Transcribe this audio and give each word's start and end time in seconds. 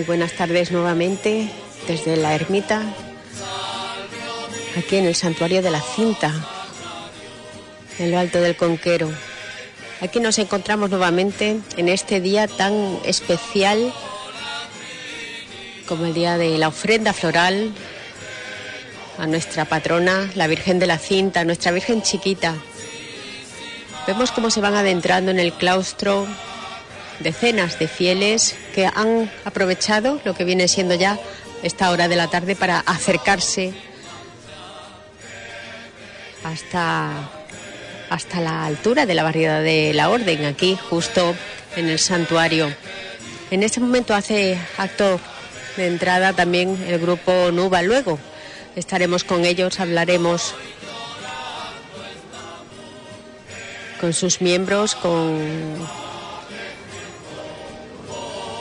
Muy 0.00 0.06
buenas 0.06 0.32
tardes 0.32 0.72
nuevamente 0.72 1.50
desde 1.86 2.16
la 2.16 2.34
ermita, 2.34 2.80
aquí 4.78 4.96
en 4.96 5.04
el 5.04 5.14
santuario 5.14 5.60
de 5.60 5.70
la 5.70 5.82
cinta, 5.82 6.32
en 7.98 8.10
lo 8.10 8.18
alto 8.18 8.40
del 8.40 8.56
Conquero. 8.56 9.10
Aquí 10.00 10.18
nos 10.18 10.38
encontramos 10.38 10.88
nuevamente 10.88 11.60
en 11.76 11.90
este 11.90 12.22
día 12.22 12.48
tan 12.48 12.98
especial 13.04 13.92
como 15.86 16.06
el 16.06 16.14
día 16.14 16.38
de 16.38 16.56
la 16.56 16.68
ofrenda 16.68 17.12
floral 17.12 17.70
a 19.18 19.26
nuestra 19.26 19.66
patrona, 19.66 20.30
la 20.34 20.46
Virgen 20.46 20.78
de 20.78 20.86
la 20.86 20.96
Cinta, 20.96 21.44
nuestra 21.44 21.72
Virgen 21.72 22.00
chiquita. 22.00 22.54
Vemos 24.06 24.32
cómo 24.32 24.48
se 24.48 24.62
van 24.62 24.76
adentrando 24.76 25.30
en 25.30 25.40
el 25.40 25.52
claustro 25.52 26.26
decenas 27.20 27.78
de 27.78 27.88
fieles 27.88 28.54
que 28.74 28.86
han 28.86 29.30
aprovechado 29.44 30.20
lo 30.24 30.34
que 30.34 30.44
viene 30.44 30.68
siendo 30.68 30.94
ya 30.94 31.18
esta 31.62 31.90
hora 31.90 32.08
de 32.08 32.16
la 32.16 32.28
tarde 32.28 32.56
para 32.56 32.80
acercarse 32.80 33.72
hasta, 36.42 37.30
hasta 38.08 38.40
la 38.40 38.64
altura 38.64 39.06
de 39.06 39.14
la 39.14 39.22
barriada 39.22 39.60
de 39.60 39.92
la 39.94 40.08
Orden, 40.08 40.44
aquí 40.46 40.78
justo 40.88 41.34
en 41.76 41.88
el 41.88 41.98
santuario. 41.98 42.72
En 43.50 43.62
este 43.62 43.80
momento 43.80 44.14
hace 44.14 44.58
acto 44.78 45.20
de 45.76 45.86
entrada 45.86 46.32
también 46.32 46.82
el 46.88 46.98
grupo 46.98 47.50
Nuba. 47.52 47.82
Luego 47.82 48.18
estaremos 48.76 49.24
con 49.24 49.44
ellos, 49.44 49.80
hablaremos 49.80 50.54
con 54.00 54.12
sus 54.14 54.40
miembros, 54.40 54.94
con 54.94 55.38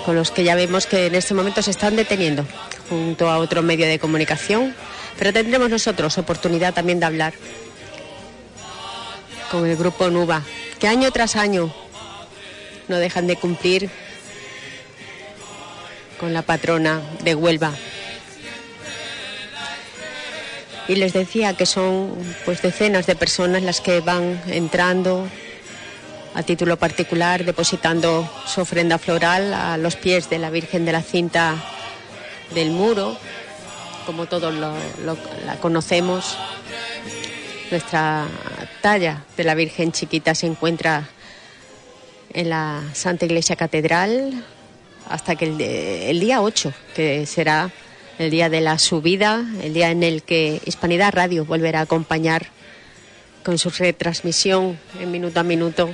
con 0.06 0.16
los 0.16 0.32
que 0.32 0.44
ya 0.44 0.56
vemos 0.56 0.86
que 0.86 1.08
en 1.08 1.16
este 1.16 1.34
momento 1.34 1.62
se 1.62 1.72
están 1.72 1.96
deteniendo 1.96 2.46
junto 2.90 3.30
a 3.30 3.38
otro 3.38 3.62
medio 3.62 3.86
de 3.86 4.00
comunicación, 4.00 4.76
pero 5.18 5.34
tendremos 5.34 5.70
nosotros 5.70 6.18
oportunidad 6.18 6.74
también 6.74 7.00
de 7.00 7.06
hablar 7.06 7.34
con 9.52 9.66
el 9.66 9.76
grupo 9.76 10.10
NUBA, 10.10 10.44
que 10.80 10.88
año 10.88 11.12
tras 11.12 11.36
año 11.36 11.74
no 12.88 12.98
dejan 12.98 13.28
de 13.28 13.36
cumplir 13.36 13.90
con 16.20 16.34
la 16.34 16.42
patrona 16.42 17.02
de 17.24 17.36
Huelva. 17.36 17.74
Y 20.88 20.96
les 20.96 21.14
decía 21.14 21.54
que 21.54 21.66
son 21.66 22.16
pues 22.46 22.62
decenas 22.62 23.06
de 23.06 23.16
personas 23.16 23.62
las 23.62 23.80
que 23.80 24.02
van 24.02 24.42
entrando 24.48 25.28
a 26.40 26.44
título 26.44 26.78
particular, 26.78 27.44
depositando 27.44 28.26
su 28.46 28.62
ofrenda 28.62 28.98
floral 28.98 29.54
a 29.54 29.76
los 29.76 29.98
pies 29.98 30.30
de 30.30 30.40
la 30.40 30.50
Virgen 30.50 30.86
de 30.86 30.94
la 30.94 31.02
Cinta 31.02 31.62
del 32.56 32.72
Muro, 32.72 33.18
como 34.06 34.26
todos 34.26 34.54
la 34.54 35.58
conocemos. 35.60 36.38
Nuestra 37.70 38.26
talla 38.82 39.26
de 39.36 39.44
la 39.44 39.54
Virgen 39.54 39.92
chiquita 39.92 40.34
se 40.34 40.48
encuentra 40.48 41.10
en 42.34 42.50
la 42.50 42.84
Santa 42.94 43.26
Iglesia 43.26 43.58
Catedral 43.58 44.46
hasta 45.10 45.36
que 45.36 45.44
el, 45.44 45.60
el 45.60 46.22
día 46.22 46.42
8, 46.42 46.72
que 46.96 47.26
será 47.26 47.70
el 48.18 48.32
día 48.32 48.48
de 48.48 48.62
la 48.62 48.80
subida, 48.80 49.44
el 49.62 49.74
día 49.74 49.92
en 49.92 50.04
el 50.04 50.24
que 50.24 50.62
Hispanidad 50.66 51.14
Radio 51.14 51.44
volverá 51.44 51.80
a 51.80 51.84
acompañar 51.84 52.48
con 53.44 53.58
su 53.58 53.70
retransmisión 53.72 54.80
en 55.02 55.12
minuto 55.12 55.42
a 55.42 55.44
minuto 55.44 55.90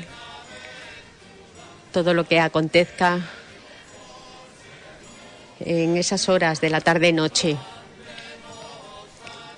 todo 1.95 2.13
lo 2.13 2.27
que 2.27 2.41
acontezca 2.41 3.21
en 5.61 5.95
esas 5.95 6.27
horas 6.27 6.59
de 6.59 6.69
la 6.69 6.81
tarde-noche. 6.81 7.55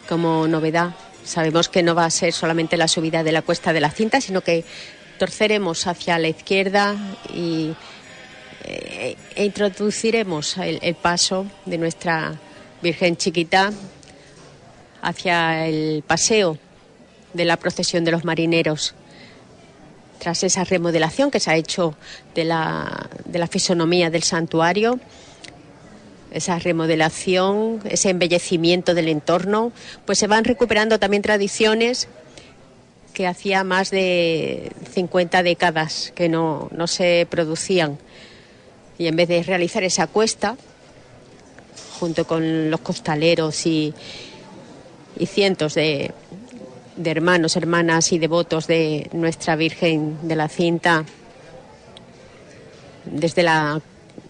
Como 0.08 0.48
novedad, 0.48 0.92
sabemos 1.24 1.68
que 1.68 1.82
no 1.82 1.96
va 1.96 2.06
a 2.06 2.12
ser 2.12 2.34
solamente 2.34 2.78
la 2.78 2.88
subida 2.88 3.24
de 3.24 3.32
la 3.32 3.42
cuesta 3.42 3.74
de 3.74 3.80
la 3.80 3.90
cinta, 3.90 4.22
sino 4.22 4.42
que 4.42 4.64
torceremos 5.18 5.88
hacia 5.88 6.20
la 6.20 6.28
izquierda 6.28 6.96
y, 7.34 7.74
eh, 8.66 9.16
e 9.36 9.44
introduciremos 9.44 10.60
el 10.60 10.94
paso 10.94 11.48
de 11.66 11.80
nuestra 11.80 12.36
Virgen 12.84 13.18
Chiquita 13.18 13.74
hacia 15.02 15.66
el 15.66 16.04
paseo 16.06 16.60
de 17.34 17.46
la 17.46 17.58
procesión 17.58 18.06
de 18.06 18.12
los 18.12 18.26
marineros 18.26 18.94
tras 20.20 20.44
esa 20.44 20.64
remodelación 20.64 21.32
que 21.32 21.40
se 21.40 21.52
ha 21.52 21.56
hecho 21.56 21.96
de 22.36 22.46
la, 22.46 23.10
de 23.26 23.40
la 23.40 23.48
fisonomía 23.48 24.10
del 24.10 24.24
santuario, 24.24 25.00
esa 26.32 26.60
remodelación, 26.60 27.82
ese 27.90 28.10
embellecimiento 28.10 28.94
del 28.94 29.08
entorno, 29.08 29.72
pues 30.06 30.20
se 30.20 30.28
van 30.28 30.44
recuperando 30.44 31.00
también 31.00 31.24
tradiciones 31.24 32.08
que 33.14 33.26
hacía 33.26 33.64
más 33.64 33.90
de 33.90 34.72
50 34.94 35.42
décadas 35.42 36.12
que 36.16 36.30
no, 36.30 36.70
no 36.72 36.86
se 36.88 37.26
producían. 37.30 37.98
Y 39.00 39.08
en 39.08 39.16
vez 39.16 39.28
de 39.28 39.42
realizar 39.42 39.84
esa 39.84 40.08
cuesta, 40.08 40.56
junto 42.00 42.28
con 42.28 42.70
los 42.70 42.80
costaleros 42.82 43.66
y, 43.66 43.94
y 45.18 45.26
cientos 45.26 45.74
de, 45.74 46.14
de 46.98 47.12
hermanos, 47.12 47.56
hermanas 47.56 48.12
y 48.12 48.20
devotos 48.20 48.68
de 48.68 49.10
nuestra 49.14 49.56
Virgen 49.56 50.28
de 50.28 50.36
la 50.36 50.50
Cinta 50.50 51.06
desde 53.06 53.44
la, 53.44 53.80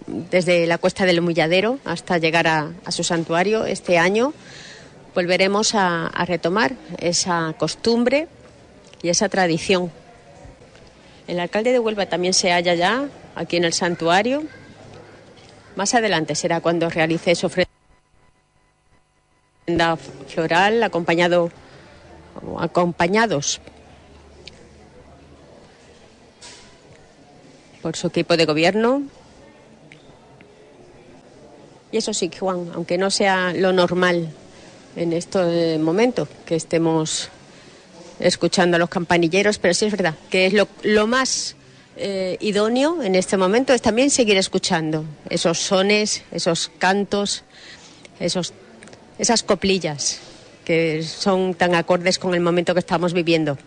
desde 0.05 0.67
la 0.67 0.77
cuesta 0.77 1.05
del 1.05 1.19
Humilladero 1.19 1.79
hasta 1.85 2.17
llegar 2.17 2.47
a, 2.47 2.71
su 2.89 3.03
santuario 3.03 3.65
este 3.65 3.97
año. 3.97 4.33
Volveremos 5.15 5.73
a, 5.75 6.07
a 6.07 6.25
retomar 6.25 6.73
esa 6.99 7.55
costumbre 7.57 8.27
y 9.01 9.09
esa 9.09 9.29
tradición. 9.29 9.91
El 11.27 11.39
alcalde 11.39 11.71
de 11.71 11.79
Huelva 11.79 12.05
también 12.05 12.33
se 12.33 12.51
halla 12.51 12.75
ya 12.75 13.07
aquí 13.35 13.57
en 13.57 13.63
el 13.63 13.73
santuario. 13.73 14.43
Más 15.75 15.93
adelante 15.93 16.35
será 16.35 16.59
cuando 16.59 16.89
realice 16.89 17.33
su 17.35 17.47
ofrenda 17.47 17.67
floral 20.27 20.83
acompañado 20.83 21.51
acompañados 22.59 23.61
por 27.81 27.95
su 27.95 28.07
equipo 28.07 28.35
de 28.35 28.45
gobierno. 28.45 29.03
Y 31.91 31.97
eso 31.97 32.13
sí, 32.13 32.29
Juan, 32.37 32.71
aunque 32.73 32.97
no 32.97 33.09
sea 33.09 33.53
lo 33.53 33.71
normal 33.71 34.29
en 34.95 35.13
este 35.13 35.77
momento 35.77 36.27
que 36.45 36.55
estemos 36.55 37.29
escuchando 38.19 38.75
a 38.75 38.79
los 38.79 38.89
campanilleros, 38.89 39.59
pero 39.59 39.73
sí 39.73 39.85
es 39.85 39.91
verdad 39.91 40.15
que 40.29 40.47
es 40.47 40.53
lo, 40.53 41.07
más 41.07 41.55
eh, 41.95 42.37
idóneo 42.41 43.01
en 43.03 43.15
este 43.15 43.37
momento 43.37 43.73
es 43.73 43.81
también 43.81 44.09
seguir 44.09 44.37
escuchando 44.37 45.05
esos 45.29 45.59
sones, 45.59 46.23
esos 46.31 46.71
cantos, 46.79 47.43
esos, 48.19 48.53
esas 49.19 49.43
coplillas 49.43 50.19
que 50.67 51.01
son 51.01 51.53
tan 51.53 51.75
acordes 51.75 52.19
con 52.19 52.33
el 52.35 52.41
momento 52.41 52.73
que 52.73 52.81
estamos 52.81 53.13
viviendo. 53.13 53.57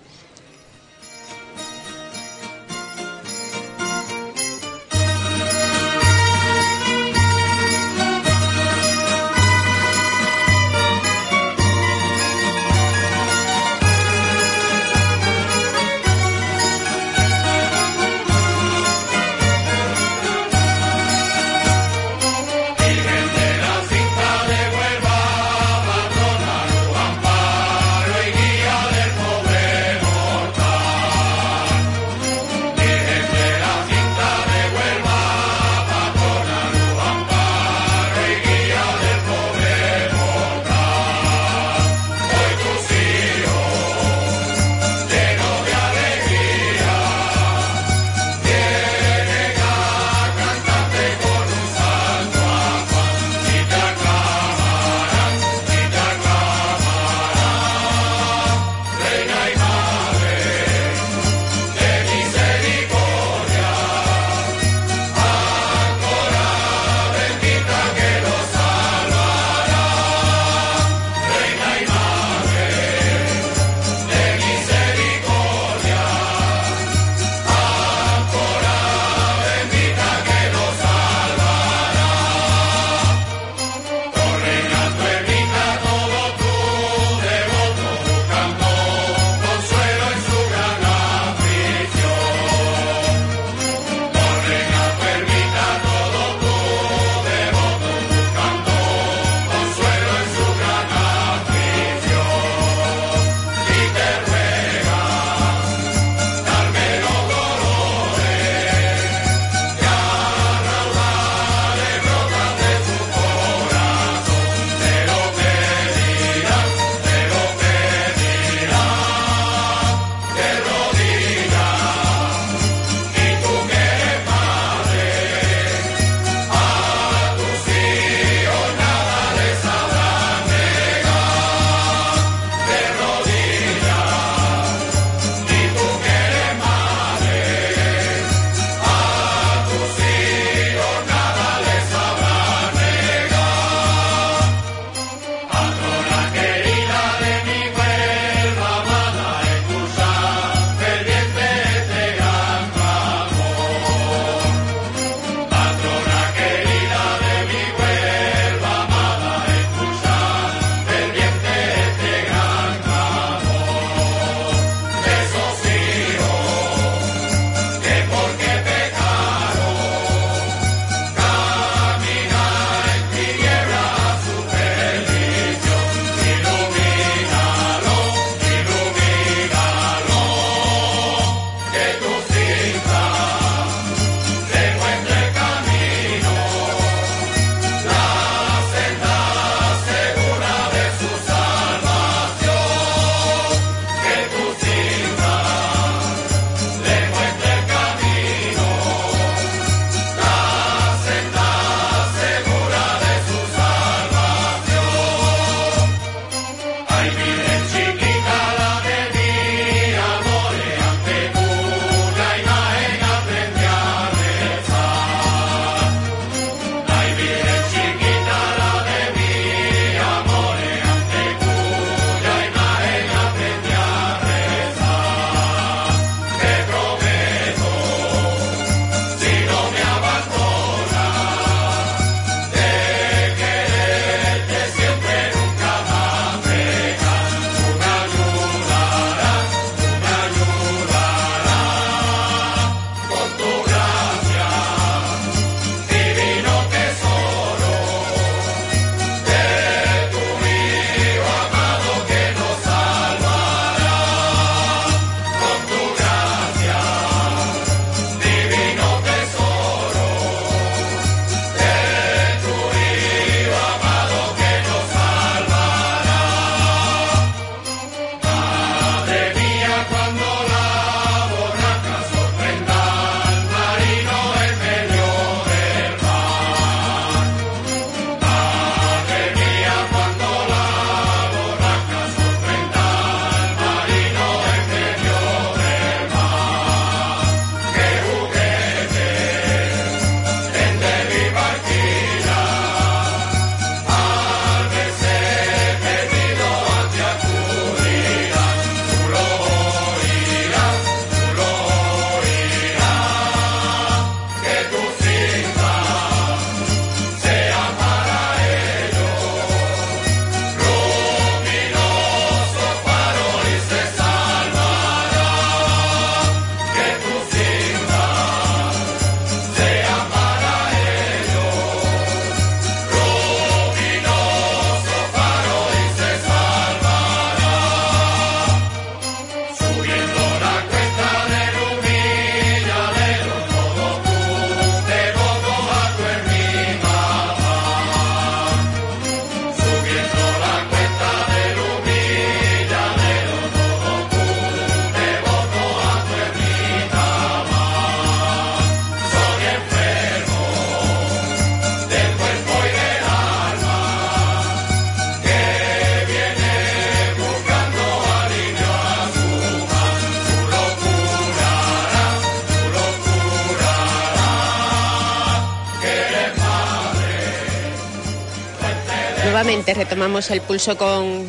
Retomamos 369.75 370.31
el 370.31 370.41
pulso 370.41 370.77
con 370.77 371.25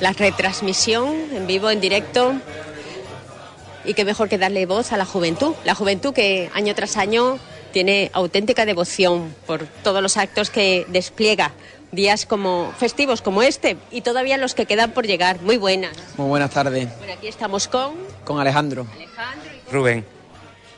la 0.00 0.12
retransmisión 0.12 1.14
en 1.32 1.46
vivo, 1.46 1.70
en 1.70 1.80
directo. 1.80 2.34
Y 3.84 3.94
qué 3.94 4.04
mejor 4.04 4.28
que 4.28 4.38
darle 4.38 4.66
voz 4.66 4.92
a 4.92 4.96
la 4.96 5.04
juventud. 5.04 5.54
La 5.64 5.74
juventud 5.74 6.12
que 6.12 6.50
año 6.54 6.74
tras 6.74 6.96
año 6.96 7.38
tiene 7.72 8.10
auténtica 8.12 8.66
devoción 8.66 9.34
por 9.46 9.66
todos 9.82 10.02
los 10.02 10.16
actos 10.16 10.50
que 10.50 10.86
despliega. 10.88 11.52
Días 11.92 12.26
como 12.26 12.72
festivos 12.78 13.22
como 13.22 13.42
este 13.42 13.76
y 13.90 14.00
todavía 14.00 14.38
los 14.38 14.54
que 14.54 14.66
quedan 14.66 14.90
por 14.90 15.06
llegar. 15.06 15.40
Muy 15.42 15.56
buenas. 15.56 15.96
Muy 16.16 16.28
buenas 16.28 16.50
tardes. 16.50 16.88
Bueno, 16.98 17.12
aquí 17.12 17.28
estamos 17.28 17.68
con... 17.68 17.94
Con 18.24 18.40
Alejandro. 18.40 18.86
Alejandro. 18.94 19.50
Rubén. 19.70 20.04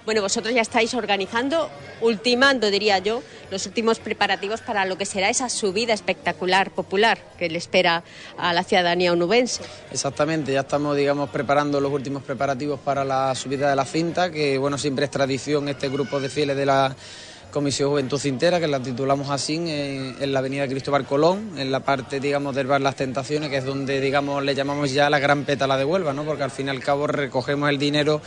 Bueno, 0.07 0.23
vosotros 0.23 0.55
ya 0.55 0.63
estáis 0.63 0.95
organizando, 0.95 1.69
ultimando, 2.01 2.71
diría 2.71 3.01
yo, 3.01 3.25
los 3.51 3.67
últimos 3.67 3.99
preparativos 3.99 4.61
para 4.61 4.85
lo 4.85 4.97
que 4.97 5.05
será 5.05 5.29
esa 5.31 5.49
subida 5.49 5.93
espectacular, 5.93 6.71
popular, 6.71 7.19
que 7.37 7.51
le 7.51 7.59
espera 7.59 8.05
a 8.39 8.53
la 8.53 8.63
ciudadanía 8.63 9.13
onubense. 9.13 9.65
Exactamente, 9.91 10.53
ya 10.53 10.61
estamos, 10.61 10.97
digamos, 10.97 11.29
preparando 11.31 11.81
los 11.81 11.91
últimos 11.91 12.23
preparativos 12.23 12.79
para 12.79 13.05
la 13.05 13.35
subida 13.35 13.69
de 13.69 13.75
la 13.75 13.85
cinta, 13.85 14.31
que, 14.31 14.59
bueno, 14.59 14.79
siempre 14.79 15.07
es 15.07 15.11
tradición 15.11 15.69
este 15.69 15.89
grupo 15.89 16.21
de 16.21 16.29
fieles 16.29 16.57
de 16.57 16.67
la 16.67 16.95
Comisión 17.51 17.91
Juventud 17.91 18.19
Cintera, 18.19 18.61
que 18.61 18.69
la 18.69 18.79
titulamos 18.79 19.31
así, 19.31 19.57
en, 19.57 20.33
la 20.33 20.39
avenida 20.39 20.69
Cristóbal 20.69 21.05
Colón, 21.05 21.59
en 21.59 21.73
la 21.73 21.81
parte, 21.81 22.21
digamos, 22.21 22.55
del 22.55 22.69
bar 22.69 22.81
Las 22.81 22.95
Tentaciones, 22.95 23.51
que 23.51 23.57
es 23.57 23.65
donde, 23.65 24.01
digamos, 24.01 24.45
le 24.45 24.55
llamamos 24.55 24.93
ya 24.93 25.11
la 25.11 25.19
gran 25.19 25.45
pétala 25.45 25.77
de 25.77 25.85
Huelva, 25.85 26.13
¿no? 26.13 26.25
Porque 26.25 26.45
al 26.45 26.53
fin 26.53 26.69
y 26.69 26.71
al 26.71 26.81
cabo 26.81 27.09
recogemos 27.09 27.69
el 27.71 27.79
dinero 27.79 28.21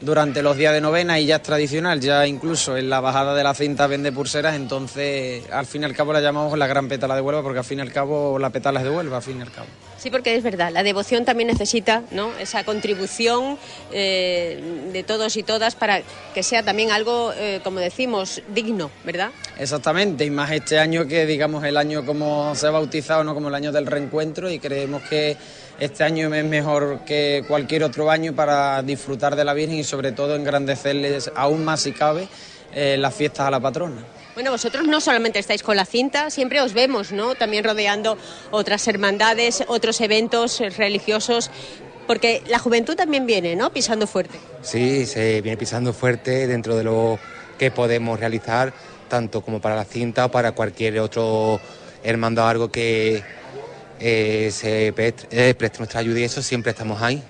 durante 0.00 0.42
los 0.42 0.56
días 0.56 0.72
de 0.72 0.80
novena 0.80 1.18
y 1.18 1.26
ya 1.26 1.36
es 1.36 1.42
tradicional, 1.42 2.00
ya 2.00 2.26
incluso 2.26 2.76
en 2.76 2.90
la 2.90 3.00
bajada 3.00 3.34
de 3.34 3.42
la 3.42 3.54
cinta 3.54 3.86
vende 3.86 4.12
pulseras, 4.12 4.54
entonces 4.54 5.44
al 5.50 5.66
fin 5.66 5.82
y 5.82 5.84
al 5.84 5.94
cabo 5.94 6.12
la 6.12 6.20
llamamos 6.20 6.56
la 6.58 6.66
gran 6.66 6.88
pétala 6.88 7.14
de 7.14 7.20
Huelva 7.20 7.42
porque 7.42 7.58
al 7.58 7.64
fin 7.64 7.78
y 7.78 7.82
al 7.82 7.92
cabo 7.92 8.38
la 8.38 8.50
pétala 8.50 8.80
es 8.80 8.84
de 8.84 8.90
Huelva, 8.90 9.16
al 9.18 9.22
fin 9.22 9.38
y 9.38 9.42
al 9.42 9.50
cabo. 9.50 9.66
Sí, 9.98 10.10
porque 10.10 10.36
es 10.36 10.42
verdad, 10.42 10.70
la 10.70 10.82
devoción 10.82 11.24
también 11.24 11.48
necesita 11.48 12.02
¿no? 12.10 12.30
esa 12.38 12.64
contribución 12.64 13.56
eh, 13.90 14.90
de 14.92 15.02
todos 15.02 15.36
y 15.36 15.42
todas 15.42 15.74
para 15.76 16.02
que 16.34 16.42
sea 16.42 16.62
también 16.62 16.90
algo, 16.90 17.32
eh, 17.34 17.60
como 17.64 17.80
decimos, 17.80 18.42
digno, 18.54 18.90
¿verdad? 19.04 19.30
Exactamente, 19.58 20.24
y 20.24 20.30
más 20.30 20.50
este 20.50 20.78
año 20.78 21.06
que 21.06 21.24
digamos 21.24 21.64
el 21.64 21.76
año 21.76 22.04
como 22.04 22.54
se 22.54 22.66
ha 22.66 22.70
bautizado, 22.70 23.24
¿no? 23.24 23.34
como 23.34 23.48
el 23.48 23.54
año 23.54 23.72
del 23.72 23.86
reencuentro 23.86 24.50
y 24.50 24.58
creemos 24.58 25.02
que 25.04 25.36
este 25.78 26.04
año 26.04 26.32
es 26.34 26.44
mejor 26.44 27.00
que 27.04 27.44
cualquier 27.46 27.84
otro 27.84 28.10
año 28.10 28.34
para 28.34 28.82
disfrutar 28.82 29.36
de 29.36 29.44
la 29.44 29.54
Virgen 29.54 29.78
y 29.78 29.84
sobre 29.84 30.12
todo 30.12 30.36
engrandecerles 30.36 31.30
aún 31.34 31.64
más 31.64 31.80
si 31.80 31.92
cabe 31.92 32.28
eh, 32.72 32.96
las 32.98 33.14
fiestas 33.14 33.46
a 33.46 33.50
la 33.50 33.60
patrona. 33.60 34.04
Bueno, 34.34 34.50
vosotros 34.50 34.86
no 34.86 35.00
solamente 35.00 35.38
estáis 35.38 35.62
con 35.62 35.76
la 35.76 35.84
cinta, 35.84 36.28
siempre 36.28 36.60
os 36.60 36.74
vemos, 36.74 37.12
¿no? 37.12 37.36
También 37.36 37.62
rodeando 37.62 38.18
otras 38.50 38.86
hermandades, 38.88 39.62
otros 39.68 40.00
eventos 40.00 40.60
religiosos, 40.76 41.50
porque 42.08 42.42
la 42.48 42.58
juventud 42.58 42.96
también 42.96 43.26
viene, 43.26 43.54
¿no? 43.54 43.70
Pisando 43.72 44.08
fuerte. 44.08 44.38
Sí, 44.62 45.06
se 45.06 45.40
viene 45.40 45.56
pisando 45.56 45.92
fuerte 45.92 46.48
dentro 46.48 46.74
de 46.76 46.82
lo 46.82 47.18
que 47.58 47.70
podemos 47.70 48.18
realizar, 48.18 48.72
tanto 49.08 49.40
como 49.40 49.60
para 49.60 49.76
la 49.76 49.84
cinta 49.84 50.24
o 50.26 50.30
para 50.30 50.50
cualquier 50.52 50.98
otro 50.98 51.60
hermandad 52.02 52.48
algo 52.48 52.70
que 52.72 53.22
eh, 54.06 54.50
se 54.52 54.88
eh, 54.88 54.92
preste, 55.54 55.78
nuestra 55.78 56.00
ayuda 56.00 56.20
y 56.20 56.24
eso 56.24 56.42
siempre 56.42 56.72
estamos 56.72 57.00
ahí. 57.00 57.22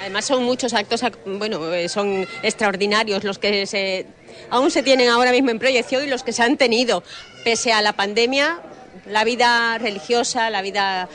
Además 0.00 0.24
son 0.24 0.42
muchos 0.42 0.74
actos, 0.74 1.02
bueno, 1.24 1.72
eh, 1.72 1.88
son 1.88 2.26
extraordinarios 2.42 3.22
los 3.22 3.38
que 3.38 3.64
se, 3.64 4.06
aún 4.50 4.72
se 4.72 4.82
tienen 4.82 5.08
ahora 5.08 5.30
mismo 5.30 5.50
en 5.50 5.60
proyección 5.60 6.02
y 6.02 6.08
los 6.08 6.24
que 6.24 6.32
se 6.32 6.42
han 6.42 6.56
tenido. 6.56 7.04
Pese 7.44 7.72
a 7.72 7.80
la 7.80 7.92
pandemia, 7.92 8.60
la 9.06 9.22
vida 9.22 9.78
religiosa, 9.78 10.50
la 10.50 10.62
vida 10.62 11.08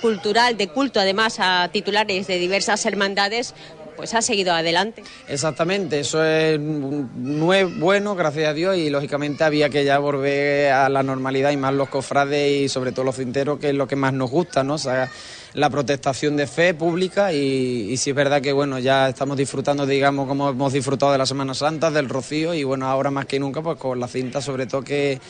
cultural, 0.00 0.56
de 0.56 0.68
culto 0.68 1.00
además 1.00 1.38
a 1.40 1.68
titulares 1.72 2.28
de 2.28 2.38
diversas 2.38 2.86
hermandades, 2.86 3.54
pues 4.00 4.14
ha 4.14 4.22
seguido 4.22 4.54
adelante. 4.54 5.04
Exactamente, 5.28 6.00
eso 6.00 6.24
es 6.24 6.58
bueno, 6.58 8.14
gracias 8.14 8.48
a 8.48 8.54
Dios, 8.54 8.78
y 8.78 8.88
lógicamente 8.88 9.44
había 9.44 9.68
que 9.68 9.84
ya 9.84 9.98
volver 9.98 10.72
a 10.72 10.88
la 10.88 11.02
normalidad 11.02 11.50
y 11.50 11.58
más 11.58 11.74
los 11.74 11.90
cofrades 11.90 12.62
y 12.62 12.68
sobre 12.70 12.92
todo 12.92 13.04
los 13.04 13.16
cinteros, 13.16 13.58
que 13.58 13.68
es 13.68 13.74
lo 13.74 13.86
que 13.86 13.96
más 13.96 14.14
nos 14.14 14.30
gusta, 14.30 14.64
¿no? 14.64 14.74
O 14.74 14.78
sea, 14.78 15.10
la 15.52 15.68
protestación 15.68 16.34
de 16.38 16.46
fe 16.46 16.72
pública 16.72 17.34
y, 17.34 17.90
y 17.90 17.96
sí 17.98 18.08
es 18.08 18.16
verdad 18.16 18.40
que 18.40 18.54
bueno, 18.54 18.78
ya 18.78 19.10
estamos 19.10 19.36
disfrutando, 19.36 19.84
digamos, 19.84 20.26
como 20.26 20.48
hemos 20.48 20.72
disfrutado 20.72 21.12
de 21.12 21.18
la 21.18 21.26
Semana 21.26 21.52
Santa, 21.52 21.90
del 21.90 22.08
Rocío 22.08 22.54
y 22.54 22.64
bueno, 22.64 22.86
ahora 22.86 23.10
más 23.10 23.26
que 23.26 23.38
nunca 23.38 23.60
pues 23.60 23.76
con 23.76 24.00
la 24.00 24.08
cinta 24.08 24.40
sobre 24.40 24.64
todo 24.64 24.82
que 24.82 25.20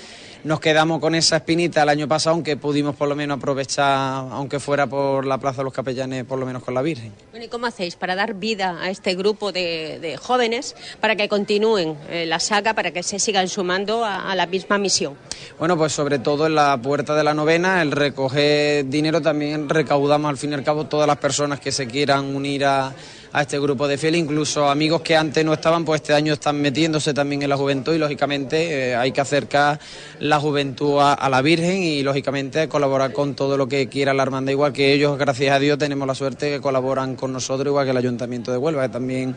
nos 0.45 0.61
quedamos 0.61 1.01
con 1.01 1.15
esa 1.15 1.37
espinita 1.37 1.83
el 1.83 1.89
año 1.89 2.09
pasado, 2.09 2.35
aunque 2.35 2.57
pudimos 2.57 2.97
por 2.97 3.09
lo 3.09 3.17
menos 3.17 3.39
aprovechar, 3.39 4.27
aunque 4.31 4.61
fuera 4.61 4.87
por 4.87 5.27
la 5.27 5.39
Plaza 5.39 5.59
de 5.59 5.65
los 5.65 5.73
Capellanes, 5.73 6.25
por 6.25 6.39
lo 6.39 6.47
menos 6.47 6.63
con 6.63 6.75
la 6.75 6.83
Virgen. 6.83 7.13
Bueno, 7.31 7.47
¿y 7.47 7.49
cómo 7.49 7.67
hacéis 7.67 7.97
para 7.97 8.15
dar 8.15 8.35
vida 8.35 8.79
a 8.81 8.91
este 8.91 9.15
grupo 9.15 9.53
de, 9.53 10.19
jóvenes 10.21 10.77
para 11.01 11.17
que 11.17 11.29
continúen 11.29 11.97
eh, 12.09 12.27
la 12.27 12.41
saga, 12.41 12.75
para 12.75 12.91
que 12.91 13.03
se 13.03 13.19
sigan 13.19 13.49
sumando 13.49 14.05
a, 14.05 14.31
a 14.31 14.35
la 14.35 14.47
misma 14.47 14.79
misión? 14.79 15.17
Bueno, 15.59 15.77
pues 15.77 15.93
sobre 15.93 16.19
todo 16.19 16.47
en 16.47 16.55
la 16.55 16.77
puerta 16.81 17.15
de 17.15 17.25
la 17.25 17.35
novena, 17.35 17.83
el 17.83 17.93
recoger 17.93 18.87
dinero 18.87 19.21
también 19.21 19.69
recaudamos 19.69 20.29
al 20.29 20.37
fin 20.37 20.53
y 20.53 20.55
al 20.55 20.65
cabo 20.65 20.87
todas 20.87 21.07
las 21.07 21.19
personas 21.19 21.61
que 21.61 21.73
se 21.73 21.87
quieran 21.87 22.35
unir 22.35 22.65
a 22.65 22.93
a 23.33 23.43
este 23.43 23.59
grupo 23.59 23.87
de 23.87 23.97
fieles, 23.97 24.21
incluso 24.21 24.69
amigos 24.69 25.03
que 25.03 25.17
antes 25.17 25.45
no 25.45 25.53
estaban, 25.53 25.85
pues 25.85 26.01
este 26.01 26.15
año 26.15 26.33
están 26.33 26.61
metiéndose 26.61 27.15
también 27.15 27.43
en 27.43 27.49
la 27.49 27.57
juventud 27.57 27.95
y 27.95 27.99
lógicamente 27.99 28.91
eh, 28.91 28.97
hay 28.97 29.13
que 29.13 29.21
acercar 29.21 29.79
la 30.19 30.41
juventud 30.41 30.99
a, 31.01 31.29
la 31.29 31.43
Virgen 31.43 31.83
y 31.83 32.03
lógicamente 32.03 32.69
colaborar 32.69 33.13
con 33.13 33.35
todo 33.35 33.57
lo 33.57 33.69
que 33.69 33.89
quiera 33.89 34.13
la 34.15 34.23
hermandad, 34.23 34.53
igual 34.53 34.73
que 34.73 34.93
ellos, 34.93 35.17
gracias 35.17 35.55
a 35.55 35.59
Dios, 35.59 35.79
tenemos 35.79 36.07
la 36.07 36.15
suerte 36.15 36.51
que 36.51 36.61
colaboran 36.61 37.15
con 37.15 37.33
nosotros, 37.33 37.67
igual 37.67 37.85
que 37.85 37.93
el 37.93 37.97
Ayuntamiento 37.97 38.51
de 38.51 38.59
Huelva, 38.59 38.83
que 38.83 38.89
también 38.89 39.37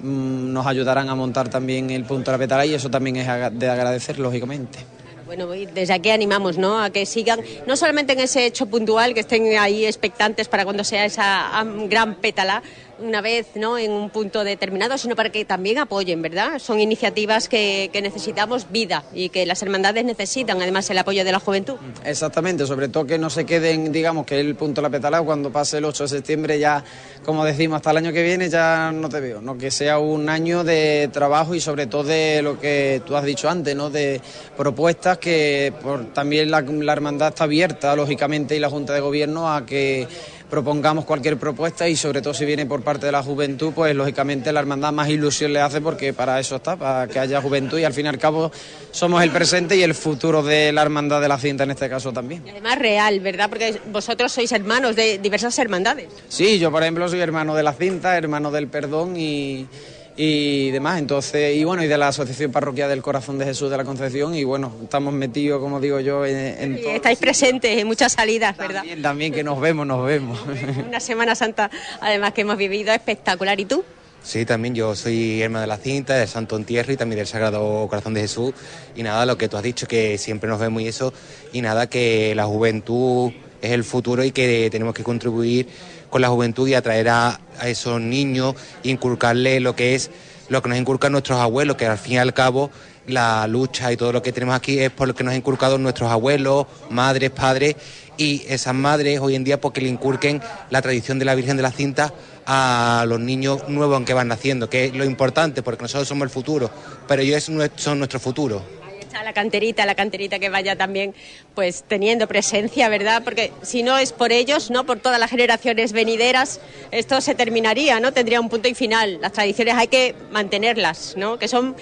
mm, 0.00 0.52
nos 0.52 0.66
ayudarán 0.66 1.08
a 1.08 1.14
montar 1.14 1.48
también 1.48 1.90
el 1.90 2.04
punto 2.04 2.30
de 2.30 2.36
la 2.36 2.38
petala 2.38 2.66
y 2.66 2.74
eso 2.74 2.90
también 2.90 3.16
es 3.16 3.26
de 3.26 3.68
agradecer, 3.68 4.18
lógicamente. 4.18 4.78
Bueno, 5.26 5.46
desde 5.48 5.94
aquí 5.94 6.10
animamos 6.10 6.58
¿no? 6.58 6.80
a 6.80 6.90
que 6.90 7.06
sigan, 7.06 7.40
no 7.66 7.76
solamente 7.76 8.12
en 8.12 8.20
ese 8.20 8.44
hecho 8.44 8.66
puntual, 8.66 9.14
que 9.14 9.20
estén 9.20 9.56
ahí 9.56 9.86
expectantes 9.86 10.48
para 10.48 10.64
cuando 10.64 10.84
sea 10.84 11.06
esa 11.06 11.64
gran 11.88 12.16
pétala, 12.16 12.62
una 12.98 13.20
vez 13.20 13.48
¿no? 13.54 13.78
en 13.78 13.92
un 13.92 14.10
punto 14.10 14.44
determinado, 14.44 14.98
sino 14.98 15.16
para 15.16 15.30
que 15.30 15.44
también 15.44 15.78
apoyen, 15.78 16.22
¿verdad? 16.22 16.58
Son 16.58 16.80
iniciativas 16.80 17.48
que, 17.48 17.90
necesitamos 17.94 18.70
vida 18.70 19.04
y 19.14 19.30
que 19.30 19.46
las 19.46 19.62
hermandades 19.62 20.04
necesitan, 20.04 20.60
además, 20.60 20.88
el 20.90 20.98
apoyo 20.98 21.24
de 21.24 21.32
la 21.32 21.40
juventud. 21.40 21.76
Exactamente, 22.04 22.66
sobre 22.66 22.88
todo 22.88 23.06
que 23.06 23.18
no 23.18 23.30
se 23.30 23.46
queden, 23.46 23.92
digamos, 23.92 24.26
que 24.26 24.38
el 24.38 24.54
punto 24.56 24.80
de 24.80 24.88
la 24.88 24.90
petala 24.90 25.22
cuando 25.22 25.50
pase 25.50 25.78
el 25.78 25.84
8 25.86 26.04
de 26.04 26.08
septiembre 26.08 26.58
ya, 26.58 26.84
como 27.24 27.44
decimos, 27.44 27.76
hasta 27.76 27.92
el 27.92 27.98
año 27.98 28.12
que 28.12 28.22
viene 28.22 28.50
ya 28.50 28.92
no 28.92 29.08
te 29.08 29.20
veo, 29.20 29.40
¿no? 29.40 29.56
Que 29.56 29.70
sea 29.70 29.98
un 29.98 30.28
año 30.28 30.64
de 30.64 31.08
trabajo 31.12 31.54
y 31.54 31.60
sobre 31.60 31.86
todo 31.86 32.04
de 32.04 32.42
lo 32.42 32.60
que 32.60 33.00
tú 33.06 33.16
has 33.16 33.24
dicho 33.24 33.48
antes, 33.48 33.74
¿no? 33.74 33.90
De 33.90 34.20
propuestas 34.56 35.18
que 35.18 35.72
por, 35.82 36.12
también 36.12 36.50
la, 36.50 36.60
la 36.60 36.92
hermandad 36.92 37.28
está 37.28 37.44
abierta, 37.44 37.96
lógicamente, 37.96 38.56
y 38.56 38.60
la 38.60 38.68
Junta 38.68 38.92
de 38.92 39.00
Gobierno 39.00 39.52
a 39.52 39.64
que 39.64 40.06
propongamos 40.54 41.04
cualquier 41.04 41.36
propuesta 41.36 41.88
y 41.88 41.96
sobre 41.96 42.22
todo 42.22 42.32
si 42.32 42.44
viene 42.44 42.64
por 42.64 42.80
parte 42.80 43.06
de 43.06 43.10
la 43.10 43.24
juventud, 43.24 43.72
pues 43.74 43.92
lógicamente 43.92 44.52
la 44.52 44.60
hermandad 44.60 44.92
más 44.92 45.08
ilusión 45.08 45.52
le 45.52 45.60
hace 45.60 45.80
porque 45.80 46.12
para 46.12 46.38
eso 46.38 46.54
está, 46.54 46.76
para 46.76 47.08
que 47.08 47.18
haya 47.18 47.42
juventud 47.42 47.76
y 47.76 47.82
al 47.82 47.92
fin 47.92 48.06
y 48.06 48.08
al 48.08 48.18
cabo 48.18 48.52
somos 48.92 49.20
el 49.24 49.32
presente 49.32 49.76
y 49.76 49.82
el 49.82 49.94
futuro 49.94 50.44
de 50.44 50.70
la 50.70 50.82
hermandad 50.82 51.20
de 51.20 51.26
la 51.26 51.38
cinta 51.38 51.64
en 51.64 51.72
este 51.72 51.88
caso 51.88 52.12
también. 52.12 52.44
Y 52.46 52.50
además 52.50 52.78
real, 52.78 53.18
¿verdad? 53.18 53.48
Porque 53.48 53.80
vosotros 53.90 54.30
sois 54.30 54.52
hermanos 54.52 54.94
de 54.94 55.18
diversas 55.18 55.58
hermandades. 55.58 56.06
Sí, 56.28 56.60
yo 56.60 56.70
por 56.70 56.84
ejemplo 56.84 57.08
soy 57.08 57.18
hermano 57.18 57.56
de 57.56 57.64
la 57.64 57.72
cinta, 57.72 58.16
hermano 58.16 58.52
del 58.52 58.68
perdón 58.68 59.16
y 59.16 59.66
y 60.16 60.70
demás. 60.70 60.98
Entonces, 60.98 61.56
y 61.56 61.64
bueno, 61.64 61.82
y 61.82 61.86
de 61.86 61.98
la 61.98 62.08
Asociación 62.08 62.52
Parroquial 62.52 62.88
del 62.88 63.02
Corazón 63.02 63.38
de 63.38 63.44
Jesús 63.44 63.70
de 63.70 63.76
la 63.76 63.84
Concepción, 63.84 64.34
y 64.34 64.44
bueno, 64.44 64.72
estamos 64.82 65.12
metidos, 65.12 65.60
como 65.60 65.80
digo 65.80 66.00
yo, 66.00 66.24
en, 66.24 66.78
y 66.78 66.86
Estáis 66.86 67.18
presentes 67.18 67.78
en 67.78 67.86
muchas 67.86 68.12
salidas, 68.12 68.56
¿verdad? 68.56 68.80
También, 68.80 69.02
también 69.02 69.32
que 69.32 69.44
nos 69.44 69.60
vemos, 69.60 69.86
nos 69.86 70.06
vemos. 70.06 70.38
Una 70.88 71.00
Semana 71.00 71.34
Santa, 71.34 71.70
además, 72.00 72.32
que 72.32 72.42
hemos 72.42 72.56
vivido 72.56 72.92
espectacular. 72.92 73.58
¿Y 73.58 73.64
tú? 73.64 73.84
Sí, 74.22 74.46
también 74.46 74.74
yo 74.74 74.96
soy 74.96 75.42
hermano 75.42 75.60
de 75.60 75.66
la 75.66 75.76
cinta, 75.76 76.14
del 76.14 76.28
Santo 76.28 76.56
Entierro 76.56 76.92
y 76.92 76.96
también 76.96 77.18
del 77.18 77.26
Sagrado 77.26 77.86
Corazón 77.88 78.14
de 78.14 78.22
Jesús. 78.22 78.54
Y 78.96 79.02
nada, 79.02 79.26
lo 79.26 79.36
que 79.36 79.48
tú 79.48 79.58
has 79.58 79.62
dicho, 79.62 79.86
que 79.86 80.16
siempre 80.16 80.48
nos 80.48 80.58
vemos 80.58 80.80
y 80.80 80.88
eso, 80.88 81.12
y 81.52 81.60
nada, 81.60 81.88
que 81.88 82.34
la 82.34 82.46
juventud 82.46 83.32
es 83.60 83.72
el 83.72 83.84
futuro 83.84 84.24
y 84.24 84.30
que 84.30 84.68
tenemos 84.70 84.94
que 84.94 85.02
contribuir 85.02 85.68
con 86.14 86.22
la 86.22 86.28
juventud 86.28 86.68
y 86.68 86.74
atraer 86.74 87.08
a, 87.08 87.40
esos 87.64 88.00
niños, 88.00 88.54
inculcarles 88.84 89.60
lo 89.60 89.74
que 89.74 89.96
es 89.96 90.12
lo 90.48 90.62
que 90.62 90.68
nos 90.68 90.78
inculcan 90.78 91.10
nuestros 91.10 91.40
abuelos, 91.40 91.76
que 91.76 91.86
al 91.86 91.98
fin 91.98 92.12
y 92.12 92.18
al 92.18 92.32
cabo 92.32 92.70
la 93.08 93.48
lucha 93.48 93.90
y 93.90 93.96
todo 93.96 94.12
lo 94.12 94.22
que 94.22 94.30
tenemos 94.30 94.54
aquí 94.54 94.78
es 94.78 94.92
por 94.92 95.08
lo 95.08 95.16
que 95.16 95.24
nos 95.24 95.32
han 95.32 95.38
inculcado 95.38 95.76
nuestros 95.76 96.12
abuelos, 96.12 96.66
madres, 96.88 97.30
padres 97.30 97.74
y 98.16 98.44
esas 98.46 98.76
madres 98.76 99.18
hoy 99.18 99.34
en 99.34 99.42
día 99.42 99.60
porque 99.60 99.80
le 99.80 99.88
inculquen 99.88 100.40
la 100.70 100.80
tradición 100.82 101.18
de 101.18 101.24
la 101.24 101.34
Virgen 101.34 101.56
de 101.56 101.64
la 101.64 101.72
Cinta 101.72 102.14
a 102.46 103.06
los 103.08 103.18
niños 103.18 103.68
nuevos 103.68 104.00
que 104.04 104.14
van 104.14 104.28
naciendo, 104.28 104.70
que 104.70 104.84
es 104.84 104.94
lo 104.94 105.04
importante 105.04 105.64
porque 105.64 105.82
nosotros 105.82 106.06
somos 106.06 106.26
el 106.26 106.30
futuro, 106.30 106.70
pero 107.08 107.22
ellos 107.22 107.42
son 107.74 107.98
nuestro 107.98 108.20
futuro 108.20 108.83
la 109.22 109.32
canterita, 109.32 109.86
la 109.86 109.94
canterita 109.94 110.38
que 110.38 110.48
vaya 110.48 110.76
también 110.76 111.14
pues 111.54 111.84
teniendo 111.86 112.26
presencia, 112.26 112.88
¿verdad? 112.88 113.22
Porque 113.22 113.52
si 113.62 113.82
no 113.82 113.98
es 113.98 114.12
por 114.12 114.32
ellos, 114.32 114.70
¿no? 114.70 114.84
Por 114.84 114.98
todas 114.98 115.20
las 115.20 115.30
generaciones 115.30 115.92
venideras, 115.92 116.60
esto 116.90 117.20
se 117.20 117.34
terminaría, 117.34 118.00
¿no? 118.00 118.12
Tendría 118.12 118.40
un 118.40 118.48
punto 118.48 118.68
y 118.68 118.74
final. 118.74 119.18
Las 119.20 119.32
tradiciones 119.32 119.74
hay 119.74 119.88
que 119.88 120.14
mantenerlas, 120.30 121.14
¿no? 121.16 121.38
Que 121.38 121.48
son 121.48 121.76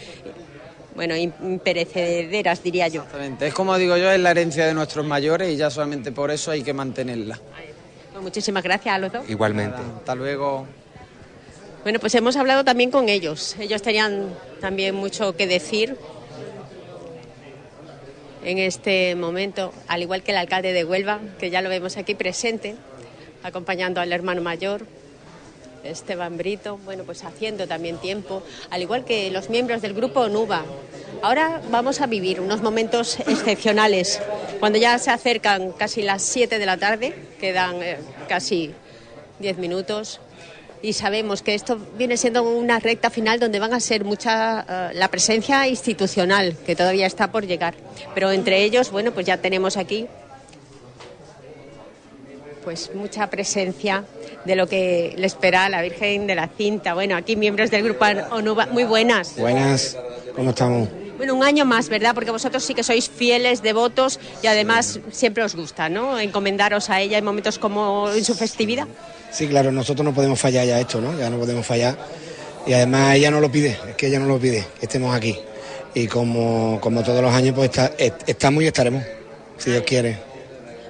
bueno, 0.94 1.16
imperecederas, 1.16 2.62
diría 2.62 2.88
yo. 2.88 3.02
Exactamente. 3.02 3.46
Es 3.46 3.54
como 3.54 3.76
digo 3.78 3.96
yo, 3.96 4.10
es 4.10 4.20
la 4.20 4.32
herencia 4.32 4.66
de 4.66 4.74
nuestros 4.74 5.06
mayores 5.06 5.50
y 5.52 5.56
ya 5.56 5.70
solamente 5.70 6.12
por 6.12 6.30
eso 6.30 6.50
hay 6.50 6.62
que 6.62 6.74
mantenerla. 6.74 7.38
Pues 8.12 8.22
muchísimas 8.22 8.62
gracias 8.62 8.94
a 8.94 8.98
los 8.98 9.12
dos. 9.12 9.28
Igualmente. 9.28 9.78
hasta 9.98 10.14
luego. 10.14 10.66
Bueno, 11.82 11.98
pues 11.98 12.14
hemos 12.14 12.36
hablado 12.36 12.64
también 12.64 12.90
con 12.90 13.08
ellos. 13.08 13.56
Ellos 13.58 13.82
tenían 13.82 14.28
también 14.60 14.94
mucho 14.94 15.34
que 15.34 15.46
decir 15.46 15.96
en 18.44 18.58
este 18.58 19.14
momento, 19.14 19.72
al 19.88 20.02
igual 20.02 20.22
que 20.22 20.32
el 20.32 20.38
alcalde 20.38 20.72
de 20.72 20.84
Huelva, 20.84 21.20
que 21.38 21.50
ya 21.50 21.62
lo 21.62 21.68
vemos 21.68 21.96
aquí 21.96 22.14
presente, 22.14 22.74
acompañando 23.42 24.00
al 24.00 24.12
hermano 24.12 24.42
mayor, 24.42 24.86
Esteban 25.84 26.36
Brito, 26.36 26.78
bueno, 26.84 27.04
pues 27.04 27.24
haciendo 27.24 27.66
también 27.66 27.98
tiempo, 27.98 28.42
al 28.70 28.82
igual 28.82 29.04
que 29.04 29.30
los 29.30 29.50
miembros 29.50 29.82
del 29.82 29.94
grupo 29.94 30.28
NUBA. 30.28 30.64
Ahora 31.22 31.60
vamos 31.70 32.00
a 32.00 32.06
vivir 32.06 32.40
unos 32.40 32.62
momentos 32.62 33.18
excepcionales, 33.20 34.20
cuando 34.60 34.78
ya 34.78 34.98
se 34.98 35.10
acercan 35.10 35.72
casi 35.72 36.02
las 36.02 36.22
7 36.22 36.58
de 36.58 36.66
la 36.66 36.76
tarde, 36.76 37.14
quedan 37.40 37.82
eh, 37.82 37.98
casi 38.28 38.72
10 39.40 39.58
minutos, 39.58 40.20
y 40.82 40.92
sabemos 40.92 41.42
que 41.42 41.54
esto 41.54 41.78
viene 41.96 42.16
siendo 42.16 42.42
una 42.42 42.80
recta 42.80 43.08
final 43.08 43.38
donde 43.38 43.60
van 43.60 43.72
a 43.72 43.80
ser 43.80 44.04
mucha 44.04 44.66
eh, 44.68 44.94
la 44.94 45.08
presencia 45.08 45.68
institucional 45.68 46.56
que 46.66 46.74
todavía 46.74 47.06
está 47.06 47.30
por 47.30 47.46
llegar. 47.46 47.74
Pero 48.14 48.32
entre 48.32 48.64
ellos, 48.64 48.90
bueno, 48.90 49.12
pues 49.12 49.24
ya 49.24 49.36
tenemos 49.36 49.76
aquí 49.76 50.06
pues 52.64 52.90
mucha 52.94 53.28
presencia 53.28 54.04
de 54.44 54.56
lo 54.56 54.68
que 54.68 55.14
le 55.16 55.26
espera 55.26 55.64
a 55.64 55.68
la 55.68 55.82
Virgen 55.82 56.26
de 56.26 56.34
la 56.34 56.48
Cinta. 56.48 56.94
Bueno, 56.94 57.16
aquí 57.16 57.36
miembros 57.36 57.70
del 57.70 57.82
grupo 57.82 58.04
ONUBA, 58.30 58.66
muy 58.66 58.84
buenas. 58.84 59.36
Buenas, 59.36 59.96
¿cómo 60.36 60.50
estamos? 60.50 61.01
Bueno, 61.22 61.36
un 61.36 61.44
año 61.44 61.64
más, 61.64 61.88
¿verdad? 61.88 62.16
Porque 62.16 62.32
vosotros 62.32 62.64
sí 62.64 62.74
que 62.74 62.82
sois 62.82 63.08
fieles, 63.08 63.62
devotos 63.62 64.18
y 64.42 64.48
además 64.48 64.98
siempre 65.12 65.44
os 65.44 65.54
gusta, 65.54 65.88
¿no? 65.88 66.18
Encomendaros 66.18 66.90
a 66.90 67.00
ella 67.00 67.16
en 67.16 67.24
momentos 67.24 67.60
como 67.60 68.10
en 68.10 68.24
su 68.24 68.34
festividad. 68.34 68.88
Sí, 69.30 69.46
claro, 69.46 69.70
nosotros 69.70 70.04
no 70.04 70.12
podemos 70.12 70.40
fallar 70.40 70.66
ya 70.66 70.80
esto, 70.80 71.00
¿no? 71.00 71.16
Ya 71.16 71.30
no 71.30 71.38
podemos 71.38 71.64
fallar. 71.64 71.96
Y 72.66 72.72
además 72.72 73.14
ella 73.14 73.30
no 73.30 73.40
lo 73.40 73.52
pide, 73.52 73.78
es 73.88 73.94
que 73.94 74.08
ella 74.08 74.18
no 74.18 74.26
lo 74.26 74.40
pide, 74.40 74.66
que 74.80 74.86
estemos 74.86 75.14
aquí. 75.14 75.38
Y 75.94 76.08
como, 76.08 76.80
como 76.80 77.04
todos 77.04 77.22
los 77.22 77.32
años, 77.32 77.54
pues 77.54 77.70
está, 77.70 77.92
estamos 78.26 78.64
y 78.64 78.66
estaremos, 78.66 79.04
si 79.58 79.70
Dios 79.70 79.84
quiere. 79.86 80.18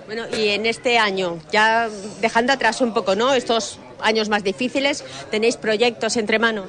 Bueno, 0.06 0.24
y 0.34 0.48
en 0.48 0.64
este 0.64 0.96
año, 0.96 1.40
ya 1.52 1.90
dejando 2.22 2.54
atrás 2.54 2.80
un 2.80 2.94
poco, 2.94 3.14
¿no? 3.14 3.34
Estos 3.34 3.78
años 4.00 4.28
más 4.28 4.42
difíciles, 4.42 5.04
¿tenéis 5.30 5.56
proyectos 5.56 6.16
entre 6.16 6.38
manos? 6.38 6.66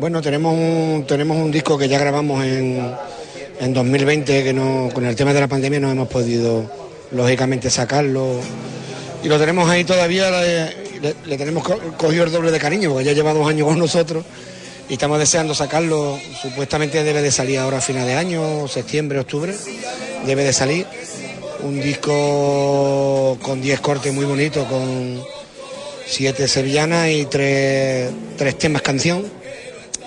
Bueno, 0.00 0.22
tenemos 0.22 0.54
un, 0.54 1.04
tenemos 1.06 1.36
un 1.36 1.52
disco 1.52 1.76
que 1.76 1.86
ya 1.86 1.98
grabamos 1.98 2.42
en, 2.42 2.90
en 3.60 3.74
2020, 3.74 4.44
que 4.44 4.52
no, 4.54 4.88
con 4.94 5.04
el 5.04 5.14
tema 5.14 5.34
de 5.34 5.40
la 5.40 5.46
pandemia 5.46 5.78
no 5.78 5.90
hemos 5.90 6.08
podido, 6.08 6.64
lógicamente, 7.10 7.68
sacarlo. 7.68 8.40
Y 9.22 9.28
lo 9.28 9.38
tenemos 9.38 9.68
ahí 9.68 9.84
todavía, 9.84 10.30
le, 10.30 11.36
tenemos 11.36 11.68
cogido 11.98 12.24
el 12.24 12.32
doble 12.32 12.50
de 12.50 12.58
cariño, 12.58 12.88
porque 12.88 13.04
ya 13.04 13.12
lleva 13.12 13.34
dos 13.34 13.46
años 13.46 13.68
con 13.68 13.78
nosotros 13.78 14.24
y 14.88 14.94
estamos 14.94 15.18
deseando 15.18 15.54
sacarlo. 15.54 16.18
Supuestamente 16.40 17.04
debe 17.04 17.20
de 17.20 17.30
salir 17.30 17.58
ahora 17.58 17.76
a 17.76 17.82
final 17.82 18.06
de 18.06 18.14
año, 18.14 18.68
septiembre, 18.68 19.18
octubre, 19.18 19.54
debe 20.24 20.44
de 20.44 20.54
salir. 20.54 20.86
Un 21.62 21.78
disco 21.78 23.36
con 23.42 23.60
10 23.60 23.80
cortes 23.80 24.14
muy 24.14 24.24
bonitos, 24.24 24.66
con 24.66 25.22
siete 26.06 26.48
sevillanas 26.48 27.10
y 27.10 27.26
tres, 27.26 28.10
tres 28.38 28.56
temas 28.56 28.80
canción. 28.80 29.39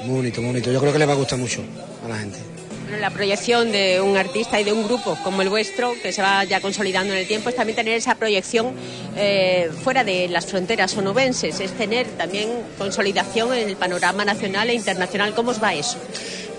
Muy 0.03 0.15
bonito, 0.17 0.41
muy 0.41 0.51
bonito. 0.51 0.71
Yo 0.71 0.79
creo 0.79 0.93
que 0.93 0.99
le 0.99 1.05
va 1.05 1.13
a 1.13 1.17
gustar 1.17 1.39
mucho 1.39 1.61
a 2.05 2.09
la 2.09 2.17
gente 2.17 2.53
la 2.99 3.09
proyección 3.09 3.71
de 3.71 4.01
un 4.01 4.17
artista 4.17 4.59
y 4.59 4.63
de 4.63 4.71
un 4.71 4.83
grupo 4.83 5.17
como 5.23 5.41
el 5.41 5.49
vuestro, 5.49 5.93
que 6.01 6.11
se 6.11 6.21
va 6.21 6.43
ya 6.43 6.61
consolidando 6.61 7.13
en 7.13 7.19
el 7.19 7.27
tiempo, 7.27 7.49
es 7.49 7.55
también 7.55 7.75
tener 7.75 7.95
esa 7.95 8.15
proyección 8.15 8.71
eh, 9.15 9.69
fuera 9.83 10.03
de 10.03 10.27
las 10.27 10.45
fronteras 10.45 10.95
onubenses, 10.97 11.59
es 11.59 11.71
tener 11.73 12.07
también 12.17 12.49
consolidación 12.77 13.53
en 13.53 13.69
el 13.69 13.75
panorama 13.75 14.25
nacional 14.25 14.69
e 14.69 14.73
internacional. 14.73 15.33
¿Cómo 15.33 15.51
os 15.51 15.61
va 15.61 15.73
eso? 15.73 15.97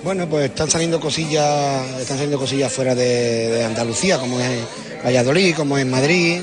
Bueno, 0.02 0.28
pues 0.28 0.50
están 0.50 0.70
saliendo 0.70 1.00
cosillas, 1.00 1.88
están 2.00 2.18
saliendo 2.18 2.38
cosillas 2.38 2.72
fuera 2.72 2.94
de, 2.94 3.64
Andalucía, 3.64 4.18
como 4.18 4.38
es 4.38 4.61
Valladolid, 5.04 5.54
como 5.54 5.78
es 5.78 5.87
Madrid. 5.87 6.42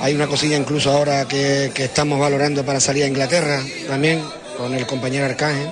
Hay 0.00 0.14
una 0.14 0.26
cosilla 0.26 0.56
incluso 0.56 0.90
ahora 0.90 1.26
que, 1.26 1.70
que 1.72 1.84
estamos 1.84 2.18
valorando 2.18 2.64
para 2.64 2.80
salir 2.80 3.04
a 3.04 3.06
Inglaterra 3.06 3.62
también 3.88 4.22
con 4.58 4.74
el 4.74 4.86
compañero 4.86 5.24
Arcángel 5.24 5.68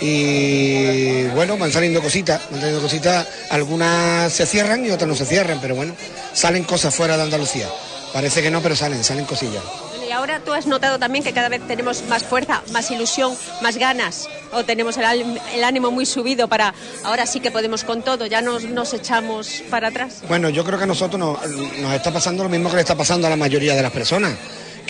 y 0.00 1.24
bueno, 1.28 1.56
van 1.58 1.70
saliendo 1.70 2.00
cositas, 2.02 2.40
van 2.50 2.60
saliendo 2.60 2.82
cositas, 2.82 3.26
algunas 3.50 4.32
se 4.32 4.46
cierran 4.46 4.84
y 4.84 4.90
otras 4.90 5.08
no 5.08 5.14
se 5.14 5.26
cierran, 5.26 5.58
pero 5.60 5.74
bueno, 5.74 5.94
salen 6.32 6.64
cosas 6.64 6.94
fuera 6.94 7.16
de 7.16 7.22
Andalucía. 7.24 7.68
Parece 8.12 8.42
que 8.42 8.50
no, 8.50 8.60
pero 8.60 8.74
salen, 8.74 9.04
salen 9.04 9.24
cosillas. 9.24 9.62
Y 10.06 10.12
ahora 10.12 10.40
tú 10.40 10.52
has 10.52 10.66
notado 10.66 10.98
también 10.98 11.22
que 11.22 11.32
cada 11.32 11.48
vez 11.48 11.64
tenemos 11.68 12.02
más 12.08 12.24
fuerza, 12.24 12.62
más 12.72 12.90
ilusión, 12.90 13.32
más 13.62 13.76
ganas, 13.76 14.26
o 14.50 14.64
tenemos 14.64 14.96
el, 14.96 15.62
ánimo 15.62 15.92
muy 15.92 16.04
subido 16.04 16.48
para 16.48 16.74
ahora 17.04 17.26
sí 17.26 17.38
que 17.38 17.52
podemos 17.52 17.84
con 17.84 18.02
todo, 18.02 18.26
ya 18.26 18.42
nos, 18.42 18.64
nos 18.64 18.92
echamos 18.92 19.62
para 19.70 19.88
atrás. 19.88 20.22
Bueno, 20.26 20.48
yo 20.48 20.64
creo 20.64 20.78
que 20.78 20.84
a 20.84 20.88
nosotros 20.88 21.20
nos, 21.20 21.48
nos 21.78 21.94
está 21.94 22.12
pasando 22.12 22.42
lo 22.42 22.48
mismo 22.48 22.70
que 22.70 22.76
le 22.76 22.82
está 22.82 22.96
pasando 22.96 23.28
a 23.28 23.30
la 23.30 23.36
mayoría 23.36 23.76
de 23.76 23.82
las 23.82 23.92
personas 23.92 24.32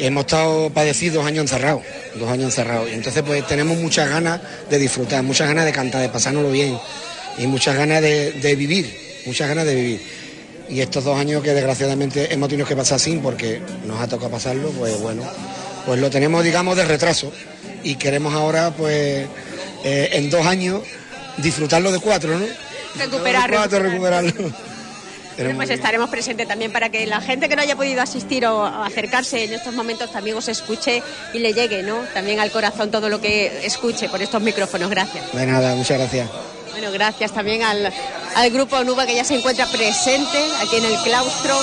que 0.00 0.06
hemos 0.06 0.22
estado 0.22 0.70
padecidos 0.70 1.16
dos 1.16 1.26
años 1.26 1.42
encerrados, 1.42 1.82
dos 2.14 2.28
años 2.30 2.46
encerrados. 2.46 2.88
Y 2.90 2.94
entonces 2.94 3.22
pues 3.22 3.46
tenemos 3.46 3.76
muchas 3.76 4.08
ganas 4.08 4.40
de 4.70 4.78
disfrutar, 4.78 5.22
muchas 5.22 5.46
ganas 5.46 5.66
de 5.66 5.72
cantar, 5.72 6.00
de 6.00 6.08
pasárnoslo 6.08 6.50
bien 6.50 6.78
y 7.36 7.46
muchas 7.46 7.76
ganas 7.76 8.00
de, 8.00 8.54
vivir, 8.56 9.20
muchas 9.26 9.48
ganas 9.48 9.66
de 9.66 9.74
vivir. 9.74 10.00
Y 10.70 10.80
estos 10.80 11.04
dos 11.04 11.18
años 11.18 11.42
que 11.42 11.52
desgraciadamente 11.52 12.32
hemos 12.32 12.48
tenido 12.48 12.66
que 12.66 12.76
pasar 12.76 12.98
sin 12.98 13.20
porque 13.20 13.60
nos 13.84 14.00
ha 14.00 14.08
tocado 14.08 14.30
pasarlo, 14.30 14.70
pues 14.70 14.98
bueno, 15.00 15.22
pues 15.84 16.00
lo 16.00 16.08
tenemos 16.08 16.42
digamos 16.44 16.78
de 16.78 16.86
retraso 16.86 17.30
y 17.84 17.96
queremos 17.96 18.32
ahora 18.32 18.70
pues 18.70 19.26
eh, 19.84 20.08
en 20.12 20.30
dos 20.30 20.46
años 20.46 20.80
disfrutarlo 21.36 21.92
de 21.92 21.98
cuatro, 21.98 22.38
¿no? 22.38 22.46
Recuperar, 22.96 23.50
recuperarlo 23.50 24.32
pues 25.56 25.70
estaremos 25.70 26.10
presentes 26.10 26.46
también 26.46 26.72
para 26.72 26.90
que 26.90 27.06
la 27.06 27.20
gente 27.20 27.48
que 27.48 27.56
no 27.56 27.62
haya 27.62 27.76
podido 27.76 28.02
asistir 28.02 28.46
o 28.46 28.64
acercarse 28.64 29.44
en 29.44 29.52
estos 29.52 29.74
momentos 29.74 30.12
también 30.12 30.36
os 30.36 30.48
escuche 30.48 31.02
y 31.32 31.38
le 31.38 31.52
llegue, 31.52 31.82
¿no? 31.82 31.98
También 32.14 32.40
al 32.40 32.50
corazón 32.50 32.90
todo 32.90 33.08
lo 33.08 33.20
que 33.20 33.66
escuche 33.66 34.08
por 34.08 34.20
estos 34.22 34.42
micrófonos. 34.42 34.90
Gracias. 34.90 35.32
De 35.32 35.46
nada, 35.46 35.74
muchas 35.74 35.98
gracias. 35.98 36.28
Bueno, 36.72 36.92
gracias 36.92 37.32
también 37.32 37.62
al, 37.62 37.92
al 38.34 38.50
grupo 38.50 38.82
Nuba 38.84 39.06
que 39.06 39.14
ya 39.14 39.24
se 39.24 39.34
encuentra 39.34 39.66
presente 39.66 40.38
aquí 40.62 40.76
en 40.76 40.84
el 40.84 40.96
claustro. 41.02 41.56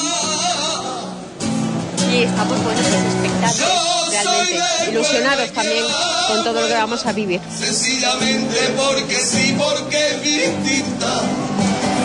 Y 2.11 2.23
estamos 2.23 2.63
buenos 2.63 2.85
espectáculos, 2.85 4.09
realmente 4.11 4.59
ilusionados 4.89 5.51
también 5.51 5.83
con 6.27 6.43
todo 6.43 6.61
lo 6.61 6.67
que 6.67 6.73
vamos 6.73 7.05
a 7.05 7.11
vivir. 7.11 7.41
Sencillamente 7.57 8.73
porque 8.75 9.15
sí, 9.15 9.55
porque 9.57 10.07
es 10.07 10.23
distinta 10.63 11.21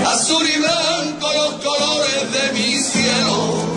azul 0.06 0.46
y 0.48 0.58
blanco 0.58 1.32
los 1.32 1.54
colores 1.62 2.32
de 2.32 2.52
mi 2.52 2.78
cielo. 2.80 3.72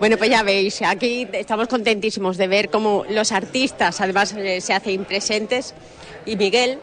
Bueno, 0.00 0.16
pues 0.16 0.30
ya 0.30 0.42
veis, 0.42 0.80
aquí 0.80 1.28
estamos 1.32 1.68
contentísimos 1.68 2.38
de 2.38 2.48
ver 2.48 2.70
cómo 2.70 3.04
los 3.10 3.32
artistas 3.32 4.00
además 4.00 4.32
eh, 4.32 4.62
se 4.62 4.72
hacen 4.72 5.04
presentes 5.04 5.74
y 6.24 6.36
Miguel, 6.36 6.78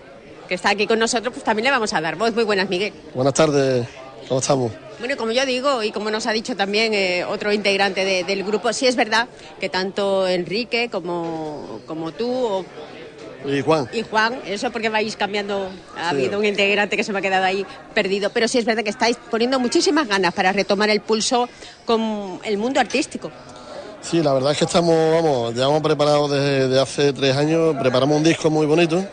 que 0.47 0.53
está 0.53 0.69
aquí 0.69 0.86
con 0.86 0.99
nosotros, 0.99 1.34
pues 1.34 1.43
también 1.43 1.65
le 1.65 1.71
vamos 1.71 1.93
a 1.93 1.99
dar 1.99 2.15
voz. 2.15 2.34
Muy 2.36 2.43
buenas, 2.43 2.69
Miguel. 2.69 2.93
Buenas 3.15 3.34
tardes, 3.34 3.88
¿cómo 4.27 4.39
estamos? 4.39 4.71
Bueno, 4.99 5.17
como 5.17 5.32
yo 5.32 5.47
digo, 5.47 5.82
y 5.82 5.91
como 5.91 6.12
nos 6.12 6.27
ha 6.27 6.32
dicho 6.32 6.56
también 6.56 6.93
eh, 6.93 7.25
otro 7.25 7.51
integrante 7.51 8.23
del 8.23 8.43
grupo, 8.43 8.71
sí 8.71 8.86
es 8.86 8.95
verdad 8.95 9.27
que 9.60 9.69
tanto 9.69 10.27
Enrique 10.27 10.89
como, 10.91 11.82
como 11.88 12.12
tú 12.12 12.63
Y 13.45 13.62
Juan. 13.62 13.88
Y 13.93 14.02
Juan, 14.04 14.39
eso 14.45 14.71
porque 14.71 14.89
vais 14.89 15.15
cambiando, 15.15 15.69
ha 15.95 16.10
habido 16.10 16.39
un 16.39 16.45
integrante 16.45 16.97
que 16.97 17.04
se 17.04 17.13
me 17.13 17.19
ha 17.19 17.21
quedado 17.21 17.45
ahí 17.45 17.65
perdido, 17.93 18.30
pero 18.32 18.47
sí 18.47 18.58
es 18.58 18.65
verdad 18.65 18.84
que 18.84 18.89
estáis 18.89 19.17
poniendo 19.30 19.60
muchísimas 19.60 20.08
ganas 20.08 20.34
para 20.34 20.52
retomar 20.52 20.89
el 20.89 21.02
pulso 21.02 21.47
con 21.86 22.39
el 22.43 22.58
mundo 22.58 22.80
artístico. 22.80 23.32
Sí, 24.02 24.21
la 24.21 24.34
verdad 24.34 24.52
es 24.52 24.58
que 24.58 24.65
estamos, 24.65 24.95
vamos, 25.12 25.54
ya 25.54 25.65
hemos 25.65 25.82
preparado 25.82 26.28
desde, 26.28 26.80
hace 26.80 27.13
tres 27.13 27.36
años, 27.36 27.76
preparamos 27.80 28.17
un 28.17 28.23
disco 28.23 28.50
muy 28.50 28.65
bonito 28.65 29.06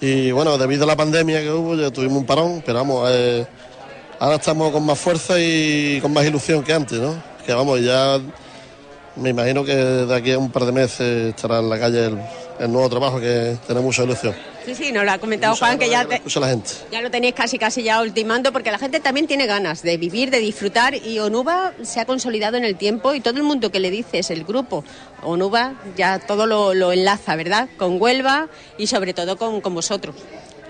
y 0.00 0.30
bueno, 0.30 0.58
debido 0.58 0.84
a 0.84 0.86
la 0.86 0.96
pandemia 0.96 1.40
que 1.40 1.50
hubo 1.50 1.74
ya 1.74 1.90
tuvimos 1.90 2.18
un 2.18 2.26
parón, 2.26 2.62
pero 2.64 2.78
vamos, 2.78 3.08
eh, 3.12 3.46
ahora 4.18 4.36
estamos 4.36 4.70
con 4.70 4.84
más 4.84 4.98
fuerza 4.98 5.34
y 5.38 5.98
con 6.00 6.12
más 6.12 6.26
ilusión 6.26 6.62
que 6.62 6.72
antes, 6.72 6.98
¿no? 6.98 7.14
Que 7.44 7.54
vamos, 7.54 7.80
ya 7.80 8.20
me 9.16 9.30
imagino 9.30 9.64
que 9.64 9.74
de 9.74 10.14
aquí 10.14 10.32
a 10.32 10.38
un 10.38 10.50
par 10.50 10.66
de 10.66 10.72
meses 10.72 11.34
estará 11.34 11.60
en 11.60 11.70
la 11.70 11.78
calle 11.78 12.06
el, 12.06 12.18
nuevo 12.60 12.88
trabajo 12.88 13.20
que 13.20 13.56
tiene 13.66 13.80
mucha 13.80 14.04
ilusión. 14.04 14.34
Sí, 14.64 14.74
sí, 14.74 14.92
nos 14.92 15.04
lo 15.04 15.12
ha 15.12 15.18
comentado 15.18 15.54
Juan, 15.54 15.78
que 15.78 15.88
ya, 15.88 16.04
la 16.04 16.48
gente. 16.48 16.70
ya 16.90 17.00
lo 17.00 17.10
tenéis 17.10 17.34
casi 17.34 17.58
casi 17.58 17.82
ya 17.82 18.00
ultimando, 18.00 18.52
porque 18.52 18.70
la 18.70 18.78
gente 18.78 18.98
también 18.98 19.26
tiene 19.26 19.46
ganas 19.46 19.82
de 19.82 19.96
vivir, 19.96 20.30
de 20.30 20.38
disfrutar, 20.38 20.94
y 20.94 21.18
Onuba 21.20 21.72
se 21.82 22.00
ha 22.00 22.04
consolidado 22.04 22.56
en 22.56 22.64
el 22.64 22.76
tiempo, 22.76 23.14
y 23.14 23.20
todo 23.20 23.36
el 23.36 23.44
mundo 23.44 23.70
que 23.70 23.78
le 23.78 23.90
dices, 23.90 24.30
el 24.30 24.44
grupo 24.44 24.84
Onuba, 25.22 25.74
ya 25.96 26.18
todo 26.18 26.46
lo, 26.46 26.92
enlaza, 26.92 27.36
¿verdad? 27.36 27.68
Con 27.76 28.00
Huelva 28.00 28.48
y 28.76 28.88
sobre 28.88 29.14
todo 29.14 29.36
con, 29.36 29.60
con 29.60 29.74
vosotros. 29.74 30.16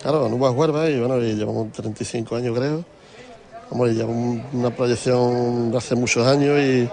Claro, 0.02 0.26
Onuba 0.26 0.50
es 0.50 0.56
Huelva, 0.56 0.90
y 0.90 0.98
bueno, 0.98 1.18
y 1.18 1.34
llevamos 1.34 1.72
35 1.72 2.36
años 2.36 2.56
creo. 2.56 2.84
Vamos, 3.70 3.90
llevamos 3.90 4.40
una 4.52 4.70
proyección 4.70 5.72
de 5.72 5.78
hace 5.78 5.94
muchos 5.94 6.26
años 6.26 6.58
y 6.60 6.88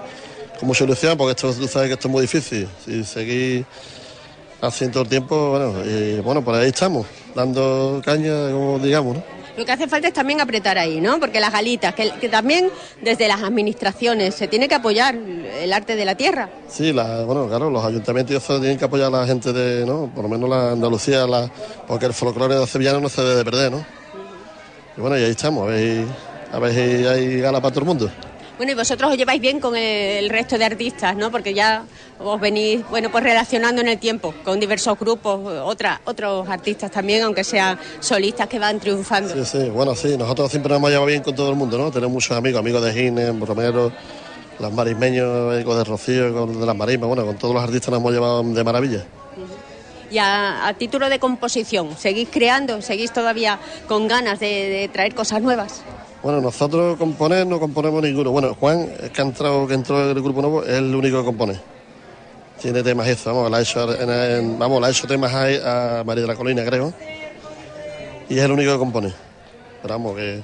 con 0.58 0.68
mucha 0.68 0.86
ilusión, 0.86 1.18
porque 1.18 1.32
esto, 1.32 1.54
tú 1.54 1.68
sabes 1.68 1.90
que 1.90 1.94
esto 1.94 2.08
es 2.08 2.12
muy 2.12 2.22
difícil. 2.22 2.68
Si 2.86 3.04
seguís 3.04 3.66
haciendo 4.64 5.02
el 5.02 5.10
tiempo, 5.10 5.52
bueno, 5.52 5.74
y 5.86 6.20
bueno, 6.22 6.44
por 6.44 6.56
ahí 6.56 6.70
estamos, 6.70 7.06
dando 7.36 8.02
caña, 8.04 8.50
como 8.52 8.80
digamos, 8.80 9.18
¿no? 9.18 9.24
Lo 9.56 9.66
que 9.66 9.72
hace 9.72 9.88
falta 9.88 10.08
es 10.08 10.14
también 10.16 10.42
apretar 10.42 10.80
ahí, 10.80 11.00
¿no? 11.00 11.20
Porque 11.20 11.40
las 11.40 11.52
galitas, 11.52 11.94
que, 11.94 12.28
también 12.28 12.72
desde 13.02 13.28
las 13.28 13.44
administraciones 13.44 14.34
se 14.34 14.48
tiene 14.48 14.68
que 14.68 14.74
apoyar 14.74 15.14
el 15.14 15.72
arte 15.72 15.96
de 15.96 16.06
la 16.06 16.16
tierra. 16.16 16.50
Sí, 16.68 16.92
bueno, 16.92 17.48
claro, 17.48 17.70
los 17.70 17.86
ayuntamientos 17.86 18.44
tienen 18.48 18.80
que 18.80 18.86
apoyar 18.86 19.14
a 19.14 19.20
la 19.20 19.28
gente 19.28 19.54
de, 19.54 19.86
¿no? 19.86 20.12
Por 20.14 20.24
lo 20.24 20.30
menos 20.30 20.50
la 20.50 20.72
Andalucía, 20.72 21.28
la, 21.28 21.52
porque 21.88 22.08
el 22.08 22.14
folclore 22.14 22.56
de 22.56 22.66
sevillano 22.66 23.00
no 23.00 23.10
se 23.10 23.22
debe 23.22 23.44
perder, 23.46 23.72
¿no? 23.74 23.86
Y 24.98 25.02
bueno, 25.02 25.20
y 25.20 25.24
ahí 25.24 25.32
estamos, 25.32 25.68
a 25.68 25.72
ver, 25.72 26.06
a 26.52 26.60
ver 26.60 26.74
si 26.74 27.06
hay 27.06 27.40
gala 27.40 27.62
para 27.62 27.72
todo 27.72 27.82
el 27.82 27.88
mundo. 27.88 28.12
Bueno, 28.58 28.72
y 28.72 28.76
vosotros 28.76 29.12
os 29.12 29.18
lleváis 29.18 29.42
bien 29.42 29.60
con 29.60 29.76
el 29.76 30.30
resto 30.30 30.60
de 30.60 30.66
artistas, 30.66 31.16
¿no? 31.16 31.32
Porque 31.32 31.56
ya 31.56 31.86
os 32.20 32.40
venís, 32.40 32.88
bueno, 32.88 33.12
pues 33.12 33.24
relacionando 33.24 33.82
en 33.82 33.88
el 33.88 33.98
tiempo 33.98 34.34
con 34.44 34.60
diversos 34.60 34.98
grupos, 35.00 35.40
otra, 35.64 36.02
otros 36.06 36.48
artistas 36.48 36.92
también, 36.92 37.24
aunque 37.24 37.44
sean 37.44 37.80
solistas 38.00 38.48
que 38.48 38.60
van 38.60 38.80
triunfando. 38.80 39.34
Sí, 39.34 39.44
sí, 39.44 39.70
bueno, 39.70 39.96
sí, 39.96 40.16
nosotros 40.18 40.52
siempre 40.52 40.70
nos 40.70 40.78
hemos 40.78 40.92
llevado 40.92 41.08
bien 41.08 41.24
con 41.24 41.36
todo 41.36 41.50
el 41.50 41.56
mundo, 41.56 41.80
¿no? 41.80 41.90
Tenemos 41.90 42.14
muchos 42.14 42.38
amigos, 42.38 42.60
amigos 42.60 42.84
de 42.84 42.94
Gines, 42.94 43.40
Romero, 43.40 43.92
las 44.60 44.72
marismeños, 44.72 45.54
amigos 45.54 45.78
de 45.78 45.84
Rocío, 45.84 46.46
de 46.46 46.66
las 46.66 46.76
marismas, 46.76 47.08
bueno, 47.08 47.26
con 47.26 47.38
todos 47.38 47.56
los 47.56 47.64
artistas 47.64 47.90
nos 47.90 48.02
hemos 48.02 48.14
llevado 48.14 48.44
de 48.44 48.64
maravilla. 48.64 49.04
Y 50.12 50.20
a, 50.20 50.76
título 50.78 51.10
de 51.10 51.18
composición, 51.18 51.98
¿seguís 51.98 52.30
creando? 52.32 52.84
¿Seguís 52.84 53.12
todavía 53.12 53.58
con 53.88 54.08
ganas 54.08 54.40
de 54.40 54.88
traer 54.94 55.16
cosas 55.16 55.42
nuevas? 55.42 55.82
Bueno, 56.24 56.40
nosotros 56.40 56.98
componer 56.98 57.46
no 57.46 57.60
componemos 57.60 58.02
ninguno. 58.02 58.32
Bueno, 58.32 58.56
Juan, 58.56 58.90
que 59.14 59.22
ha 59.22 59.26
entrado, 59.26 59.68
que 59.68 59.74
entró 59.74 60.02
en 60.10 60.16
el 60.16 60.24
grupo 60.24 60.42
nuevo, 60.42 60.64
es 60.64 60.70
el 60.70 60.96
único 60.96 61.20
que 61.20 61.26
compone. 61.26 61.60
Tiene 62.62 62.82
temas 62.82 63.10
eso, 63.10 63.34
vamos, 63.34 63.52
la 63.52 63.58
ha 63.58 63.62
hecho, 63.62 63.86
vamos, 64.58 64.80
la 64.80 64.88
ha 64.88 64.90
hecho 64.90 65.06
temas 65.06 65.34
a, 65.34 66.02
María 66.06 66.22
de 66.22 66.28
la 66.28 66.36
Colina, 66.36 66.64
creo. 66.64 66.94
Y 68.30 68.38
es 68.38 68.44
el 68.44 68.52
único 68.52 68.72
que 68.72 68.78
compone. 68.78 69.14
Pero 69.82 69.94
vamos, 69.96 70.16
que... 70.16 70.42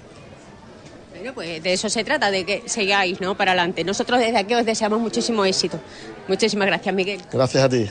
Bueno, 1.16 1.34
pues 1.34 1.64
de 1.64 1.72
eso 1.72 1.90
se 1.90 2.04
trata, 2.04 2.30
de 2.30 2.46
que 2.46 2.64
sigáis, 2.66 3.22
¿no? 3.22 3.36
Para 3.36 3.52
adelante. 3.52 3.86
Nosotros 3.86 4.20
desde 4.20 4.38
aquí 4.38 4.56
os 4.56 4.66
deseamos 4.66 5.00
muchísimo 5.00 5.46
éxito. 5.46 5.80
Muchísimas 6.28 6.68
gracias, 6.68 6.94
Miguel. 6.94 7.22
Gracias 7.32 7.64
a 7.64 7.70
ti. 7.70 7.90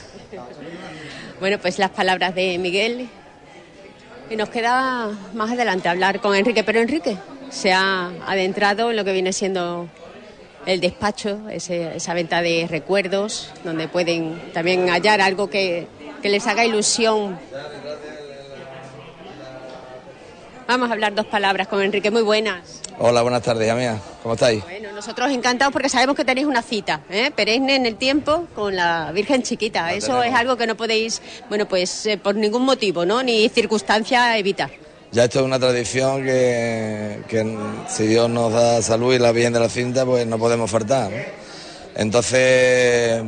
bueno, 1.39 1.57
pues 1.57 1.79
las 1.79 1.89
palabras 1.89 2.35
de 2.35 2.59
Miguel. 2.59 3.09
Y 4.29 4.35
nos 4.35 4.49
queda 4.49 5.09
más 5.33 5.51
adelante 5.51 5.89
hablar 5.89 6.21
con 6.21 6.35
Enrique. 6.35 6.63
Pero 6.63 6.79
Enrique, 6.79 7.17
se 7.49 7.73
ha 7.73 8.11
adentrado 8.25 8.91
en 8.91 8.97
lo 8.97 9.03
que 9.03 9.13
viene 9.13 9.33
siendo 9.33 9.87
el 10.65 10.81
despacho, 10.81 11.49
esa 11.49 12.13
venta 12.13 12.41
de 12.41 12.67
recuerdos, 12.69 13.51
donde 13.63 13.87
pueden 13.87 14.51
también 14.53 14.89
hallar 14.89 15.21
algo 15.21 15.49
que, 15.49 15.87
que 16.21 16.29
les 16.29 16.45
haga 16.47 16.65
ilusión. 16.65 17.39
Vamos 20.67 20.89
a 20.89 20.93
hablar 20.93 21.15
dos 21.15 21.25
palabras 21.25 21.67
con 21.67 21.81
Enrique, 21.81 22.11
muy 22.11 22.21
buenas. 22.21 22.81
Hola, 22.99 23.23
buenas 23.23 23.41
tardes, 23.41 23.71
amiga. 23.71 23.99
¿Cómo 24.21 24.35
estáis? 24.35 24.61
Bueno, 24.63 24.91
nosotros 24.91 25.31
encantados 25.31 25.73
porque 25.73 25.89
sabemos 25.89 26.15
que 26.15 26.25
tenéis 26.25 26.45
una 26.45 26.61
cita, 26.61 27.01
¿eh? 27.09 27.31
perenne 27.35 27.75
en 27.75 27.85
el 27.87 27.95
tiempo 27.95 28.45
con 28.53 28.75
la 28.75 29.11
Virgen 29.11 29.41
Chiquita. 29.41 29.93
Eso 29.93 30.21
es 30.21 30.35
algo 30.35 30.57
que 30.57 30.67
no 30.67 30.75
podéis, 30.75 31.21
bueno, 31.47 31.65
pues 31.67 32.05
eh, 32.05 32.17
por 32.17 32.35
ningún 32.35 32.63
motivo, 32.63 33.05
¿no? 33.05 33.23
Ni 33.23 33.49
circunstancia 33.49 34.37
evitar 34.37 34.69
ya 35.11 35.23
esto 35.23 35.39
es 35.39 35.45
una 35.45 35.59
tradición 35.59 36.23
que, 36.23 37.57
si 37.87 38.07
Dios 38.07 38.29
nos 38.29 38.53
da 38.53 38.81
salud 38.81 39.13
y 39.13 39.19
la 39.19 39.31
Virgen 39.31 39.53
de 39.53 39.59
la 39.59 39.69
Cinta, 39.69 40.05
pues 40.05 40.27
no 40.27 40.37
podemos 40.37 40.69
faltar. 40.69 41.11
Entonces, 41.95 43.23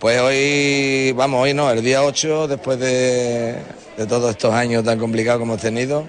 pues 0.00 0.20
hoy, 0.20 1.12
vamos, 1.12 1.42
hoy 1.42 1.54
no, 1.54 1.70
el 1.70 1.82
día 1.82 2.02
8, 2.02 2.48
después 2.48 2.80
de, 2.80 3.56
todos 4.08 4.32
estos 4.32 4.52
años 4.52 4.82
tan 4.82 4.98
complicados 4.98 5.38
que 5.38 5.44
hemos 5.44 5.60
tenido, 5.60 6.04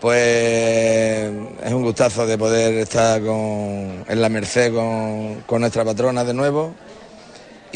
pues 0.00 1.32
es 1.64 1.72
un 1.72 1.82
gustazo 1.82 2.26
de 2.26 2.38
poder 2.38 2.74
estar 2.74 3.20
con, 3.20 4.04
en 4.08 4.20
la 4.22 4.28
Merced 4.28 4.72
con, 4.72 5.42
con 5.46 5.60
nuestra 5.62 5.84
patrona 5.84 6.22
de 6.22 6.32
nuevo 6.32 6.74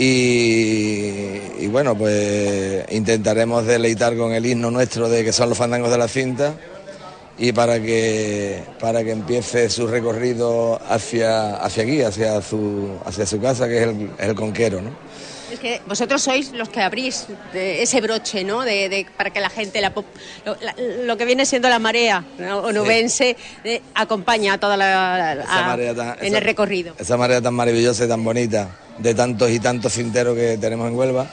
y, 0.02 1.66
bueno, 1.66 1.94
pues 1.94 2.90
intentaremos 2.90 3.66
deleitar 3.66 4.16
con 4.16 4.32
el 4.32 4.46
himno 4.46 4.70
nuestro 4.70 5.10
de 5.10 5.22
que 5.22 5.30
son 5.30 5.50
los 5.50 5.58
fandangos 5.58 5.90
de 5.90 5.98
la 5.98 6.08
cinta 6.08 6.54
y 7.36 7.52
para 7.52 7.78
que, 7.82 8.62
para 8.80 9.04
que 9.04 9.10
empiece 9.10 9.68
su 9.68 9.86
recorrido 9.86 10.80
hacia, 10.88 11.56
hacia 11.56 11.82
aquí, 11.82 12.00
hacia 12.00 12.40
su, 12.40 12.96
hacia 13.04 13.26
su 13.26 13.42
casa, 13.42 13.68
que 13.68 13.82
es 13.82 13.88
el, 14.20 14.34
conquero. 14.34 14.80
¿no? 14.80 14.90
Es 15.52 15.58
que 15.58 15.80
vosotros 15.86 16.22
sois 16.22 16.52
los 16.52 16.68
que 16.68 16.80
abrís 16.80 17.26
ese 17.54 18.00
broche, 18.00 18.44
¿no? 18.44 18.62
De, 18.62 19.06
para 19.16 19.30
que 19.30 19.40
la 19.40 19.50
gente, 19.50 19.80
la, 19.80 19.92
lo, 21.04 21.16
que 21.16 21.24
viene 21.24 21.44
siendo 21.46 21.68
la 21.68 21.78
marea 21.78 22.24
onubense, 22.62 23.36
acompaña 23.94 24.54
a 24.54 24.58
toda 24.58 24.76
la. 24.76 26.16
en 26.20 26.34
el 26.34 26.42
recorrido. 26.42 26.94
Esa 26.98 27.16
marea 27.16 27.40
tan 27.40 27.54
maravillosa 27.54 28.04
y 28.04 28.08
tan 28.08 28.22
bonita 28.22 28.70
de 28.98 29.14
tantos 29.14 29.50
y 29.50 29.58
tantos 29.60 29.92
cinteros 29.94 30.36
que 30.36 30.58
tenemos 30.58 30.88
en 30.88 30.96
Huelva. 30.96 31.26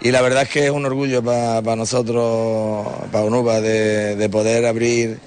Y 0.00 0.12
la 0.12 0.22
verdad 0.22 0.44
es 0.44 0.48
que 0.48 0.66
es 0.66 0.70
un 0.70 0.86
orgullo 0.86 1.22
para 1.24 1.74
nosotros, 1.74 2.86
para 3.10 3.24
UNUBA, 3.24 3.60
de, 3.60 4.28
poder 4.30 4.64
abrir 4.66 5.18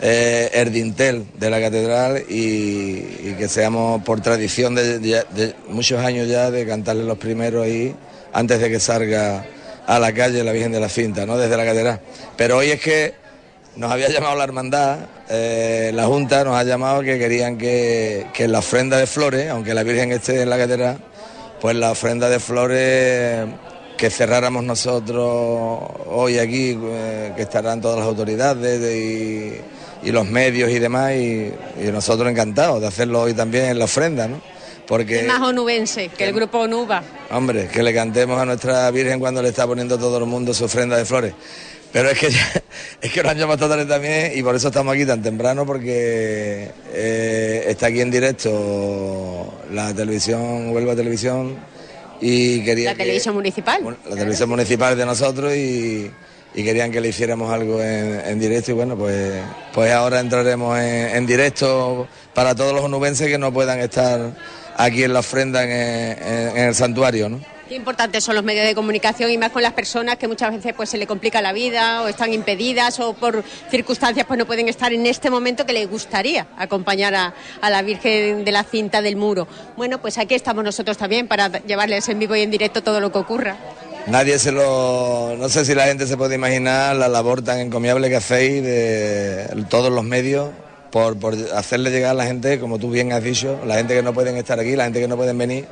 eh, 0.00 0.50
el 0.52 0.72
dintel 0.72 1.26
de 1.38 1.50
la 1.50 1.60
catedral 1.60 2.22
y, 2.28 3.34
que 3.36 3.48
seamos 3.48 4.02
por 4.04 4.20
tradición 4.20 4.74
de, 4.74 5.54
muchos 5.68 6.04
años 6.04 6.28
ya 6.28 6.50
de 6.50 6.66
cantarle 6.66 7.04
los 7.04 7.18
primeros 7.18 7.64
ahí 7.64 7.94
antes 8.32 8.60
de 8.60 8.70
que 8.70 8.78
salga 8.78 9.44
a 9.86 9.98
la 9.98 10.12
calle 10.12 10.44
la 10.44 10.52
Virgen 10.52 10.70
de 10.70 10.80
la 10.80 10.88
Cinta, 10.88 11.26
¿no? 11.26 11.36
desde 11.36 11.56
la 11.56 11.64
catedral. 11.64 12.00
Pero 12.36 12.58
hoy 12.58 12.70
es 12.70 12.80
que 12.80 13.14
nos 13.74 13.90
había 13.90 14.08
llamado 14.08 14.36
la 14.36 14.44
hermandad, 14.44 14.98
eh, 15.28 15.90
la 15.94 16.06
Junta 16.06 16.44
nos 16.44 16.56
ha 16.56 16.62
llamado 16.62 17.00
que 17.02 17.18
querían 17.18 17.58
que, 17.58 18.26
la 18.46 18.60
ofrenda 18.60 18.98
de 18.98 19.06
flores, 19.06 19.50
aunque 19.50 19.74
la 19.74 19.82
Virgen 19.82 20.12
esté 20.12 20.42
en 20.42 20.50
la 20.50 20.58
catedral, 20.58 20.98
pues 21.60 21.74
la 21.74 21.90
ofrenda 21.90 22.28
de 22.28 22.38
flores 22.38 23.46
que 23.96 24.10
cerráramos 24.10 24.62
nosotros 24.62 25.80
hoy 26.06 26.38
aquí, 26.38 26.78
eh, 26.80 27.32
que 27.34 27.42
estarán 27.42 27.80
todas 27.80 27.98
las 27.98 28.06
autoridades 28.06 28.80
y, 28.80 29.60
los 30.04 30.28
medios 30.28 30.70
y 30.70 30.78
demás, 30.78 31.12
y, 31.14 31.52
nosotros 31.92 32.30
encantados 32.30 32.80
de 32.80 32.86
hacerlo 32.86 33.22
hoy 33.22 33.34
también 33.34 33.66
en 33.66 33.78
la 33.78 33.84
ofrenda, 33.84 34.28
¿no? 34.28 34.40
Porque... 34.86 35.22
más 35.24 35.40
onubense 35.42 36.08
que 36.08 36.24
el 36.24 36.32
grupo 36.32 36.60
Onuba. 36.60 37.02
Hombre, 37.30 37.68
que 37.68 37.82
le 37.82 37.92
cantemos 37.92 38.40
a 38.40 38.46
nuestra 38.46 38.90
Virgen 38.90 39.20
cuando 39.20 39.42
le 39.42 39.50
está 39.50 39.66
poniendo 39.66 39.98
todo 39.98 40.16
el 40.16 40.24
mundo 40.24 40.54
su 40.54 40.64
ofrenda 40.64 40.96
de 40.96 41.04
flores. 41.04 41.34
Pero 41.92 42.10
es 42.10 42.18
que 42.18 42.28
es 43.00 43.12
que 43.12 43.22
nos 43.22 43.32
han 43.32 43.38
llamado 43.38 43.68
tarde 43.68 43.84
también 43.84 44.32
y 44.34 44.42
por 44.42 44.54
eso 44.54 44.68
estamos 44.68 44.94
aquí 44.94 45.04
tan 45.04 45.22
temprano 45.22 45.66
porque 45.66 46.70
eh, 46.92 47.64
está 47.68 47.86
aquí 47.86 48.00
en 48.00 48.10
directo 48.10 49.54
la 49.72 49.92
televisión, 49.94 50.70
Huelva 50.70 50.94
Televisión 50.96 51.56
y 52.20 52.64
quería 52.64 52.92
la 52.92 52.96
televisión 52.96 53.34
municipal. 53.34 53.96
La 54.08 54.16
televisión 54.16 54.48
municipal 54.48 54.96
de 54.96 55.06
nosotros 55.06 55.54
y, 55.54 56.10
querían 56.64 56.90
que 56.90 57.00
le 57.00 57.08
hiciéramos 57.08 57.52
algo 57.52 57.82
en, 57.82 58.38
directo 58.38 58.70
y 58.70 58.74
bueno, 58.74 58.96
pues, 58.96 59.40
pues 59.72 59.92
ahora 59.92 60.20
entraremos 60.20 60.78
en, 60.78 61.26
directo 61.26 62.08
para 62.34 62.54
todos 62.54 62.72
los 62.72 62.84
onubenses 62.84 63.28
que 63.28 63.38
no 63.38 63.52
puedan 63.52 63.80
estar 63.80 64.32
aquí 64.76 65.04
en 65.04 65.12
la 65.12 65.20
ofrenda 65.20 65.64
en, 65.64 65.70
en 65.70 66.64
el 66.68 66.74
santuario, 66.74 67.28
¿no? 67.28 67.40
Qué 67.68 67.74
importantes 67.74 68.24
son 68.24 68.34
los 68.34 68.44
medios 68.44 68.64
de 68.64 68.74
comunicación 68.74 69.30
y 69.30 69.36
más 69.36 69.50
con 69.50 69.62
las 69.62 69.74
personas 69.74 70.16
que 70.16 70.26
muchas 70.26 70.50
veces 70.54 70.72
pues 70.74 70.88
se 70.88 70.96
le 70.96 71.06
complica 71.06 71.42
la 71.42 71.52
vida 71.52 72.00
o 72.00 72.08
están 72.08 72.32
impedidas 72.32 72.98
o 72.98 73.12
por 73.12 73.44
circunstancias 73.70 74.24
pues 74.26 74.38
no 74.38 74.46
pueden 74.46 74.70
estar 74.70 74.90
en 74.94 75.04
este 75.04 75.28
momento 75.28 75.66
que 75.66 75.74
les 75.74 75.86
gustaría 75.86 76.46
acompañar 76.56 77.14
a, 77.14 77.34
a 77.60 77.68
la 77.68 77.82
Virgen 77.82 78.46
de 78.46 78.52
la 78.52 78.64
Cinta 78.64 79.02
del 79.02 79.16
Muro. 79.16 79.46
Bueno, 79.76 80.00
pues 80.00 80.16
aquí 80.16 80.34
estamos 80.34 80.64
nosotros 80.64 80.96
también 80.96 81.28
para 81.28 81.48
llevarles 81.58 82.08
en 82.08 82.18
vivo 82.18 82.34
y 82.36 82.40
en 82.40 82.50
directo 82.50 82.82
todo 82.82 83.00
lo 83.00 83.12
que 83.12 83.18
ocurra. 83.18 83.58
Nadie 84.10 84.38
se 84.38 84.52
lo... 84.52 85.36
No 85.38 85.50
sé 85.50 85.66
si 85.66 85.74
la 85.74 85.84
gente 85.84 86.06
se 86.06 86.16
puede 86.16 86.34
imaginar 86.34 86.96
la 86.96 87.08
labor 87.08 87.42
tan 87.42 87.58
encomiable 87.58 88.08
que 88.08 88.16
hacéis 88.16 88.62
de 88.62 89.64
todos 89.68 89.92
los 89.92 90.02
medios 90.02 90.48
por, 90.90 91.18
por 91.18 91.34
hacerle 91.54 91.90
llegar 91.90 92.12
a 92.12 92.14
la 92.14 92.24
gente, 92.24 92.58
como 92.58 92.78
tú 92.78 92.90
bien 92.90 93.12
has 93.12 93.22
dicho, 93.22 93.60
la 93.66 93.76
gente 93.76 93.94
que 93.94 94.02
no 94.02 94.14
pueden 94.14 94.36
estar 94.38 94.58
aquí, 94.58 94.76
la 94.76 94.84
gente 94.84 95.00
que 95.00 95.08
no 95.08 95.16
pueden 95.16 95.36
venir, 95.36 95.66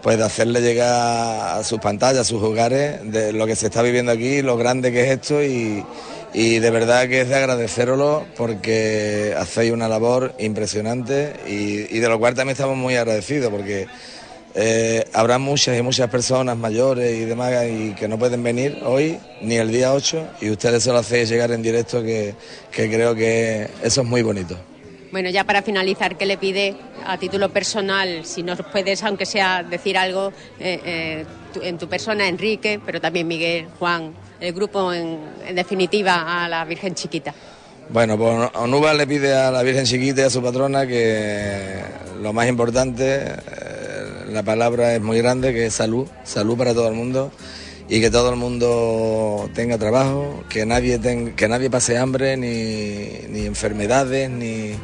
pues 0.00 0.16
de 0.16 0.22
hacerle 0.24 0.60
llegar 0.60 1.58
a 1.58 1.64
sus 1.64 1.80
pantallas, 1.80 2.20
a 2.20 2.24
sus 2.24 2.40
hogares, 2.40 3.00
de 3.10 3.32
lo 3.32 3.46
que 3.46 3.56
se 3.56 3.66
está 3.66 3.82
viviendo 3.82 4.12
aquí, 4.12 4.42
lo 4.42 4.56
grande 4.56 4.92
que 4.92 5.02
es 5.02 5.10
esto 5.18 5.42
y, 5.42 5.84
y 6.32 6.60
de 6.60 6.70
verdad 6.70 7.08
que 7.08 7.22
es 7.22 7.28
de 7.28 7.34
agradecerlo 7.34 8.26
porque 8.36 9.34
hacéis 9.36 9.72
una 9.72 9.88
labor 9.88 10.34
impresionante 10.38 11.32
y, 11.48 11.96
y 11.96 11.98
de 11.98 12.08
lo 12.08 12.20
cual 12.20 12.36
también 12.36 12.52
estamos 12.52 12.76
muy 12.76 12.94
agradecidos 12.94 13.50
porque 13.50 13.88
eh, 14.58 15.04
habrá 15.12 15.38
muchas 15.38 15.78
y 15.78 15.82
muchas 15.82 16.08
personas 16.08 16.56
mayores 16.56 17.14
y 17.14 17.24
demás 17.26 17.52
y 17.70 17.92
que 17.92 18.08
no 18.08 18.18
pueden 18.18 18.42
venir 18.42 18.78
hoy 18.84 19.18
ni 19.42 19.56
el 19.56 19.70
día 19.70 19.92
8 19.92 20.26
y 20.40 20.48
ustedes 20.50 20.82
se 20.82 20.90
lo 20.92 20.98
hacéis 20.98 21.28
llegar 21.28 21.50
en 21.52 21.60
directo 21.62 22.02
que, 22.02 22.34
que 22.72 22.88
creo 22.90 23.14
que 23.14 23.68
eso 23.82 24.00
es 24.00 24.06
muy 24.06 24.22
bonito. 24.22 24.56
Bueno, 25.12 25.28
ya 25.30 25.44
para 25.44 25.62
finalizar, 25.62 26.16
¿qué 26.16 26.26
le 26.26 26.36
pide 26.38 26.74
a 27.06 27.16
título 27.18 27.50
personal? 27.50 28.24
Si 28.24 28.42
nos 28.42 28.58
puedes, 28.72 29.02
aunque 29.04 29.24
sea, 29.26 29.62
decir 29.62 29.96
algo 29.96 30.32
eh, 30.58 30.80
eh, 30.84 31.24
tu- 31.54 31.62
en 31.62 31.78
tu 31.78 31.86
persona, 31.88 32.26
Enrique, 32.26 32.80
pero 32.84 33.00
también 33.00 33.28
Miguel, 33.28 33.66
Juan, 33.78 34.12
el 34.40 34.52
grupo 34.52 34.92
en, 34.92 35.18
en 35.46 35.54
definitiva 35.54 36.44
a 36.44 36.48
la 36.48 36.64
Virgen 36.64 36.94
Chiquita. 36.94 37.32
Bueno, 37.88 38.18
pues 38.18 38.50
Onuba 38.54 38.92
le 38.94 39.06
pide 39.06 39.32
a 39.32 39.50
la 39.52 39.62
Virgen 39.62 39.84
Chiquita 39.84 40.22
y 40.22 40.24
a 40.24 40.30
su 40.30 40.42
patrona 40.42 40.86
que 40.86 41.80
lo 42.20 42.32
más 42.32 42.48
importante, 42.48 43.22
la 44.36 44.42
palabra 44.44 44.94
es 44.94 45.00
muy 45.02 45.18
grande, 45.18 45.52
que 45.52 45.66
es 45.66 45.74
salud, 45.74 46.06
salud 46.24 46.56
para 46.56 46.72
todo 46.74 46.86
el 46.88 46.94
mundo 46.94 47.32
y 47.88 48.00
que 48.00 48.10
todo 48.10 48.30
el 48.30 48.36
mundo 48.36 49.48
tenga 49.54 49.78
trabajo, 49.78 50.44
que 50.48 50.64
nadie, 50.66 50.98
ten- 50.98 51.34
que 51.34 51.48
nadie 51.48 51.70
pase 51.70 51.96
hambre, 51.98 52.36
ni, 52.36 53.26
ni 53.28 53.46
enfermedades, 53.46 54.30
ni... 54.30 54.74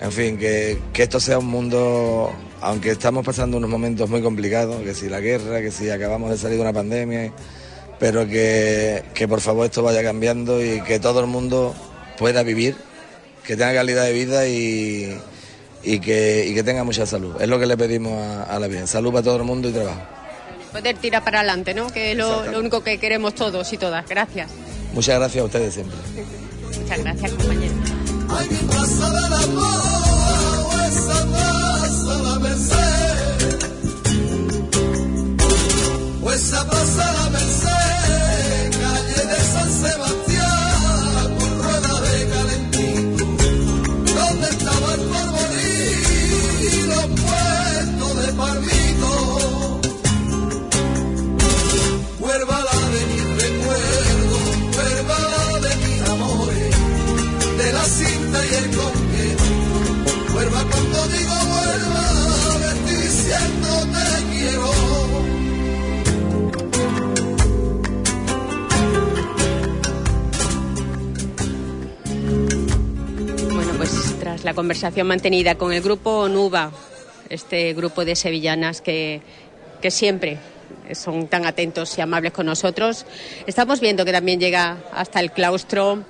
En 0.00 0.10
fin, 0.10 0.36
que, 0.36 0.78
que 0.92 1.04
esto 1.04 1.20
sea 1.20 1.38
un 1.38 1.46
mundo, 1.46 2.32
aunque 2.60 2.90
estamos 2.90 3.24
pasando 3.24 3.56
unos 3.56 3.70
momentos 3.70 4.10
muy 4.10 4.20
complicados, 4.20 4.82
que 4.82 4.94
si 4.94 5.08
la 5.08 5.20
guerra, 5.20 5.60
que 5.60 5.70
si 5.70 5.90
acabamos 5.90 6.28
de 6.30 6.38
salir 6.38 6.56
de 6.56 6.62
una 6.62 6.72
pandemia, 6.72 7.32
pero 8.00 8.26
que, 8.26 9.04
que 9.14 9.28
por 9.28 9.40
favor 9.40 9.64
esto 9.66 9.80
vaya 9.84 10.02
cambiando 10.02 10.60
y 10.64 10.80
que 10.80 10.98
todo 10.98 11.20
el 11.20 11.26
mundo 11.28 11.72
pueda 12.18 12.42
vivir, 12.42 12.74
que 13.46 13.54
tenga 13.56 13.74
calidad 13.74 14.04
de 14.04 14.12
vida 14.12 14.48
y, 14.48 15.16
y 15.82 15.98
que, 16.00 16.46
y 16.46 16.54
que 16.54 16.62
tenga 16.62 16.84
mucha 16.84 17.06
salud. 17.06 17.40
Es 17.40 17.48
lo 17.48 17.58
que 17.58 17.66
le 17.66 17.76
pedimos 17.76 18.12
a, 18.12 18.44
a 18.44 18.58
la 18.58 18.68
Virgen, 18.68 18.86
salud 18.86 19.10
para 19.12 19.22
todo 19.22 19.36
el 19.36 19.44
mundo 19.44 19.68
y 19.68 19.72
trabajo. 19.72 20.00
Poder 20.72 20.96
tirar 20.96 21.22
para 21.22 21.40
adelante, 21.40 21.74
¿no? 21.74 21.88
Que 21.88 22.12
es 22.12 22.16
lo, 22.16 22.46
lo 22.46 22.58
único 22.58 22.82
que 22.82 22.98
queremos 22.98 23.34
todos 23.34 23.70
y 23.72 23.76
todas. 23.78 24.08
Gracias. 24.08 24.50
Muchas 24.94 25.18
gracias 25.18 25.42
a 25.42 25.44
ustedes 25.44 25.74
siempre. 25.74 25.96
Muchas 26.78 26.98
gracias, 26.98 27.32
compañero. 27.32 27.74
La 74.44 74.54
conversación 74.54 75.06
mantenida 75.06 75.54
con 75.54 75.72
el 75.72 75.82
grupo 75.82 76.28
Nuba, 76.28 76.72
este 77.28 77.74
grupo 77.74 78.04
de 78.04 78.16
sevillanas 78.16 78.80
que, 78.80 79.20
que 79.80 79.90
siempre 79.90 80.38
son 80.94 81.28
tan 81.28 81.46
atentos 81.46 81.96
y 81.96 82.00
amables 82.00 82.32
con 82.32 82.46
nosotros, 82.46 83.06
estamos 83.46 83.80
viendo 83.80 84.04
que 84.04 84.12
también 84.12 84.40
llega 84.40 84.78
hasta 84.92 85.20
el 85.20 85.30
claustro 85.30 86.02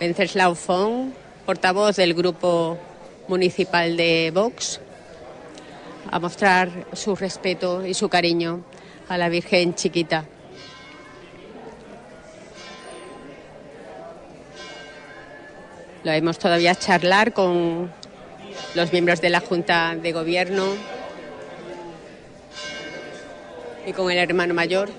Wenceslao 0.00 0.54
Fon, 0.54 1.14
portavoz 1.46 1.96
del 1.96 2.14
grupo 2.14 2.78
municipal 3.28 3.96
de 3.96 4.32
Vox, 4.34 4.80
a 6.10 6.18
mostrar 6.18 6.70
su 6.92 7.14
respeto 7.14 7.86
y 7.86 7.94
su 7.94 8.08
cariño 8.08 8.64
a 9.08 9.16
la 9.16 9.28
Virgen 9.28 9.74
Chiquita. 9.74 10.24
Lo 16.04 16.10
vemos 16.10 16.38
todavía 16.38 16.74
charlar 16.74 17.32
con 17.32 17.90
los 18.74 18.92
miembros 18.92 19.22
de 19.22 19.30
la 19.30 19.40
Junta 19.40 19.96
de 19.96 20.12
Gobierno 20.12 20.74
y 23.86 23.92
con 23.94 24.10
el 24.10 24.18
hermano 24.18 24.52
mayor. 24.52 24.90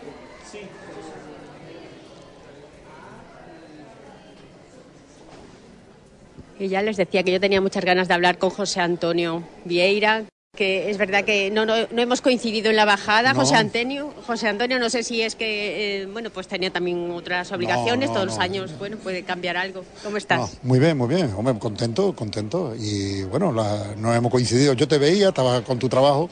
Y 6.58 6.70
ya 6.70 6.82
les 6.82 6.98
decía 6.98 7.22
que 7.22 7.34
yo 7.34 7.40
tenía 7.40 7.62
muchas 7.62 7.86
ganas 7.86 8.08
de 8.08 8.16
hablar 8.16 8.40
con 8.40 8.50
José 8.50 8.82
Antonio 8.82 9.44
Vieira, 9.64 10.24
que 10.56 10.90
es 10.90 10.98
verdad 10.98 11.24
que 11.24 11.52
no, 11.52 11.66
no, 11.66 11.76
no 11.92 12.02
hemos 12.02 12.22
coincidido 12.22 12.70
en 12.70 12.76
la 12.76 12.86
bajada. 12.86 13.34
No. 13.34 13.42
José 13.42 13.56
Antonio, 13.56 14.12
José 14.26 14.48
Antonio, 14.48 14.80
no 14.80 14.90
sé 14.90 15.04
si 15.04 15.22
es 15.22 15.36
que, 15.36 16.02
eh, 16.02 16.06
bueno, 16.08 16.30
pues 16.32 16.48
tenía 16.48 16.72
también 16.72 17.12
otras 17.12 17.52
obligaciones 17.52 18.12
todos 18.12 18.26
los 18.26 18.40
años. 18.40 18.72
Bueno, 18.80 18.98
puede 18.98 19.24
cambiar 19.24 19.58
algo. 19.58 19.84
¿Cómo 20.04 20.18
estás? 20.18 20.58
Muy 20.64 20.80
bien, 20.80 20.98
muy 20.98 21.08
bien. 21.08 21.32
Hombre, 21.38 21.54
contento, 21.60 22.16
contento. 22.16 22.74
Y 22.80 23.24
bueno, 23.24 23.52
la- 23.52 23.94
no 23.98 24.14
hemos 24.14 24.32
coincidido. 24.32 24.74
Yo 24.74 24.88
te 24.88 24.98
veía, 24.98 25.30
estaba 25.30 25.62
con 25.62 25.78
tu 25.78 25.88
trabajo, 25.90 26.30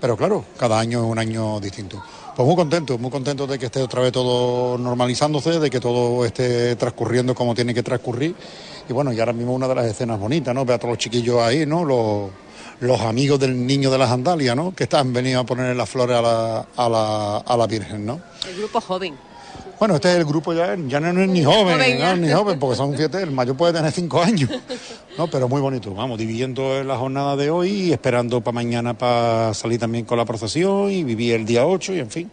pero 0.00 0.16
claro, 0.16 0.44
cada 0.58 0.80
año 0.80 1.04
es 1.04 1.10
un 1.10 1.18
año 1.18 1.60
distinto. 1.60 2.02
Pues 2.34 2.46
muy 2.46 2.56
contento, 2.56 2.96
muy 2.96 3.10
contento 3.10 3.46
de 3.46 3.58
que 3.58 3.66
esté 3.66 3.82
otra 3.82 4.00
vez 4.00 4.10
todo 4.10 4.78
normalizándose, 4.78 5.60
de 5.60 5.68
que 5.68 5.80
todo 5.80 6.24
esté 6.24 6.74
transcurriendo 6.76 7.34
como 7.34 7.54
tiene 7.54 7.74
que 7.74 7.82
transcurrir. 7.82 8.34
Y 8.88 8.92
bueno, 8.94 9.12
y 9.12 9.20
ahora 9.20 9.34
mismo 9.34 9.52
una 9.54 9.68
de 9.68 9.74
las 9.74 9.86
escenas 9.86 10.18
bonitas, 10.18 10.54
¿no? 10.54 10.64
Ver 10.64 10.76
a 10.76 10.78
todos 10.78 10.92
los 10.92 10.98
chiquillos 10.98 11.40
ahí, 11.42 11.66
¿no? 11.66 11.84
Los, 11.84 12.30
los 12.80 13.00
amigos 13.00 13.38
del 13.38 13.66
niño 13.66 13.90
de 13.90 13.98
la 13.98 14.08
sandalia, 14.08 14.54
¿no? 14.54 14.74
Que 14.74 14.84
están 14.84 15.12
venido 15.12 15.40
a 15.40 15.44
poner 15.44 15.74
las 15.76 15.88
flores 15.88 16.16
a 16.16 16.22
la, 16.22 16.66
a 16.76 16.88
la, 16.88 17.36
a 17.38 17.56
la 17.56 17.66
Virgen, 17.66 18.04
¿no? 18.06 18.20
El 18.48 18.56
grupo 18.56 18.80
joven. 18.80 19.14
Bueno, 19.78 19.96
este 19.96 20.12
es 20.12 20.18
el 20.18 20.24
grupo 20.24 20.52
ya, 20.52 20.76
ya 20.86 21.00
no 21.00 21.20
es 21.22 21.28
ni 21.28 21.42
joven, 21.42 21.74
Joven, 21.74 21.98
¿no? 21.98 22.10
¿eh? 22.12 22.16
ni 22.16 22.32
joven, 22.32 22.58
porque 22.60 22.76
son 22.76 22.96
siete, 22.96 23.20
el 23.20 23.32
mayor 23.32 23.56
puede 23.56 23.72
tener 23.72 23.90
cinco 23.90 24.22
años, 24.22 24.48
¿no? 25.18 25.26
Pero 25.26 25.48
muy 25.48 25.60
bonito, 25.60 25.92
vamos, 25.92 26.18
dividiendo 26.18 26.78
en 26.78 26.86
la 26.86 26.96
jornada 26.96 27.34
de 27.34 27.50
hoy 27.50 27.70
y 27.70 27.92
esperando 27.92 28.40
para 28.40 28.54
mañana 28.54 28.96
para 28.96 29.52
salir 29.54 29.80
también 29.80 30.04
con 30.04 30.18
la 30.18 30.24
procesión 30.24 30.88
y 30.90 31.02
vivir 31.02 31.34
el 31.34 31.44
día 31.44 31.66
8 31.66 31.94
y 31.94 31.98
en 31.98 32.10
fin. 32.10 32.30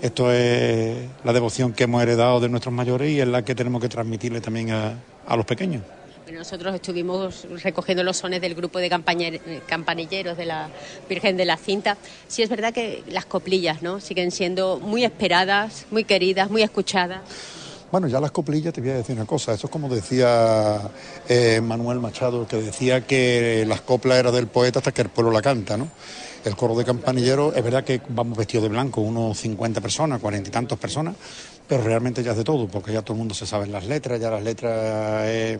Esto 0.00 0.32
es 0.32 0.96
la 1.24 1.32
devoción 1.34 1.74
que 1.74 1.84
hemos 1.84 2.02
heredado 2.02 2.40
de 2.40 2.48
nuestros 2.48 2.74
mayores 2.74 3.10
y 3.10 3.20
es 3.20 3.28
la 3.28 3.44
que 3.44 3.54
tenemos 3.54 3.82
que 3.82 3.88
transmitirle 3.90 4.40
también 4.40 4.70
a, 4.70 4.94
a 5.26 5.36
los 5.36 5.44
pequeños. 5.44 5.82
Nosotros 6.32 6.74
estuvimos 6.74 7.46
recogiendo 7.62 8.02
los 8.02 8.16
sones 8.16 8.40
del 8.40 8.56
grupo 8.56 8.80
de 8.80 8.86
eh, 8.86 9.60
campanilleros 9.66 10.36
de 10.36 10.44
la 10.44 10.68
Virgen 11.08 11.36
de 11.36 11.44
la 11.44 11.56
Cinta. 11.56 11.96
Sí 12.26 12.42
es 12.42 12.48
verdad 12.48 12.74
que 12.74 13.04
las 13.08 13.26
coplillas 13.26 13.80
¿no? 13.80 14.00
siguen 14.00 14.32
siendo 14.32 14.80
muy 14.80 15.04
esperadas, 15.04 15.86
muy 15.92 16.02
queridas, 16.02 16.50
muy 16.50 16.62
escuchadas. 16.62 17.20
Bueno, 17.92 18.08
ya 18.08 18.18
las 18.18 18.32
coplillas 18.32 18.74
te 18.74 18.80
voy 18.80 18.90
a 18.90 18.94
decir 18.94 19.14
una 19.14 19.24
cosa, 19.24 19.54
eso 19.54 19.68
es 19.68 19.70
como 19.70 19.88
decía 19.88 20.90
eh, 21.28 21.60
Manuel 21.62 22.00
Machado, 22.00 22.46
que 22.46 22.56
decía 22.56 23.06
que 23.06 23.64
las 23.68 23.82
coplas 23.82 24.18
eran 24.18 24.34
del 24.34 24.48
poeta 24.48 24.80
hasta 24.80 24.92
que 24.92 25.02
el 25.02 25.08
pueblo 25.08 25.30
la 25.30 25.40
canta, 25.40 25.76
¿no? 25.76 25.88
El 26.44 26.56
coro 26.56 26.74
de 26.74 26.84
campanilleros, 26.84 27.56
es 27.56 27.62
verdad 27.62 27.84
que 27.84 28.00
vamos 28.08 28.36
vestidos 28.36 28.64
de 28.64 28.70
blanco, 28.70 29.00
unos 29.00 29.38
50 29.38 29.80
personas, 29.80 30.20
cuarenta 30.20 30.48
y 30.48 30.52
tantos 30.52 30.78
personas, 30.78 31.14
pero 31.68 31.84
realmente 31.84 32.24
ya 32.24 32.32
es 32.32 32.36
de 32.36 32.44
todo, 32.44 32.66
porque 32.66 32.92
ya 32.92 33.02
todo 33.02 33.12
el 33.12 33.18
mundo 33.18 33.34
se 33.34 33.46
sabe 33.46 33.68
las 33.68 33.86
letras, 33.86 34.20
ya 34.20 34.30
las 34.30 34.42
letras 34.42 35.28
es 35.28 35.58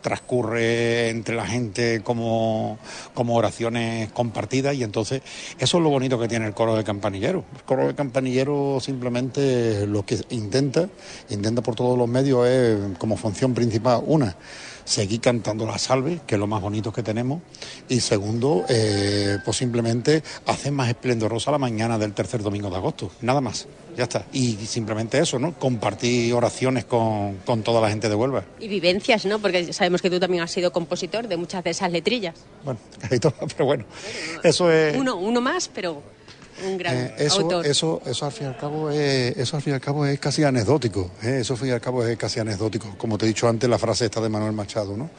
transcurre 0.00 1.08
entre 1.10 1.34
la 1.36 1.46
gente 1.46 2.02
como, 2.02 2.78
como 3.14 3.36
oraciones 3.36 4.10
compartidas 4.12 4.74
y 4.74 4.82
entonces 4.82 5.22
eso 5.58 5.78
es 5.78 5.82
lo 5.82 5.90
bonito 5.90 6.18
que 6.18 6.28
tiene 6.28 6.46
el 6.46 6.54
coro 6.54 6.76
de 6.76 6.84
campanilleros. 6.84 7.44
El 7.56 7.62
coro 7.62 7.86
de 7.86 7.94
campanilleros 7.94 8.84
simplemente 8.84 9.86
lo 9.86 10.04
que 10.04 10.18
intenta, 10.30 10.88
intenta 11.30 11.62
por 11.62 11.74
todos 11.74 11.98
los 11.98 12.08
medios 12.08 12.46
es 12.46 12.98
como 12.98 13.16
función 13.16 13.54
principal 13.54 14.02
una 14.06 14.36
seguir 14.88 15.20
cantando 15.20 15.66
la 15.66 15.78
salve, 15.78 16.20
que 16.26 16.36
es 16.36 16.38
lo 16.38 16.46
más 16.46 16.62
bonito 16.62 16.92
que 16.92 17.02
tenemos, 17.02 17.42
y 17.88 18.00
segundo, 18.00 18.64
eh, 18.68 19.36
pues 19.44 19.58
simplemente 19.58 20.22
hacer 20.46 20.72
más 20.72 20.88
esplendorosa 20.88 21.50
la 21.50 21.58
mañana 21.58 21.98
del 21.98 22.14
tercer 22.14 22.42
domingo 22.42 22.70
de 22.70 22.76
agosto, 22.76 23.10
nada 23.20 23.42
más, 23.42 23.68
ya 23.96 24.04
está. 24.04 24.24
Y 24.32 24.54
simplemente 24.54 25.18
eso, 25.18 25.38
¿no? 25.38 25.58
Compartir 25.58 26.32
oraciones 26.32 26.86
con, 26.86 27.36
con 27.44 27.62
toda 27.62 27.82
la 27.82 27.90
gente 27.90 28.08
de 28.08 28.14
Huelva. 28.14 28.44
Y 28.58 28.68
vivencias, 28.68 29.26
¿no? 29.26 29.38
Porque 29.40 29.72
sabemos 29.74 30.00
que 30.00 30.08
tú 30.08 30.18
también 30.18 30.42
has 30.42 30.50
sido 30.50 30.72
compositor 30.72 31.28
de 31.28 31.36
muchas 31.36 31.62
de 31.64 31.70
esas 31.70 31.92
letrillas. 31.92 32.34
Bueno, 32.64 32.80
casi 33.00 33.18
todas, 33.18 33.52
pero 33.54 33.66
bueno, 33.66 33.84
eso 34.42 34.72
es... 34.72 34.96
Uno, 34.96 35.16
uno 35.16 35.42
más, 35.42 35.68
pero 35.68 36.02
un 36.66 36.76
gran 36.78 36.96
Eh, 36.96 37.14
eso, 37.18 37.40
autor. 37.40 37.66
eso, 37.66 38.02
eso 38.06 38.26
al 38.26 38.32
fin 38.32 38.46
y 38.46 38.50
al 38.50 38.56
cabo 38.56 38.90
es, 38.90 39.36
eso 39.36 39.56
al 39.56 39.62
fin 39.62 39.72
y 39.72 39.74
al 39.74 39.80
cabo 39.80 40.06
es 40.06 40.18
casi 40.18 40.44
anecdótico, 40.44 41.10
¿eh? 41.22 41.38
eso 41.40 41.54
al 41.54 41.58
fin 41.58 41.68
y 41.68 41.72
al 41.72 41.80
cabo 41.80 42.04
es 42.04 42.16
casi 42.16 42.40
anecdótico, 42.40 42.94
como 42.98 43.16
te 43.18 43.24
he 43.24 43.28
dicho 43.28 43.48
antes 43.48 43.68
la 43.68 43.78
frase 43.78 44.06
esta 44.06 44.20
de 44.20 44.28
Manuel 44.28 44.52
Machado, 44.52 44.96
¿no? 44.96 45.10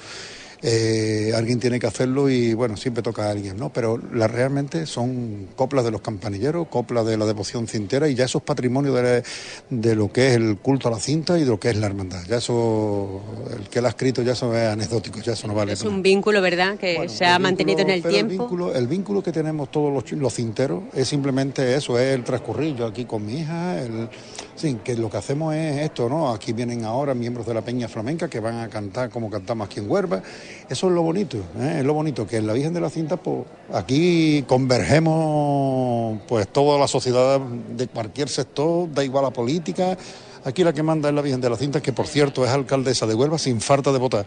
Eh, 0.62 1.32
alguien 1.36 1.60
tiene 1.60 1.80
que 1.80 1.88
hacerlo 1.88 2.30
y 2.30 2.54
bueno, 2.54 2.76
siempre 2.76 3.02
toca 3.02 3.28
a 3.28 3.32
alguien, 3.32 3.56
¿no? 3.56 3.72
Pero 3.72 3.98
la, 4.14 4.28
realmente 4.28 4.86
son 4.86 5.48
coplas 5.56 5.86
de 5.86 5.92
los 5.92 6.02
campanilleros, 6.02 6.68
coplas 6.68 7.06
de 7.06 7.18
la 7.18 7.26
devoción 7.26 7.66
cintera 7.68 8.10
y 8.10 8.16
ya 8.16 8.26
eso 8.26 8.40
es 8.40 8.44
patrimonio 8.44 8.94
de, 8.94 9.24
de 9.70 9.96
lo 9.96 10.12
que 10.12 10.28
es 10.28 10.36
el 10.36 10.58
culto 10.58 10.90
a 10.90 10.92
la 10.92 11.00
cinta 11.00 11.38
y 11.38 11.42
de 11.42 11.48
lo 11.48 11.60
que 11.60 11.70
es 11.70 11.78
la 11.78 11.88
hermandad. 11.88 12.24
Ya 12.28 12.38
eso, 12.38 13.22
el 13.58 13.70
que 13.70 13.80
lo 13.80 13.88
ha 13.88 13.92
escrito 13.92 14.22
ya 14.22 14.34
eso 14.34 14.54
es 14.54 14.68
anecdótico, 14.68 15.20
ya 15.22 15.32
eso 15.32 15.48
no 15.48 15.54
vale. 15.54 15.74
es 15.74 15.84
un 15.84 16.02
vínculo, 16.02 16.42
¿verdad? 16.42 16.78
Que 16.78 16.98
bueno, 16.98 17.12
se 17.12 17.26
ha 17.26 17.40
mantenido 17.40 17.80
en 17.80 17.92
el 17.92 18.04
tiempo. 18.04 18.34
El 18.34 18.40
vínculo, 18.40 18.76
el 18.76 18.88
vínculo 18.88 19.24
que 19.24 19.32
tenemos 19.32 19.72
todos 19.72 19.94
los, 19.94 20.12
los 20.12 20.34
cinteros 20.34 20.84
es 20.94 21.08
simplemente 21.08 21.76
eso, 21.76 21.98
es 21.98 22.14
el 22.14 22.26
transcurrir. 22.26 22.76
Yo 22.76 22.86
aquí 22.86 23.06
con 23.06 23.26
mi 23.26 23.40
hija, 23.40 23.82
el, 23.82 24.10
sí, 24.56 24.78
que 24.84 24.96
lo 24.96 25.10
que 25.10 25.18
hacemos 25.18 25.56
es 25.56 25.84
esto, 25.84 26.10
¿no? 26.10 26.34
Aquí 26.34 26.52
vienen 26.52 26.84
ahora 26.84 27.14
miembros 27.14 27.48
de 27.48 27.54
la 27.54 27.62
Peña 27.62 27.88
Flamenca 27.88 28.28
que 28.28 28.42
van 28.42 28.60
a 28.60 28.68
cantar 28.68 29.10
como 29.10 29.30
cantamos 29.30 29.68
aquí 29.68 29.80
en 29.80 29.90
Huerva. 29.90 30.22
Eso 30.70 30.88
es 30.88 30.94
lo 30.94 31.02
bonito, 31.02 31.38
¿eh? 31.60 31.78
es 31.80 31.86
lo 31.86 31.94
bonito, 31.94 32.28
que 32.28 32.38
en 32.38 32.48
la 32.48 32.54
Virgen 32.54 32.74
de 32.74 32.82
la 32.82 32.90
Cinta, 32.90 33.18
pues 33.18 33.46
aquí 33.74 34.44
convergemos 34.48 36.20
pues 36.28 36.48
toda 36.48 36.78
la 36.78 36.88
sociedad 36.88 37.40
de 37.40 37.88
cualquier 37.88 38.30
sector, 38.30 38.92
da 38.92 39.04
igual 39.04 39.24
la 39.24 39.32
política. 39.32 39.98
Aquí 40.46 40.64
la 40.64 40.72
que 40.72 40.82
manda 40.82 41.10
es 41.10 41.16
la 41.16 41.22
Virgen 41.22 41.42
de 41.42 41.50
la 41.50 41.58
Cinta, 41.58 41.82
que 41.82 41.92
por 41.92 42.08
cierto 42.08 42.46
es 42.46 42.52
alcaldesa 42.52 43.06
de 43.06 43.14
Huelva 43.14 43.38
sin 43.38 43.60
falta 43.60 43.92
de 43.92 44.00
votar. 44.00 44.26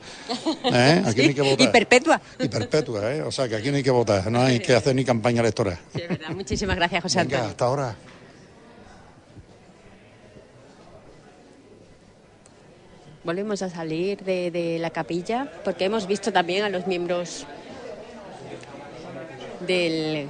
¿eh? 0.64 1.02
Aquí 1.06 1.22
no 1.22 1.28
hay 1.28 1.34
que 1.34 1.42
votar. 1.42 1.60
Y 1.60 1.68
perpetua. 1.68 2.20
Y 2.38 2.48
perpetua, 2.48 3.14
¿eh? 3.14 3.22
O 3.22 3.32
sea 3.32 3.48
que 3.48 3.56
aquí 3.56 3.70
no 3.70 3.76
hay 3.76 3.82
que 3.82 3.90
votar, 3.90 4.30
no 4.30 4.42
hay 4.42 4.60
que 4.60 4.74
hacer 4.74 4.94
ni 4.94 5.04
campaña 5.04 5.40
electoral. 5.40 5.78
Sí, 5.94 6.02
es 6.02 6.08
verdad. 6.08 6.28
Muchísimas 6.34 6.76
gracias, 6.76 7.02
José 7.02 7.18
Venga, 7.20 7.36
Antonio. 7.36 7.50
hasta 7.50 7.64
ahora. 7.64 7.96
Volvemos 13.24 13.62
a 13.62 13.70
salir 13.70 14.24
de, 14.24 14.50
de 14.50 14.80
la 14.80 14.90
capilla 14.90 15.46
porque 15.64 15.84
hemos 15.84 16.08
visto 16.08 16.32
también 16.32 16.64
a 16.64 16.68
los 16.68 16.88
miembros 16.88 17.46
del, 19.60 20.26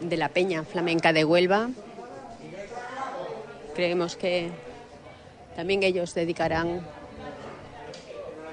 de 0.00 0.16
la 0.16 0.28
Peña 0.28 0.62
Flamenca 0.62 1.12
de 1.12 1.24
Huelva. 1.24 1.70
Creemos 3.74 4.14
que 4.14 4.50
también 5.56 5.82
ellos 5.82 6.14
dedicarán 6.14 6.86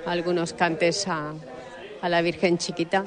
algunos 0.08 0.54
cantes 0.54 1.08
a, 1.08 1.34
a 2.02 2.10
la 2.10 2.24
Virgen 2.24 2.58
Chiquita. 2.58 3.06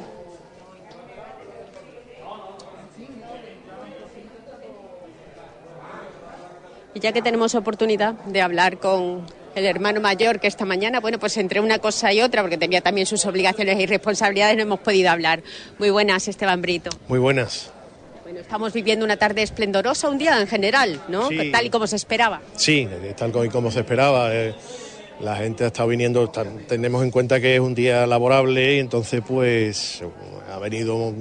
Y 6.95 7.01
ya 7.01 7.11
que 7.11 7.23
tenemos 7.23 7.57
oportunidad 7.57 8.15
de 8.15 8.41
hablar 8.41 8.79
con 8.79 9.27
el 9.55 9.65
hermano 9.65 10.01
mayor 10.01 10.41
que 10.41 10.47
esta 10.47 10.65
mañana, 10.65 11.01
bueno, 11.01 11.19
pues 11.19 11.37
entre 11.37 11.61
una 11.61 11.79
cosa 11.79 12.13
y 12.13 12.21
otra, 12.21 12.43
porque 12.43 12.59
tenía 12.59 12.81
también 12.81 13.07
sus 13.07 13.25
obligaciones 13.27 13.79
y 13.79 13.87
responsabilidades, 13.87 14.57
no 14.57 14.63
hemos 14.63 14.81
podido 14.81 15.11
hablar. 15.11 15.43
Muy 15.79 15.91
buenas, 15.91 16.29
Esteban 16.29 16.63
Brito. 16.63 16.91
Muy 17.09 17.19
buenas. 17.19 17.71
Bueno, 18.23 18.41
estamos 18.41 18.73
viviendo 18.73 19.05
una 19.05 19.17
tarde 19.17 19.43
esplendorosa, 19.43 20.09
un 20.09 20.19
día 20.19 20.41
en 20.41 20.47
general, 20.47 21.01
¿no? 21.09 21.29
Sí. 21.29 21.51
Tal 21.51 21.67
y 21.67 21.71
como 21.71 21.87
se 21.87 21.97
esperaba. 21.97 22.41
Sí, 22.57 22.89
tal 23.17 23.31
como, 23.33 23.51
como 23.51 23.71
se 23.71 23.81
esperaba. 23.81 24.35
eh, 24.35 24.55
la 25.21 25.37
gente 25.37 25.63
ha 25.63 25.69
estado 25.69 25.89
viniendo, 25.89 26.29
tenemos 26.67 27.05
en 27.05 27.13
cuenta 27.13 27.39
que 27.39 27.55
es 27.55 27.61
un 27.61 27.75
día 27.77 28.07
laborable 28.09 28.77
y 28.77 28.79
entonces 28.81 29.23
pues 29.27 30.03
ha 30.53 30.59
venido 30.59 31.15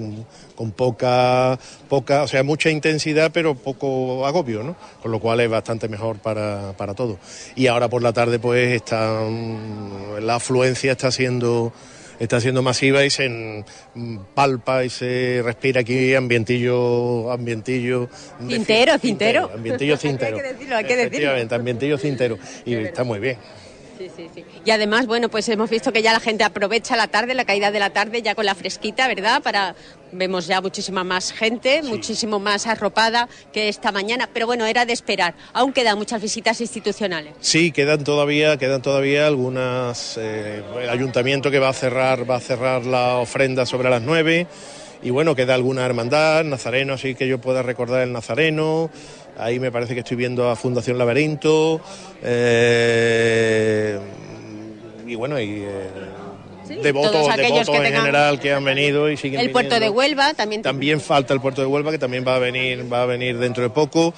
con 0.55 0.71
poca, 0.71 1.59
poca, 1.89 2.23
o 2.23 2.27
sea, 2.27 2.43
mucha 2.43 2.69
intensidad 2.69 3.31
pero 3.33 3.55
poco 3.55 4.25
agobio, 4.25 4.63
¿no? 4.63 4.75
Con 5.01 5.11
lo 5.11 5.19
cual 5.19 5.39
es 5.39 5.49
bastante 5.49 5.87
mejor 5.87 6.19
para, 6.19 6.73
para 6.77 6.93
todo. 6.93 7.17
Y 7.55 7.67
ahora 7.67 7.89
por 7.89 8.01
la 8.01 8.13
tarde 8.13 8.39
pues 8.39 8.73
está, 8.73 9.21
mm, 9.21 10.19
la 10.21 10.35
afluencia 10.35 10.91
está 10.91 11.11
siendo 11.11 11.73
está 12.19 12.39
siendo 12.39 12.61
masiva 12.61 13.03
y 13.03 13.09
se 13.09 13.27
mm, 13.29 14.17
palpa 14.35 14.85
y 14.85 14.89
se 14.89 15.41
respira 15.43 15.81
aquí 15.81 16.13
ambientillo 16.13 17.31
ambientillo 17.31 18.09
Cintero, 18.47 18.99
cintero. 18.99 19.49
ambientillo 19.53 19.97
cintero 19.97 20.37
Hay 20.37 20.43
que 20.43 20.47
decirlo, 20.53 20.75
hay 20.75 20.85
que 20.85 20.95
decirlo. 20.95 21.55
Ambientillo 21.55 21.97
cintero 21.97 22.37
y 22.63 22.75
está 22.75 23.03
muy 23.03 23.19
bien 23.19 23.37
Sí, 24.01 24.09
sí, 24.15 24.29
sí. 24.33 24.45
Y 24.65 24.71
además, 24.71 25.05
bueno, 25.05 25.29
pues 25.29 25.47
hemos 25.49 25.69
visto 25.69 25.91
que 25.93 26.01
ya 26.01 26.11
la 26.11 26.19
gente 26.19 26.43
aprovecha 26.43 26.95
la 26.95 27.07
tarde, 27.07 27.35
la 27.35 27.45
caída 27.45 27.69
de 27.71 27.79
la 27.79 27.91
tarde, 27.91 28.21
ya 28.23 28.33
con 28.33 28.45
la 28.45 28.55
fresquita, 28.55 29.07
¿verdad? 29.07 29.43
Para 29.43 29.75
vemos 30.11 30.47
ya 30.47 30.59
muchísima 30.59 31.03
más 31.03 31.31
gente, 31.31 31.83
muchísimo 31.83 32.39
más 32.39 32.65
arropada 32.65 33.29
que 33.53 33.69
esta 33.69 33.91
mañana. 33.91 34.27
Pero 34.33 34.47
bueno, 34.47 34.65
era 34.65 34.85
de 34.85 34.93
esperar. 34.93 35.35
Aún 35.53 35.71
quedan 35.71 35.99
muchas 35.99 36.21
visitas 36.21 36.59
institucionales. 36.61 37.33
Sí, 37.41 37.71
quedan 37.71 38.03
todavía, 38.03 38.57
quedan 38.57 38.81
todavía 38.81 39.27
algunas. 39.27 40.17
eh, 40.17 40.63
el 40.81 40.89
ayuntamiento 40.89 41.51
que 41.51 41.59
va 41.59 41.69
a 41.69 41.73
cerrar, 41.73 42.29
va 42.29 42.37
a 42.37 42.41
cerrar 42.41 42.85
la 42.85 43.17
ofrenda 43.17 43.67
sobre 43.67 43.89
las 43.89 44.01
nueve. 44.01 44.47
Y 45.03 45.09
bueno, 45.09 45.35
queda 45.35 45.55
alguna 45.55 45.83
hermandad, 45.83 46.43
nazareno, 46.43 46.93
así 46.93 47.15
que 47.15 47.27
yo 47.27 47.39
pueda 47.41 47.63
recordar 47.63 48.01
el 48.01 48.13
nazareno. 48.13 48.91
Ahí 49.37 49.59
me 49.59 49.71
parece 49.71 49.93
que 49.93 50.01
estoy 50.01 50.17
viendo 50.17 50.49
a 50.49 50.55
Fundación 50.55 50.97
Laberinto. 50.97 51.81
eh, 52.23 53.99
y 55.07 55.15
bueno, 55.15 55.39
y 55.39 55.63
eh, 55.63 55.89
devotos, 56.81 57.11
todos 57.11 57.29
aquellos 57.29 57.65
devotos 57.65 57.79
que 57.81 57.87
en 57.87 57.93
general 57.95 58.39
que 58.39 58.53
han 58.53 58.63
venido 58.63 59.09
y 59.09 59.17
siguen 59.17 59.41
El 59.41 59.51
puerto 59.51 59.79
de. 59.79 59.89
Huelva 59.89 60.33
también. 60.33 60.61
También 60.61 61.01
falta 61.01 61.33
el 61.33 61.41
puerto 61.41 61.61
de 61.61 61.67
Huelva, 61.67 61.91
que 61.91 61.97
también 61.97 62.25
va 62.25 62.35
a 62.35 62.39
venir, 62.39 62.91
va 62.91 63.03
a 63.03 63.05
venir 63.05 63.37
dentro 63.37 63.63
de 63.63 63.69
poco. 63.69 64.13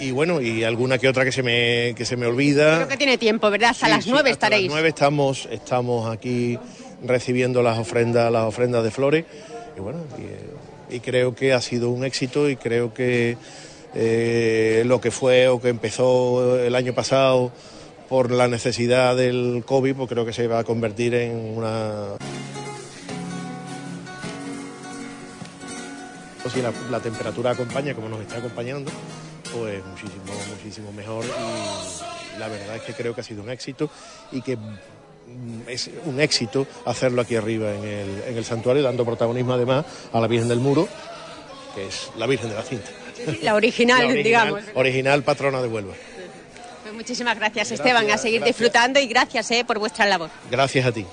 Y 0.00 0.10
bueno, 0.10 0.40
y 0.40 0.64
alguna 0.64 0.98
que 0.98 1.08
otra 1.08 1.24
que 1.24 1.30
se 1.30 1.44
me, 1.44 1.94
que 1.96 2.04
se 2.04 2.16
me 2.16 2.26
olvida. 2.26 2.76
Creo 2.76 2.88
que 2.88 2.96
tiene 2.96 3.16
tiempo, 3.16 3.48
¿verdad? 3.48 3.70
Hasta 3.70 3.86
Sí, 3.86 3.92
las 3.92 4.04
sí, 4.04 4.10
nueve 4.10 4.30
estaréis. 4.30 4.64
las 4.64 4.72
nueve 4.72 4.88
estamos, 4.88 5.46
estamos 5.52 6.10
aquí 6.12 6.58
recibiendo 7.06 7.62
las 7.62 7.78
ofrendas, 7.78 8.32
las 8.32 8.42
ofrendas 8.44 8.82
de 8.82 8.90
flores. 8.90 9.24
Y 9.76 9.80
bueno, 9.80 10.00
y, 10.18 10.22
eh, 10.22 10.96
y 10.96 11.00
creo 11.00 11.36
que 11.36 11.52
ha 11.52 11.60
sido 11.60 11.90
un 11.90 12.04
éxito 12.04 12.50
y 12.50 12.56
creo 12.56 12.92
que 12.92 13.36
eh, 13.94 14.82
lo 14.86 15.00
que 15.00 15.10
fue 15.10 15.48
o 15.48 15.60
que 15.60 15.68
empezó 15.68 16.58
el 16.58 16.74
año 16.74 16.94
pasado 16.94 17.52
por 18.08 18.30
la 18.30 18.48
necesidad 18.48 19.16
del 19.16 19.62
COVID, 19.66 19.94
pues 19.94 20.08
creo 20.08 20.26
que 20.26 20.32
se 20.32 20.46
va 20.46 20.60
a 20.60 20.64
convertir 20.64 21.14
en 21.14 21.56
una 21.56 22.16
si 26.54 26.62
la, 26.62 26.72
la 26.90 27.00
temperatura 27.00 27.50
acompaña 27.50 27.94
como 27.94 28.08
nos 28.08 28.20
está 28.20 28.36
acompañando, 28.36 28.90
pues 29.52 29.84
muchísimo, 29.84 30.24
muchísimo 30.50 30.92
mejor. 30.92 31.24
Y 31.24 32.38
la 32.38 32.48
verdad 32.48 32.76
es 32.76 32.82
que 32.82 32.92
creo 32.92 33.14
que 33.14 33.22
ha 33.22 33.24
sido 33.24 33.42
un 33.42 33.50
éxito 33.50 33.90
y 34.30 34.40
que 34.40 34.56
mm, 34.56 35.68
es 35.68 35.90
un 36.04 36.20
éxito 36.20 36.66
hacerlo 36.84 37.22
aquí 37.22 37.34
arriba 37.36 37.74
en 37.74 37.84
el, 37.84 38.22
en 38.28 38.36
el 38.36 38.44
santuario, 38.44 38.82
dando 38.82 39.04
protagonismo 39.04 39.54
además 39.54 39.84
a 40.12 40.20
la 40.20 40.28
Virgen 40.28 40.48
del 40.48 40.60
Muro, 40.60 40.86
que 41.74 41.86
es 41.88 42.10
la 42.16 42.26
Virgen 42.26 42.50
de 42.50 42.54
la 42.54 42.62
Cinta. 42.62 43.03
La 43.42 43.54
original, 43.54 43.98
La 43.98 44.04
original, 44.06 44.22
digamos. 44.24 44.62
original 44.74 45.22
patrona 45.22 45.62
de 45.62 45.68
Huelva. 45.68 45.94
Pues 46.82 46.94
muchísimas 46.94 47.36
gracias, 47.38 47.70
Esteban. 47.72 48.10
A 48.10 48.18
seguir 48.18 48.42
disfrutando 48.44 49.00
y 49.00 49.06
gracias 49.06 49.50
eh, 49.50 49.64
por 49.64 49.78
vuestra 49.78 50.06
labor. 50.06 50.30
Gracias 50.50 50.86
a 50.86 50.92
ti. 50.92 51.06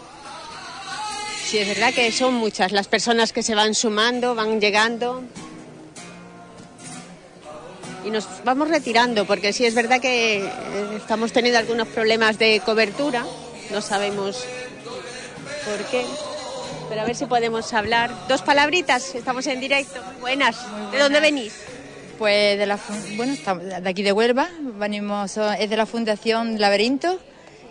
Sí, 1.45 1.57
es 1.57 1.67
verdad 1.67 1.93
que 1.93 2.11
son 2.11 2.33
muchas 2.35 2.71
las 2.71 2.87
personas 2.87 3.33
que 3.33 3.43
se 3.43 3.55
van 3.55 3.73
sumando, 3.75 4.35
van 4.35 4.61
llegando. 4.61 5.23
Y 8.05 8.09
nos 8.09 8.27
vamos 8.43 8.69
retirando, 8.69 9.25
porque 9.25 9.53
sí 9.53 9.65
es 9.65 9.75
verdad 9.75 10.01
que 10.01 10.37
eh, 10.45 10.49
estamos 10.97 11.31
teniendo 11.33 11.59
algunos 11.59 11.87
problemas 11.89 12.39
de 12.39 12.61
cobertura. 12.65 13.25
No 13.69 13.81
sabemos 13.81 14.43
por 15.65 15.85
qué. 15.91 16.05
Pero 16.89 17.01
a 17.01 17.05
ver 17.05 17.15
si 17.15 17.25
podemos 17.25 17.71
hablar. 17.73 18.11
Dos 18.27 18.41
palabritas, 18.41 19.15
estamos 19.15 19.47
en 19.47 19.59
directo. 19.59 20.01
Buenas. 20.19 20.57
¿De 20.91 20.99
dónde 20.99 21.19
venís? 21.19 21.53
Pues 22.21 22.55
de 22.59 22.67
la 22.67 22.77
bueno, 23.15 23.33
de 23.81 23.89
aquí 23.89 24.03
de 24.03 24.11
Huelva, 24.11 24.47
venimos, 24.77 25.37
es 25.57 25.67
de 25.71 25.75
la 25.75 25.87
Fundación 25.87 26.59
Laberinto 26.61 27.17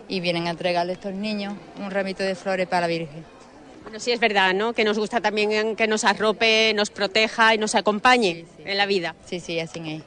y 0.09 0.19
vienen 0.19 0.47
a 0.47 0.49
entregarle 0.49 0.91
a 0.91 0.95
estos 0.95 1.13
niños 1.13 1.53
un 1.79 1.89
ramito 1.89 2.21
de 2.21 2.35
flores 2.35 2.67
para 2.67 2.81
la 2.81 2.87
Virgen. 2.87 3.23
Bueno, 3.83 3.97
sí 4.01 4.11
es 4.11 4.19
verdad, 4.19 4.53
¿no? 4.53 4.73
Que 4.73 4.83
nos 4.83 4.99
gusta 4.99 5.21
también 5.21 5.77
que 5.77 5.87
nos 5.87 6.03
arrope, 6.03 6.73
nos 6.73 6.89
proteja 6.89 7.55
y 7.55 7.59
nos 7.59 7.75
acompañe 7.75 8.43
en 8.65 8.75
la 8.77 8.85
vida. 8.87 9.15
Sí, 9.25 9.39
sí, 9.39 9.57
así 9.57 9.79
es. 9.89 10.01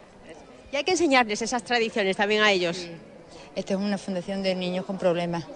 Y 0.75 0.77
hay 0.77 0.85
que 0.85 0.91
enseñarles 0.91 1.41
esas 1.41 1.63
tradiciones 1.63 2.19
también 2.19 2.43
a 2.43 2.53
ellos. 2.53 2.87
Esta 3.57 3.73
es 3.73 3.81
una 3.81 3.97
fundación 3.97 4.43
de 4.43 4.55
niños 4.55 4.85
con 4.85 4.99
problemas 4.99 5.47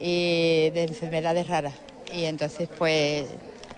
y 0.00 0.70
de 0.70 0.84
enfermedades 0.84 1.46
raras. 1.46 1.74
Y 2.10 2.24
entonces, 2.24 2.70
pues, 2.78 3.26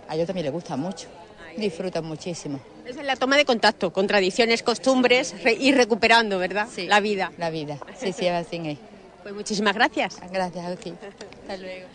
a 0.07 0.15
ellos 0.15 0.29
también 0.29 0.45
les 0.45 0.53
gusta 0.53 0.77
mucho, 0.77 1.09
disfrutan 1.57 2.05
muchísimo. 2.05 2.61
Es 2.87 2.97
la 2.97 3.17
toma 3.17 3.37
de 3.37 3.45
contacto 3.45 3.93
con 3.93 4.07
tradiciones, 4.07 4.63
costumbres 4.63 5.35
y 5.59 5.73
recuperando, 5.73 6.39
¿verdad? 6.39 6.69
Sí, 6.73 6.87
la 6.87 7.01
vida. 7.01 7.33
La 7.37 7.51
vida, 7.51 7.79
sí, 7.99 8.13
sí, 8.13 8.29
así 8.29 8.61
es. 8.65 8.79
Pues 9.23 9.35
muchísimas 9.35 9.75
gracias. 9.75 10.19
Gracias 10.31 10.65
a 10.65 10.77
ti. 10.77 10.95
Hasta 11.43 11.57
luego. 11.57 11.87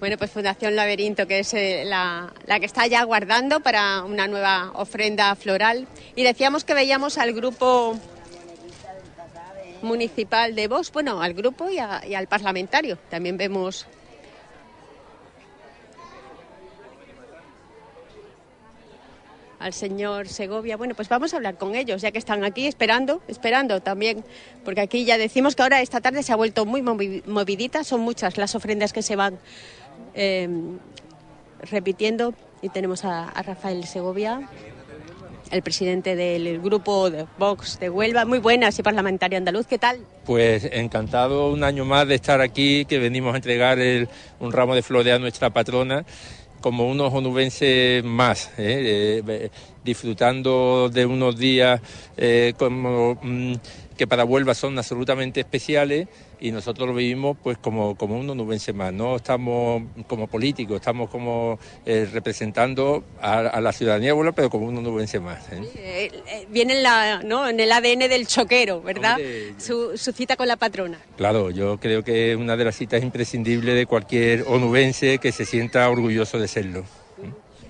Bueno, 0.00 0.16
pues 0.18 0.30
Fundación 0.30 0.76
Laberinto, 0.76 1.26
que 1.26 1.40
es 1.40 1.54
eh, 1.54 1.82
la, 1.84 2.32
la, 2.46 2.60
que 2.60 2.66
está 2.66 2.86
ya 2.86 3.02
guardando 3.04 3.60
para 3.60 4.02
una 4.04 4.26
nueva 4.26 4.72
ofrenda 4.74 5.34
floral. 5.36 5.86
Y 6.16 6.24
decíamos 6.24 6.64
que 6.64 6.74
veíamos 6.74 7.18
al 7.18 7.32
grupo 7.32 7.96
municipal 9.82 10.54
de 10.54 10.68
Vox, 10.68 10.92
bueno, 10.92 11.22
al 11.22 11.34
grupo 11.34 11.70
y, 11.70 11.78
a, 11.78 12.02
y 12.06 12.14
al 12.14 12.26
parlamentario. 12.26 12.98
También 13.08 13.36
vemos 13.36 13.86
al 19.58 19.72
señor 19.72 20.28
Segovia. 20.28 20.76
Bueno, 20.76 20.94
pues 20.94 21.08
vamos 21.08 21.32
a 21.32 21.36
hablar 21.36 21.56
con 21.56 21.74
ellos, 21.74 22.02
ya 22.02 22.12
que 22.12 22.18
están 22.18 22.44
aquí 22.44 22.66
esperando, 22.66 23.20
esperando 23.28 23.80
también, 23.80 24.24
porque 24.64 24.80
aquí 24.80 25.04
ya 25.04 25.18
decimos 25.18 25.56
que 25.56 25.62
ahora 25.62 25.80
esta 25.80 26.00
tarde 26.00 26.22
se 26.22 26.32
ha 26.32 26.36
vuelto 26.36 26.64
muy 26.64 26.82
movidita, 26.82 27.84
son 27.84 28.00
muchas 28.00 28.36
las 28.38 28.54
ofrendas 28.54 28.92
que 28.92 29.02
se 29.02 29.16
van 29.16 29.38
eh, 30.14 30.48
repitiendo 31.70 32.34
y 32.62 32.68
tenemos 32.68 33.04
a, 33.04 33.28
a, 33.28 33.42
Rafael 33.42 33.84
Segovia, 33.84 34.48
el 35.50 35.62
presidente 35.62 36.14
del 36.14 36.60
grupo 36.60 37.10
de 37.10 37.26
Vox 37.38 37.78
de 37.78 37.88
Huelva. 37.88 38.24
Muy 38.24 38.38
buenas 38.38 38.78
y 38.78 38.82
parlamentario 38.82 39.38
andaluz, 39.38 39.66
¿qué 39.66 39.78
tal? 39.78 40.00
Pues 40.24 40.68
encantado 40.72 41.50
un 41.50 41.64
año 41.64 41.84
más 41.84 42.06
de 42.06 42.16
estar 42.16 42.40
aquí, 42.40 42.84
que 42.84 42.98
venimos 42.98 43.34
a 43.34 43.36
entregar 43.36 43.78
el, 43.78 44.08
un 44.40 44.52
ramo 44.52 44.74
de 44.74 44.82
flores 44.82 45.14
a 45.14 45.18
nuestra 45.18 45.50
patrona 45.50 46.04
como 46.60 46.88
unos 46.88 47.12
onubenses 47.12 48.02
más, 48.04 48.50
¿eh? 48.58 49.22
eh, 49.26 49.50
disfrutando 49.84 50.88
de 50.88 51.06
unos 51.06 51.36
días 51.36 51.80
eh, 52.16 52.54
como, 52.56 53.18
mm, 53.22 53.54
que 53.96 54.06
para 54.06 54.24
Huelva 54.24 54.54
son 54.54 54.78
absolutamente 54.78 55.40
especiales 55.40 56.08
y 56.40 56.50
nosotros 56.52 56.88
lo 56.88 56.94
vivimos 56.94 57.36
pues 57.42 57.58
como, 57.58 57.96
como 57.96 58.18
un 58.18 58.28
onubense 58.30 58.72
más. 58.72 58.92
No 58.92 59.16
estamos 59.16 59.82
como 60.06 60.26
políticos, 60.26 60.76
estamos 60.76 61.10
como 61.10 61.58
eh, 61.84 62.08
representando 62.12 63.04
a, 63.20 63.38
a, 63.38 63.60
la 63.60 63.72
ciudadanía 63.72 64.14
Huelva, 64.14 64.32
pero 64.32 64.50
como 64.50 64.66
un 64.66 64.76
onubense 64.78 65.20
más. 65.20 65.48
¿eh? 65.52 65.60
Eh, 65.74 66.46
viene 66.50 66.76
en, 66.76 66.82
la, 66.82 67.22
¿no? 67.22 67.48
en 67.48 67.60
el 67.60 67.72
ADN 67.72 68.08
del 68.08 68.26
choquero, 68.26 68.80
¿verdad? 68.82 69.16
Hombre, 69.16 69.54
su, 69.58 69.96
su, 69.96 70.12
cita 70.12 70.36
con 70.36 70.48
la 70.48 70.56
patrona. 70.56 70.98
Claro, 71.16 71.50
yo 71.50 71.78
creo 71.78 72.02
que 72.02 72.32
es 72.32 72.38
una 72.38 72.56
de 72.56 72.64
las 72.64 72.76
citas 72.76 73.02
imprescindibles 73.02 73.74
de 73.74 73.86
cualquier 73.86 74.44
onubense 74.46 75.18
que 75.18 75.32
se 75.32 75.44
sienta 75.44 75.88
orgulloso 75.88 76.38
de 76.38 76.48
serlo. 76.48 76.84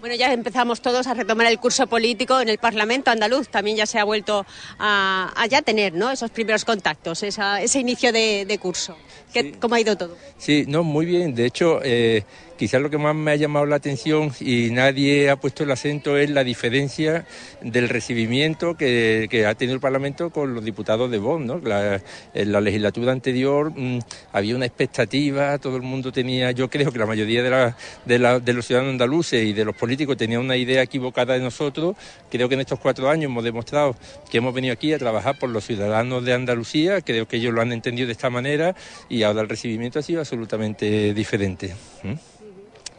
Bueno, 0.09 0.21
ya 0.21 0.33
empezamos 0.33 0.81
todos 0.81 1.07
a 1.07 1.13
retomar 1.13 1.49
el 1.49 1.59
curso 1.59 1.87
político 1.87 2.41
en 2.41 2.49
el 2.49 2.57
Parlamento 2.57 3.11
andaluz. 3.11 3.51
También 3.51 3.77
ya 3.77 3.85
se 3.85 3.99
ha 3.99 4.05
vuelto 4.05 4.47
a, 4.79 5.35
a 5.37 5.47
ya 5.49 5.61
tener 5.61 5.93
¿no? 5.93 6.11
esos 6.11 6.31
primeros 6.31 6.65
contactos, 6.65 7.23
esa, 7.23 7.61
ese 7.61 7.79
inicio 7.81 8.11
de, 8.11 8.47
de 8.47 8.59
curso. 8.59 8.97
¿Qué, 9.35 9.43
sí. 9.43 9.53
¿Cómo 9.61 9.75
ha 9.75 9.81
ido 9.81 9.99
todo? 9.99 10.17
Sí, 10.39 10.65
no, 10.67 10.83
muy 10.83 11.05
bien. 11.05 11.35
De 11.35 11.45
hecho, 11.45 11.81
eh, 11.85 12.25
quizás 12.59 12.83
lo 12.83 12.91
que 12.91 12.99
más 12.99 13.15
me 13.15 13.31
ha 13.31 13.37
llamado 13.37 13.65
la 13.65 13.77
atención 13.77 14.33
y 14.41 14.71
nadie 14.71 15.31
ha 15.31 15.37
puesto 15.37 15.63
el 15.63 15.71
acento 15.71 16.19
es 16.19 16.29
la 16.29 16.45
diferencia 16.45 17.25
del 17.63 17.89
recibimiento 17.89 18.77
que, 18.77 19.29
ha 19.49 19.55
tenido 19.55 19.75
el 19.75 19.81
Parlamento 19.81 20.31
con 20.31 20.55
los 20.55 20.65
diputados 20.65 21.11
de 21.11 21.19
Bonn. 21.19 21.47
¿no? 21.47 21.59
La, 21.61 22.03
en 22.35 22.53
la 22.53 22.61
legislatura 22.61 23.13
anterior 23.13 23.73
mmm, 23.75 24.01
había 24.33 24.57
una 24.57 24.67
expectativa, 24.67 25.57
todo 25.59 25.77
el 25.77 25.83
mundo 25.83 26.13
tenía, 26.13 26.51
yo 26.51 26.69
creo 26.69 26.91
que 26.93 26.99
la 26.99 27.07
mayoría 27.07 27.43
de, 27.43 27.51
la, 27.51 27.77
de, 28.05 28.19
la, 28.19 28.41
de 28.41 28.53
los 28.53 28.67
ciudadanos 28.67 28.93
andaluces 28.93 29.45
y 29.45 29.53
de 29.53 29.65
los 29.65 29.77
políticos 29.77 30.17
tenían 30.17 30.41
una 30.41 30.57
idea 30.57 30.83
equivocada 30.83 31.35
de 31.35 31.41
nosotros. 31.41 31.97
Creo 32.29 32.49
que 32.49 32.57
en 32.57 32.61
estos 32.61 32.81
cuatro 32.81 33.09
años 33.09 33.27
hemos 33.27 33.45
demostrado 33.45 33.95
que 34.31 34.39
hemos 34.39 34.53
venido 34.53 34.75
aquí 34.75 34.93
a 34.93 34.99
trabajar 34.99 35.39
por 35.39 35.49
los 35.51 35.65
ciudadanos 35.65 36.25
de 36.25 36.35
Andalucía, 36.35 37.01
creo 37.03 37.29
que 37.29 37.37
ellos 37.37 37.55
lo 37.55 37.63
han 37.63 37.73
entendido 37.73 38.07
de 38.07 38.13
esta 38.13 38.31
manera 38.31 38.75
y 39.09 39.23
ahora 39.23 39.43
el 39.43 39.49
recibimiento 39.49 40.01
ha 40.01 40.03
sido 40.03 40.21
absolutamente 40.21 41.15
diferente. 41.15 41.75
¿Mm? 42.03 42.15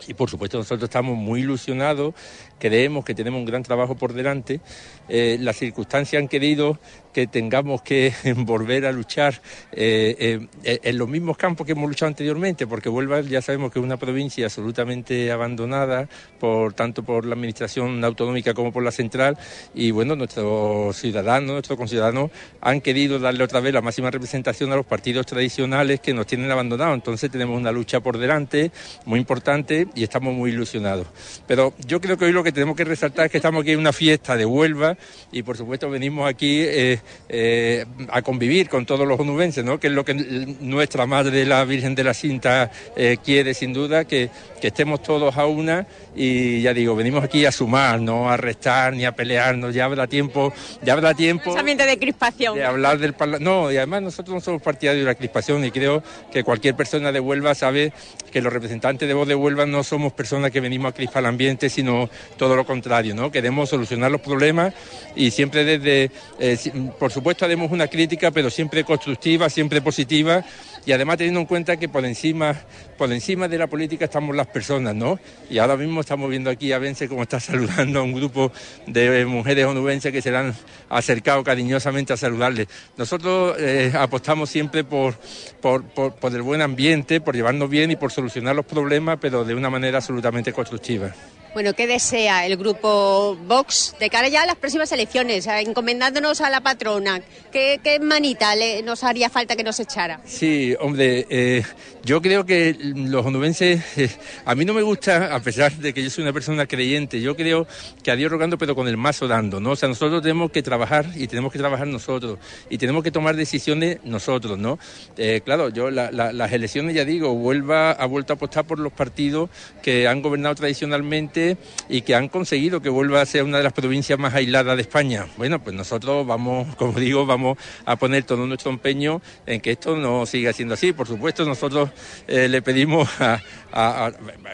Y 0.08 0.14
por 0.14 0.30
supuesto 0.30 0.58
nosotros 0.58 0.84
estamos 0.84 1.18
muy 1.18 1.41
ilusionados, 1.41 2.14
creemos 2.60 3.05
que 3.05 3.16
tenemos 3.16 3.39
un 3.39 3.45
gran 3.45 3.64
trabajo 3.64 3.95
por 3.95 4.14
delante. 4.14 4.62
Eh, 5.07 5.38
las 5.39 5.57
circunstancias 5.57 6.22
han 6.22 6.28
querido 6.28 6.78
que 7.14 7.28
tengamos 7.28 7.82
que 7.82 8.14
volver 8.38 8.86
a 8.86 8.91
luchar 8.91 9.41
eh, 9.72 10.47
eh, 10.64 10.80
en 10.84 10.97
los 10.97 11.07
mismos 11.07 11.38
campos 11.38 11.66
que 11.66 11.74
hemos 11.74 11.89
luchado 11.89 12.07
anteriormente, 12.07 12.68
porque 12.68 12.89
Huelva 12.89 13.22
ya 13.22 13.41
sabemos 13.41 13.72
que 13.72 13.80
es 13.80 13.86
una 13.86 13.97
provincia 13.97 14.45
absolutamente 14.45 15.32
abandonada, 15.32 16.07
por 16.39 16.74
tanto 16.74 17.03
por 17.03 17.26
la 17.26 17.34
administración 17.34 18.03
autonómica 18.03 18.53
como 18.53 18.72
por 18.72 18.84
la 18.84 18.91
central, 18.91 19.38
y 19.74 19.91
bueno, 19.91 20.16
nuestros 20.16 20.95
ciudadanos, 20.97 21.51
nuestros 21.51 21.78
conciudadanos 21.78 22.32
han 22.62 22.82
querido 22.82 23.20
darle 23.20 23.43
otra 23.43 23.60
vez 23.60 23.74
la 23.74 23.82
máxima 23.82 24.12
representación 24.12 24.72
a 24.72 24.76
los 24.76 24.86
partidos 24.86 25.26
tradicionales 25.26 25.99
que 25.99 26.14
nos 26.14 26.28
tienen 26.28 26.51
abandonados. 26.51 26.95
Entonces 26.95 27.32
tenemos 27.32 27.57
una 27.57 27.72
lucha 27.72 27.99
por 27.99 28.18
delante 28.18 28.72
muy 29.05 29.20
importante 29.20 29.88
y 29.95 30.03
estamos 30.03 30.34
muy 30.34 30.51
ilusionados. 30.51 31.07
Pero 31.47 31.74
yo 31.86 32.01
creo 32.01 32.18
que 32.18 32.26
hoy 32.26 32.32
lo 32.32 32.43
que 32.43 32.49
tenemos 32.52 32.76
que 32.76 32.84
resaltar 32.84 33.26
es 33.26 33.32
que 33.32 33.38
estamos 33.38 33.62
aquí 33.62 33.72
en 33.72 33.80
una 33.80 33.93
fiesta 33.93 34.36
de 34.36 34.45
Huelva 34.45 34.97
y 35.32 35.43
por 35.43 35.58
supuesto 35.58 35.89
venimos 35.89 36.30
aquí 36.30 36.62
eh, 36.62 37.00
eh, 37.30 37.86
a 38.10 38.22
convivir 38.22 38.70
con 38.70 38.86
todos 38.86 39.08
los 39.08 39.20
onubenses, 39.20 39.64
¿no? 39.64 39.80
que 39.80 39.88
es 39.88 39.93
lo 39.93 40.04
que 40.04 40.14
nuestra 40.14 41.06
Madre, 41.06 41.45
la 41.45 41.64
Virgen 41.66 41.95
de 41.95 42.04
la 42.04 42.14
Cinta, 42.14 42.72
eh, 42.95 43.18
quiere 43.24 43.54
sin 43.54 43.74
duda, 43.74 44.06
que, 44.06 44.30
que, 44.60 44.68
estemos 44.68 45.02
todos 45.02 45.38
a 45.38 45.45
una 45.45 45.88
y 46.16 46.62
ya 46.62 46.74
digo, 46.74 46.95
venimos 46.95 47.24
aquí 47.24 47.45
a 47.45 47.52
sumar, 47.52 48.02
no 48.02 48.30
a 48.30 48.38
restar 48.38 48.93
ni 48.93 49.06
a 49.06 49.14
pelearnos, 49.14 49.74
ya 49.74 49.86
habrá 49.86 50.08
tiempo, 50.08 50.54
ya 50.82 50.93
habrá 50.93 51.14
tiempo 51.14 51.56
ambiente 51.58 51.86
de 51.86 52.00
crispación. 52.00 52.56
De 52.56 52.64
hablar 52.64 52.97
del 52.97 53.16
No, 53.39 53.72
y 53.72 53.78
además 53.78 54.02
nosotros 54.02 54.34
no 54.34 54.41
somos 54.41 54.62
partidarios 54.62 55.06
de 55.06 55.12
la 55.12 55.16
crispación 55.16 55.64
y 55.66 55.72
creo 55.72 56.04
que 56.32 56.43
cualquier 56.43 56.76
persona 56.76 57.12
de 57.12 57.20
Huelva 57.20 57.54
sabe 57.56 57.93
que 58.32 58.41
los 58.41 58.52
representantes 58.52 59.08
de 59.08 59.14
voz 59.14 59.28
de 59.28 59.36
Huelva 59.36 59.66
no 59.66 59.84
somos 59.84 60.14
personas 60.14 60.52
que 60.52 60.60
venimos 60.60 60.91
a 60.91 60.95
crispar 60.95 61.24
el 61.24 61.28
ambiente, 61.28 61.70
sino 61.70 62.10
todo 62.40 62.56
lo 62.56 62.66
contrario, 62.66 63.14
¿no? 63.14 63.30
Queremos 63.30 63.70
solucionar 63.70 64.10
los 64.10 64.22
problemas 64.22 64.74
y 65.14 65.30
siempre 65.30 65.66
desde, 65.66 66.10
eh, 66.40 66.58
por 66.98 67.12
supuesto, 67.12 67.44
haremos 67.44 67.70
una 67.70 67.88
crítica, 67.88 68.32
pero 68.32 68.50
siempre 68.50 68.86
constructiva, 68.86 69.50
siempre 69.50 69.82
positiva 69.82 70.44
y 70.86 70.94
además 70.94 71.18
teniendo 71.18 71.42
en 71.42 71.46
cuenta 71.46 71.76
que 71.76 71.90
por 71.90 72.06
encima, 72.06 72.56
por 72.98 73.12
encima 73.12 73.50
de 73.50 73.58
la 73.58 73.68
política 73.68 74.06
estamos 74.06 74.34
las 74.38 74.48
personas, 74.48 74.96
¿no? 74.96 75.20
Y 75.50 75.58
ahora 75.58 75.76
mismo 75.76 76.00
estamos 76.00 76.30
viendo 76.30 76.50
aquí 76.50 76.72
a 76.72 76.80
Vence 76.80 77.10
como 77.10 77.24
está 77.24 77.40
saludando 77.42 78.00
a 78.00 78.04
un 78.04 78.14
grupo 78.14 78.54
de 78.88 79.26
mujeres 79.26 79.66
onubenses 79.66 80.14
que 80.14 80.22
se 80.22 80.34
han 80.34 80.56
acercado 80.88 81.44
cariñosamente 81.44 82.14
a 82.14 82.18
saludarle. 82.18 82.70
Nosotros 82.96 83.58
eh, 83.60 83.92
apostamos 83.94 84.50
siempre 84.50 84.86
por, 84.86 85.16
por, 85.60 85.84
por 85.84 86.34
el 86.34 86.42
buen 86.42 86.62
ambiente, 86.62 87.20
por 87.20 87.36
llevarnos 87.36 87.70
bien 87.70 87.92
y 87.92 87.98
por 87.98 88.14
solucionar 88.14 88.56
los 88.56 88.66
problemas, 88.66 89.18
pero 89.20 89.44
de 89.44 89.56
una 89.56 89.70
manera 89.70 89.98
absolutamente 89.98 90.54
constructiva. 90.54 91.14
Bueno, 91.54 91.74
¿qué 91.74 91.88
desea 91.88 92.45
el 92.45 92.58
grupo 92.58 93.36
Vox 93.47 93.95
de 94.00 94.10
cara 94.10 94.28
ya 94.28 94.43
a 94.43 94.45
las 94.45 94.56
próximas 94.56 94.91
elecciones, 94.91 95.47
encomendándonos 95.47 96.41
a 96.41 96.50
la 96.52 96.62
patrona? 96.62 97.22
¿Qué, 97.52 97.80
qué 97.84 98.00
manita 98.00 98.56
le, 98.56 98.84
nos 98.84 99.04
haría 99.04 99.30
falta 99.32 99.56
que 99.56 99.64
nos 99.64 99.80
echara? 99.80 100.22
Sí, 100.26 100.76
hombre, 100.80 101.26
eh, 101.28 101.64
yo 102.04 102.22
creo 102.22 102.45
que 102.45 102.78
los 102.80 103.26
onubenses, 103.26 103.82
eh, 103.97 104.10
a 104.45 104.54
mí 104.54 104.64
no 104.64 104.76
me 104.76 104.84
gusta, 104.84 105.34
a 105.36 105.39
pesar 105.39 105.74
de 105.74 105.91
que 105.91 106.04
yo 106.04 106.12
soy 106.12 106.24
una 106.24 106.34
persona 106.34 106.68
creyente, 106.68 107.20
yo 107.20 107.36
creo 107.36 107.66
que 108.04 108.12
a 108.12 108.16
Dios 108.16 108.32
rogando, 108.32 108.60
pero 108.60 108.76
con 108.76 108.88
el 108.88 108.97
mazo 108.97 109.28
dando, 109.28 109.60
¿no? 109.60 109.72
O 109.72 109.76
sea, 109.76 109.89
nosotros 109.89 110.22
tenemos 110.22 110.52
que 110.52 110.62
trabajar 110.62 111.08
y 111.16 111.28
tenemos 111.28 111.52
que 111.52 111.58
trabajar 111.58 111.88
nosotros 111.88 112.38
y 112.70 112.78
tenemos 112.78 113.04
que 113.04 113.12
tomar 113.12 113.36
decisiones 113.36 113.97
nosotros, 114.04 114.60
¿no? 114.60 114.78
Eh, 115.18 115.41
claro, 115.43 115.70
yo 115.70 115.89
la, 115.89 116.12
la, 116.12 116.32
las 116.32 116.52
elecciones, 116.52 116.93
ya 116.93 117.06
digo, 117.06 117.32
Huelva 117.32 117.91
ha 117.91 118.06
vuelto 118.06 118.34
a 118.34 118.36
apostar 118.36 118.68
por 118.68 118.78
los 118.78 118.93
partidos 118.93 119.50
que 119.82 120.08
han 120.08 120.22
gobernado 120.22 120.54
tradicionalmente 120.54 121.39
y 121.88 122.02
que 122.02 122.16
han 122.16 122.28
conseguido 122.30 122.82
que 122.82 122.90
vuelva 122.90 123.22
a 123.22 123.26
ser 123.26 123.44
una 123.44 123.58
de 123.58 123.64
las 123.64 123.74
provincias 123.74 124.18
más 124.20 124.34
aisladas 124.34 124.76
de 124.76 124.82
España. 124.82 125.28
Bueno, 125.38 125.60
pues 125.64 125.76
nosotros 125.76 126.26
vamos, 126.26 126.76
como 126.78 127.00
digo, 127.00 127.26
vamos 127.26 127.58
a 127.86 127.96
poner 127.96 128.24
todo 128.24 128.46
nuestro 128.46 128.72
empeño 128.72 129.22
en 129.46 129.62
que 129.62 129.72
esto 129.72 129.96
no 129.96 130.26
siga 130.26 130.54
siendo 130.54 130.74
así. 130.74 130.94
Por 130.94 131.08
supuesto, 131.08 131.46
nosotros 131.46 131.90
eh, 132.28 132.48
le 132.48 132.62
pedimos 132.62 133.10
a, 133.20 133.40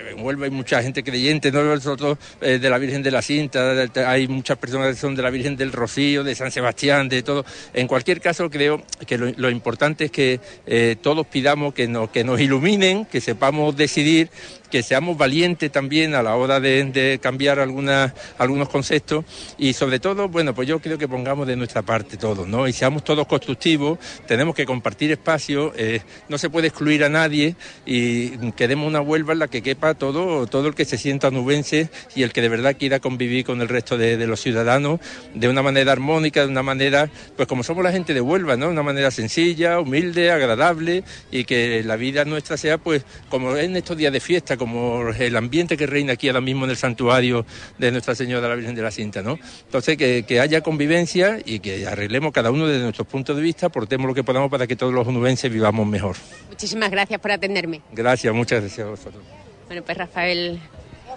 en 0.10 0.24
Huelva 0.24 0.46
hay 0.46 0.52
mucha 0.52 0.82
gente 0.82 1.04
creyente, 1.04 1.52
¿no? 1.52 1.64
nosotros 1.64 2.18
eh, 2.42 2.60
de 2.60 2.70
la 2.70 2.78
Virgen 2.78 3.02
de 3.02 3.12
la 3.12 3.22
Cinta, 3.22 3.74
hay 4.08 4.28
muchas 4.28 4.58
personas 4.58 4.90
que 4.90 5.00
son 5.00 5.16
de 5.16 5.22
la 5.22 5.30
Virgen 5.30 5.56
del 5.56 5.72
Rocío, 5.72 6.24
de 6.24 6.36
San 6.36 6.52
Sebastián, 6.52 7.08
de 7.08 7.24
todo. 7.24 7.46
En 7.74 7.88
cualquier 7.88 8.20
caso, 8.20 8.50
creo 8.50 8.84
que 9.08 9.18
lo, 9.18 9.50
importante 9.50 10.06
es 10.06 10.12
que 10.12 10.40
eh, 10.66 10.98
todos 11.02 11.26
pidamos 11.28 11.74
que 11.74 11.88
nos, 11.88 12.10
que 12.10 12.24
nos 12.24 12.40
iluminen, 12.42 13.06
que 13.06 13.22
sepamos 13.22 13.76
decidir 13.76 14.30
que 14.70 14.84
seamos 14.84 15.18
valientes 15.18 15.72
también 15.72 16.16
a 16.16 16.24
la 16.24 16.36
hora 16.36 16.60
de, 16.60 17.20
cambiar 17.22 17.60
algunos 17.60 18.70
conceptos 18.70 19.26
y 19.58 19.74
sobre 19.74 20.00
todo, 20.00 20.28
bueno, 20.30 20.54
pues 20.54 20.68
yo 20.68 20.80
creo 20.80 20.98
que 20.98 21.08
pongamos 21.08 21.48
de 21.48 21.56
nuestra 21.56 21.82
parte 21.82 22.18
todos, 22.18 22.48
¿no? 22.48 22.68
Y 22.68 22.74
seamos 22.74 23.04
todos 23.04 23.28
constructivos, 23.28 24.00
tenemos 24.28 24.56
que 24.56 24.66
compartir 24.66 25.12
espacio, 25.12 25.74
eh, 25.76 26.02
no 26.30 26.38
se 26.38 26.50
puede 26.50 26.68
excluir 26.68 27.04
a 27.04 27.10
nadie 27.10 27.56
y 27.86 28.52
queremos 28.52 28.88
una 28.88 29.02
Huelva 29.02 29.34
en 29.34 29.40
la 29.40 29.48
que 29.48 29.62
quepa 29.62 29.94
todo, 29.94 30.48
todo 30.48 30.68
el 30.68 30.76
que 30.76 30.86
se 30.86 30.98
sienta 30.98 31.32
nubense 31.32 31.90
y 32.16 32.24
el 32.24 32.32
que 32.32 32.42
de 32.42 32.50
verdad 32.50 32.76
quiera 32.78 33.00
convivir 33.00 33.46
con 33.46 33.62
el 33.62 33.70
resto 33.70 33.98
de, 33.98 34.26
los 34.26 34.42
ciudadanos 34.42 35.00
de 35.34 35.48
una 35.48 35.62
manera 35.62 35.92
armónica, 35.92 36.42
de 36.42 36.48
una 36.48 36.64
manera, 36.64 37.10
pues 37.36 37.48
como 37.48 37.64
somos 37.64 37.84
la 37.84 37.92
gente 37.92 38.14
de 38.14 38.22
Huelva, 38.22 38.58
¿no? 38.58 38.68
De 38.68 38.72
una 38.72 38.84
manera 38.84 39.12
sencilla, 39.12 39.80
humilde, 39.80 40.32
agradable 40.32 41.04
y 41.32 41.44
que 41.46 41.84
la 41.84 41.96
vida 41.96 42.26
nuestra 42.26 42.58
sea, 42.58 42.78
pues, 42.78 43.04
como 43.30 43.56
en 43.56 43.76
estos 43.76 43.98
días 43.98 44.12
de 44.12 44.20
fiesta, 44.20 44.55
como 44.58 45.10
el 45.10 45.36
ambiente 45.36 45.78
que 45.78 45.86
reina 45.86 46.14
aquí 46.14 46.28
ahora 46.28 46.42
mismo 46.42 46.66
en 46.66 46.72
el 46.72 46.78
santuario 46.78 47.46
de 47.78 47.92
Nuestra 47.92 48.16
Señora 48.16 48.42
de 48.42 48.50
la 48.50 48.56
Virgen 48.56 48.76
de 48.76 48.82
la 48.82 48.92
Cinta, 48.92 49.22
¿no? 49.22 49.38
Entonces, 49.66 49.98
que, 49.98 50.40
haya 50.40 50.62
convivencia 50.62 51.40
y 51.44 51.60
que 51.60 51.88
arreglemos 51.88 52.32
cada 52.34 52.52
uno 52.52 52.68
desde 52.68 52.84
nuestros 52.84 53.08
puntos 53.08 53.36
de 53.36 53.42
vista, 53.42 53.68
aportemos 53.68 54.08
lo 54.08 54.14
que 54.14 54.24
podamos 54.24 54.50
para 54.52 54.68
que 54.68 54.76
todos 54.76 54.94
los 54.94 55.08
onubenses 55.08 55.52
vivamos 55.52 55.88
mejor. 55.88 56.16
Muchísimas 56.50 56.92
gracias 56.92 57.20
por 57.20 57.32
atenderme. 57.32 57.82
Gracias, 57.92 58.34
muchas 58.34 58.62
gracias 58.62 58.86
a 58.86 58.90
vosotros. 58.90 59.24
Bueno, 59.68 59.84
pues 59.84 59.98
Rafael 59.98 60.60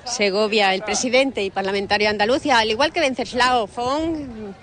Segovia, 0.05 0.75
el 0.75 0.83
presidente 0.83 1.43
y 1.43 1.51
parlamentario 1.51 2.07
de 2.07 2.11
Andalucía, 2.11 2.59
al 2.59 2.71
igual 2.71 2.93
que 2.93 3.01
Venceslao 3.01 3.67
Fon, 3.67 4.55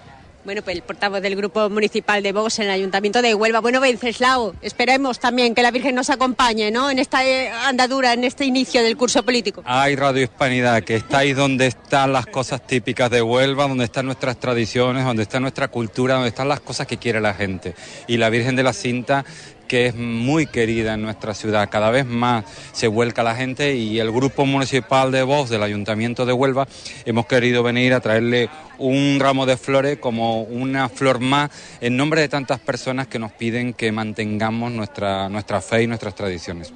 bueno, 0.46 0.62
pues 0.62 0.76
el 0.76 0.84
portavoz 0.84 1.22
del 1.22 1.36
Grupo 1.36 1.70
Municipal 1.72 2.22
de 2.22 2.32
Vox 2.32 2.60
en 2.60 2.66
el 2.66 2.72
Ayuntamiento 2.72 3.22
de 3.24 3.34
Huelva. 3.34 3.62
Bueno, 3.62 3.82
Venceslao, 3.82 4.54
esperemos 4.62 5.20
también 5.20 5.56
que 5.56 5.64
la 5.64 5.72
Virgen 5.72 5.96
nos 5.96 6.12
acompañe, 6.12 6.70
¿no? 6.70 6.92
En 6.92 7.00
esta 7.00 7.26
eh, 7.26 7.50
andadura, 7.50 8.14
en 8.14 8.24
este 8.24 8.46
inicio 8.46 8.84
del 8.84 8.96
curso 8.96 9.24
político. 9.24 9.64
Ay, 9.66 9.96
Radio 9.96 10.22
Hispanidad, 10.24 10.84
que 10.84 10.96
estáis 10.96 11.36
donde 11.36 11.66
están 11.66 12.14
las 12.14 12.28
cosas 12.28 12.66
típicas 12.66 13.10
de 13.10 13.24
Huelva, 13.24 13.68
donde 13.68 13.86
están 13.86 14.06
nuestras 14.06 14.40
tradiciones, 14.40 15.04
donde 15.04 15.24
está 15.24 15.40
nuestra 15.40 15.68
cultura, 15.68 16.14
donde 16.14 16.30
están 16.30 16.48
las 16.48 16.60
cosas 16.60 16.86
que 16.86 16.98
quiere 16.98 17.20
la 17.20 17.34
gente. 17.34 17.74
Y 18.08 18.18
la 18.18 18.30
Virgen 18.30 18.56
de 18.56 18.64
la 18.64 18.74
Cinta 18.74 19.26
que 19.68 19.88
es 19.88 19.96
muy 19.96 20.46
querida 20.48 20.94
en 20.94 21.02
nuestra 21.02 21.34
ciudad. 21.34 21.70
Cada 21.70 21.92
vez 21.92 22.06
más 22.06 22.46
se 22.72 22.88
vuelca 22.88 23.24
la 23.24 23.36
gente 23.36 23.76
y 23.76 24.00
el 24.00 24.12
Grupo 24.12 24.46
Municipal 24.46 25.12
de 25.12 25.24
Voz 25.24 25.50
del 25.50 25.64
Ayuntamiento 25.64 26.26
de 26.26 26.34
Huelva 26.34 26.68
hemos 27.06 27.26
querido 27.26 27.64
venir 27.64 27.94
a 27.94 28.00
traerle 28.00 28.50
un 28.78 29.18
ramo 29.20 29.46
de 29.46 29.58
flores 29.58 29.98
como 30.00 30.42
una 30.42 30.90
flor 30.90 31.20
más 31.20 31.52
en 31.82 31.98
nombre 31.98 32.22
de 32.22 32.30
tantas 32.30 32.60
personas 32.60 33.08
que 33.08 33.20
nos 33.20 33.32
piden 33.32 33.74
que 33.74 33.92
mantengamos 33.92 34.72
nuestra, 34.72 35.30
nuestra 35.30 35.62
fe 35.62 35.84
y 35.84 35.88
nuestras 35.88 36.16
tradiciones. 36.16 36.74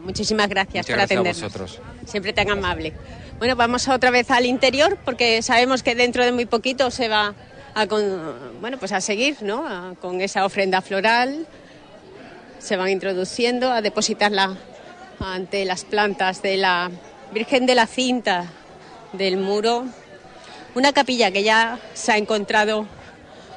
Muchísimas 0.00 0.48
gracias 0.48 0.86
por 0.86 1.00
atendernos. 1.00 1.42
A 1.42 1.46
vosotros. 1.46 1.80
Siempre 2.06 2.32
tan 2.32 2.50
amable. 2.50 2.92
Bueno, 3.38 3.56
vamos 3.56 3.88
otra 3.88 4.10
vez 4.10 4.30
al 4.30 4.46
interior 4.46 4.98
porque 5.04 5.40
sabemos 5.42 5.82
que 5.82 5.94
dentro 5.94 6.24
de 6.24 6.32
muy 6.32 6.44
poquito 6.44 6.90
se 6.90 7.08
va 7.08 7.34
a, 7.74 7.86
bueno, 8.60 8.78
pues 8.78 8.92
a 8.92 9.00
seguir 9.00 9.38
¿no? 9.42 9.96
con 10.00 10.20
esa 10.20 10.44
ofrenda 10.44 10.82
floral 10.82 11.46
se 12.64 12.76
van 12.78 12.88
introduciendo 12.88 13.70
a 13.70 13.82
depositarla 13.82 14.56
ante 15.20 15.66
las 15.66 15.84
plantas 15.84 16.40
de 16.40 16.56
la 16.56 16.90
Virgen 17.30 17.66
de 17.66 17.74
la 17.74 17.86
Cinta 17.86 18.46
del 19.12 19.36
muro. 19.36 19.84
Una 20.74 20.94
capilla 20.94 21.30
que 21.30 21.42
ya 21.42 21.78
se 21.92 22.12
ha 22.12 22.16
encontrado 22.16 22.86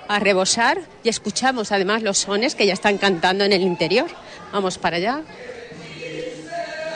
a 0.10 0.20
rebosar 0.20 0.82
y 1.06 1.10
escuchamos 1.10 1.72
además 1.72 2.04
los 2.04 2.18
sones 2.18 2.54
que 2.54 2.68
ya 2.68 2.74
están 2.74 2.98
cantando 2.98 3.46
en 3.46 3.54
el 3.54 3.62
interior. 3.62 4.08
Vamos 4.52 4.78
para 4.78 4.98
allá. 4.98 5.22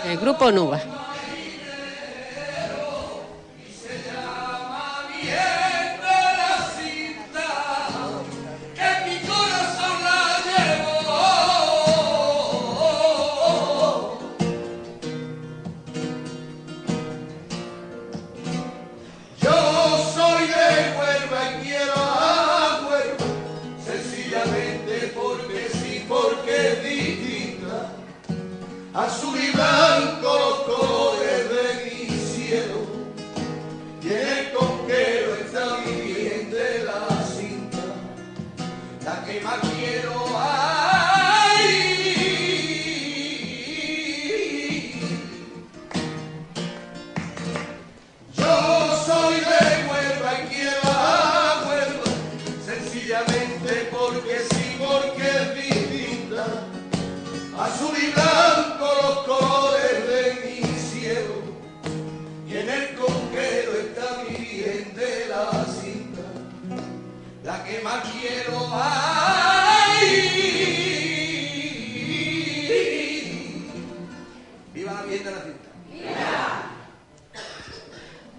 El 0.05 0.18
grupo 0.18 0.51
Nuba. 0.51 0.82
azul 29.04 29.36
y 29.39 29.52
blanco 29.52 30.41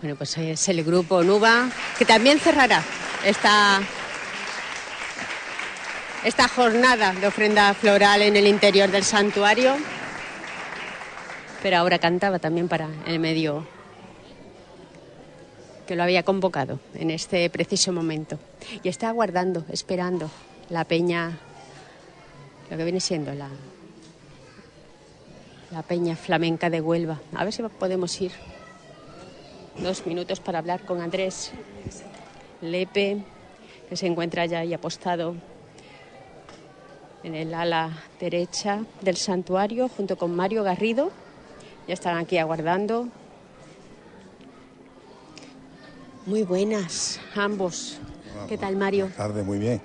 Bueno, 0.01 0.17
pues 0.17 0.37
es 0.37 0.69
el 0.69 0.83
grupo 0.83 1.23
Nuba 1.23 1.69
que 1.97 2.05
también 2.05 2.41
cerrará 2.41 2.83
esta, 3.25 3.81
esta 6.25 6.49
jornada 6.49 7.13
de 7.13 7.27
ofrenda 7.29 7.73
floral 7.75 8.23
en 8.23 8.35
el 8.35 8.49
interior 8.49 8.91
del 8.91 9.05
santuario. 9.05 9.77
Pero 11.63 11.77
ahora 11.77 12.01
cantaba 12.01 12.41
también 12.41 12.67
para 12.67 12.89
el 13.07 13.21
medio 13.21 13.65
que 15.93 15.97
lo 15.97 16.05
había 16.05 16.23
convocado 16.23 16.81
en 16.95 17.11
este 17.11 17.51
preciso 17.51 17.93
momento. 17.93 18.39
Y 18.83 18.89
está 18.89 19.11
aguardando, 19.11 19.67
esperando 19.71 20.31
la 20.71 20.85
peña, 20.85 21.39
lo 22.71 22.79
que 22.79 22.85
viene 22.85 22.99
siendo 22.99 23.35
la, 23.35 23.51
la 25.71 25.83
peña 25.83 26.17
flamenca 26.17 26.71
de 26.71 26.81
Huelva. 26.81 27.21
A 27.35 27.45
ver 27.45 27.53
si 27.53 27.63
podemos 27.63 28.19
ir 28.23 28.33
dos 29.83 30.07
minutos 30.07 30.41
para 30.41 30.61
hablar 30.61 30.87
con 30.87 31.03
Andrés 31.03 31.53
Lepe, 32.63 33.19
que 33.91 33.97
se 33.99 34.07
encuentra 34.07 34.47
ya 34.47 34.61
ahí 34.61 34.73
apostado 34.73 35.35
en 37.23 37.35
el 37.35 37.53
ala 37.53 38.03
derecha 38.19 38.81
del 39.03 39.19
santuario, 39.19 39.91
junto 39.91 40.17
con 40.17 40.35
Mario 40.35 40.63
Garrido. 40.63 41.11
Ya 41.87 41.93
están 41.93 42.17
aquí 42.17 42.39
aguardando. 42.39 43.09
Muy 46.27 46.43
buenas, 46.45 47.21
ambos. 47.35 47.99
¿Qué 48.49 48.57
tal, 48.59 48.77
Mario? 48.77 49.05
Buenas 49.05 49.19
tardes, 49.19 49.45
muy 49.45 49.59
bien. 49.59 49.81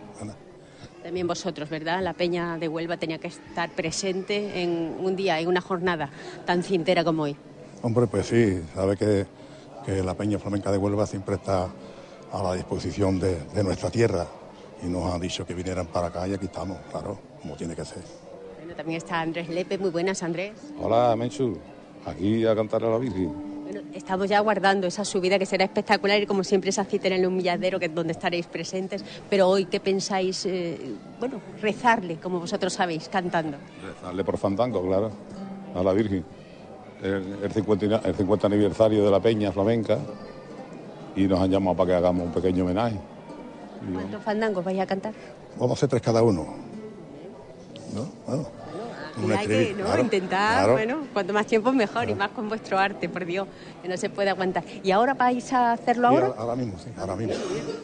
También 1.04 1.26
vosotros, 1.26 1.70
¿verdad? 1.70 2.04
La 2.04 2.14
Peña 2.14 2.58
de 2.58 2.68
Huelva 2.68 2.98
tenía 2.98 3.18
que 3.18 3.28
estar 3.28 3.70
presente 3.70 4.62
en 4.62 4.98
un 5.00 5.16
día, 5.16 5.40
en 5.40 5.48
una 5.48 5.62
jornada 5.62 6.10
tan 6.46 6.64
cintera 6.64 7.04
como 7.04 7.24
hoy. 7.24 7.38
Hombre, 7.82 8.08
pues 8.08 8.28
sí, 8.28 8.62
sabe 8.76 8.98
que 8.98 9.26
que 9.88 10.04
la 10.04 10.16
Peña 10.16 10.38
Flamenca 10.38 10.70
de 10.70 10.78
Huelva 10.78 11.08
siempre 11.08 11.36
está 11.36 11.70
a 12.34 12.44
la 12.44 12.54
disposición 12.56 13.22
de, 13.22 13.64
nuestra 13.64 13.90
tierra 13.90 14.28
y 14.84 14.88
nos 14.88 15.14
han 15.14 15.22
dicho 15.22 15.46
que 15.46 15.54
vinieran 15.54 15.88
para 15.88 16.08
acá 16.08 16.28
y 16.28 16.34
aquí 16.34 16.48
estamos, 16.48 16.78
claro, 16.92 17.18
como 17.42 17.56
tiene 17.56 17.74
que 17.74 17.86
ser. 17.86 18.04
Bueno, 18.58 18.76
también 18.76 18.98
está 18.98 19.22
Andrés 19.22 19.48
Lepe, 19.48 19.78
muy 19.78 19.90
buenas 19.90 20.24
Andrés. 20.24 20.52
Hola 20.78 21.16
Menchu, 21.16 21.58
aquí 22.06 22.46
a 22.46 22.54
cantar 22.54 22.84
a 22.84 22.90
la 22.90 22.98
Virgen. 22.98 23.47
Bueno, 23.70 23.82
estamos 23.94 24.30
ya 24.30 24.38
aguardando 24.38 24.88
esa 24.88 25.04
subida 25.04 25.38
que 25.38 25.46
será 25.46 25.66
espectacular 25.66 26.22
y 26.22 26.26
como 26.26 26.46
siempre 26.46 26.70
esa 26.70 26.86
cita 26.86 27.08
en 27.08 27.14
el 27.16 27.26
humilladero 27.26 27.80
que 27.80 27.88
es 27.88 27.94
donde 27.94 28.14
estaréis 28.14 28.46
presentes. 28.48 29.04
Pero 29.30 29.50
hoy, 29.50 29.66
¿qué 29.66 29.82
pensáis? 29.82 30.46
eh, 30.46 30.94
bueno, 31.20 31.42
rezarle, 31.62 32.16
como 32.16 32.40
vosotros 32.40 32.72
sabéis, 32.72 33.10
cantando. 33.10 33.58
Rezarle 33.86 34.24
por 34.24 34.38
fandango, 34.38 34.82
claro, 34.88 35.12
a 35.76 35.84
la 35.84 35.92
Virgen. 35.92 36.24
El, 37.04 37.40
el 37.44 37.52
50, 37.52 38.04
el 38.06 38.16
50 38.16 38.48
aniversario 38.48 39.04
de 39.04 39.12
la 39.12 39.20
Peña 39.20 39.52
Flamenca 39.52 39.98
y 41.18 41.28
nos 41.28 41.42
han 41.42 41.52
llamado 41.52 41.76
para 41.76 41.88
que 41.90 41.96
hagamos 41.96 42.28
un 42.28 42.32
pequeño 42.32 42.64
homenaje. 42.64 42.98
¿Cuántos 43.94 44.24
fandangos 44.24 44.64
vais 44.64 44.80
a 44.80 44.86
cantar? 44.86 45.14
Vamos 45.60 45.72
a 45.72 45.74
hacer 45.74 45.90
tres 45.90 46.02
cada 46.02 46.24
uno. 46.24 46.48
¿No? 47.94 48.08
Bueno, 48.26 48.48
Y 49.20 49.26
una 49.26 49.40
hay 49.40 49.48
que 49.48 49.72
estribi- 49.74 49.78
¿no? 49.78 49.86
claro, 49.86 50.02
intentar, 50.02 50.58
claro. 50.60 50.74
bueno, 50.74 50.98
cuanto 51.14 51.34
más 51.34 51.46
tiempo 51.48 51.72
mejor 51.72 52.10
y 52.10 52.16
más 52.16 52.30
con 52.30 52.48
vuestro 52.50 52.78
arte, 52.78 53.10
por 53.10 53.26
Dios, 53.26 53.48
que 53.82 53.88
no 53.90 53.98
se 53.98 54.10
puede 54.10 54.30
aguantar. 54.30 54.64
¿Y 54.84 54.92
ahora 54.92 55.14
vais 55.16 55.52
a 55.54 55.72
hacerlo 55.74 56.04
Y 56.12 56.16
ahora? 56.16 56.28
ahora, 56.28 56.42
ahora 56.42 56.56
mismo, 56.56 56.78
sí, 56.78 56.90
ahora 56.98 57.16
mismo. 57.16 57.34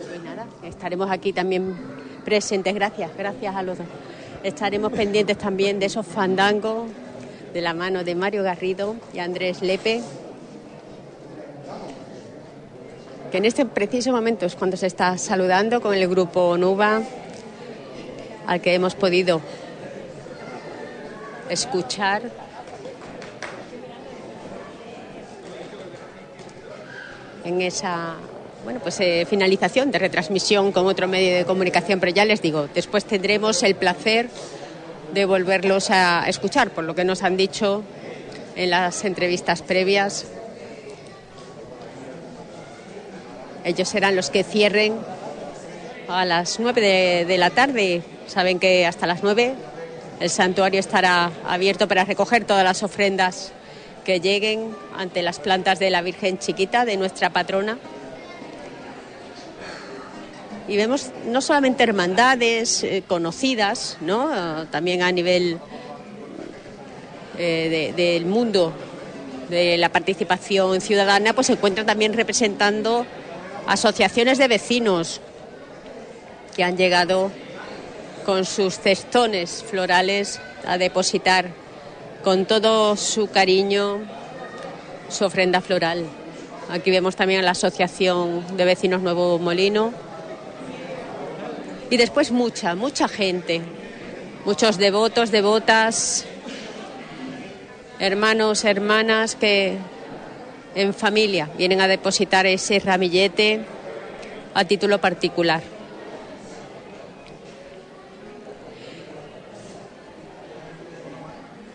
Pues 0.07 0.23
nada, 0.23 0.45
estaremos 0.63 1.09
aquí 1.09 1.33
también 1.33 1.75
presentes. 2.23 2.73
Gracias, 2.75 3.11
gracias 3.17 3.55
a 3.55 3.63
los 3.63 3.77
dos. 3.79 3.87
Estaremos 4.43 4.91
pendientes 4.91 5.37
también 5.37 5.79
de 5.79 5.85
esos 5.87 6.05
fandangos 6.05 6.87
de 7.53 7.61
la 7.61 7.73
mano 7.73 8.03
de 8.03 8.13
Mario 8.15 8.43
Garrido 8.43 8.95
y 9.13 9.19
Andrés 9.19 9.61
Lepe. 9.61 10.01
Que 13.31 13.37
en 13.37 13.45
este 13.45 13.65
preciso 13.65 14.11
momento 14.11 14.45
es 14.45 14.55
cuando 14.55 14.77
se 14.77 14.85
está 14.87 15.17
saludando 15.17 15.81
con 15.81 15.93
el 15.95 16.07
grupo 16.07 16.55
Nuba, 16.57 17.01
al 18.45 18.61
que 18.61 18.75
hemos 18.75 18.93
podido 18.95 19.41
escuchar. 21.53 22.23
En 27.45 27.61
esa 27.61 28.15
bueno, 28.63 28.79
pues 28.79 28.97
eh, 29.01 29.25
finalización 29.29 29.91
de 29.91 29.99
retransmisión 29.99 30.71
con 30.71 30.85
otro 30.87 31.07
medio 31.07 31.35
de 31.35 31.43
comunicación, 31.43 31.99
pero 31.99 32.13
ya 32.13 32.23
les 32.23 32.41
digo, 32.41 32.69
después 32.73 33.03
tendremos 33.03 33.61
el 33.63 33.75
placer 33.75 34.29
de 35.13 35.25
volverlos 35.25 35.89
a 35.89 36.23
escuchar, 36.27 36.71
por 36.71 36.85
lo 36.85 36.95
que 36.95 37.03
nos 37.03 37.23
han 37.23 37.35
dicho 37.35 37.83
en 38.55 38.69
las 38.69 39.03
entrevistas 39.03 39.61
previas. 39.61 40.25
Ellos 43.65 43.89
serán 43.89 44.15
los 44.15 44.29
que 44.29 44.43
cierren 44.43 44.95
a 46.07 46.25
las 46.25 46.59
9 46.59 47.25
de, 47.25 47.37
la 47.37 47.49
tarde. 47.49 48.01
Saben 48.27 48.59
que 48.59 48.85
hasta 48.85 49.07
las 49.07 49.23
9 49.23 49.53
el 50.19 50.29
santuario 50.29 50.79
estará 50.79 51.31
abierto 51.45 51.87
para 51.87 52.05
recoger 52.05 52.45
todas 52.45 52.63
las 52.63 52.83
ofrendas 52.83 53.51
que 54.05 54.19
lleguen 54.19 54.75
ante 54.97 55.21
las 55.21 55.39
plantas 55.39 55.79
de 55.79 55.89
la 55.89 56.01
Virgen 56.01 56.37
Chiquita, 56.37 56.85
de 56.85 56.97
nuestra 56.97 57.29
patrona. 57.31 57.77
Y 60.67 60.77
vemos 60.77 61.11
no 61.25 61.41
solamente 61.41 61.83
hermandades 61.83 62.83
eh, 62.83 63.03
conocidas, 63.05 63.97
¿no? 64.01 64.29
Ah, 64.31 64.65
también 64.71 65.01
a 65.01 65.11
nivel 65.11 65.57
eh, 67.37 67.91
de- 67.95 68.03
del 68.03 68.25
mundo 68.25 68.71
de 69.49 69.77
la 69.77 69.89
participación 69.89 70.79
ciudadana, 70.79 71.33
pues 71.33 71.47
se 71.47 71.53
encuentran 71.53 71.85
también 71.85 72.13
representando 72.13 73.05
asociaciones 73.67 74.37
de 74.37 74.47
vecinos 74.47 75.19
que 76.55 76.63
han 76.63 76.77
llegado 76.77 77.29
con 78.25 78.45
sus 78.45 78.79
cestones 78.79 79.63
florales 79.69 80.39
a 80.65 80.77
depositar 80.77 81.49
con 82.23 82.45
todo 82.45 82.95
su 82.95 83.29
cariño 83.29 83.99
su 85.09 85.25
ofrenda 85.25 85.61
floral. 85.61 86.05
Aquí 86.69 86.89
vemos 86.89 87.15
también 87.15 87.41
a 87.41 87.43
la 87.43 87.51
Asociación 87.51 88.57
de 88.57 88.65
Vecinos 88.65 89.01
Nuevo 89.01 89.37
Molino. 89.37 89.93
Y 91.89 91.97
después 91.97 92.31
mucha, 92.31 92.73
mucha 92.75 93.07
gente, 93.07 93.61
muchos 94.45 94.77
devotos, 94.77 95.29
devotas, 95.29 96.25
hermanos, 97.99 98.63
hermanas 98.65 99.35
que 99.35 99.77
en 100.75 100.93
familia 100.93 101.49
vienen 101.57 101.81
a 101.81 101.87
depositar 101.87 102.45
ese 102.47 102.79
ramillete 102.79 103.61
a 104.53 104.65
título 104.65 104.99
particular. 104.99 105.61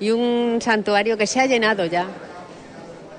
Y 0.00 0.10
un 0.10 0.58
santuario 0.60 1.16
que 1.16 1.26
se 1.26 1.40
ha 1.40 1.46
llenado 1.46 1.84
ya 1.86 2.06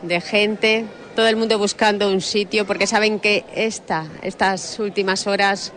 de 0.01 0.21
gente, 0.21 0.85
todo 1.15 1.27
el 1.27 1.35
mundo 1.35 1.57
buscando 1.59 2.09
un 2.09 2.21
sitio 2.21 2.65
porque 2.65 2.87
saben 2.87 3.19
que 3.19 3.43
esta, 3.53 4.05
estas 4.21 4.79
últimas 4.79 5.27
horas 5.27 5.73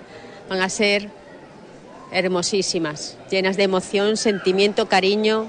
van 0.48 0.60
a 0.60 0.68
ser 0.68 1.08
hermosísimas, 2.12 3.16
llenas 3.30 3.56
de 3.56 3.64
emoción, 3.64 4.16
sentimiento, 4.16 4.86
cariño 4.86 5.46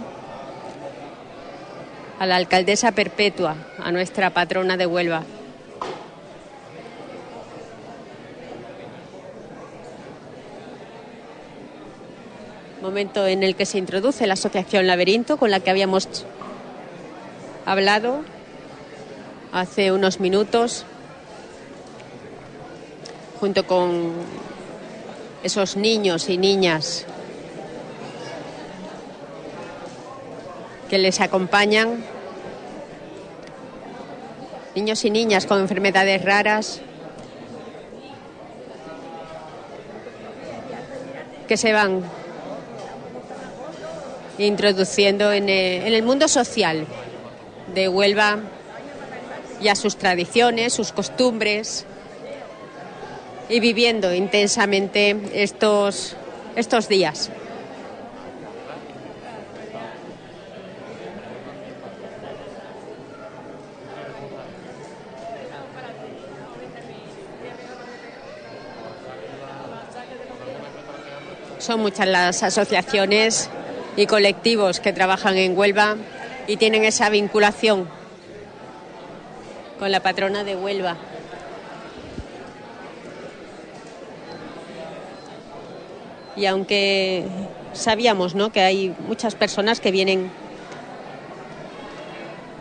a 2.19 2.25
la 2.25 2.37
alcaldesa 2.37 2.93
perpetua, 2.93 3.55
a 3.79 3.91
nuestra 3.91 4.29
patrona 4.31 4.77
de 4.77 4.85
Huelva. 4.85 5.23
Momento 12.83 13.25
en 13.27 13.43
el 13.43 13.55
que 13.55 13.65
se 13.65 13.77
introduce 13.77 14.27
la 14.27 14.33
asociación 14.33 14.87
Laberinto 14.87 15.37
con 15.37 15.49
la 15.49 15.61
que 15.61 15.69
habíamos 15.69 16.25
hablado 17.65 18.25
hace 19.53 19.93
unos 19.93 20.19
minutos, 20.19 20.83
junto 23.39 23.65
con 23.65 24.11
esos 25.43 25.77
niños 25.77 26.27
y 26.27 26.37
niñas 26.37 27.05
que 30.89 30.97
les 30.97 31.21
acompañan, 31.21 32.03
niños 34.75 35.05
y 35.05 35.09
niñas 35.09 35.45
con 35.45 35.61
enfermedades 35.61 36.21
raras, 36.21 36.81
que 41.47 41.55
se 41.55 41.71
van 41.71 42.03
introduciendo 44.47 45.31
en 45.31 45.49
el, 45.49 45.87
en 45.87 45.93
el 45.93 46.03
mundo 46.03 46.27
social 46.27 46.85
de 47.73 47.87
Huelva 47.87 48.39
y 49.61 49.67
a 49.69 49.75
sus 49.75 49.95
tradiciones, 49.95 50.73
sus 50.73 50.91
costumbres 50.91 51.85
y 53.49 53.59
viviendo 53.59 54.13
intensamente 54.13 55.15
estos, 55.33 56.15
estos 56.55 56.87
días. 56.87 57.29
Son 71.59 71.79
muchas 71.79 72.07
las 72.07 72.43
asociaciones 72.43 73.49
y 73.95 74.05
colectivos 74.07 74.79
que 74.79 74.93
trabajan 74.93 75.37
en 75.37 75.57
Huelva 75.57 75.95
y 76.47 76.57
tienen 76.57 76.83
esa 76.83 77.09
vinculación 77.09 77.87
con 79.79 79.91
la 79.91 80.01
patrona 80.01 80.43
de 80.43 80.55
Huelva. 80.55 80.97
Y 86.35 86.45
aunque 86.47 87.25
sabíamos 87.73 88.33
¿no? 88.33 88.51
que 88.51 88.61
hay 88.61 88.95
muchas 89.07 89.35
personas 89.35 89.79
que 89.79 89.91
vienen 89.91 90.31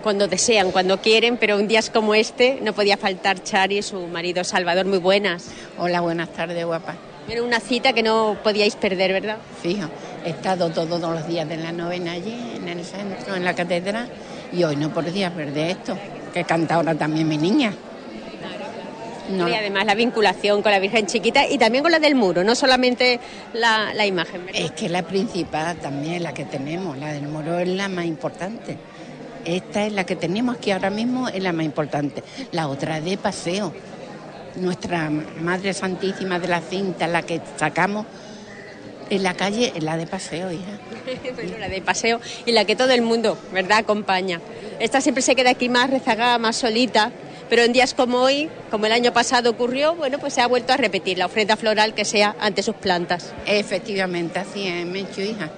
cuando 0.03 0.27
desean, 0.27 0.73
cuando 0.73 1.01
quieren, 1.01 1.37
pero 1.37 1.59
en 1.59 1.69
días 1.69 1.89
como 1.89 2.15
este 2.15 2.59
no 2.61 2.73
podía 2.73 2.97
faltar 2.97 3.43
Chari 3.43 3.79
y 3.79 3.83
su 3.83 4.09
marido 4.09 4.45
Salvador. 4.45 4.85
Muy 4.85 4.99
buenas. 4.99 5.49
Hola, 5.79 6.01
buenas 6.01 6.31
tardes, 6.33 6.67
guapa. 6.67 6.97
Era 7.29 7.43
una 7.43 7.61
cita 7.61 7.93
que 7.93 8.03
no 8.03 8.37
podíais 8.43 8.75
perder, 8.75 9.13
¿verdad? 9.13 9.39
Fijo, 9.63 9.89
he 10.25 10.31
estado 10.31 10.71
todos 10.71 11.01
los 11.01 11.27
días 11.27 11.49
de 11.49 11.57
la 11.57 11.73
novena 11.73 12.13
allí, 12.13 12.55
en 12.57 12.69
el 12.69 12.85
centro, 12.85 13.35
en 13.35 13.45
la 13.45 13.55
catedral, 13.55 14.09
y 14.53 14.65
hoy 14.65 14.77
no 14.77 14.93
podía 14.93 15.33
perder 15.33 15.71
esto, 15.71 15.97
que 16.33 16.45
canta 16.45 16.77
ahora 16.77 16.95
también 16.95 17.29
mi 17.29 17.39
niña. 17.39 17.73
No. 19.31 19.49
Y 19.49 19.55
además 19.55 19.87
la 19.87 19.95
vinculación 19.95 20.63
con 20.63 20.73
la 20.73 20.79
Virgen 20.79 21.07
Chiquita 21.07 21.49
y 21.49 21.57
también 21.57 21.83
con 21.83 21.93
la 21.93 22.01
del 22.01 22.15
muro, 22.15 22.45
no 22.45 22.55
solamente 22.55 23.21
la, 23.55 23.95
la 23.95 24.05
imagen. 24.05 24.45
¿verdad? 24.45 24.61
Es 24.61 24.73
que 24.73 24.89
la 24.89 25.03
principal 25.03 25.77
también, 25.77 26.23
la 26.23 26.35
que 26.35 26.45
tenemos, 26.45 26.99
la 26.99 27.13
del 27.13 27.29
muro 27.29 27.59
es 27.59 27.69
la 27.69 27.89
más 27.89 28.05
importante. 28.05 28.77
Esta 29.45 29.87
es 29.87 29.93
la 29.93 30.05
que 30.05 30.17
tenemos 30.17 30.57
aquí 30.57 30.71
ahora 30.71 30.91
mismo, 30.91 31.29
es 31.29 31.43
la 31.43 31.53
más 31.53 31.65
importante. 31.65 32.23
La 32.53 32.69
otra 32.69 33.01
de 33.01 33.17
paseo. 33.17 33.73
Nuestra 34.57 35.09
Madre 35.09 35.73
Santísima 35.73 36.39
de 36.39 36.49
la 36.49 36.61
Cinta, 36.61 37.07
la 37.07 37.23
que 37.23 37.41
sacamos 37.57 38.05
En 39.11 39.23
la 39.23 39.35
calle, 39.35 39.73
en 39.75 39.85
la 39.85 39.97
de 39.97 40.07
paseo, 40.07 40.51
hija. 40.51 40.79
bueno, 41.35 41.59
la 41.59 41.69
de 41.69 41.83
paseo 41.83 42.21
y 42.47 42.53
la 42.53 42.65
que 42.65 42.77
todo 42.77 42.93
el 42.93 43.03
mundo, 43.03 43.39
¿verdad?, 43.53 43.79
acompaña. 43.79 44.41
Esta 44.81 45.01
siempre 45.01 45.23
se 45.23 45.35
queda 45.35 45.51
aquí 45.51 45.69
más 45.69 45.91
rezagada, 45.91 46.39
más 46.39 46.57
solita, 46.57 47.13
pero 47.49 47.63
en 47.63 47.73
días 47.73 47.93
como 47.93 48.19
hoy, 48.19 48.49
como 48.71 48.87
el 48.87 48.93
año 48.93 49.13
pasado 49.13 49.51
ocurrió, 49.51 49.95
bueno, 49.95 50.19
pues 50.19 50.33
se 50.33 50.41
ha 50.41 50.47
vuelto 50.47 50.73
a 50.73 50.77
repetir 50.77 51.19
la 51.19 51.27
ofrenda 51.27 51.57
floral 51.57 51.95
que 51.95 52.05
sea 52.05 52.35
ante 52.41 52.63
sus 52.63 52.77
plantas. 52.77 53.35
Efectivamente, 53.47 54.39
así 54.39 54.67
es, 54.67 54.87
Mencho, 54.87 55.21
hija. 55.21 55.51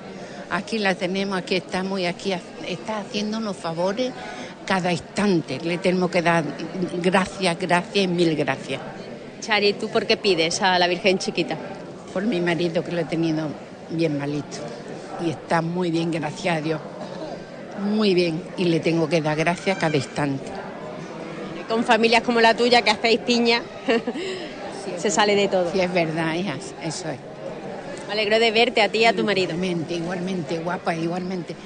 Aquí 0.50 0.78
la 0.78 0.94
tenemos, 0.94 1.38
aquí 1.38 1.56
estamos 1.56 2.00
y 2.00 2.06
aquí 2.06 2.32
está 2.66 2.98
haciéndonos 2.98 3.56
favores 3.56 4.12
cada 4.66 4.92
instante. 4.92 5.58
Le 5.60 5.78
tenemos 5.78 6.10
que 6.10 6.22
dar 6.22 6.44
gracias, 7.00 7.58
gracias 7.58 8.04
y 8.04 8.08
mil 8.08 8.34
gracias. 8.34 8.80
Chari, 9.40 9.74
¿tú 9.74 9.88
por 9.88 10.06
qué 10.06 10.16
pides 10.16 10.62
a 10.62 10.78
la 10.78 10.86
Virgen 10.86 11.18
chiquita? 11.18 11.56
Por 12.14 12.22
mi 12.22 12.40
marido 12.40 12.84
que 12.84 12.92
lo 12.92 13.00
he 13.00 13.04
tenido 13.04 13.48
bien 13.90 14.16
malito. 14.16 14.58
Y 15.20 15.30
está 15.30 15.60
muy 15.60 15.90
bien, 15.90 16.12
gracias 16.12 16.58
a 16.58 16.60
Dios. 16.60 16.80
Muy 17.82 18.14
bien. 18.14 18.40
Y 18.56 18.66
le 18.66 18.78
tengo 18.78 19.08
que 19.08 19.20
dar 19.20 19.36
gracias 19.36 19.76
cada 19.78 19.96
instante. 19.96 20.44
Con 21.68 21.82
familias 21.82 22.22
como 22.22 22.40
la 22.40 22.54
tuya 22.54 22.82
que 22.82 22.90
hacéis 22.90 23.18
piña, 23.18 23.62
se 24.96 25.10
sale 25.10 25.34
de 25.34 25.48
todo. 25.48 25.72
Sí, 25.72 25.80
es 25.80 25.92
verdad, 25.92 26.34
hijas, 26.34 26.72
eso 26.84 27.08
es. 27.08 27.18
Me 28.06 28.12
alegro 28.12 28.38
de 28.38 28.52
verte 28.52 28.80
a 28.80 28.88
ti 28.88 28.98
y 28.98 29.04
a 29.06 29.12
tu 29.12 29.24
marido. 29.24 29.54
Igualmente, 29.54 29.94
igualmente, 29.94 30.58
guapa, 30.58 30.94
igualmente. 30.94 31.56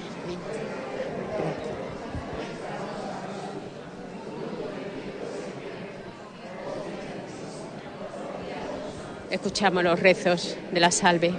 Escuchamos 9.30 9.84
los 9.84 10.00
rezos 10.00 10.56
de 10.72 10.80
la 10.80 10.90
salve. 10.90 11.34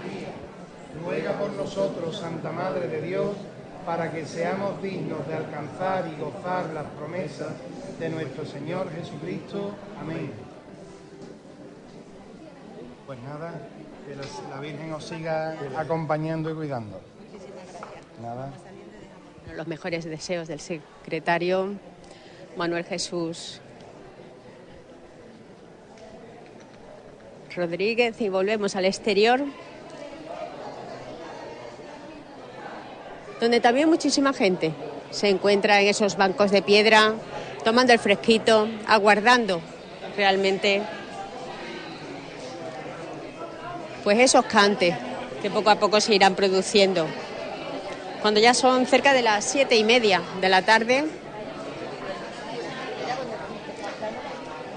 Ruega 1.04 1.34
por 1.34 1.52
nosotros, 1.54 2.20
Santa 2.20 2.52
Madre 2.52 2.88
de 2.88 3.02
Dios, 3.02 3.36
para 3.84 4.12
que 4.12 4.26
seamos 4.26 4.80
dignos 4.82 5.28
de 5.28 5.34
alcanzar 5.34 6.06
y 6.08 6.22
gozar 6.22 6.72
las 6.72 6.86
promesas 6.86 7.50
de 8.00 8.10
nuestro 8.10 8.46
Señor 8.46 8.92
Jesucristo. 8.92 9.74
Amén. 10.00 10.32
Pues 13.08 13.20
nada, 13.24 13.54
que 14.08 14.16
la, 14.16 14.56
la 14.56 14.62
Virgen 14.62 14.94
os 14.94 15.04
siga 15.06 15.56
acompañando 15.76 16.52
y 16.52 16.54
cuidando. 16.54 17.02
Nada. 18.22 18.52
Los 19.56 19.66
mejores 19.66 20.06
deseos 20.06 20.48
del 20.48 20.60
secretario 20.60 21.74
Manuel 22.56 22.86
Jesús 22.86 23.62
Rodríguez 27.60 28.22
y 28.22 28.30
volvemos 28.30 28.78
al 28.78 28.86
exterior, 28.86 29.44
donde 33.42 33.60
también 33.60 33.90
muchísima 33.90 34.32
gente 34.32 34.72
se 35.12 35.28
encuentra 35.28 35.82
en 35.82 35.88
esos 35.88 36.16
bancos 36.16 36.52
de 36.52 36.62
piedra, 36.62 37.16
tomando 37.66 37.92
el 37.92 38.00
fresquito, 38.00 38.70
aguardando 38.88 39.62
realmente 40.16 40.82
pues 44.06 44.20
esos 44.20 44.46
cantes 44.46 44.96
que 45.42 45.50
poco 45.50 45.70
a 45.70 45.76
poco 45.76 46.00
se 46.00 46.16
irán 46.16 46.36
produciendo. 46.36 47.08
Cuando 48.22 48.40
ya 48.40 48.54
son 48.54 48.86
cerca 48.86 49.12
de 49.12 49.22
las 49.22 49.44
siete 49.44 49.76
y 49.76 49.84
media 49.84 50.22
de 50.40 50.50
la 50.50 50.62
tarde, 50.62 51.06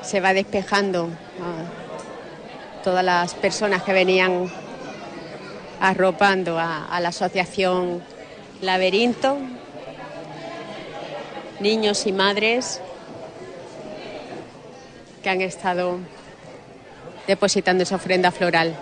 se 0.02 0.20
va 0.20 0.34
despejando 0.34 1.08
ah, 1.40 1.81
todas 2.82 3.04
las 3.04 3.34
personas 3.34 3.82
que 3.82 3.92
venían 3.92 4.50
arropando 5.80 6.58
a, 6.58 6.98
la 7.00 7.08
asociación 7.08 8.02
Laberinto, 8.60 9.38
niños 11.60 12.06
y 12.06 12.12
madres 12.12 12.80
que 15.22 15.30
han 15.30 15.40
estado 15.40 15.98
depositando 17.26 17.82
esa 17.82 17.96
ofrenda 17.96 18.30
floral. 18.30 18.76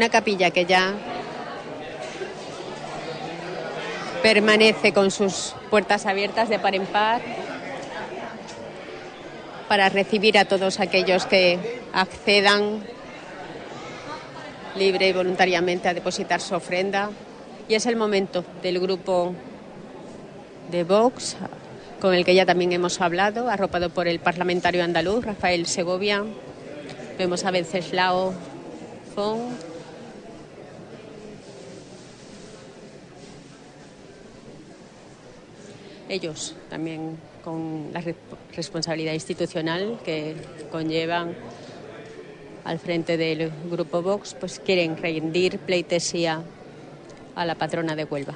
Una 0.00 0.08
capilla 0.08 0.50
que 0.50 0.64
ya 0.64 0.94
permanece 4.22 4.94
con 4.94 5.10
sus 5.10 5.54
puertas 5.68 6.06
abiertas 6.06 6.48
de 6.48 6.58
par 6.58 6.74
en 6.74 6.86
par 6.86 7.20
para 9.68 9.90
recibir 9.90 10.38
a 10.38 10.46
todos 10.46 10.80
aquellos 10.80 11.26
que 11.26 11.82
accedan 11.92 12.82
libre 14.74 15.08
y 15.08 15.12
voluntariamente 15.12 15.90
a 15.90 15.92
depositar 15.92 16.40
su 16.40 16.54
ofrenda. 16.54 17.10
Y 17.68 17.74
es 17.74 17.84
el 17.84 17.96
momento 17.96 18.42
del 18.62 18.80
grupo 18.80 19.34
de 20.70 20.82
Vox, 20.82 21.36
con 22.00 22.14
el 22.14 22.24
que 22.24 22.34
ya 22.34 22.46
también 22.46 22.72
hemos 22.72 23.02
hablado, 23.02 23.50
arropado 23.50 23.90
por 23.90 24.08
el 24.08 24.18
parlamentario 24.18 24.82
andaluz 24.82 25.26
Rafael 25.26 25.66
Segovia. 25.66 26.24
Vemos 27.18 27.44
a 27.44 27.50
Venceslao 27.50 28.32
Fon, 29.14 29.69
ellos 36.10 36.54
también 36.68 37.16
con 37.44 37.90
la 37.92 38.02
responsabilidad 38.54 39.14
institucional 39.14 39.98
que 40.04 40.34
conllevan 40.70 41.34
al 42.64 42.78
frente 42.78 43.16
del 43.16 43.50
grupo 43.70 44.02
Vox, 44.02 44.34
pues 44.38 44.58
quieren 44.58 44.96
rendir 44.96 45.58
pleitesía 45.58 46.42
a 47.34 47.44
la 47.46 47.54
patrona 47.54 47.96
de 47.96 48.04
Huelva. 48.04 48.34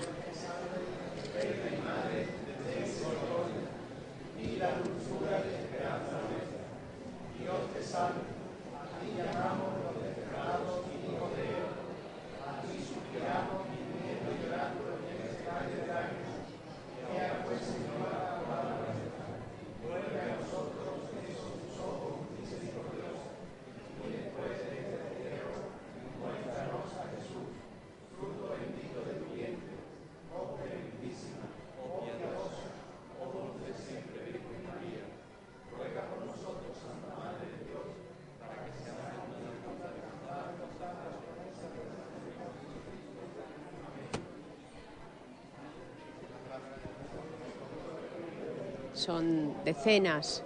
Son 49.04 49.52
decenas 49.64 50.42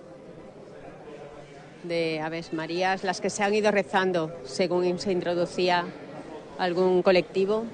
de 1.85 2.21
Aves 2.21 2.53
Marías 2.53 3.05
las 3.05 3.21
que 3.21 3.31
se 3.31 3.45
han 3.45 3.55
ido 3.55 3.71
rezando 3.71 4.37
según 4.43 4.99
se 4.99 5.13
introducía 5.13 5.85
algún 6.59 7.03
colectivo. 7.03 7.65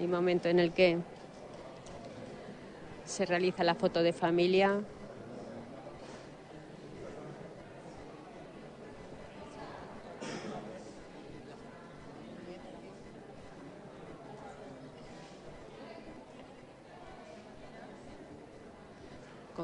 Y 0.00 0.08
momento 0.08 0.48
en 0.48 0.58
el 0.58 0.72
que 0.72 0.98
se 3.04 3.24
realiza 3.24 3.62
la 3.62 3.76
foto 3.76 4.02
de 4.02 4.12
familia. 4.12 4.80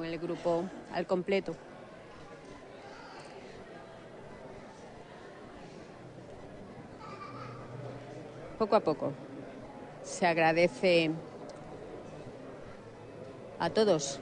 El 0.04 0.18
grupo 0.18 0.64
al 0.92 1.06
completo. 1.06 1.54
Poco 8.58 8.76
a 8.76 8.80
poco 8.80 9.12
se 10.02 10.26
agradece 10.26 11.10
a 13.58 13.70
todos 13.70 14.20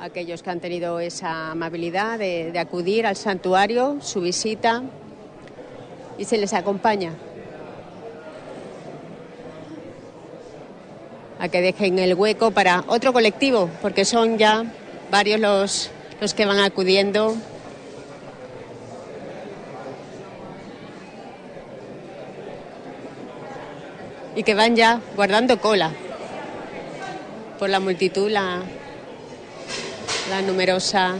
aquellos 0.00 0.42
que 0.42 0.50
han 0.50 0.60
tenido 0.60 1.00
esa 1.00 1.50
amabilidad 1.50 2.18
de 2.18 2.58
acudir 2.58 3.06
al 3.06 3.16
santuario, 3.16 3.98
su 4.00 4.20
visita, 4.20 4.82
y 6.18 6.24
se 6.24 6.38
les 6.38 6.52
acompaña 6.52 7.12
a 11.38 11.48
que 11.48 11.60
dejen 11.60 11.98
el 11.98 12.14
hueco 12.14 12.50
para 12.50 12.84
otro 12.86 13.12
colectivo, 13.12 13.70
porque 13.82 14.04
son 14.04 14.38
ya 14.38 14.64
varios 15.10 15.40
los, 15.40 15.90
los 16.20 16.34
que 16.34 16.46
van 16.46 16.58
acudiendo. 16.60 17.36
Y 24.36 24.42
que 24.42 24.54
van 24.54 24.74
ya 24.74 25.00
guardando 25.14 25.60
cola 25.60 25.92
por 27.58 27.70
la 27.70 27.78
multitud, 27.78 28.28
la, 28.30 28.62
la 30.28 30.42
numerosa 30.42 31.14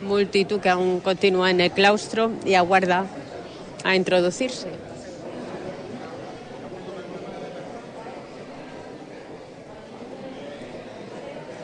multitud 0.00 0.60
que 0.60 0.68
aún 0.68 1.00
continúa 1.00 1.50
en 1.50 1.60
el 1.60 1.70
claustro 1.70 2.32
y 2.44 2.54
aguarda 2.54 3.06
a 3.84 3.96
introducirse. 3.96 4.68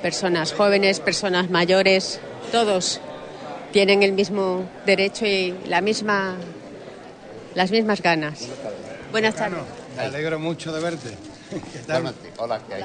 Personas 0.02 0.52
jóvenes, 0.52 1.00
personas 1.00 1.50
mayores, 1.50 2.20
todos 2.52 3.00
tienen 3.72 4.02
el 4.02 4.12
mismo 4.12 4.68
derecho 4.84 5.26
y 5.26 5.54
la 5.66 5.80
misma, 5.80 6.36
las 7.54 7.70
mismas 7.70 8.00
ganas. 8.02 8.48
Buenas 9.10 9.34
tardes. 9.34 9.58
Me 9.96 10.02
alegro 10.02 10.38
mucho 10.38 10.72
de 10.72 10.80
verte. 10.80 11.10
¿Qué 11.72 11.78
tal? 11.80 12.14
Hola, 12.38 12.60
¿qué 12.68 12.74
hay? 12.74 12.84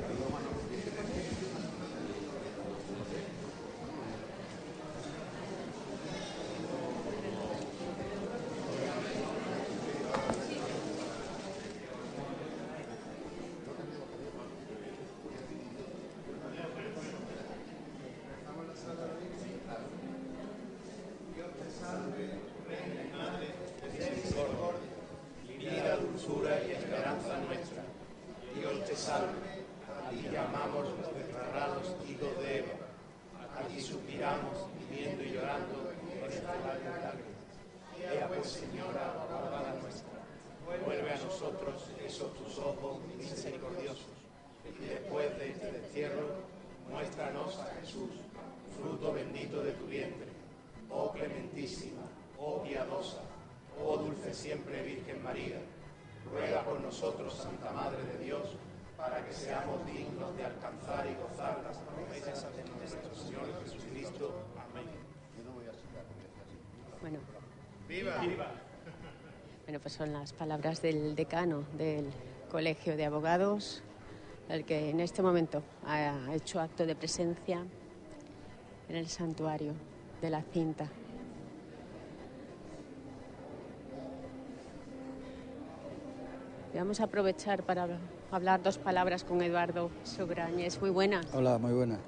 Vida, 25.61 25.95
dulzura 25.97 26.59
y 26.67 26.71
esperanza 26.71 27.37
nuestra. 27.45 27.83
Dios 28.55 28.83
te 28.85 28.95
salve. 28.95 29.61
A 29.87 30.09
ti 30.09 30.27
llamamos 30.31 30.89
desterrados 31.15 31.95
hijos 32.09 32.37
de 32.41 32.59
Eva. 32.59 32.73
A 33.55 33.67
ti 33.67 33.79
suspiramos, 33.79 34.67
viviendo 34.79 35.23
y 35.23 35.33
llorando 35.33 35.91
en 35.91 36.31
esta 36.31 36.55
larga 36.55 36.97
lágrima. 36.97 37.37
Ea 37.99 38.27
pues, 38.27 38.47
Señora, 38.47 39.13
abogada 39.13 39.75
nuestra, 39.81 40.19
vuelve 40.83 41.11
a 41.11 41.17
nosotros 41.17 41.91
esos 42.03 42.33
tus 42.33 42.57
ojos 42.57 43.01
misericordiosos. 43.17 44.07
Y 44.65 44.85
después 44.85 45.37
de 45.37 45.51
este 45.51 45.71
destierro, 45.73 46.27
muéstranos 46.89 47.59
a 47.59 47.65
Jesús, 47.79 48.09
fruto 48.75 49.13
bendito 49.13 49.61
de 49.61 49.73
tu 49.73 49.85
vientre. 49.85 50.27
Oh 50.89 51.11
clementísima, 51.11 52.01
oh 52.39 52.63
piadosa, 52.63 53.21
Oh 53.79 53.97
dulce 53.97 54.33
siempre 54.33 54.83
Virgen 54.83 55.23
María, 55.23 55.59
ruega 56.31 56.63
por 56.63 56.79
nosotros, 56.81 57.33
Santa 57.33 57.71
Madre 57.71 58.03
de 58.03 58.25
Dios, 58.25 58.55
para 58.97 59.25
que 59.25 59.33
seamos 59.33 59.85
dignos 59.85 60.35
de 60.37 60.45
alcanzar 60.45 61.07
y 61.07 61.15
gozar 61.15 61.61
las 61.63 61.77
promesas 61.77 62.55
de 62.55 62.63
nuestro 62.63 63.15
Señor 63.15 63.47
Jesucristo. 63.63 64.43
Amén. 64.69 64.85
Bueno, 67.01 67.19
¡Viva! 67.87 68.19
bueno, 69.65 69.79
pues 69.79 69.90
son 70.01 70.13
las 70.13 70.33
palabras 70.33 70.81
del 70.81 71.13
decano 71.13 71.63
del 71.77 72.07
Colegio 72.49 72.97
de 72.97 73.05
Abogados, 73.05 73.83
el 74.49 74.65
que 74.65 74.89
en 74.89 74.99
este 74.99 75.21
momento 75.21 75.61
ha 75.85 76.33
hecho 76.33 76.59
acto 76.59 76.87
de 76.87 76.95
presencia 76.95 77.63
en 78.89 78.95
el 78.95 79.07
santuario 79.09 79.73
de 80.19 80.29
la 80.31 80.41
cinta. 80.41 80.87
Vamos 86.73 86.99
a 86.99 87.03
aprovechar 87.03 87.61
para 87.61 87.87
hablar 88.31 88.63
dos 88.63 88.79
palabras 88.79 89.23
con 89.23 89.43
Eduardo 89.43 89.91
Sograñez. 90.03 90.81
Muy 90.81 90.89
buenas. 90.89 91.27
Hola, 91.31 91.59
muy 91.59 91.73
buena. 91.73 91.99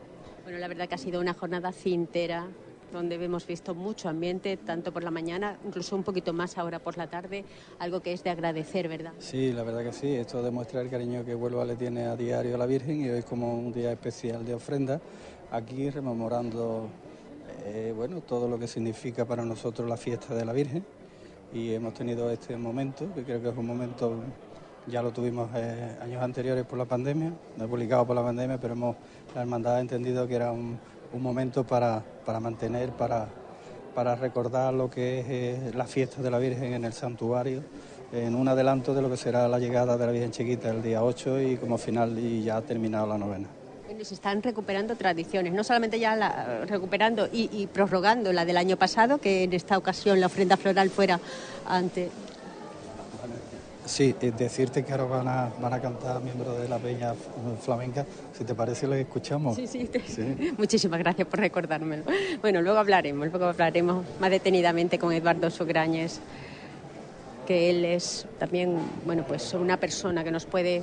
Bueno, 0.45 0.57
la 0.57 0.67
verdad 0.67 0.89
que 0.89 0.95
ha 0.95 0.97
sido 0.97 1.21
una 1.21 1.35
jornada 1.35 1.71
cintera 1.71 2.47
donde 2.93 3.15
hemos 3.15 3.45
visto 3.45 3.75
mucho 3.75 4.09
ambiente, 4.09 4.57
tanto 4.57 4.93
por 4.93 5.03
la 5.03 5.11
mañana, 5.11 5.57
incluso 5.65 5.95
un 5.95 6.03
poquito 6.03 6.33
más 6.33 6.57
ahora 6.57 6.79
por 6.79 6.97
la 6.97 7.07
tarde, 7.07 7.43
algo 7.79 8.01
que 8.01 8.13
es 8.13 8.23
de 8.23 8.29
agradecer, 8.29 8.87
¿verdad? 8.87 9.13
Sí, 9.19 9.51
la 9.51 9.63
verdad 9.63 9.83
que 9.83 9.93
sí. 9.93 10.15
Esto 10.15 10.41
demuestra 10.41 10.81
el 10.81 10.89
cariño 10.89 11.25
que 11.25 11.35
Huelva 11.35 11.65
le 11.65 11.75
tiene 11.75 12.05
a 12.05 12.15
diario 12.15 12.55
a 12.55 12.57
la 12.57 12.65
Virgen 12.65 13.01
y 13.01 13.09
hoy 13.09 13.19
es 13.19 13.25
como 13.25 13.53
un 13.57 13.73
día 13.73 13.91
especial 13.91 14.45
de 14.45 14.53
ofrenda, 14.53 15.01
aquí 15.51 15.89
rememorando 15.89 16.87
eh, 17.65 17.93
bueno, 17.95 18.21
todo 18.21 18.47
lo 18.47 18.59
que 18.59 18.67
significa 18.67 19.25
para 19.25 19.43
nosotros 19.43 19.87
la 19.89 19.97
fiesta 19.97 20.35
de 20.35 20.45
la 20.45 20.53
Virgen 20.53 20.85
y 21.53 21.73
hemos 21.73 21.93
tenido 21.93 22.29
este 22.31 22.57
momento, 22.57 23.13
que 23.13 23.23
creo 23.23 23.41
que 23.41 23.49
es 23.49 23.57
un 23.57 23.67
momento 23.67 24.15
ya 24.87 25.01
lo 25.01 25.11
tuvimos 25.11 25.49
eh, 25.55 25.97
años 26.01 26.21
anteriores 26.21 26.65
por 26.65 26.77
la 26.77 26.85
pandemia, 26.85 27.31
no 27.57 27.67
publicado 27.67 28.05
por 28.05 28.15
la 28.15 28.23
pandemia, 28.23 28.59
pero 28.59 28.73
hemos, 28.73 28.95
la 29.33 29.41
hermandad 29.41 29.77
ha 29.77 29.79
entendido 29.79 30.27
que 30.27 30.35
era 30.35 30.51
un, 30.51 30.77
un 31.13 31.21
momento 31.21 31.63
para, 31.63 32.03
para 32.25 32.39
mantener, 32.39 32.89
para, 32.89 33.27
para 33.95 34.15
recordar 34.15 34.73
lo 34.73 34.89
que 34.89 35.19
es 35.19 35.25
eh, 35.29 35.71
la 35.73 35.85
fiesta 35.85 36.21
de 36.21 36.31
la 36.31 36.39
Virgen 36.39 36.73
en 36.73 36.85
el 36.85 36.93
santuario, 36.93 37.63
en 38.11 38.35
un 38.35 38.47
adelanto 38.47 38.93
de 38.93 39.01
lo 39.01 39.09
que 39.09 39.17
será 39.17 39.47
la 39.47 39.59
llegada 39.59 39.97
de 39.97 40.05
la 40.05 40.11
Virgen 40.11 40.31
Chiquita 40.31 40.69
el 40.69 40.81
día 40.81 41.03
8 41.03 41.41
y 41.41 41.57
como 41.57 41.77
final 41.77 42.17
y 42.17 42.43
ya 42.43 42.57
ha 42.57 42.61
terminado 42.61 43.07
la 43.07 43.17
novena. 43.17 43.47
Se 44.01 44.15
están 44.15 44.41
recuperando 44.41 44.95
tradiciones, 44.95 45.53
no 45.53 45.63
solamente 45.63 45.99
ya 45.99 46.65
recuperando 46.65 47.29
y, 47.31 47.49
y 47.53 47.67
prorrogando 47.67 48.33
la 48.33 48.43
del 48.43 48.57
año 48.57 48.75
pasado, 48.75 49.19
que 49.19 49.43
en 49.43 49.53
esta 49.53 49.77
ocasión 49.77 50.19
la 50.19 50.25
ofrenda 50.25 50.57
floral 50.57 50.89
fuera 50.89 51.19
ante 51.65 52.09
Sí, 53.85 54.15
eh, 54.21 54.31
decirte 54.37 54.83
que 54.85 54.91
ahora 54.93 55.03
van 55.05 55.27
a, 55.27 55.49
van 55.61 55.73
a 55.73 55.81
cantar 55.81 56.21
miembros 56.21 56.57
de 56.59 56.69
la 56.69 56.77
Peña 56.79 57.13
Flamenca. 57.61 58.05
Si 58.37 58.43
te 58.45 58.55
parece, 58.55 58.87
lo 58.87 58.95
escuchamos. 58.95 59.55
Sí, 59.57 59.67
sí, 59.67 59.85
te- 59.85 60.53
Muchísimas 60.57 60.99
gracias 60.99 61.27
por 61.27 61.39
recordármelo. 61.39 62.03
Bueno, 62.41 62.61
luego 62.61 62.79
hablaremos, 62.79 63.27
luego 63.29 63.45
hablaremos 63.45 64.05
más 64.21 64.29
detenidamente 64.31 64.97
con 64.97 65.11
Eduardo 65.11 65.49
Sograñez, 65.49 66.19
que 67.45 67.69
él 67.69 67.83
es 67.83 68.25
también, 68.39 68.77
bueno, 69.05 69.25
pues 69.27 69.53
una 69.53 69.75
persona 69.77 70.23
que 70.23 70.31
nos 70.31 70.45
puede 70.45 70.81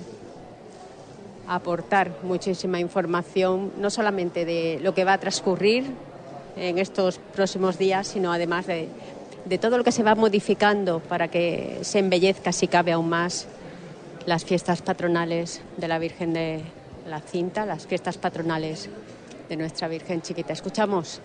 aportar 1.49 2.13
muchísima 2.23 2.79
información, 2.81 3.73
no 3.79 3.89
solamente 3.91 4.45
de 4.45 4.79
lo 4.83 4.95
que 4.95 5.05
va 5.05 5.15
a 5.15 5.19
transcurrir 5.19 5.85
en 6.57 6.79
estos 6.79 7.19
próximos 7.19 7.79
días, 7.79 8.07
sino 8.09 8.33
además 8.33 8.67
de, 8.67 8.89
de 9.45 9.59
todo 9.59 9.79
lo 9.79 9.85
que 9.85 9.93
se 9.93 10.03
va 10.03 10.15
modificando 10.15 11.01
para 11.01 11.29
que 11.29 11.79
se 11.83 11.99
embellezca, 11.99 12.53
si 12.53 12.69
cabe 12.69 12.93
aún 12.93 13.09
más, 13.09 13.47
las 14.27 14.45
fiestas 14.45 14.83
patronales 14.83 15.61
de 15.77 15.89
la 15.89 15.99
Virgen 15.99 16.33
de 16.33 16.63
la 17.09 17.21
Cinta, 17.21 17.67
las 17.67 17.87
fiestas 17.87 18.19
patronales 18.19 18.89
de 19.49 19.57
nuestra 19.57 19.89
Virgen 19.89 20.23
Chiquita. 20.23 20.53
Escuchamos 20.53 21.21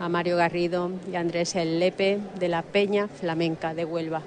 a 0.00 0.08
Mario 0.08 0.36
Garrido 0.36 0.90
y 1.10 1.16
a 1.16 1.20
Andrés 1.20 1.54
El 1.54 1.78
Lepe 1.78 2.18
de 2.38 2.48
la 2.48 2.62
Peña 2.62 3.08
Flamenca 3.08 3.72
de 3.72 3.84
Huelva. 3.84 4.22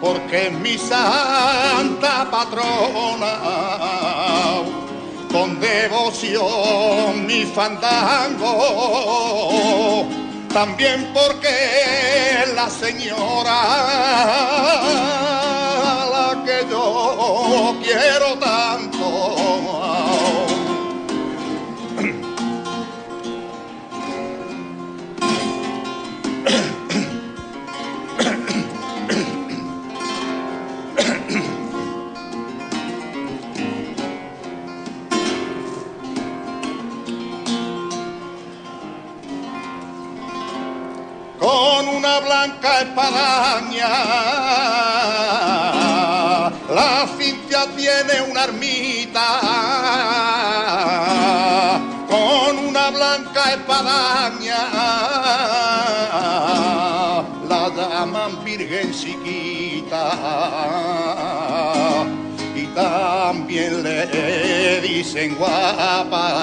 Porque 0.00 0.50
mi 0.50 0.78
santa 0.78 2.30
patrona. 2.30 3.34
Con 5.30 5.60
devoción 5.60 7.26
mi 7.26 7.44
fandango, 7.44 8.48
también 10.52 11.12
porque 11.12 12.46
la 12.54 12.70
señora 12.70 13.60
la 16.12 16.42
que 16.46 16.66
yo 16.70 17.76
quiero 17.82 18.38
tanto. 18.38 18.97
Blanca 42.20 42.80
espadaña 42.80 43.88
la 46.68 47.06
Cintia 47.16 47.66
tiene 47.76 48.22
una 48.30 48.44
ermita 48.44 49.40
con 52.08 52.58
una 52.58 52.90
blanca 52.90 53.52
espadaña. 53.52 54.68
La 57.48 57.68
llaman 57.74 58.44
Virgen 58.44 58.92
Chiquita 58.92 60.12
y 62.54 62.66
también 62.74 63.82
le 63.82 64.80
dicen 64.82 65.34
guapa, 65.36 66.34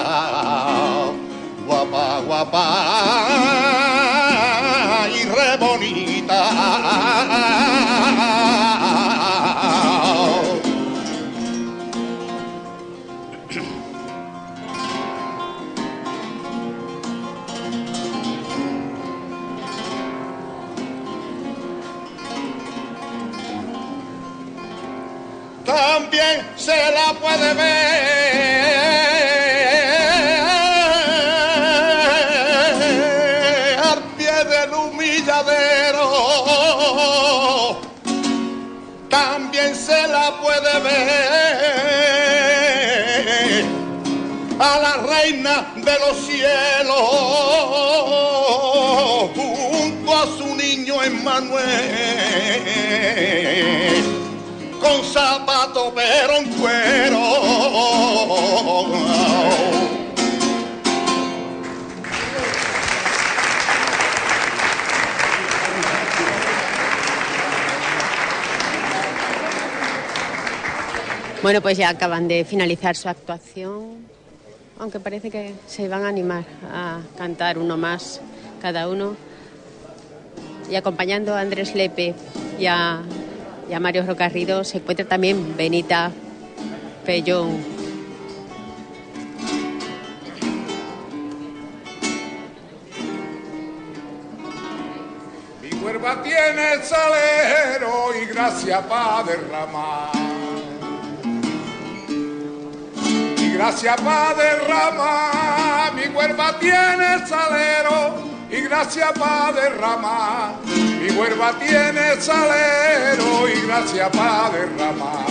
guapa, 1.66 2.20
guapa 2.26 3.85
también 25.66 26.46
se 26.56 26.90
la 26.92 27.12
puede 27.20 27.54
ver 27.54 28.76
al 33.82 34.02
pie 34.16 34.44
del 34.44 34.72
humilladero. 34.72 36.06
También 39.10 39.74
se 39.74 40.06
la 40.08 40.40
puede 40.40 40.80
ver 40.80 41.26
a 44.58 44.78
la 44.78 44.96
reina 45.14 45.72
de 45.76 45.98
los 45.98 46.16
cielos 46.26 47.10
junto 49.34 50.16
a 50.16 50.26
su 50.38 50.54
niño 50.54 51.02
Emmanuel 51.02 52.26
con 54.86 55.04
zapato 55.04 55.92
pero 55.94 56.36
en 56.36 56.52
cuero. 56.54 57.20
Bueno, 71.42 71.60
pues 71.60 71.78
ya 71.78 71.90
acaban 71.90 72.26
de 72.26 72.44
finalizar 72.44 72.96
su 72.96 73.08
actuación, 73.08 74.08
aunque 74.80 74.98
parece 74.98 75.30
que 75.30 75.54
se 75.68 75.86
van 75.86 76.04
a 76.04 76.08
animar 76.08 76.44
a 76.72 76.98
cantar 77.16 77.58
uno 77.58 77.76
más 77.76 78.20
cada 78.60 78.88
uno. 78.88 79.16
Y 80.68 80.74
acompañando 80.74 81.34
a 81.34 81.40
Andrés 81.40 81.76
Lepe 81.76 82.14
y 82.58 82.66
a, 82.66 83.00
y 83.68 83.72
a 83.72 83.80
Mario 83.80 84.04
Rocarrido 84.06 84.64
se 84.64 84.78
encuentra 84.78 85.04
también 85.06 85.56
Benita 85.56 86.12
Pellón. 87.04 87.64
Mi 95.62 95.78
huerva 95.82 96.22
tiene 96.22 96.82
salero 96.82 98.10
y 98.22 98.26
gracia 98.26 98.86
para 98.86 99.24
derramar. 99.24 100.10
Y 103.38 103.52
gracia 103.52 103.96
para 103.96 104.34
derramar. 104.34 105.94
Mi 105.94 106.14
huerva 106.14 106.58
tiene 106.58 107.26
salero 107.26 108.35
y 108.50 108.60
gracia 108.62 109.12
para 109.12 109.52
derramar. 109.52 110.54
Mi 110.64 111.10
huerva 111.10 111.52
tiene 111.58 112.20
salero 112.20 113.48
y 113.48 113.66
gracia 113.66 114.10
para 114.10 114.50
derramar. 114.50 115.26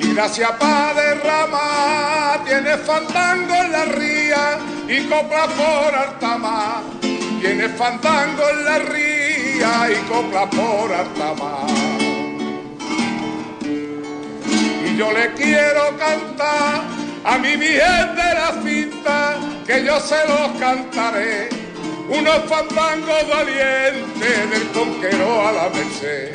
Y 0.00 0.14
gracia 0.14 0.58
para 0.58 0.94
derramar. 0.94 2.44
Tiene 2.44 2.76
fandango 2.78 3.54
en 3.54 3.72
la 3.72 3.84
ría 3.86 4.58
y 4.88 5.04
copla 5.08 5.46
por 5.46 5.94
altamar. 5.94 6.82
Tiene 7.40 7.68
fandango 7.70 8.42
en 8.50 8.64
la 8.64 8.78
ría 8.78 9.90
y 9.90 9.96
copla 10.08 10.48
por 10.50 10.92
altamar. 10.92 11.66
Y 14.86 14.96
yo 14.96 15.10
le 15.12 15.32
quiero 15.34 15.96
cantar 15.98 16.82
a 17.24 17.38
mi 17.38 17.56
virgen 17.56 18.14
de 18.16 18.34
la 18.34 18.62
cinta, 18.62 19.36
que 19.66 19.84
yo 19.84 19.98
se 20.00 20.26
los 20.28 20.50
cantaré. 20.60 21.48
Unos 22.08 22.44
fandangos 22.48 23.28
valientes 23.28 24.50
del 24.50 24.68
conquero 24.72 25.46
a 25.48 25.52
la 25.52 25.68
merced. 25.70 26.32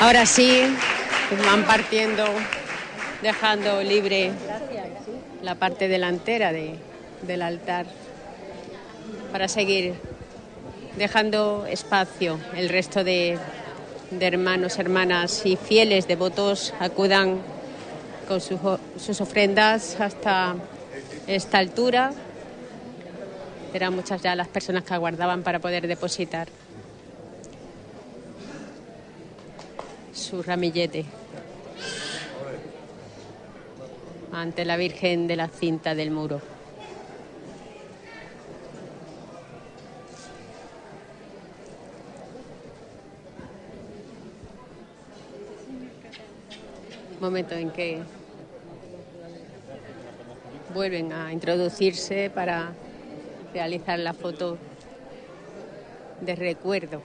Ahora 0.00 0.24
sí, 0.24 0.62
van 1.46 1.64
partiendo, 1.64 2.24
dejando 3.22 3.82
libre 3.82 4.32
la 5.42 5.54
parte 5.54 5.88
delantera 5.88 6.52
de- 6.52 6.76
del 7.22 7.42
altar 7.42 7.86
para 9.30 9.46
seguir 9.46 9.94
dejando 10.96 11.66
espacio 11.68 12.38
el 12.56 12.68
resto 12.70 13.04
de, 13.04 13.38
de 14.10 14.26
hermanos, 14.26 14.78
hermanas 14.78 15.46
y 15.46 15.56
fieles 15.56 16.08
devotos 16.08 16.74
acudan 16.80 17.38
con 18.26 18.40
sus, 18.40 18.58
sus 18.98 19.20
ofrendas 19.20 19.98
hasta 20.00 20.56
esta 21.26 21.58
altura. 21.58 22.12
Eran 23.72 23.94
muchas 23.94 24.20
ya 24.20 24.34
las 24.34 24.48
personas 24.48 24.82
que 24.82 24.94
aguardaban 24.94 25.42
para 25.42 25.60
poder 25.60 25.86
depositar 25.86 26.48
su 30.12 30.42
ramillete 30.42 31.04
ante 34.32 34.64
la 34.64 34.76
Virgen 34.76 35.28
de 35.28 35.36
la 35.36 35.48
Cinta 35.48 35.94
del 35.94 36.10
Muro. 36.10 36.59
Momento 47.20 47.54
en 47.54 47.70
que 47.70 48.00
vuelven 50.72 51.12
a 51.12 51.32
introducirse 51.32 52.30
para 52.30 52.72
realizar 53.52 53.98
la 53.98 54.14
foto 54.14 54.56
de 56.22 56.34
recuerdo 56.34 57.02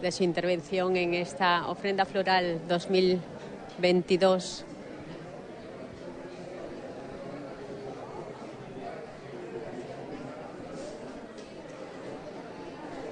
de 0.00 0.12
su 0.12 0.22
intervención 0.22 0.96
en 0.96 1.14
esta 1.14 1.68
ofrenda 1.68 2.04
floral 2.04 2.60
2022. 2.68 4.64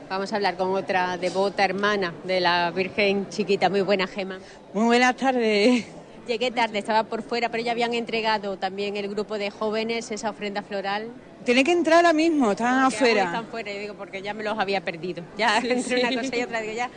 Vamos 0.08 0.32
a 0.32 0.36
hablar 0.36 0.56
con 0.56 0.70
otra 0.74 1.18
devota 1.18 1.64
hermana 1.64 2.14
de 2.24 2.40
la 2.40 2.70
Virgen 2.70 3.28
Chiquita. 3.28 3.68
Muy 3.68 3.82
buena, 3.82 4.06
Gema. 4.06 4.38
Muy 4.72 4.84
buenas 4.84 5.16
tardes. 5.16 5.84
Llegué 6.26 6.50
tarde, 6.50 6.78
estaba 6.78 7.04
por 7.04 7.22
fuera, 7.22 7.48
pero 7.50 7.62
ya 7.62 7.72
habían 7.72 7.94
entregado 7.94 8.56
también 8.58 8.96
el 8.96 9.08
grupo 9.08 9.38
de 9.38 9.50
jóvenes 9.50 10.10
esa 10.10 10.30
ofrenda 10.30 10.62
floral. 10.62 11.08
Tiene 11.44 11.62
que 11.64 11.72
entrar 11.72 11.96
ahora 11.98 12.12
mismo, 12.12 12.50
están 12.52 12.84
afuera. 12.84 13.24
Están 13.24 13.46
fuera, 13.46 13.70
y 13.72 13.78
digo, 13.78 13.94
porque 13.94 14.20
ya 14.22 14.34
me 14.34 14.42
los 14.44 14.58
había 14.58 14.82
perdido. 14.82 15.22
Ya 15.36 15.60
Sí, 15.60 15.70
entre 15.70 16.00
sí. 16.00 16.06
una 16.06 16.22
cosa 16.22 16.36
y 16.36 16.42
otra, 16.42 16.60
digo, 16.60 16.72
ya 16.74 16.90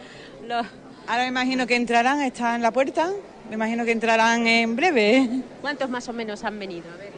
los... 0.45 0.65
Ahora 1.07 1.23
me 1.23 1.29
imagino 1.29 1.67
que 1.67 1.75
entrarán, 1.75 2.21
están 2.21 2.55
en 2.55 2.61
la 2.61 2.71
puerta. 2.71 3.11
Me 3.49 3.55
imagino 3.55 3.83
que 3.85 3.91
entrarán 3.91 4.47
en 4.47 4.75
breve. 4.75 5.27
¿Cuántos 5.61 5.89
más 5.89 6.07
o 6.07 6.13
menos 6.13 6.43
han 6.43 6.57
venido? 6.59 6.85
A 6.93 6.97
ver. 6.97 7.10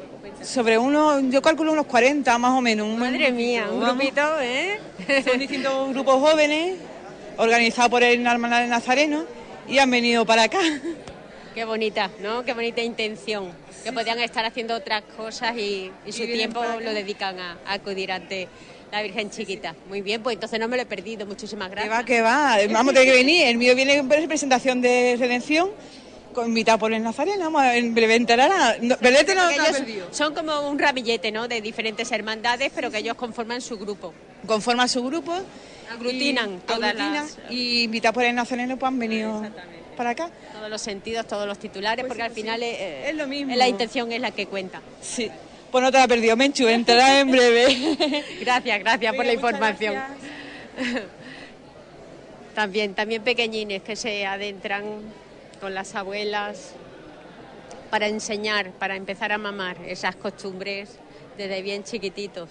Sobre 0.44 0.78
uno, 0.78 1.20
yo 1.30 1.41
calculo 1.41 1.72
unos 1.72 1.86
40 1.86 2.38
más 2.38 2.52
o 2.57 2.61
menos. 2.61 2.88
Un 2.88 2.99
Madre 2.99 3.32
mía, 3.32 3.68
un 3.72 3.80
Vamos. 3.80 3.98
grupito, 3.98 4.22
¿eh? 4.41 4.80
Son 5.26 5.40
distintos 5.40 5.90
grupos 5.90 6.15
jóvenes, 6.20 6.76
organizados 7.38 7.90
por 7.90 8.03
el 8.03 8.26
Hermandad 8.26 8.61
de 8.61 8.68
Nazareno, 8.68 9.24
y 9.68 9.78
han 9.80 9.90
venido 9.90 10.26
para 10.26 10.44
acá. 10.44 10.60
Qué 11.56 11.65
bonita, 11.65 12.10
¿no? 12.22 12.44
Qué 12.44 12.53
bonita 12.53 12.82
intención. 12.82 13.52
Que 13.84 13.94
podían 13.94 14.20
estar 14.20 14.44
haciendo 14.45 14.76
otras 14.76 15.03
cosas 15.15 15.56
y, 15.57 15.91
y 16.06 16.11
su 16.11 16.24
Y 16.24 16.34
tiempo 16.34 16.61
lo 16.82 16.94
dedican 16.94 17.40
a, 17.40 17.57
a 17.65 17.74
acudir 17.74 18.11
ante 18.11 18.48
la 18.91 19.02
Virgen 19.02 19.30
Chiquita. 19.30 19.76
Muy 19.88 20.02
bien, 20.02 20.22
pues 20.24 20.36
entonces 20.36 20.60
no 20.60 20.68
me 20.68 20.78
lo 20.78 20.84
he 20.84 20.86
perdido. 20.86 21.26
Muchísimas 21.26 21.70
Que 21.70 21.76
gracias. 21.76 21.95
va, 21.99 22.03
que 22.03 22.22
va. 22.22 22.57
Vamos, 22.72 22.94
tiene 22.94 23.10
que 23.11 23.18
venir. 23.18 23.48
El 23.48 23.57
mío 23.57 23.76
viene 23.76 24.03
por 24.03 24.28
presentación 24.28 24.82
de 24.82 25.15
redención, 25.20 25.70
invitado 26.46 26.80
por 26.80 26.94
el 26.94 27.04
Nazareno. 27.04 27.46
Vamos, 27.52 27.64
en 27.74 27.94
breve 27.94 28.16
entrará. 28.16 28.78
No, 28.82 28.96
son 30.12 30.34
como 30.34 30.70
un 30.70 30.80
ramillete, 30.80 31.32
¿no? 31.32 31.48
De 31.48 31.62
diferentes 31.62 32.12
hermandades, 32.12 32.72
pero 32.74 32.90
que 32.92 32.98
ellos 33.00 33.16
conforman 33.16 33.62
su 33.62 33.78
grupo. 33.78 34.14
Conforma 34.48 34.88
su 34.88 35.04
grupo. 35.04 35.34
Aglutinan 35.92 36.56
y- 36.56 36.58
todas 36.60 36.90
aglutinan, 36.92 37.14
las- 37.14 37.38
Y 37.52 37.84
invitados 37.84 38.16
por 38.16 38.24
el 38.24 38.34
Nazareno, 38.36 38.78
pues 38.78 38.88
han 38.88 39.00
venido 39.00 39.46
para 39.96 40.12
acá. 40.12 40.30
Todos 40.54 40.70
los 40.70 40.82
sentidos, 40.82 41.28
todos 41.28 41.46
los 41.48 41.60
titulares, 41.60 42.06
porque 42.08 42.24
al 42.24 42.32
final 42.32 42.64
eh, 42.64 43.10
Es 43.10 43.16
lo 43.16 43.28
mismo. 43.28 43.56
la 43.56 43.68
intención 43.68 44.12
es 44.12 44.20
la 44.22 44.32
que 44.32 44.48
cuenta. 44.48 44.82
Sí. 45.02 45.30
Pues 45.72 45.84
no 45.84 45.92
te 45.92 45.98
la 45.98 46.08
perdido, 46.08 46.36
Menchu, 46.38 46.68
entrará 46.68 47.20
en 47.20 47.32
breve. 47.32 48.24
Gracias, 48.42 48.80
gracias 48.80 49.16
por 49.16 49.26
la 49.26 49.34
información. 49.34 49.96
También, 52.56 52.94
también 52.94 53.24
pequeñines 53.24 53.82
que 53.82 53.96
se 53.96 54.26
adentran 54.28 54.84
con 55.64 55.73
las 55.73 55.95
abuelas 55.95 56.73
para 57.90 58.07
enseñar, 58.07 58.72
para 58.72 58.98
empezar 58.98 59.31
a 59.31 59.38
mamar 59.38 59.77
esas 59.85 60.14
costumbres 60.14 60.99
desde 61.38 61.61
bien 61.61 61.85
chiquititos. 61.85 62.49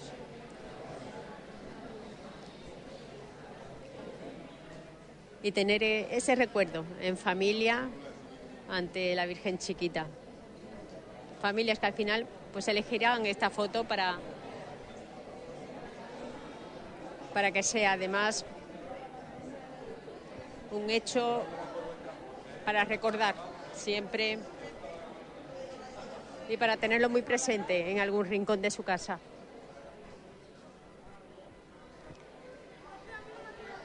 Y 5.43 5.51
tener 5.51 5.83
eh, 5.83 6.07
ese 6.09 6.33
recuerdo 6.33 6.85
en 7.01 7.15
familia 7.15 7.87
ante 8.67 9.13
la 9.13 9.27
Virgen 9.27 9.59
Chiquita. 9.59 10.07
Familias 11.39 11.77
que 11.77 11.85
al 11.85 11.93
final 11.93 12.25
pues 12.51 12.67
elegirán 12.67 13.27
esta 13.27 13.51
foto 13.51 13.83
para 13.83 14.17
para 17.31 17.51
que 17.51 17.61
sea 17.61 17.91
además 17.91 18.43
un 20.71 20.89
hecho 20.89 21.43
para 22.65 22.83
recordar 22.85 23.35
siempre 23.73 24.39
y 26.49 26.57
para 26.57 26.77
tenerlo 26.77 27.09
muy 27.09 27.21
presente 27.21 27.91
en 27.91 27.99
algún 27.99 28.25
rincón 28.25 28.61
de 28.61 28.71
su 28.71 28.83
casa. 28.83 29.19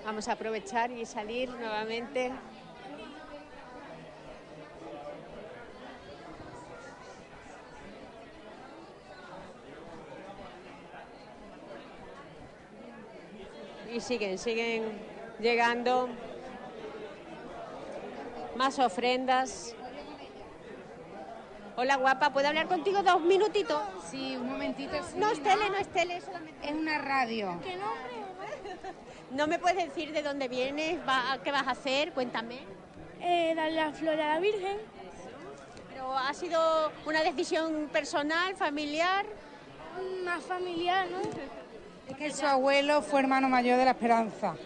Vamos 0.05 0.27
a 0.29 0.33
aprovechar 0.33 0.91
y 0.91 1.05
salir 1.05 1.51
nuevamente. 1.51 2.33
Y 13.93 14.01
siguen, 14.01 14.39
siguen 14.39 14.99
llegando 15.41 16.09
más 18.59 18.79
ofrendas. 18.81 19.73
Hola 21.77 21.97
guapa, 21.97 22.33
¿puedo 22.33 22.49
hablar 22.49 22.67
contigo 22.67 23.03
dos 23.05 23.21
minutitos? 23.23 23.81
Sí, 24.11 24.37
un 24.37 24.49
momentito. 24.51 24.97
No 25.17 25.31
es 25.31 25.41
tele, 25.41 25.71
no 25.71 25.77
es 25.77 25.87
tele, 25.89 26.21
solamente. 26.21 26.69
Es 26.69 26.75
una 26.75 26.99
radio. 26.99 27.57
¿Qué 27.63 27.77
nombre? 27.77 28.19
¿No 29.31 29.47
me 29.47 29.61
puedes 29.61 29.77
decir 29.89 30.13
de 30.13 30.23
dónde 30.23 30.49
vienes? 30.49 30.99
Va- 31.09 31.39
¿Qué 31.45 31.53
vas 31.53 31.69
a 31.69 31.71
hacer? 31.71 32.13
Cuéntame. 32.13 32.59
Eh, 33.21 33.53
darle 33.55 33.77
la 33.77 33.93
flor 33.93 34.21
a 34.21 34.35
la 34.35 34.41
Virgen. 34.41 34.79
¿Pero 35.91 36.19
ha 36.19 36.35
sido 36.35 36.91
una 37.07 37.23
decisión 37.23 37.89
personal, 37.93 38.57
familiar? 38.57 39.25
Más 40.25 40.43
familiar, 40.43 41.07
¿no? 41.11 41.19
Es 42.11 42.17
que 42.17 42.33
su 42.33 42.45
abuelo 42.47 43.03
fue 43.03 43.21
hermano 43.21 43.49
mayor 43.49 43.79
de 43.79 43.85
la 43.85 43.93
Esperanza. 43.93 44.57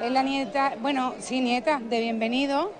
Es 0.00 0.12
la 0.12 0.22
nieta, 0.22 0.74
bueno, 0.78 1.14
sí, 1.18 1.40
nieta 1.40 1.80
de 1.82 2.00
Bienvenido. 2.00 2.70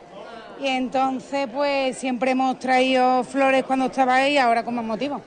Y 0.61 0.69
entonces, 0.69 1.49
pues 1.53 1.99
siempre 1.99 2.31
hemos 2.31 2.59
traído 2.59 3.23
flores 3.24 3.65
cuando 3.65 3.87
estaba 3.87 4.16
ahí, 4.16 4.39
ahora 4.39 4.65
con 4.65 4.74
más 4.74 4.85
motivo. 4.85 5.20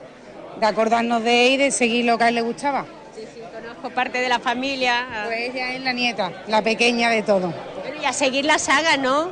De 0.58 0.66
acordarnos 0.66 1.22
de 1.22 1.46
él 1.46 1.52
y 1.52 1.56
de 1.58 1.70
seguir 1.70 2.04
lo 2.04 2.18
que 2.18 2.24
a 2.24 2.28
él 2.28 2.34
le 2.34 2.42
gustaba. 2.42 2.84
Sí, 3.14 3.22
sí, 3.32 3.40
conozco 3.52 3.90
parte 3.90 4.20
de 4.20 4.28
la 4.28 4.40
familia. 4.40 5.06
Pues 5.26 5.54
ella 5.54 5.72
es 5.72 5.80
la 5.82 5.92
nieta, 5.92 6.32
la 6.48 6.62
pequeña 6.62 7.10
de 7.10 7.22
todo. 7.22 7.52
Bueno, 7.82 8.02
y 8.02 8.04
a 8.04 8.12
seguir 8.12 8.44
la 8.44 8.58
saga, 8.58 8.96
¿no? 8.96 9.30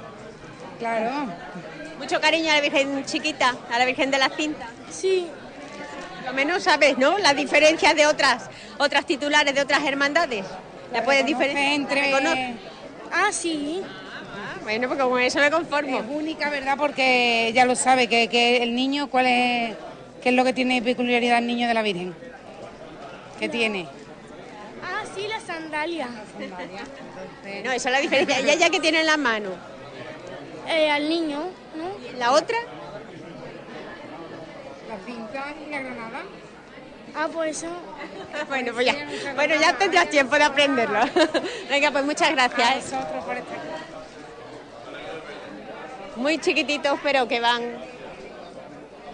Claro. 0.79 1.11
Mucho 1.99 2.21
cariño 2.21 2.53
a 2.53 2.55
la 2.55 2.61
Virgen 2.61 3.05
chiquita, 3.05 3.57
a 3.73 3.79
la 3.79 3.85
Virgen 3.85 4.11
de 4.13 4.19
la 4.19 4.29
Cinta. 4.31 4.69
Sí. 4.91 5.27
Lo 6.25 6.33
menos 6.33 6.63
sabes, 6.63 6.97
¿no? 6.97 7.19
La 7.19 7.35
diferencia 7.35 7.95
de 7.95 8.07
otras, 8.07 8.49
otras 8.79 9.05
titulares 9.05 9.53
de 9.55 9.61
otras 9.63 9.83
hermandades. 9.85 10.45
La 10.93 11.03
puedes 11.03 11.27
diferenciar 11.27 11.73
entre- 11.73 12.55
Ah, 13.11 13.31
sí. 13.33 13.83
Bueno, 14.69 14.87
pues 14.87 15.01
con 15.01 15.19
eso 15.19 15.39
me 15.39 15.51
conformo. 15.51 15.99
Es 15.99 16.05
única, 16.11 16.51
¿verdad? 16.51 16.77
Porque 16.77 17.51
ya 17.55 17.65
lo 17.65 17.75
sabe, 17.75 18.07
que, 18.07 18.29
que 18.29 18.63
el 18.63 18.75
niño, 18.75 19.09
¿cuál 19.09 19.25
es, 19.25 19.75
qué 20.23 20.29
es 20.29 20.35
lo 20.35 20.45
que 20.45 20.53
tiene 20.53 20.83
peculiaridad 20.83 21.39
el 21.39 21.47
niño 21.47 21.67
de 21.69 21.73
la 21.73 21.81
Virgen? 21.81 22.15
¿Qué 23.41 23.49
tiene? 23.49 23.89
Ah, 24.85 25.05
sí, 25.15 25.27
la 25.27 25.41
sandalia. 25.41 26.07
No, 27.65 27.73
esa 27.73 27.89
es 27.89 27.93
la 27.95 28.01
diferencia. 28.01 28.41
¿Ella 28.41 28.57
ya 28.57 28.69
que 28.69 28.79
tiene 28.79 29.01
en 29.01 29.07
la 29.07 29.17
mano? 29.17 29.53
Eh, 30.69 30.91
al 30.91 31.09
niño, 31.09 31.49
¿no? 31.75 32.07
¿Y 32.07 32.19
la 32.19 32.33
otra? 32.33 32.59
La 34.87 34.99
cinta 35.07 35.55
y 35.67 35.71
la 35.71 35.81
granada. 35.81 36.23
Ah, 37.15 37.29
pues 37.33 37.57
eso. 37.57 37.69
Bueno, 38.49 38.73
pues 38.75 38.85
ya, 38.85 38.95
bueno, 39.35 39.55
ya 39.59 39.79
tendrás 39.79 40.11
tiempo 40.11 40.37
de 40.37 40.45
aprenderlo. 40.45 41.01
Venga, 41.71 41.91
pues 41.91 42.05
muchas 42.05 42.33
gracias. 42.33 42.93
Muy 46.19 46.39
chiquititos, 46.39 46.99
pero 47.03 47.29
que 47.29 47.41
van 47.41 47.63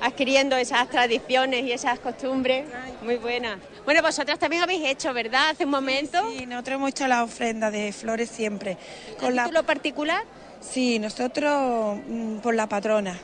adquiriendo 0.00 0.56
esas 0.56 0.88
tradiciones 0.88 1.64
y 1.64 1.72
esas 1.72 1.98
costumbres 1.98 2.66
muy 3.02 3.16
buenas. 3.16 3.58
Bueno, 3.84 4.00
vosotras 4.02 4.38
también 4.38 4.62
habéis 4.62 4.84
hecho, 4.86 5.12
¿verdad? 5.12 5.50
Hace 5.50 5.64
un 5.64 5.70
momento. 5.70 6.18
Sí, 6.30 6.46
nosotros 6.46 6.76
hemos 6.76 6.90
hecho 6.90 7.06
la 7.06 7.22
ofrenda 7.22 7.70
de 7.70 7.92
flores 7.92 8.30
siempre. 8.30 8.78
¿Con 9.20 9.34
título 9.34 9.64
particular? 9.64 10.24
Sí, 10.60 10.98
nosotros 10.98 11.98
mm, 12.08 12.38
por 12.38 12.54
la 12.54 12.66
patrona. 12.66 13.18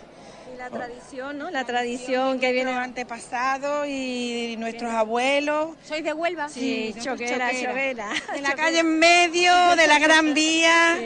La 0.60 0.68
tradición, 0.68 1.38
¿no? 1.38 1.50
La 1.50 1.64
tradición 1.64 2.38
que 2.38 2.52
viene... 2.52 2.70
Antepasados 2.70 3.88
y 3.88 4.56
nuestros 4.58 4.92
abuelos. 4.92 5.70
¿Sois 5.88 6.04
de 6.04 6.12
Huelva? 6.12 6.50
Sí, 6.50 6.92
Sí, 6.94 7.00
choquera, 7.00 7.50
choquera. 7.50 8.08
De 8.34 8.42
la 8.42 8.52
calle 8.56 8.80
en 8.80 8.98
medio, 8.98 9.54
de 9.74 9.86
la 9.86 9.98
Gran 9.98 10.34
Vía. 10.34 10.98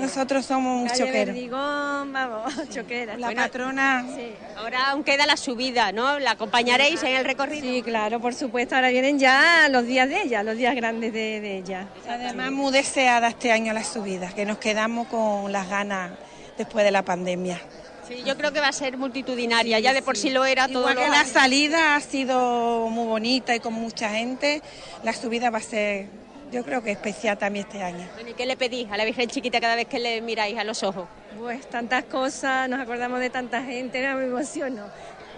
Nosotros 0.00 0.44
somos 0.44 0.82
un 0.82 0.88
choquero. 0.88 1.32
Verdigón, 1.32 2.12
vamos, 2.12 2.52
choquera. 2.70 3.16
La 3.16 3.30
patrona. 3.30 4.04
Sí. 4.12 4.32
Ahora 4.56 4.90
aún 4.90 5.04
queda 5.04 5.24
la 5.24 5.36
subida, 5.36 5.92
¿no? 5.92 6.18
¿La 6.18 6.32
acompañaréis 6.32 7.00
en 7.04 7.14
el 7.14 7.24
recorrido? 7.24 7.62
Sí, 7.62 7.82
claro, 7.82 8.18
por 8.18 8.34
supuesto. 8.34 8.74
Ahora 8.74 8.88
vienen 8.88 9.20
ya 9.20 9.68
los 9.70 9.86
días 9.86 10.08
de 10.08 10.22
ella, 10.22 10.42
los 10.42 10.56
días 10.56 10.74
grandes 10.74 11.12
de, 11.12 11.40
de 11.40 11.58
ella. 11.58 11.86
Además, 12.08 12.50
muy 12.50 12.72
deseada 12.72 13.28
este 13.28 13.52
año 13.52 13.72
la 13.72 13.84
subida, 13.84 14.32
que 14.34 14.44
nos 14.44 14.58
quedamos 14.58 15.06
con 15.06 15.52
las 15.52 15.68
ganas 15.68 16.10
después 16.58 16.84
de 16.84 16.90
la 16.90 17.02
pandemia. 17.04 17.60
Sí, 18.06 18.22
yo 18.24 18.36
creo 18.36 18.52
que 18.52 18.60
va 18.60 18.68
a 18.68 18.72
ser 18.72 18.96
multitudinaria, 18.96 19.80
ya 19.80 19.92
de 19.92 20.02
por 20.02 20.16
sí 20.16 20.30
lo 20.30 20.44
era 20.44 20.68
todo 20.68 20.80
Igual 20.80 20.94
lo 20.94 21.00
que 21.00 21.08
la 21.08 21.24
salida 21.24 21.96
ha 21.96 22.00
sido 22.00 22.88
muy 22.88 23.06
bonita 23.06 23.54
y 23.54 23.60
con 23.60 23.74
mucha 23.74 24.10
gente, 24.10 24.62
la 25.02 25.12
subida 25.12 25.50
va 25.50 25.58
a 25.58 25.62
ser, 25.62 26.06
yo 26.52 26.64
creo 26.64 26.82
que 26.82 26.92
especial 26.92 27.36
también 27.36 27.66
este 27.66 27.82
año. 27.82 28.06
Bueno, 28.14 28.30
¿Y 28.30 28.34
qué 28.34 28.46
le 28.46 28.56
pedís 28.56 28.90
a 28.90 28.96
la 28.96 29.04
Virgen 29.04 29.28
Chiquita 29.28 29.60
cada 29.60 29.74
vez 29.74 29.86
que 29.86 29.98
le 29.98 30.20
miráis 30.20 30.56
a 30.56 30.64
los 30.64 30.82
ojos? 30.82 31.08
Pues 31.38 31.68
tantas 31.68 32.04
cosas, 32.04 32.68
nos 32.68 32.80
acordamos 32.80 33.20
de 33.20 33.30
tanta 33.30 33.62
gente, 33.62 34.00
me 34.14 34.24
emociono. 34.24 34.84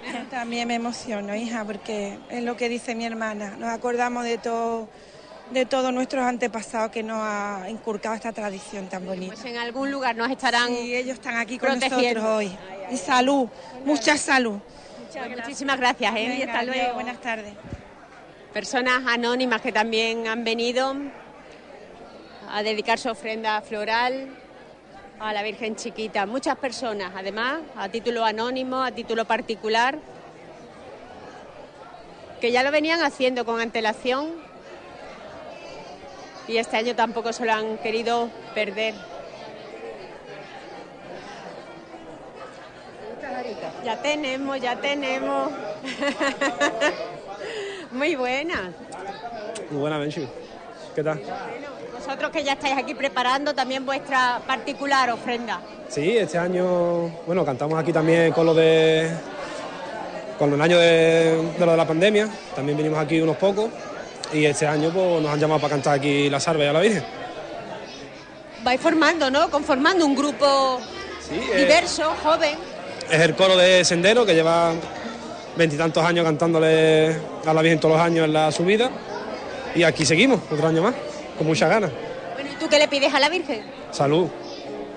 Yo 0.07 0.27
también 0.31 0.69
me 0.69 0.75
emociono, 0.75 1.35
hija, 1.35 1.65
porque 1.65 2.19
es 2.31 2.43
lo 2.43 2.57
que 2.57 2.69
dice 2.69 2.95
mi 2.95 3.05
hermana. 3.05 3.57
Nos 3.59 3.71
acordamos 3.71 4.25
de 4.25 4.39
todo, 4.39 4.89
de 5.51 5.65
todos 5.67 5.93
nuestros 5.93 6.25
antepasados 6.25 6.91
que 6.91 7.03
nos 7.03 7.19
ha 7.21 7.67
inculcado 7.69 8.15
esta 8.15 8.33
tradición 8.33 8.89
tan 8.89 9.05
bonita. 9.07 9.35
Pues 9.35 9.45
en 9.47 9.57
algún 9.57 9.91
lugar 9.91 10.15
nos 10.17 10.31
estarán 10.31 10.69
Sí, 10.69 10.95
ellos 10.95 11.15
están 11.15 11.37
aquí 11.37 11.59
con 11.59 11.71
protegiendo. 11.71 12.21
nosotros 12.21 12.37
hoy. 12.37 12.59
Y 12.93 12.97
salud, 12.97 13.49
mucha 13.85 14.17
salud. 14.17 14.59
Pues 15.13 15.31
muchísimas 15.37 15.79
gracias, 15.79 16.15
¿eh? 16.17 16.29
Venga, 16.29 16.45
Hasta 16.53 16.59
adiós, 16.61 16.77
luego. 16.77 16.95
buenas 16.95 17.21
tardes. 17.21 17.53
Personas 18.53 19.03
anónimas 19.07 19.61
que 19.61 19.73
también 19.73 20.27
han 20.29 20.45
venido 20.45 20.95
a 22.51 22.63
dedicar 22.63 22.99
su 22.99 23.09
ofrenda 23.09 23.61
floral 23.63 24.29
a 25.19 25.33
la 25.33 25.43
Virgen 25.43 25.77
Chiquita. 25.77 26.27
Muchas 26.27 26.57
personas, 26.57 27.13
además, 27.17 27.61
a 27.77 27.89
título 27.89 28.25
anónimo, 28.25 28.83
a 28.83 28.93
título 28.93 29.25
particular, 29.25 29.99
que 32.41 32.53
ya 32.53 32.63
lo 32.63 32.71
venían 32.71 33.03
haciendo 33.03 33.45
con 33.45 33.61
antelación 33.61 34.31
y 36.49 36.57
este 36.57 36.79
año 36.79 36.97
tampoco 36.97 37.33
se 37.33 37.45
lo 37.45 37.53
han 37.53 37.79
querido 37.79 38.31
perder. 38.55 38.95
Ya 43.85 44.01
tenemos, 44.03 44.61
ya 44.61 44.77
tenemos. 44.77 45.51
Muy 47.93 48.17
buena. 48.17 48.73
Muy 49.71 49.81
buena, 49.81 49.99
Benchi. 49.99 50.27
¿Qué 50.95 51.05
tal? 51.05 51.21
Vosotros 51.95 52.31
que 52.31 52.43
ya 52.43 52.55
estáis 52.55 52.77
aquí 52.77 52.95
preparando 52.95 53.55
también 53.55 53.85
vuestra 53.85 54.41
particular 54.47 55.11
ofrenda. 55.11 55.61
Sí, 55.89 56.17
este 56.17 56.39
año, 56.39 57.09
bueno, 57.27 57.45
cantamos 57.45 57.79
aquí 57.79 57.93
también 57.93 58.33
con 58.33 58.47
lo 58.47 58.55
de. 58.55 59.11
con 60.39 60.53
el 60.53 60.61
año 60.61 60.79
de, 60.79 61.53
de 61.59 61.67
lo 61.67 61.73
de 61.73 61.77
la 61.77 61.87
pandemia. 61.87 62.29
También 62.57 62.77
vinimos 62.77 62.99
aquí 62.99 63.21
unos 63.21 63.37
pocos. 63.37 63.71
Y 64.33 64.45
este 64.45 64.67
año 64.67 64.91
pues, 64.91 65.23
nos 65.23 65.33
han 65.33 65.41
llamado 65.41 65.61
para 65.61 65.75
cantar 65.75 65.95
aquí 65.95 66.29
la 66.29 66.39
salve 66.39 66.69
a 66.69 66.73
la 66.73 66.81
Virgen. 66.81 67.05
Vais 68.63 68.81
formando, 68.81 69.31
¿no? 69.31 69.51
Conformando 69.51 70.05
un 70.05 70.15
grupo 70.15 70.81
eh, 71.31 71.57
diverso, 71.57 72.13
joven. 72.23 72.57
Es 73.11 73.21
el 73.21 73.35
coro 73.35 73.57
de 73.57 73.85
Sendero 73.85 74.27
que 74.27 74.35
lleva 74.35 74.73
veintitantos 75.57 76.05
años 76.05 76.25
cantándole 76.25 77.17
a 77.47 77.55
la 77.55 77.63
Virgen 77.63 77.81
todos 77.81 77.97
los 77.97 78.05
años 78.05 78.27
en 78.27 78.33
la 78.33 78.53
subida. 78.53 78.91
Y 79.75 79.83
aquí 79.83 80.05
seguimos, 80.05 80.41
otro 80.51 80.69
año 80.69 80.83
más, 80.83 80.95
con 81.37 81.47
muchas 81.47 81.71
ganas. 81.71 81.91
Bueno, 82.35 82.51
¿y 82.53 82.57
tú 82.57 82.69
qué 82.69 82.79
le 82.79 82.89
pides 82.89 83.15
a 83.15 83.21
la 83.21 83.29
Virgen? 83.29 83.63
Salud. 83.91 84.29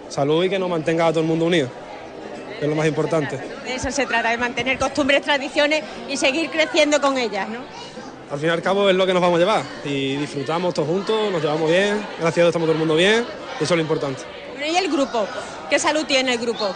Salud 0.09 0.43
y 0.43 0.49
que 0.49 0.59
nos 0.59 0.69
mantenga 0.69 1.07
a 1.07 1.11
todo 1.11 1.21
el 1.21 1.27
mundo 1.27 1.45
unido. 1.45 1.69
Es 2.59 2.67
lo 2.67 2.75
más 2.75 2.85
importante. 2.85 3.37
De 3.37 3.75
eso 3.75 3.89
se 3.91 4.05
trata, 4.05 4.29
de 4.29 4.37
mantener 4.37 4.77
costumbres, 4.77 5.21
tradiciones 5.21 5.83
y 6.09 6.17
seguir 6.17 6.49
creciendo 6.49 6.99
con 7.01 7.17
ellas, 7.17 7.47
¿no? 7.49 7.59
Al 8.31 8.39
fin 8.39 8.47
y 8.47 8.51
al 8.51 8.61
cabo 8.61 8.89
es 8.89 8.95
lo 8.95 9.05
que 9.05 9.13
nos 9.13 9.21
vamos 9.21 9.35
a 9.35 9.39
llevar. 9.39 9.63
Y 9.83 10.15
disfrutamos 10.15 10.73
todos 10.73 10.87
juntos, 10.87 11.31
nos 11.31 11.41
llevamos 11.41 11.69
bien. 11.69 11.97
Gracias 12.17 12.37
a 12.37 12.41
Dios 12.41 12.47
estamos 12.47 12.65
todo 12.65 12.71
el 12.73 12.79
mundo 12.79 12.95
bien. 12.95 13.25
Y 13.59 13.63
eso 13.63 13.73
es 13.73 13.77
lo 13.77 13.81
importante. 13.81 14.21
¿y 14.65 14.75
el 14.75 14.89
grupo? 14.89 15.27
¿Qué 15.69 15.77
salud 15.77 16.05
tiene 16.05 16.33
el 16.33 16.39
grupo? 16.39 16.73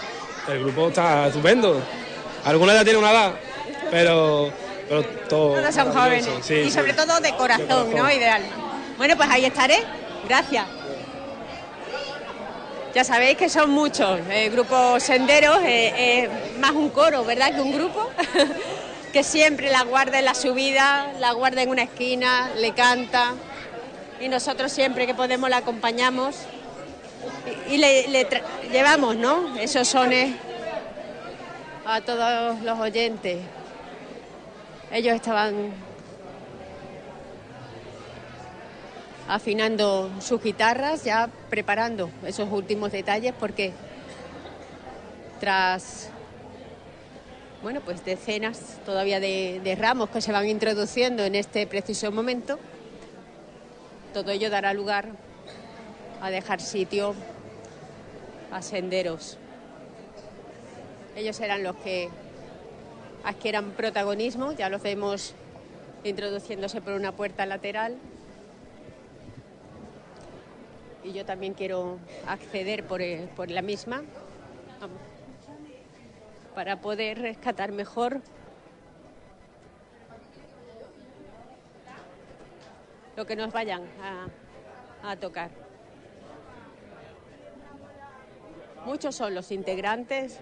El 0.49 0.60
grupo 0.60 0.90
está 0.90 1.27
estupendo. 1.27 1.82
Alguna 2.44 2.73
ya 2.73 2.84
tiene 2.84 2.99
una 2.99 3.11
edad, 3.11 3.34
pero, 3.90 4.52
pero 4.90 5.03
todo. 5.30 5.56
Todos 5.56 5.73
son 5.73 5.94
jóvenes. 5.94 6.27
Sí, 6.41 6.56
y 6.56 6.64
sí. 6.65 6.72
sobre 6.72 6.94
todo 6.94 7.19
de 7.22 7.34
corazón, 7.36 7.95
¿no? 7.95 8.11
Y 8.11 8.19
de 8.19 8.27
alma. 8.27 8.49
Bueno, 8.98 9.15
pues 9.15 9.30
ahí 9.30 9.45
estaré. 9.45 9.82
Gracias. 10.27 10.65
Ya 12.94 13.03
sabéis 13.03 13.38
que 13.38 13.49
son 13.49 13.69
muchos. 13.69 14.19
El 14.30 14.52
grupo 14.52 14.99
Senderos 14.99 15.60
es 15.64 16.30
más 16.60 16.72
un 16.72 16.90
coro, 16.90 17.23
¿verdad? 17.23 17.53
Que 17.56 17.61
un 17.61 17.72
grupo. 17.72 18.10
que 19.16 19.24
siempre 19.24 19.72
la 19.72 19.84
guarda 19.84 20.20
en 20.20 20.26
la 20.26 20.36
subida, 20.36 21.14
la 21.22 21.32
guarda 21.32 21.62
en 21.62 21.70
una 21.70 21.84
esquina, 21.84 22.52
le 22.58 22.74
canta. 22.74 23.34
Y 24.20 24.28
nosotros 24.28 24.74
siempre 24.74 25.08
que 25.08 25.16
podemos 25.16 25.50
la 25.50 25.56
acompañamos 25.56 26.36
y, 27.70 27.78
le, 27.78 28.10
le 28.10 28.28
llevamos, 28.74 29.16
¿no? 29.16 29.56
Esos 29.56 29.88
sones 29.88 30.36
a 31.86 32.02
todos 32.02 32.62
los 32.62 32.78
oyentes. 32.78 33.38
Ellos 34.92 35.16
estaban 35.16 35.72
afinando 39.30 40.12
sus 40.20 40.44
guitarras, 40.44 41.06
ya 41.06 41.30
preparando 41.50 42.10
esos 42.26 42.52
últimos 42.52 42.92
detalles 42.92 43.34
porque 43.40 43.72
tras 45.40 46.10
bueno, 47.66 47.82
pues 47.82 48.06
decenas 48.06 48.80
todavía 48.86 49.20
de, 49.20 49.76
ramos 49.76 50.12
que 50.12 50.22
se 50.22 50.32
van 50.32 50.48
introduciendo 50.48 51.24
en 51.24 51.34
este 51.34 51.66
preciso 51.66 52.12
momento, 52.12 52.60
todo 54.14 54.30
ello 54.30 54.52
dará 54.52 54.72
lugar 54.72 55.08
a 56.22 56.30
dejar 56.30 56.62
sitio 56.62 57.16
a 58.52 58.62
senderos. 58.62 59.40
Ellos 61.16 61.38
serán 61.38 61.64
los 61.64 61.76
que 61.78 62.10
adquieran 63.24 63.72
protagonismo, 63.72 64.52
ya 64.52 64.70
los 64.70 64.84
vemos 64.84 65.34
introduciéndose 66.04 66.82
por 66.82 66.94
una 66.94 67.14
puerta 67.14 67.48
lateral. 67.48 67.98
Y 71.04 71.14
yo 71.14 71.26
también 71.26 71.56
quiero 71.56 71.98
acceder 72.28 72.84
por, 72.84 73.02
por 73.36 73.50
la 73.50 73.64
misma. 73.64 74.04
Para 76.56 76.80
poder 76.80 77.19
rescatar 77.19 77.73
mejor 77.73 78.22
lo 83.18 83.26
que 83.26 83.36
nos 83.36 83.52
vayan 83.52 83.84
a, 84.02 85.11
a 85.11 85.15
tocar. 85.18 85.52
Muchos 88.86 89.15
son 89.15 89.36
los 89.36 89.52
integrantes 89.52 90.40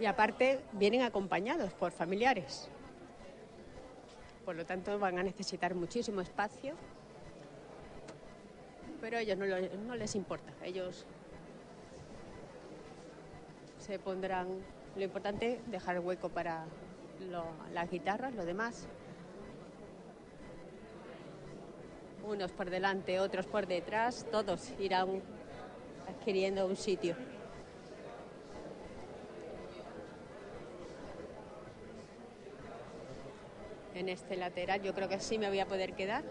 y 0.00 0.06
aparte 0.06 0.60
vienen 0.72 1.02
acompañados 1.02 1.72
por 1.74 1.92
familiares. 1.92 2.68
Por 4.44 4.56
lo 4.56 4.64
tanto 4.64 4.98
van 4.98 5.18
a 5.18 5.22
necesitar 5.22 5.74
muchísimo 5.74 6.20
espacio, 6.22 6.74
pero 9.00 9.18
a 9.18 9.20
ellos 9.20 9.38
no, 9.38 9.46
no 9.86 9.94
les 9.94 10.14
importa. 10.14 10.52
Ellos 10.64 11.06
se 13.90 13.98
pondrán, 13.98 14.46
lo 14.94 15.02
importante 15.02 15.60
dejar 15.66 15.98
hueco 15.98 16.28
para 16.28 16.64
las 17.72 17.90
guitarras, 17.90 18.32
lo 18.36 18.44
demás. 18.44 18.86
Unos 22.24 22.52
por 22.52 22.70
delante, 22.70 23.18
otros 23.18 23.46
por 23.46 23.66
detrás, 23.66 24.24
todos 24.30 24.72
irán 24.78 25.20
adquiriendo 26.08 26.68
un 26.68 26.76
sitio. 26.76 27.16
En 33.96 34.08
este 34.08 34.36
lateral 34.36 34.82
yo 34.82 34.94
creo 34.94 35.08
que 35.08 35.18
sí 35.18 35.36
me 35.36 35.48
voy 35.48 35.58
a 35.58 35.66
poder 35.66 35.94
quedar. 35.94 36.22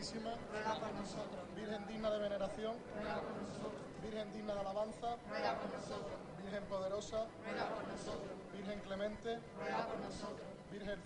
Santísima, 0.00 0.34
Virgen 1.56 1.86
digna 1.86 2.10
de 2.10 2.18
veneración, 2.18 2.74
Virgen 4.02 4.32
digna 4.32 4.54
de 4.54 4.60
alabanza, 4.60 5.16
Virgen 6.42 6.64
poderosa, 6.64 7.26
Virgen 8.52 8.80
clemente, 8.80 9.38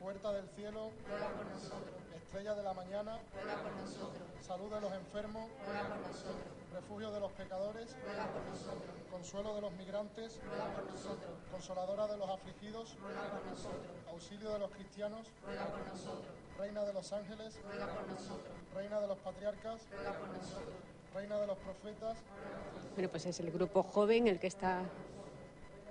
puerta 0.00 0.32
del 0.32 0.48
cielo, 0.50 0.90
estrella 2.16 2.54
de 2.54 2.62
la 2.62 2.72
mañana, 2.72 3.18
salud 4.40 4.72
de 4.72 4.80
los 4.80 4.92
enfermos, 4.92 5.50
refugio 6.72 7.10
de 7.10 7.20
los 7.20 7.32
pecadores, 7.32 7.96
consuelo 9.10 9.54
de 9.54 9.60
los 9.60 9.72
migrantes, 9.72 10.40
consoladora 11.50 12.06
de 12.06 12.16
los 12.16 12.28
afligidos, 12.30 12.96
auxilio 14.10 14.50
de 14.52 14.58
los 14.58 14.70
cristianos, 14.70 15.26
reina 16.58 16.84
de 16.84 16.92
los 16.92 17.12
ángeles, 17.12 17.58
reina 18.74 19.00
de 19.00 19.06
los 19.06 19.18
patriarcas, 19.18 19.82
reina 21.14 21.38
de 21.38 21.46
los 21.46 21.58
profetas, 21.58 22.18
Bueno, 22.94 23.08
pues 23.08 23.26
es 23.26 23.40
el 23.40 23.50
grupo 23.50 23.82
joven 23.82 24.28
el 24.28 24.38
que 24.38 24.46
está 24.46 24.82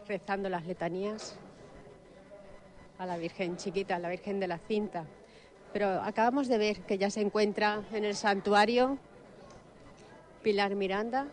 rezando 0.07 0.49
las 0.49 0.65
letanías 0.65 1.37
a 2.97 3.05
la 3.05 3.17
Virgen 3.17 3.57
chiquita, 3.57 3.95
a 3.95 3.99
la 3.99 4.09
Virgen 4.09 4.39
de 4.39 4.47
la 4.47 4.57
cinta. 4.57 5.05
Pero 5.73 6.01
acabamos 6.01 6.47
de 6.47 6.57
ver 6.57 6.81
que 6.81 6.97
ya 6.97 7.09
se 7.09 7.21
encuentra 7.21 7.83
en 7.91 8.05
el 8.05 8.15
santuario 8.15 8.97
Pilar 10.43 10.75
Miranda 10.75 11.27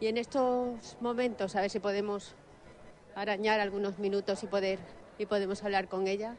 y 0.00 0.06
en 0.06 0.16
estos 0.18 0.96
momentos 1.00 1.56
a 1.56 1.60
ver 1.60 1.70
si 1.70 1.78
podemos 1.78 2.34
arañar 3.14 3.60
algunos 3.60 3.98
minutos 3.98 4.42
y 4.42 4.46
poder 4.46 4.78
y 5.18 5.26
podemos 5.26 5.62
hablar 5.64 5.88
con 5.88 6.06
ella. 6.06 6.36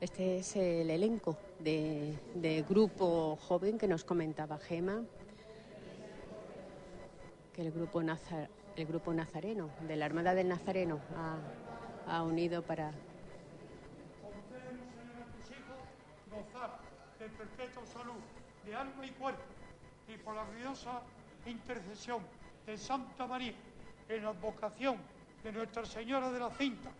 Este 0.00 0.38
es 0.38 0.56
el 0.56 0.88
elenco 0.88 1.36
de, 1.58 2.14
de 2.34 2.62
grupo 2.62 3.36
joven 3.36 3.76
que 3.76 3.86
nos 3.86 4.02
comentaba 4.02 4.58
Gema, 4.58 5.04
que 7.54 7.62
el 7.62 7.72
grupo, 7.72 8.02
Nazar- 8.02 8.48
el 8.76 8.86
grupo 8.86 9.12
nazareno, 9.12 9.70
de 9.86 9.96
la 9.96 10.06
Armada 10.06 10.34
del 10.34 10.48
Nazareno, 10.48 11.00
ha, 11.16 12.16
ha 12.16 12.22
unido 12.22 12.62
para 12.62 12.92
gozar 16.30 16.78
de 17.18 17.28
perpetua 17.28 17.84
salud 17.86 18.20
de 18.64 18.74
alma 18.74 19.04
y 19.06 19.10
cuerpo 19.10 19.42
y 20.08 20.16
por 20.18 20.34
la 20.34 20.44
gloriosa 20.44 21.02
intercesión 21.46 22.22
de 22.66 22.76
Santa 22.78 23.26
María 23.26 23.54
en 24.08 24.22
la 24.22 24.30
advocación 24.30 24.96
de 25.42 25.52
Nuestra 25.52 25.84
Señora 25.84 26.30
de 26.30 26.38
la 26.38 26.50
Cinta, 26.50 26.90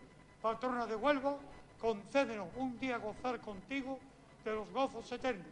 patrona 0.41 0.85
de 0.85 0.95
Huelva, 0.95 1.37
concédenos 1.79 2.47
un 2.57 2.77
día 2.79 2.97
gozar 2.97 3.39
contigo 3.39 3.99
de 4.43 4.51
los 4.53 4.69
gozos 4.71 5.11
eternos 5.11 5.47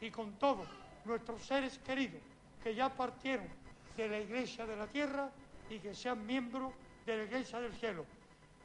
y 0.00 0.10
con 0.10 0.32
todos 0.34 0.66
nuestros 1.04 1.42
seres 1.42 1.78
queridos 1.78 2.20
que 2.62 2.74
ya 2.74 2.88
partieron 2.88 3.46
de 3.96 4.08
la 4.08 4.18
Iglesia 4.18 4.66
de 4.66 4.76
la 4.76 4.86
Tierra 4.86 5.30
y 5.70 5.78
que 5.78 5.94
sean 5.94 6.24
miembros 6.26 6.72
de 7.06 7.16
la 7.16 7.24
Iglesia 7.24 7.60
del 7.60 7.74
Cielo. 7.74 8.04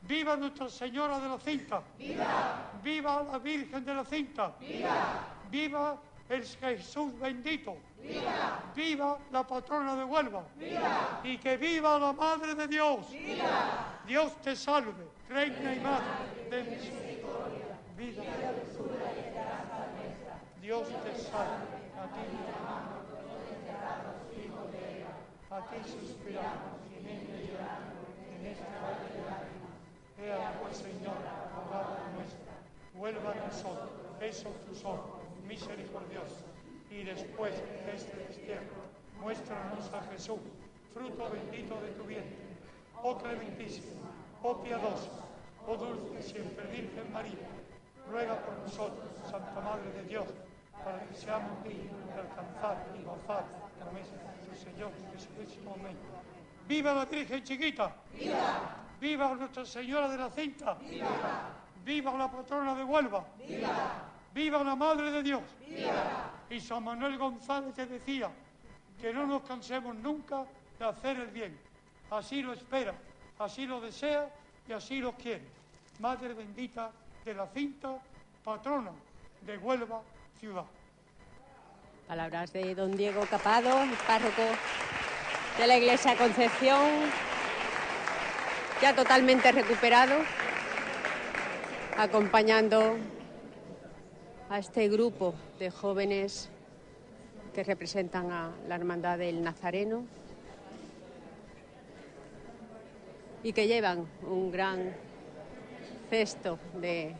¡Viva 0.01 0.35
Nuestra 0.35 0.69
Señora 0.69 1.19
de 1.19 1.27
la 1.27 1.39
Cinta! 1.39 1.81
¡Viva! 1.97 2.71
¡Viva 2.83 3.23
la 3.23 3.39
Virgen 3.39 3.83
de 3.83 3.93
la 3.93 4.05
Cinta! 4.05 4.55
¡Viva! 4.59 5.25
¡Viva 5.49 5.97
el 6.29 6.43
Jesús 6.45 7.17
bendito! 7.19 7.77
¡Viva! 8.01 8.63
¡Viva 8.75 9.17
la 9.31 9.45
patrona 9.45 9.95
de 9.95 10.03
Huelva! 10.03 10.43
¡Viva! 10.55 11.21
¡Y 11.23 11.37
que 11.37 11.57
viva 11.57 11.97
la 11.97 12.13
Madre 12.13 12.53
de 12.53 12.67
Dios! 12.67 13.09
¡Viva! 13.09 13.99
Dios 14.05 14.39
te 14.41 14.55
salve, 14.55 14.93
Reina 15.29 15.73
y 15.73 15.79
Madre 15.79 16.05
de 16.49 16.63
misericordia, 16.63 17.65
vida 17.97 18.23
Dios 20.61 20.87
te 20.87 21.15
salve, 21.15 21.77
a 21.97 22.07
ti 22.13 22.96
a 25.49 25.61
ti 25.71 25.79
suspiramos, 25.79 26.75
gimiendo 26.91 27.31
y 27.39 27.47
llorando 27.47 28.03
en 28.35 28.45
este 28.51 28.67
valle 28.83 29.07
de 29.15 29.23
lágrimas. 29.23 29.75
Ea 30.19 30.59
pues, 30.61 30.77
Señora, 30.77 31.47
abogada 31.55 32.03
nuestra, 32.15 32.51
vuelva 32.93 33.31
a 33.31 33.47
nosotros, 33.47 33.89
esos 34.19 34.53
tus 34.65 34.83
ojos, 34.83 35.23
misericordiosos, 35.47 36.43
y 36.91 37.03
después 37.03 37.55
de 37.55 37.95
este 37.95 38.17
destierro, 38.27 38.75
muéstranos 39.21 39.87
a 39.93 40.01
Jesús, 40.11 40.39
fruto 40.93 41.29
bendito 41.29 41.79
de 41.79 41.91
tu 41.91 42.03
vientre. 42.03 42.47
Oh 43.01 43.17
clementísima, 43.17 44.11
oh 44.43 44.61
piadosa, 44.61 45.23
oh 45.65 45.77
dulce 45.77 46.23
siempre 46.23 46.67
Virgen 46.67 47.13
María, 47.13 47.47
ruega 48.11 48.35
por 48.43 48.57
nosotros, 48.57 49.07
Santa 49.31 49.61
Madre 49.61 49.93
de 49.93 50.03
Dios, 50.09 50.27
para 50.83 50.99
que 51.07 51.15
seamos 51.15 51.63
dignos 51.63 52.05
de 52.13 52.19
alcanzar 52.19 52.85
y 52.99 53.03
gozar 53.03 53.66
la 53.79 53.85
promesa 53.85 54.11
de 54.11 54.47
nuestro 54.47 54.71
Señor 54.71 54.91
Jesucristo. 55.13 55.75
Amén. 55.79 55.97
¡Viva 56.67 56.93
la 56.93 57.05
Virgen 57.05 57.43
chiquita! 57.43 57.95
¡Viva! 58.13 58.75
¡Viva 58.99 59.35
Nuestra 59.35 59.65
Señora 59.65 60.09
de 60.09 60.17
la 60.17 60.29
Cinta! 60.29 60.73
¡Viva! 60.75 61.07
¡Viva 61.85 62.17
la 62.17 62.29
patrona 62.29 62.75
de 62.75 62.83
Huelva! 62.83 63.25
¡Viva! 63.47 64.03
¡Viva 64.33 64.63
la 64.63 64.75
Madre 64.75 65.11
de 65.11 65.23
Dios! 65.23 65.43
¡Viva! 65.65 66.31
Y 66.49 66.59
San 66.59 66.83
Manuel 66.83 67.17
González 67.17 67.73
te 67.73 67.85
decía 67.85 68.29
que 68.99 69.13
no 69.13 69.25
nos 69.25 69.43
cansemos 69.43 69.95
nunca 69.95 70.43
de 70.77 70.85
hacer 70.85 71.17
el 71.19 71.27
bien. 71.27 71.57
Así 72.11 72.41
lo 72.41 72.53
espera, 72.53 72.93
así 73.39 73.65
lo 73.65 73.79
desea 73.79 74.29
y 74.67 74.73
así 74.73 74.99
lo 74.99 75.13
quiere. 75.13 75.45
Madre 75.99 76.33
bendita 76.33 76.91
de 77.23 77.33
la 77.33 77.47
cinta, 77.47 77.97
patrona 78.43 78.91
de 79.41 79.57
Huelva 79.57 80.01
ciudad. 80.39 80.65
Palabras 82.07 82.53
de 82.53 82.73
don 82.73 82.95
Diego 82.95 83.19
Capado, 83.29 83.69
párroco 84.07 84.41
de 85.57 85.67
la 85.67 85.75
Iglesia 85.75 86.15
Concepción, 86.15 86.79
ya 88.81 88.95
totalmente 88.95 89.51
recuperado, 89.51 90.15
acompañando 91.97 92.95
a 94.49 94.57
este 94.57 94.87
grupo 94.87 95.35
de 95.59 95.69
jóvenes 95.69 96.49
que 97.53 97.65
representan 97.65 98.31
a 98.31 98.51
la 98.69 98.75
Hermandad 98.75 99.17
del 99.17 99.43
Nazareno 99.43 100.05
y 103.43 103.51
que 103.51 103.67
llevan 103.67 104.07
un 104.21 104.49
gran 104.49 104.95
cesto 106.09 106.57
de 106.75 107.15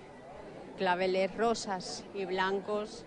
claveles 0.77 1.35
rosas 1.35 2.05
y 2.14 2.23
blancos. 2.23 3.03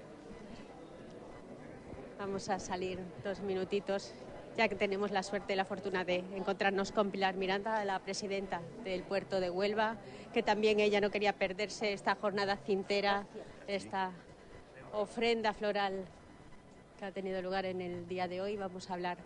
Vamos 2.21 2.51
a 2.51 2.59
salir 2.59 2.99
dos 3.25 3.41
minutitos, 3.41 4.13
ya 4.55 4.69
que 4.69 4.75
tenemos 4.75 5.11
la 5.11 5.23
suerte 5.23 5.55
y 5.55 5.57
la 5.57 5.65
fortuna 5.65 6.05
de 6.05 6.17
encontrarnos 6.37 6.93
con 6.93 7.11
Pilar 7.11 7.35
Miranda, 7.35 7.83
la 7.87 7.99
presidenta 7.99 8.61
del 8.85 9.05
puerto 9.05 9.41
de 9.41 9.49
Huelva, 9.49 9.97
que 10.35 10.43
también 10.43 10.81
ella 10.81 11.01
no 11.01 11.11
quería 11.11 11.33
perderse 11.33 11.95
esta 11.95 12.17
jornada 12.17 12.59
cintera, 12.59 13.25
esta 13.67 14.11
ofrenda 14.93 15.55
floral 15.55 16.05
que 16.99 17.07
ha 17.07 17.11
tenido 17.11 17.41
lugar 17.41 17.65
en 17.65 17.81
el 17.81 18.07
día 18.07 18.29
de 18.29 18.43
hoy. 18.43 18.59
Vamos 18.59 18.91
a 18.91 18.93
hablar 18.93 19.17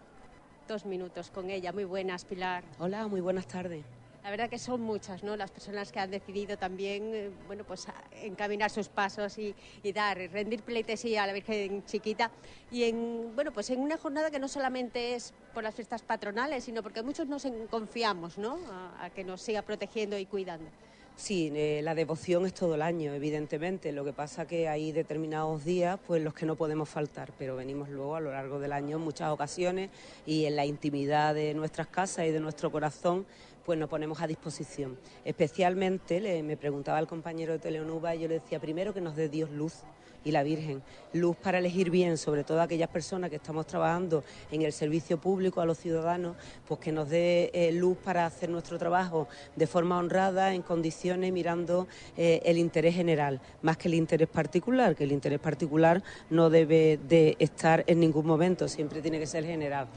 dos 0.68 0.86
minutos 0.86 1.32
con 1.32 1.50
ella. 1.50 1.72
Muy 1.72 1.82
buenas, 1.82 2.24
Pilar. 2.24 2.62
Hola, 2.78 3.08
muy 3.08 3.20
buenas 3.20 3.48
tardes. 3.48 3.84
La 4.24 4.30
verdad 4.30 4.48
que 4.48 4.58
son 4.58 4.80
muchas, 4.80 5.22
¿no? 5.22 5.36
Las 5.36 5.50
personas 5.50 5.92
que 5.92 6.00
han 6.00 6.10
decidido 6.10 6.56
también, 6.56 7.14
eh, 7.14 7.30
bueno, 7.46 7.62
pues 7.64 7.86
encaminar 8.22 8.70
sus 8.70 8.88
pasos 8.88 9.36
y, 9.36 9.54
y 9.82 9.92
dar, 9.92 10.16
rendir 10.16 10.62
pleitesía 10.62 11.24
a 11.24 11.26
la 11.26 11.34
Virgen 11.34 11.84
Chiquita. 11.84 12.30
Y 12.72 12.84
en, 12.84 13.32
bueno, 13.34 13.52
pues 13.52 13.68
en 13.68 13.80
una 13.80 13.98
jornada 13.98 14.30
que 14.30 14.38
no 14.38 14.48
solamente 14.48 15.14
es 15.14 15.34
por 15.52 15.62
las 15.62 15.74
fiestas 15.74 16.00
patronales, 16.00 16.64
sino 16.64 16.82
porque 16.82 17.02
muchos 17.02 17.28
nos 17.28 17.46
confiamos, 17.68 18.38
¿no? 18.38 18.58
A, 18.70 19.04
a 19.04 19.10
que 19.10 19.24
nos 19.24 19.42
siga 19.42 19.60
protegiendo 19.60 20.18
y 20.18 20.24
cuidando. 20.24 20.70
Sí, 21.16 21.52
eh, 21.54 21.80
la 21.84 21.94
devoción 21.94 22.44
es 22.44 22.54
todo 22.54 22.74
el 22.74 22.82
año, 22.82 23.14
evidentemente. 23.14 23.92
Lo 23.92 24.04
que 24.04 24.12
pasa 24.12 24.48
que 24.48 24.68
hay 24.68 24.90
determinados 24.90 25.64
días, 25.64 25.98
pues 26.04 26.20
los 26.22 26.34
que 26.34 26.44
no 26.44 26.56
podemos 26.56 26.88
faltar, 26.88 27.30
pero 27.38 27.54
venimos 27.54 27.88
luego 27.88 28.16
a 28.16 28.20
lo 28.20 28.32
largo 28.32 28.58
del 28.58 28.72
año 28.72 28.96
en 28.96 29.02
muchas 29.02 29.30
ocasiones 29.30 29.90
y 30.26 30.46
en 30.46 30.56
la 30.56 30.66
intimidad 30.66 31.34
de 31.34 31.54
nuestras 31.54 31.86
casas 31.86 32.26
y 32.26 32.32
de 32.32 32.40
nuestro 32.40 32.72
corazón, 32.72 33.26
pues 33.64 33.78
nos 33.78 33.88
ponemos 33.88 34.20
a 34.20 34.26
disposición. 34.26 34.98
Especialmente, 35.24 36.20
le- 36.20 36.42
me 36.42 36.56
preguntaba 36.56 36.98
el 36.98 37.06
compañero 37.06 37.52
de 37.52 37.58
Teleonuba 37.58 38.14
y 38.14 38.20
yo 38.20 38.28
le 38.28 38.34
decía 38.34 38.60
primero 38.60 38.92
que 38.94 39.00
nos 39.00 39.16
dé 39.16 39.28
Dios 39.28 39.50
luz, 39.50 39.82
y 40.26 40.30
la 40.32 40.42
Virgen. 40.42 40.82
Luz 41.12 41.36
para 41.36 41.58
elegir 41.58 41.90
bien, 41.90 42.16
sobre 42.16 42.44
todo 42.44 42.62
aquellas 42.62 42.88
personas 42.88 43.28
que 43.28 43.36
estamos 43.36 43.66
trabajando 43.66 44.24
en 44.50 44.62
el 44.62 44.72
servicio 44.72 45.18
público 45.18 45.60
a 45.60 45.66
los 45.66 45.76
ciudadanos, 45.76 46.34
pues 46.66 46.80
que 46.80 46.92
nos 46.92 47.10
dé 47.10 47.50
eh, 47.52 47.72
luz 47.72 47.98
para 47.98 48.24
hacer 48.24 48.48
nuestro 48.48 48.78
trabajo 48.78 49.28
de 49.54 49.66
forma 49.66 49.98
honrada, 49.98 50.54
en 50.54 50.62
condiciones, 50.62 51.30
mirando 51.30 51.86
eh, 52.16 52.40
el 52.46 52.56
interés 52.56 52.94
general, 52.94 53.38
más 53.60 53.76
que 53.76 53.88
el 53.88 53.92
interés 53.94 54.28
particular, 54.28 54.96
que 54.96 55.04
el 55.04 55.12
interés 55.12 55.40
particular 55.40 56.02
no 56.30 56.48
debe 56.48 56.98
de 57.06 57.36
estar 57.38 57.84
en 57.86 58.00
ningún 58.00 58.24
momento, 58.24 58.66
siempre 58.66 59.02
tiene 59.02 59.18
que 59.18 59.26
ser 59.26 59.44
general 59.44 59.88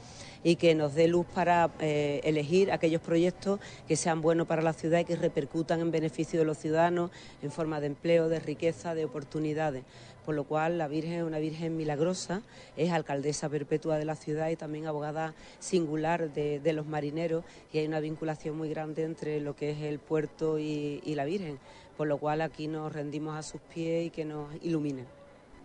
y 0.42 0.56
que 0.56 0.74
nos 0.74 0.94
dé 0.94 1.08
luz 1.08 1.26
para 1.34 1.70
eh, 1.80 2.20
elegir 2.24 2.72
aquellos 2.72 3.00
proyectos 3.00 3.60
que 3.86 3.96
sean 3.96 4.20
buenos 4.20 4.46
para 4.46 4.62
la 4.62 4.72
ciudad 4.72 5.00
y 5.00 5.04
que 5.04 5.16
repercutan 5.16 5.80
en 5.80 5.90
beneficio 5.90 6.38
de 6.38 6.44
los 6.44 6.58
ciudadanos 6.58 7.10
en 7.42 7.50
forma 7.50 7.80
de 7.80 7.88
empleo, 7.88 8.28
de 8.28 8.40
riqueza, 8.40 8.94
de 8.94 9.04
oportunidades. 9.04 9.84
Por 10.24 10.34
lo 10.34 10.44
cual 10.44 10.76
la 10.76 10.88
Virgen 10.88 11.14
es 11.14 11.22
una 11.22 11.38
Virgen 11.38 11.76
milagrosa, 11.76 12.42
es 12.76 12.92
alcaldesa 12.92 13.48
perpetua 13.48 13.96
de 13.96 14.04
la 14.04 14.14
ciudad 14.14 14.50
y 14.50 14.56
también 14.56 14.86
abogada 14.86 15.34
singular 15.58 16.30
de, 16.32 16.72
los 16.74 16.86
marineros 16.86 17.44
y 17.72 17.78
hay 17.78 17.86
una 17.86 18.00
vinculación 18.00 18.56
muy 18.56 18.68
grande 18.68 19.04
entre 19.04 19.40
lo 19.40 19.56
que 19.56 19.70
es 19.70 19.80
el 19.80 19.98
puerto 19.98 20.58
y, 20.58 21.00
y 21.04 21.14
la 21.14 21.24
Virgen. 21.24 21.58
Por 21.96 22.08
lo 22.08 22.18
cual 22.18 22.42
aquí 22.42 22.68
nos 22.68 22.92
rendimos 22.92 23.36
a 23.36 23.42
sus 23.42 23.60
pies 23.62 24.08
y 24.08 24.10
que 24.10 24.26
nos 24.26 24.54
iluminen. 24.62 25.17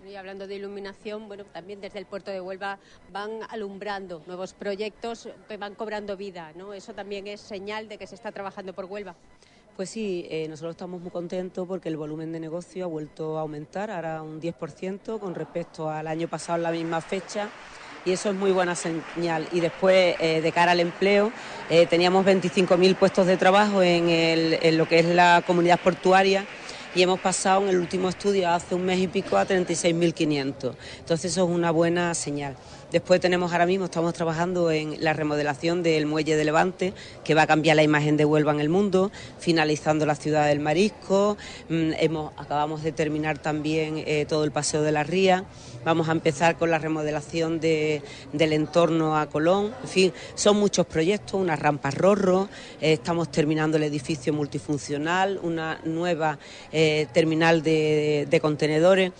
Y 0.07 0.15
hablando 0.15 0.47
de 0.47 0.55
iluminación, 0.55 1.27
bueno, 1.27 1.45
también 1.45 1.79
desde 1.79 1.99
el 1.99 2.05
puerto 2.05 2.29
de 2.29 2.41
Huelva 2.41 2.77
van 3.11 3.39
alumbrando 3.49 4.21
nuevos 4.27 4.53
proyectos 4.53 5.29
que 5.47 5.55
van 5.55 5.75
cobrando 5.75 6.17
vida, 6.17 6.51
¿no? 6.55 6.73
Eso 6.73 6.93
también 6.93 7.27
es 7.27 7.39
señal 7.39 7.87
de 7.87 7.97
que 7.97 8.07
se 8.07 8.15
está 8.15 8.31
trabajando 8.31 8.73
por 8.73 8.85
Huelva. 8.85 9.15
Pues 9.77 9.89
sí, 9.89 10.27
eh, 10.29 10.47
nosotros 10.49 10.71
estamos 10.71 11.01
muy 11.01 11.09
contentos 11.09 11.67
porque 11.67 11.89
el 11.89 11.97
volumen 11.97 12.31
de 12.31 12.39
negocio 12.39 12.85
ha 12.85 12.87
vuelto 12.87 13.37
a 13.37 13.41
aumentar, 13.41 13.91
ahora 13.91 14.21
un 14.21 14.41
10% 14.41 15.19
con 15.19 15.35
respecto 15.35 15.89
al 15.89 16.07
año 16.07 16.27
pasado 16.27 16.57
en 16.57 16.63
la 16.63 16.71
misma 16.71 16.99
fecha 16.99 17.49
y 18.05 18.11
eso 18.11 18.29
es 18.29 18.35
muy 18.35 18.51
buena 18.51 18.75
señal. 18.75 19.47
Y 19.53 19.61
después, 19.61 20.15
eh, 20.19 20.41
de 20.41 20.51
cara 20.51 20.73
al 20.73 20.81
empleo, 20.81 21.31
eh, 21.69 21.85
teníamos 21.85 22.25
25.000 22.25 22.95
puestos 22.95 23.25
de 23.25 23.37
trabajo 23.37 23.81
en, 23.81 24.09
en 24.09 24.77
lo 24.77 24.87
que 24.87 24.99
es 24.99 25.05
la 25.05 25.43
comunidad 25.47 25.79
portuaria 25.79 26.45
y 26.95 27.01
hemos 27.01 27.19
pasado 27.19 27.63
en 27.63 27.69
el 27.69 27.79
último 27.79 28.09
estudio 28.09 28.49
hace 28.49 28.75
un 28.75 28.85
mes 28.85 28.99
y 28.99 29.07
pico 29.07 29.37
a 29.37 29.45
36.500. 29.45 30.75
Entonces 30.99 31.31
eso 31.31 31.43
es 31.43 31.49
una 31.49 31.71
buena 31.71 32.13
señal. 32.13 32.55
Después 32.93 33.19
tenemos 33.19 33.51
ahora 33.51 33.65
mismo, 33.65 33.85
estamos 33.85 34.13
trabajando 34.13 34.69
en 34.69 35.03
la 35.03 35.13
remodelación 35.13 35.81
del 35.81 36.05
muelle 36.05 36.35
de 36.35 36.45
Levante, 36.45 36.93
que 37.23 37.33
va 37.33 37.41
a 37.41 37.47
cambiar 37.47 37.75
la 37.75 37.81
imagen 37.81 38.17
de 38.17 38.23
Huelva 38.23 38.51
en 38.51 38.59
el 38.59 38.69
mundo, 38.69 39.11
finalizando 39.39 40.05
la 40.05 40.13
ciudad 40.13 40.45
del 40.45 40.59
Marisco. 40.59 41.35
Mm, 41.69 41.93
hemos, 41.97 42.33
acabamos 42.37 42.83
de 42.83 42.91
terminar 42.91 43.39
también 43.39 44.03
eh, 44.05 44.27
todo 44.29 44.43
el 44.43 44.51
paseo 44.51 44.83
de 44.83 44.91
la 44.91 45.01
Ría. 45.01 45.45
Vamos 45.83 46.07
a 46.07 46.11
empezar 46.11 46.55
con 46.55 46.69
la 46.69 46.77
remodelación 46.77 47.59
del 47.59 48.03
entorno 48.31 49.17
a 49.17 49.27
Colón. 49.27 49.73
En 49.81 49.89
fin, 49.89 50.13
son 50.35 50.57
muchos 50.57 50.85
proyectos, 50.85 51.41
una 51.41 51.55
rampa 51.55 51.89
Rorro, 51.89 52.47
eh, 52.79 52.93
estamos 52.93 53.31
terminando 53.31 53.77
el 53.77 53.83
edificio 53.83 54.33
multifuncional, 54.33 55.39
una 55.41 55.81
nueva 55.83 56.37
eh, 56.71 57.07
terminal 57.11 57.63
de 57.63 58.39
contenedores 58.39 59.13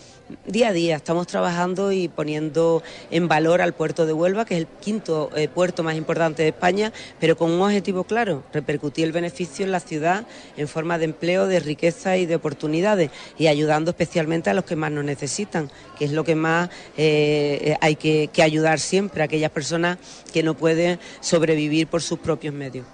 día 0.45 0.69
a 0.69 0.73
día 0.73 0.95
estamos 0.95 1.27
trabajando 1.27 1.91
y 1.91 2.07
poniendo 2.07 2.83
en 3.11 3.27
valor 3.27 3.61
al 3.61 3.73
puerto 3.73 4.05
de 4.05 4.13
Huelva, 4.13 4.45
que 4.45 4.55
es 4.55 4.59
el 4.61 4.67
quinto 4.67 5.29
eh, 5.35 5.47
puerto 5.47 5.83
más 5.83 5.95
importante 5.95 6.43
de 6.43 6.49
España, 6.49 6.91
pero 7.19 7.37
con 7.37 7.51
un 7.51 7.61
objetivo 7.61 8.03
claro, 8.03 8.43
repercutir 8.53 9.05
el 9.05 9.11
beneficio 9.11 9.65
en 9.65 9.71
la 9.71 9.79
ciudad 9.79 10.25
en 10.57 10.67
forma 10.67 10.97
de 10.97 11.05
empleo, 11.05 11.47
de 11.47 11.59
riqueza 11.59 12.17
y 12.17 12.25
de 12.25 12.35
oportunidades, 12.35 13.11
y 13.37 13.47
ayudando 13.47 13.91
especialmente 13.91 14.49
a 14.49 14.53
los 14.53 14.65
que 14.65 14.75
más 14.75 14.91
nos 14.91 15.05
necesitan, 15.05 15.69
que 15.97 16.05
es 16.05 16.11
lo 16.11 16.23
que 16.23 16.35
más 16.35 16.69
eh, 16.97 17.75
hay 17.81 17.95
que, 17.95 18.29
que 18.31 18.43
ayudar 18.43 18.79
siempre, 18.79 19.21
a 19.21 19.25
aquellas 19.25 19.51
personas 19.51 19.97
que 20.31 20.43
no 20.43 20.55
pueden 20.55 20.99
sobrevivir 21.21 21.87
por 21.87 22.01
sus 22.01 22.19
propios 22.19 22.53
medios. 22.53 22.85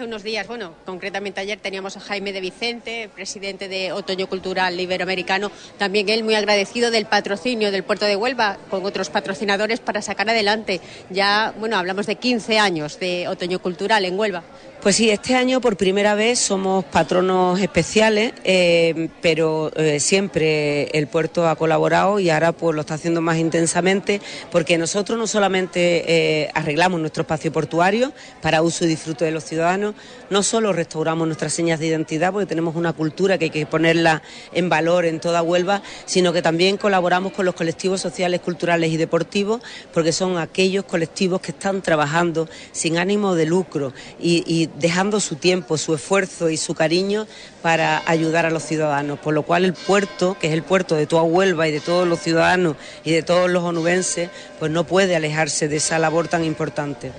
Hace 0.00 0.08
unos 0.08 0.22
días, 0.22 0.46
bueno, 0.46 0.72
concretamente 0.86 1.42
ayer 1.42 1.60
teníamos 1.60 1.94
a 1.98 2.00
Jaime 2.00 2.32
de 2.32 2.40
Vicente, 2.40 3.10
presidente 3.14 3.68
de 3.68 3.92
Otoño 3.92 4.28
Cultural 4.28 4.80
Iberoamericano, 4.80 5.52
también 5.76 6.08
él 6.08 6.24
muy 6.24 6.34
agradecido 6.34 6.90
del 6.90 7.04
patrocinio 7.04 7.70
del 7.70 7.84
puerto 7.84 8.06
de 8.06 8.16
Huelva 8.16 8.56
con 8.70 8.86
otros 8.86 9.10
patrocinadores 9.10 9.78
para 9.80 10.00
sacar 10.00 10.30
adelante. 10.30 10.80
Ya, 11.10 11.52
bueno, 11.58 11.76
hablamos 11.76 12.06
de 12.06 12.16
15 12.16 12.58
años 12.58 12.98
de 12.98 13.28
Otoño 13.28 13.58
Cultural 13.58 14.06
en 14.06 14.18
Huelva. 14.18 14.42
Pues 14.82 14.96
sí, 14.96 15.10
este 15.10 15.34
año 15.34 15.60
por 15.60 15.76
primera 15.76 16.14
vez 16.14 16.38
somos 16.38 16.86
patronos 16.86 17.60
especiales, 17.60 18.32
eh, 18.44 19.10
pero 19.20 19.70
eh, 19.76 20.00
siempre 20.00 20.84
el 20.96 21.06
puerto 21.06 21.46
ha 21.46 21.56
colaborado 21.56 22.18
y 22.18 22.30
ahora 22.30 22.52
pues 22.52 22.74
lo 22.74 22.80
está 22.80 22.94
haciendo 22.94 23.20
más 23.20 23.36
intensamente 23.36 24.22
porque 24.50 24.78
nosotros 24.78 25.18
no 25.18 25.26
solamente 25.26 26.04
eh, 26.08 26.50
arreglamos 26.54 26.98
nuestro 26.98 27.24
espacio 27.24 27.52
portuario 27.52 28.14
para 28.40 28.62
uso 28.62 28.86
y 28.86 28.88
disfrute 28.88 29.26
de 29.26 29.32
los 29.32 29.44
ciudadanos, 29.44 29.94
no 30.30 30.42
solo 30.42 30.72
restauramos 30.72 31.26
nuestras 31.26 31.52
señas 31.52 31.78
de 31.78 31.88
identidad 31.88 32.32
porque 32.32 32.46
tenemos 32.46 32.74
una 32.74 32.94
cultura 32.94 33.36
que 33.36 33.46
hay 33.46 33.50
que 33.50 33.66
ponerla 33.66 34.22
en 34.54 34.70
valor 34.70 35.04
en 35.04 35.20
toda 35.20 35.42
Huelva, 35.42 35.82
sino 36.06 36.32
que 36.32 36.40
también 36.40 36.78
colaboramos 36.78 37.34
con 37.34 37.44
los 37.44 37.54
colectivos 37.54 38.00
sociales, 38.00 38.40
culturales 38.40 38.90
y 38.90 38.96
deportivos 38.96 39.60
porque 39.92 40.12
son 40.12 40.38
aquellos 40.38 40.86
colectivos 40.86 41.42
que 41.42 41.50
están 41.50 41.82
trabajando 41.82 42.48
sin 42.72 42.96
ánimo 42.96 43.34
de 43.34 43.44
lucro 43.44 43.92
y 44.18 44.69
dejando 44.78 45.20
su 45.20 45.36
tiempo, 45.36 45.78
su 45.78 45.94
esfuerzo 45.94 46.50
y 46.50 46.56
su 46.56 46.74
cariño 46.74 47.26
para 47.62 48.02
ayudar 48.06 48.46
a 48.46 48.50
los 48.50 48.64
ciudadanos. 48.64 49.18
Por 49.18 49.34
lo 49.34 49.42
cual 49.42 49.64
el 49.64 49.74
puerto, 49.74 50.36
que 50.38 50.48
es 50.48 50.52
el 50.52 50.62
puerto 50.62 50.94
de 50.94 51.06
toda 51.06 51.22
Huelva 51.22 51.68
y 51.68 51.72
de 51.72 51.80
todos 51.80 52.06
los 52.06 52.20
ciudadanos 52.20 52.76
y 53.04 53.12
de 53.12 53.22
todos 53.22 53.50
los 53.50 53.62
onubenses, 53.62 54.30
pues 54.58 54.70
no 54.70 54.84
puede 54.84 55.16
alejarse 55.16 55.68
de 55.68 55.76
esa 55.76 55.98
labor 55.98 56.28
tan 56.28 56.44
importante. 56.44 57.12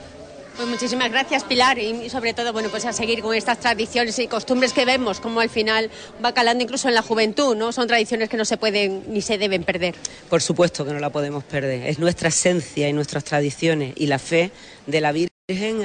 Pues 0.56 0.68
muchísimas 0.68 1.10
gracias 1.10 1.44
Pilar 1.44 1.80
y 1.80 2.10
sobre 2.10 2.34
todo 2.34 2.54
bueno 2.54 2.70
pues 2.70 2.86
a 2.86 2.94
seguir 2.94 3.22
con 3.22 3.34
estas 3.34 3.60
tradiciones 3.60 4.20
y 4.20 4.28
costumbres 4.28 4.74
que 4.74 4.86
vemos 4.86 5.20
como 5.20 5.40
al 5.40 5.50
final 5.50 5.90
va 6.24 6.34
calando 6.34 6.64
incluso 6.64 6.88
en 6.88 6.94
la 6.94 7.02
juventud, 7.02 7.56
¿no? 7.56 7.72
Son 7.72 7.88
tradiciones 7.88 8.30
que 8.30 8.38
no 8.38 8.46
se 8.46 8.58
pueden 8.58 9.04
ni 9.08 9.22
se 9.22 9.38
deben 9.38 9.64
perder. 9.64 9.96
Por 10.30 10.42
supuesto 10.42 10.86
que 10.86 10.92
no 10.94 11.00
la 11.00 11.10
podemos 11.10 11.44
perder, 11.46 11.88
es 11.88 12.00
nuestra 12.00 12.30
esencia 12.30 12.88
y 12.88 12.94
nuestras 12.94 13.24
tradiciones 13.24 13.94
y 13.96 14.08
la 14.08 14.20
fe 14.20 14.52
de 14.88 15.02
la 15.02 15.12
vida 15.12 15.31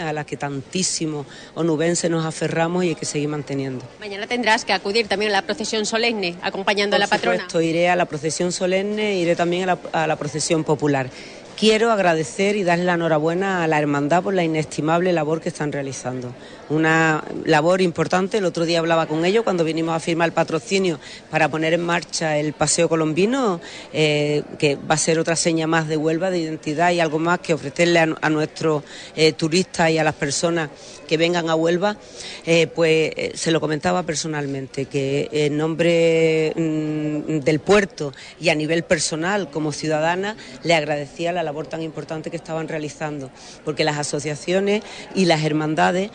a 0.00 0.12
la 0.12 0.24
que 0.24 0.36
tantísimo 0.36 1.26
onubense 1.54 2.08
nos 2.08 2.24
aferramos 2.24 2.84
y 2.84 2.90
hay 2.90 2.94
que 2.94 3.04
seguir 3.04 3.28
manteniendo. 3.28 3.84
Mañana 3.98 4.26
tendrás 4.26 4.64
que 4.64 4.72
acudir 4.72 5.08
también 5.08 5.32
a 5.32 5.34
la 5.34 5.42
procesión 5.42 5.84
solemne, 5.86 6.36
acompañando 6.40 6.94
a 6.94 6.98
la 7.00 7.08
patrona. 7.08 7.38
Por 7.38 7.50
supuesto, 7.50 7.60
iré 7.60 7.88
a 7.88 7.96
la 7.96 8.04
procesión 8.04 8.52
solemne, 8.52 9.16
iré 9.16 9.34
también 9.34 9.68
a 9.68 10.06
la 10.06 10.16
procesión 10.16 10.62
popular. 10.62 11.10
Quiero 11.56 11.90
agradecer 11.90 12.54
y 12.56 12.64
darle 12.64 12.84
la 12.84 12.94
enhorabuena 12.94 13.64
a 13.64 13.66
la 13.66 13.78
hermandad 13.78 14.22
por 14.22 14.34
la 14.34 14.44
inestimable 14.44 15.10
labor 15.14 15.40
que 15.40 15.48
están 15.48 15.72
realizando 15.72 16.34
una 16.68 17.24
labor 17.44 17.80
importante. 17.80 18.38
El 18.38 18.44
otro 18.44 18.66
día 18.66 18.80
hablaba 18.80 19.06
con 19.06 19.24
ellos 19.24 19.44
cuando 19.44 19.64
vinimos 19.64 19.94
a 19.94 20.00
firmar 20.00 20.28
el 20.28 20.32
patrocinio 20.32 20.98
para 21.30 21.48
poner 21.48 21.72
en 21.72 21.82
marcha 21.82 22.36
el 22.36 22.52
Paseo 22.52 22.88
Colombino, 22.88 23.60
eh, 23.92 24.42
que 24.58 24.76
va 24.76 24.96
a 24.96 24.98
ser 24.98 25.18
otra 25.18 25.36
seña 25.36 25.66
más 25.66 25.88
de 25.88 25.96
Huelva 25.96 26.30
de 26.30 26.40
identidad 26.40 26.90
y 26.90 27.00
algo 27.00 27.18
más 27.18 27.40
que 27.40 27.54
ofrecerle 27.54 28.00
a, 28.20 28.30
nuestros 28.30 28.82
eh, 29.14 29.32
turistas 29.32 29.90
y 29.90 29.98
a 29.98 30.04
las 30.04 30.14
personas 30.14 30.68
que 31.08 31.16
vengan 31.16 31.48
a 31.48 31.54
Huelva. 31.54 31.96
Eh, 32.44 32.66
pues 32.66 33.12
se 33.34 33.50
lo 33.50 33.60
comentaba 33.60 34.02
personalmente, 34.02 34.86
que 34.86 35.28
en 35.32 35.56
nombre 35.56 36.52
mm, 36.54 37.38
del 37.40 37.60
puerto 37.60 38.12
y 38.40 38.48
a 38.48 38.54
nivel 38.54 38.82
personal 38.82 39.50
como 39.50 39.72
ciudadana 39.72 40.36
le 40.64 40.74
agradecía 40.74 41.32
la 41.32 41.45
labor 41.46 41.66
tan 41.66 41.80
importante 41.80 42.30
que 42.30 42.36
estaban 42.36 42.68
realizando, 42.68 43.30
porque 43.64 43.84
las 43.84 43.96
asociaciones 43.96 44.82
y 45.14 45.24
las 45.24 45.42
hermandades 45.42 46.10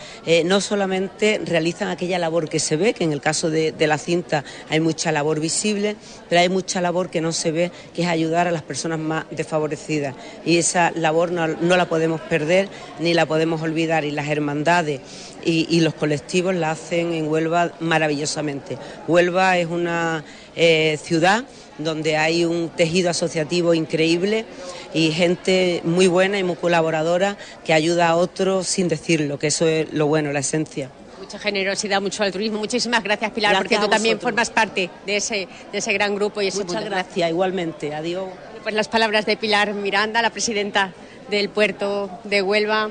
no 0.46 0.62
solamente 0.62 1.42
realizan 1.44 1.90
aquella 1.90 2.20
labor 2.20 2.50
que 2.50 2.60
se 2.60 2.76
ve, 2.76 2.94
que 2.94 3.04
en 3.04 3.12
el 3.12 3.22
caso 3.22 3.50
de, 3.50 3.74
la 3.80 3.98
cinta 3.98 4.44
hay 4.70 4.80
mucha 4.80 5.12
labor 5.12 5.40
visible, 5.40 5.96
pero 6.30 6.42
hay 6.42 6.50
mucha 6.50 6.82
labor 6.82 7.10
que 7.10 7.22
no 7.22 7.32
se 7.32 7.52
ve, 7.52 7.72
que 7.94 8.04
es 8.04 8.08
ayudar 8.08 8.48
a 8.48 8.52
las 8.52 8.62
personas 8.62 9.00
más 9.00 9.26
desfavorecidas. 9.32 10.16
Y 10.46 10.58
esa 10.58 10.92
labor 10.92 11.32
no, 11.32 11.48
la 11.48 11.90
podemos 11.90 12.22
perder 12.22 12.70
ni 13.00 13.14
la 13.14 13.26
podemos 13.26 13.62
olvidar. 13.62 14.06
Y 14.06 14.12
las 14.12 14.28
hermandades 14.28 15.02
y, 15.44 15.80
los 15.82 15.94
colectivos 15.94 16.56
la 16.56 16.72
hacen 16.72 17.14
en 17.14 17.28
Huelva 17.28 17.72
maravillosamente. 17.80 18.78
Huelva 19.08 19.58
es 19.58 19.68
una 19.68 20.24
eh, 20.56 20.98
ciudad 21.02 21.46
donde 21.78 22.18
hay 22.18 22.46
un 22.46 22.70
tejido 22.70 23.10
asociativo 23.10 23.74
increíble 23.74 24.46
y 24.94 25.12
gente 25.12 25.82
muy 25.84 26.08
buena 26.08 26.38
y 26.38 26.44
muy 26.44 26.56
colaboradora 26.56 27.38
que 27.66 27.74
ayuda 27.74 28.10
a 28.10 28.16
otros 28.16 28.68
sin 28.68 28.88
decirlo, 28.88 29.40
que 29.40 29.48
eso 29.48 29.68
es 29.68 29.92
lo 29.94 30.08
bueno, 30.08 30.32
la 30.32 30.40
esencia 30.40 30.90
mucha 31.32 31.40
generosidad, 31.40 32.02
mucho 32.02 32.24
altruismo. 32.24 32.60
Muchísimas 32.60 33.04
gracias, 33.04 33.32
Pilar, 33.32 33.56
porque 33.58 33.78
tú 33.78 33.88
también 33.88 34.20
formas 34.20 34.50
parte 34.50 34.90
de 35.06 35.18
ese, 35.18 35.48
de 35.72 35.78
ese 35.78 35.94
gran 35.94 36.16
grupo 36.16 36.42
y 36.42 36.48
ese 36.48 36.64
Muchas 36.64 36.84
gracias, 36.84 37.30
igualmente. 37.30 37.94
Adiós. 37.96 38.26
Pues 38.64 38.76
las 38.76 38.90
palabras 38.90 39.26
de 39.26 39.38
Pilar 39.38 39.74
Miranda, 39.74 40.22
la 40.22 40.32
presidenta 40.32 40.94
del 41.30 41.50
puerto 41.50 42.10
de 42.26 42.42
Huelva, 42.42 42.90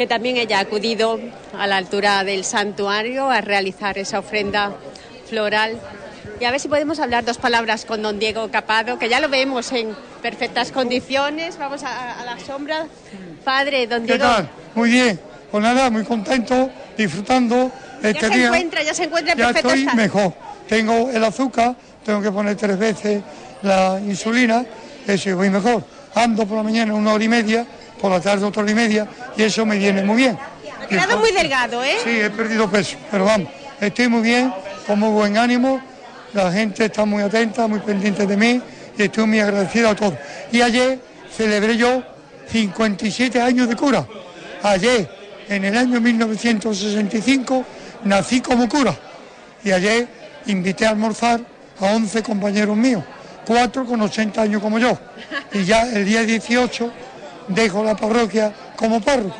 que 0.00 0.06
también 0.06 0.38
ella 0.38 0.56
ha 0.56 0.60
acudido 0.62 1.20
a 1.58 1.66
la 1.66 1.76
altura 1.76 2.24
del 2.24 2.42
santuario 2.42 3.28
a 3.28 3.42
realizar 3.42 3.98
esa 3.98 4.20
ofrenda 4.20 4.72
floral 5.28 5.78
Y 6.40 6.46
a 6.46 6.50
ver 6.50 6.58
si 6.58 6.68
podemos 6.68 6.98
hablar 7.00 7.22
dos 7.26 7.36
palabras 7.36 7.84
con 7.84 8.00
don 8.00 8.18
Diego 8.18 8.50
Capado, 8.50 8.98
que 8.98 9.10
ya 9.10 9.20
lo 9.20 9.28
vemos 9.28 9.70
en 9.72 9.94
perfectas 10.22 10.72
condiciones. 10.72 11.58
Vamos 11.58 11.82
a, 11.82 12.18
a 12.18 12.24
la 12.24 12.38
sombra. 12.38 12.86
Padre, 13.44 13.86
don 13.86 14.06
¿Qué 14.06 14.14
Diego. 14.14 14.24
tal? 14.24 14.48
Muy 14.74 14.88
bien. 14.88 15.20
Pues 15.50 15.62
nada, 15.62 15.90
muy 15.90 16.04
contento, 16.04 16.70
disfrutando 16.96 17.70
Ya 18.02 18.08
este 18.08 18.26
se 18.28 18.34
día. 18.34 18.46
encuentra, 18.46 18.82
ya 18.82 18.94
se 18.94 19.04
encuentra 19.04 19.32
en 19.34 19.38
ya 19.38 19.44
perfecto 19.48 19.68
estoy 19.68 19.80
estado. 19.82 19.96
mejor. 19.98 20.34
Tengo 20.66 21.10
el 21.10 21.22
azúcar, 21.24 21.76
tengo 22.06 22.22
que 22.22 22.32
poner 22.32 22.56
tres 22.56 22.78
veces 22.78 23.22
la 23.60 24.00
insulina, 24.02 24.64
eso 25.06 25.36
voy 25.36 25.50
mejor. 25.50 25.84
Ando 26.14 26.46
por 26.46 26.56
la 26.56 26.62
mañana 26.62 26.94
una 26.94 27.12
hora 27.12 27.22
y 27.24 27.28
media, 27.28 27.66
por 28.00 28.10
la 28.10 28.20
tarde 28.20 28.44
otra 28.44 28.62
hora 28.62 28.72
y 28.72 28.74
media, 28.74 29.06
y 29.36 29.42
eso 29.42 29.66
me 29.66 29.76
viene 29.78 30.02
muy 30.02 30.16
bien. 30.16 30.38
Ha 30.82 30.86
quedado 30.86 31.18
muy 31.18 31.32
delgado, 31.32 31.84
¿eh? 31.84 31.96
Sí, 32.02 32.10
he 32.10 32.30
perdido 32.30 32.70
peso, 32.70 32.96
pero 33.10 33.24
vamos, 33.24 33.48
estoy 33.80 34.08
muy 34.08 34.22
bien, 34.22 34.52
con 34.86 34.98
muy 34.98 35.10
buen 35.10 35.36
ánimo, 35.36 35.80
la 36.32 36.50
gente 36.52 36.84
está 36.86 37.04
muy 37.04 37.22
atenta, 37.22 37.66
muy 37.66 37.80
pendiente 37.80 38.26
de 38.26 38.36
mí 38.36 38.60
y 38.96 39.02
estoy 39.02 39.26
muy 39.26 39.40
agradecido 39.40 39.90
a 39.90 39.94
todos. 39.94 40.14
Y 40.52 40.62
ayer 40.62 40.98
celebré 41.36 41.76
yo 41.76 42.02
57 42.50 43.40
años 43.40 43.68
de 43.68 43.76
cura. 43.76 44.06
Ayer, 44.62 45.08
en 45.48 45.64
el 45.64 45.76
año 45.76 46.00
1965, 46.00 47.64
nací 48.04 48.40
como 48.40 48.68
cura 48.68 48.94
y 49.64 49.72
ayer 49.72 50.08
invité 50.46 50.86
a 50.86 50.90
almorzar 50.90 51.40
a 51.80 51.84
11 51.86 52.22
compañeros 52.22 52.76
míos, 52.76 53.02
cuatro 53.46 53.84
con 53.84 54.00
80 54.00 54.42
años 54.42 54.62
como 54.62 54.78
yo. 54.78 54.98
Y 55.52 55.64
ya 55.64 55.82
el 55.90 56.04
día 56.04 56.22
18 56.22 56.92
dejo 57.48 57.82
la 57.84 57.96
parroquia 57.96 58.52
como 58.76 59.00
párroco, 59.00 59.36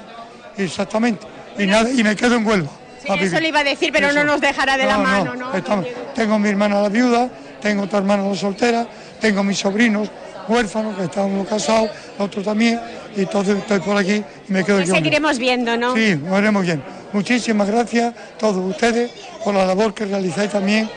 exactamente. 0.56 1.27
Y, 1.59 1.66
nada, 1.66 1.90
y 1.90 2.02
me 2.02 2.16
quedo 2.16 2.36
en 2.36 2.47
Huelva. 2.47 2.70
a 3.09 3.14
Eso 3.14 3.40
le 3.40 3.48
iba 3.48 3.60
a 3.60 3.64
decir, 3.64 3.90
pero 3.93 4.09
no 4.12 4.20
Eso. 4.20 4.24
nos 4.24 4.40
dejará 4.40 4.77
de 4.77 4.85
la 4.86 4.97
No, 4.97 5.02
no, 5.02 5.09
mano, 5.09 5.35
¿no? 5.36 5.55
estamos- 5.55 5.86
tengo 6.14 6.39
mi 6.39 6.48
hermana 6.48 6.82
la 6.82 6.89
viuda, 6.89 7.28
tengo 7.60 7.85
otra 7.85 7.98
hermana 7.98 8.24
la 8.24 8.35
soltera, 8.35 8.86
tengo 9.20 9.43
mis 9.43 9.59
sobrinos 9.59 10.09
huérfanos 10.48 10.97
que 10.97 11.05
están 11.05 11.24
uno 11.27 11.44
casado, 11.44 11.89
otro 12.18 12.43
también, 12.43 12.81
y 13.16 13.20
entonces 13.20 13.56
estoy 13.59 13.81
por 13.81 13.97
aquí 13.97 14.22
y 14.48 14.52
me 14.52 14.64
quedo 14.64 14.81
yo. 14.81 14.94
seguiremos 14.94 15.39
viendo, 15.39 15.77
¿no? 15.77 15.94
Sí, 15.94 16.14
lo 16.16 16.35
haremos 16.36 16.62
bien. 16.62 16.82
Muchísimas 17.12 17.68
gracias 17.68 18.12
a 18.14 18.39
todos 18.39 18.56
ustedes 18.56 19.10
por 19.44 19.55
la 19.55 19.64
labor 19.66 19.93
que 19.94 20.05
realizáis 20.06 20.51
también 20.51 20.89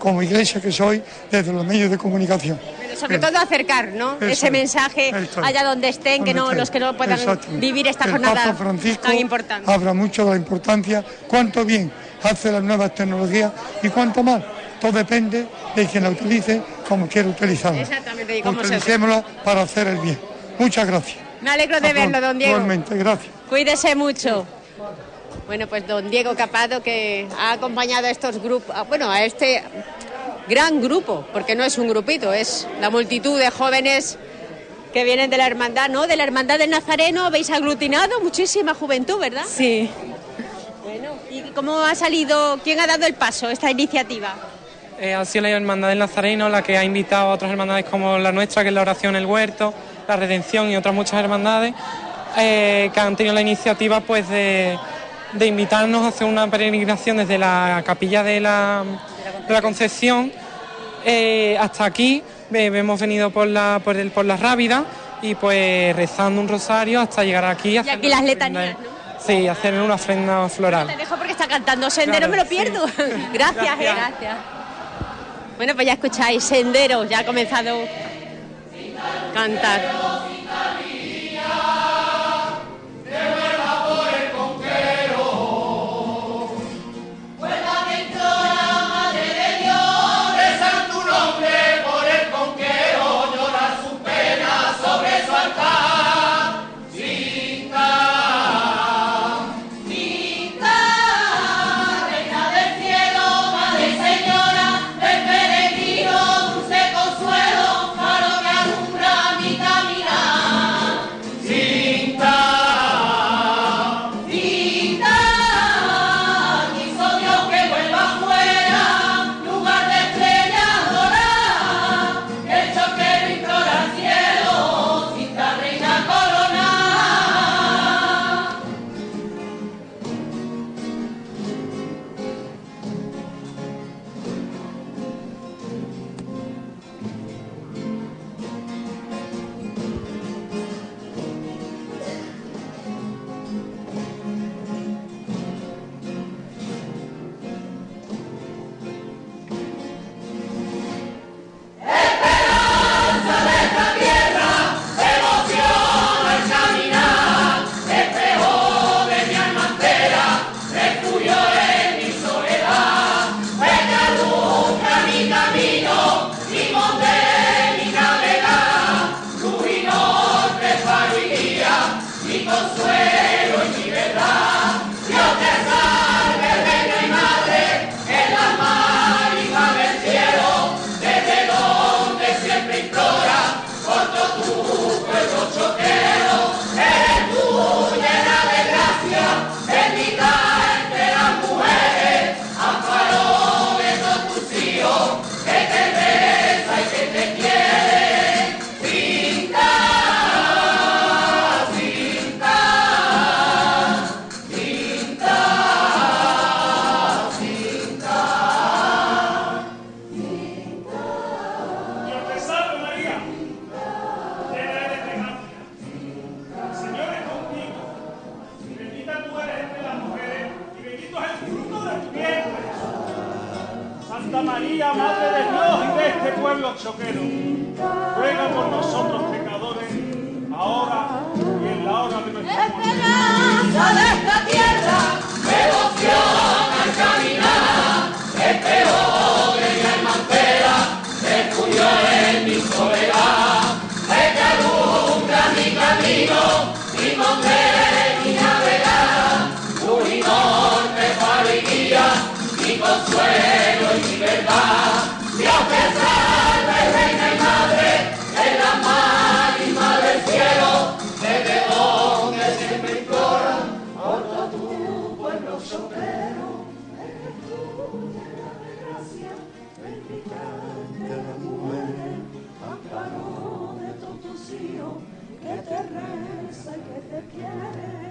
como 0.00 0.22
iglesia 0.22 0.60
que 0.60 0.72
soy 0.72 1.00
desde 1.30 1.52
los 1.52 1.64
medios 1.64 1.90
de 1.90 1.98
comunicación. 1.98 2.58
Pero 2.80 2.96
sobre 2.96 3.18
todo 3.18 3.38
acercar, 3.38 3.88
¿no? 3.88 4.16
Eso 4.16 4.26
Ese 4.26 4.46
es, 4.46 4.52
mensaje 4.52 5.12
allá 5.42 5.62
donde 5.62 5.90
estén, 5.90 6.24
que 6.24 6.32
Donde 6.32 6.34
no 6.34 6.44
estén. 6.46 6.58
los 6.58 6.70
que 6.70 6.80
no 6.80 6.96
puedan 6.96 7.38
vivir 7.60 7.86
esta 7.86 8.04
Que 8.04 8.10
el 8.10 8.16
jornada 8.16 8.44
Papa 8.46 8.56
Francisco 8.56 9.02
tan 9.02 9.18
importante. 9.18 9.70
habla 9.70 9.92
mucho 9.94 10.24
de 10.24 10.30
la 10.30 10.36
importancia, 10.36 11.04
cuánto 11.28 11.64
bien 11.64 11.92
hace 12.22 12.50
las 12.50 12.62
nuevas 12.62 12.94
tecnologías 12.94 13.52
y 13.82 13.88
cuánto 13.90 14.22
mal. 14.22 14.44
Todo 14.80 14.92
depende 14.92 15.46
de 15.76 15.86
quien 15.86 16.02
la 16.02 16.10
utilice 16.10 16.62
como 16.88 17.06
quiera 17.06 17.28
utilizarla. 17.28 17.82
Exactamente, 17.82 18.38
y 18.38 18.42
cómo 18.42 18.60
se 18.64 18.68
Utilicémosla 18.68 19.22
para 19.44 19.62
hacer 19.62 19.86
el 19.88 19.98
bien. 19.98 20.18
Muchas 20.58 20.86
gracias. 20.86 21.18
Me 21.42 21.50
alegro 21.50 21.80
de 21.80 21.92
verlo, 21.92 22.20
don 22.20 22.38
Diego. 22.38 22.54
Igualmente, 22.54 22.96
gracias. 22.96 23.30
Cuídese 23.48 23.94
mucho. 23.94 24.46
Bueno, 25.50 25.66
pues 25.66 25.84
don 25.84 26.08
Diego 26.08 26.36
Capado 26.36 26.80
que 26.80 27.26
ha 27.36 27.54
acompañado 27.54 28.06
a 28.06 28.10
estos 28.10 28.40
grupos, 28.40 28.72
bueno, 28.86 29.10
a 29.10 29.24
este 29.24 29.60
gran 30.48 30.80
grupo, 30.80 31.26
porque 31.32 31.56
no 31.56 31.64
es 31.64 31.76
un 31.76 31.88
grupito, 31.88 32.32
es 32.32 32.68
la 32.80 32.88
multitud 32.88 33.36
de 33.36 33.50
jóvenes 33.50 34.16
que 34.92 35.02
vienen 35.02 35.28
de 35.28 35.38
la 35.38 35.48
hermandad, 35.48 35.88
¿no? 35.88 36.06
De 36.06 36.14
la 36.14 36.22
hermandad 36.22 36.56
del 36.56 36.70
Nazareno 36.70 37.24
habéis 37.24 37.50
aglutinado 37.50 38.20
muchísima 38.20 38.74
juventud, 38.74 39.18
¿verdad? 39.18 39.42
Sí. 39.44 39.90
Bueno, 40.84 41.14
¿y 41.28 41.40
cómo 41.50 41.80
ha 41.80 41.96
salido, 41.96 42.60
quién 42.62 42.78
ha 42.78 42.86
dado 42.86 43.04
el 43.08 43.14
paso 43.14 43.48
a 43.48 43.52
esta 43.52 43.72
iniciativa? 43.72 44.36
Eh, 45.00 45.14
ha 45.14 45.24
sido 45.24 45.42
la 45.42 45.50
Hermandad 45.50 45.88
del 45.88 45.98
Nazareno 45.98 46.48
la 46.48 46.62
que 46.62 46.78
ha 46.78 46.84
invitado 46.84 47.28
a 47.28 47.34
otras 47.34 47.50
hermandades 47.50 47.86
como 47.86 48.18
la 48.18 48.30
nuestra, 48.30 48.62
que 48.62 48.68
es 48.68 48.74
la 48.74 48.82
Oración 48.82 49.16
El 49.16 49.26
Huerto, 49.26 49.74
la 50.06 50.14
Redención 50.14 50.70
y 50.70 50.76
otras 50.76 50.94
muchas 50.94 51.18
hermandades, 51.18 51.74
eh, 52.38 52.88
que 52.94 53.00
han 53.00 53.16
tenido 53.16 53.34
la 53.34 53.40
iniciativa 53.40 53.98
pues 53.98 54.28
de, 54.28 54.78
de 55.32 55.46
invitarnos 55.46 56.02
a 56.04 56.08
hacer 56.08 56.26
una 56.26 56.48
peregrinación 56.48 57.18
desde 57.18 57.38
la 57.38 57.82
capilla 57.86 58.22
de 58.22 58.40
la, 58.40 58.82
de 59.46 59.52
la 59.52 59.62
Concepción 59.62 60.32
eh, 61.04 61.56
hasta 61.60 61.84
aquí. 61.84 62.22
Eh, 62.52 62.66
hemos 62.66 63.00
venido 63.00 63.30
por 63.30 63.46
la, 63.46 63.80
por, 63.84 63.96
el, 63.96 64.10
por 64.10 64.24
la 64.24 64.36
Rábida 64.36 64.84
y 65.22 65.34
pues 65.34 65.94
rezando 65.94 66.40
un 66.40 66.48
rosario 66.48 67.00
hasta 67.00 67.22
llegar 67.24 67.44
aquí. 67.44 67.70
Y 67.70 67.78
aquí 67.78 68.08
las 68.08 68.22
letanías, 68.24 68.76
Sí, 69.24 69.46
hacer 69.46 69.74
una 69.74 69.94
ofrenda 69.94 70.48
floral. 70.48 70.86
Te 70.86 70.96
dejo 70.96 71.14
porque 71.16 71.32
está 71.32 71.46
cantando 71.46 71.90
Sendero, 71.90 72.26
Claro, 72.26 72.30
me 72.30 72.36
lo 72.38 72.46
pierdo. 72.48 72.86
Gracias, 72.86 73.28
Gracias. 73.32 73.78
eh, 73.80 73.94
gracias. 73.96 74.36
Bueno, 75.58 75.74
pues 75.74 75.86
ya 75.86 75.92
escucháis, 75.92 76.42
Sendero, 76.42 77.04
ya 77.04 77.18
ha 77.18 77.26
comenzado 77.26 77.80
a 77.82 79.34
cantar. 79.34 79.80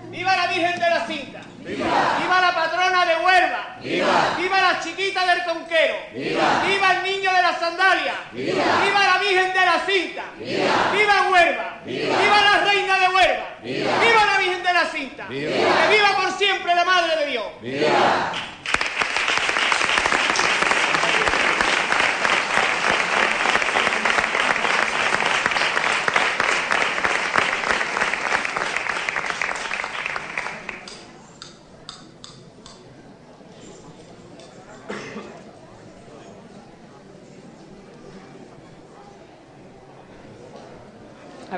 ¡Viva 0.10 0.36
la 0.36 0.48
Virgen 0.48 0.80
de 0.80 0.90
la 0.90 1.08
Cinta! 1.08 1.42
¡Viva! 1.60 2.42
la 2.42 2.56
patrona 2.56 3.06
de 3.06 3.16
Huelva! 3.16 3.78
¡Viva! 3.82 4.62
la 4.62 4.80
chiquita 4.80 5.26
del 5.26 5.44
Conquero! 5.44 5.96
¡Viva! 6.14 6.94
el 6.98 7.04
niño 7.04 7.32
de 7.32 7.42
la 7.42 7.58
sandalia! 7.58 8.14
¡Viva! 8.32 9.08
la 9.08 9.20
Virgen 9.20 9.54
de 9.54 9.66
la 9.66 9.80
Cinta! 9.86 10.24
¡Viva! 10.38 11.30
Huelva! 11.32 11.80
¡Viva! 11.86 12.42
la 12.42 12.66
reina 12.66 13.00
de 13.00 13.08
Huelva! 13.08 13.48
¡Viva! 13.62 14.26
la 14.26 14.38
Virgen 14.40 14.64
de 14.64 14.74
la 14.74 14.86
Cinta! 14.86 15.28
¡Viva! 15.28 15.52
¡Que 15.52 15.96
viva 15.96 16.18
por 16.18 16.32
siempre 16.38 16.76
la 16.76 16.86
Madre 16.86 17.16
de 17.16 17.26
Dios! 17.28 17.46
A 17.46 18.59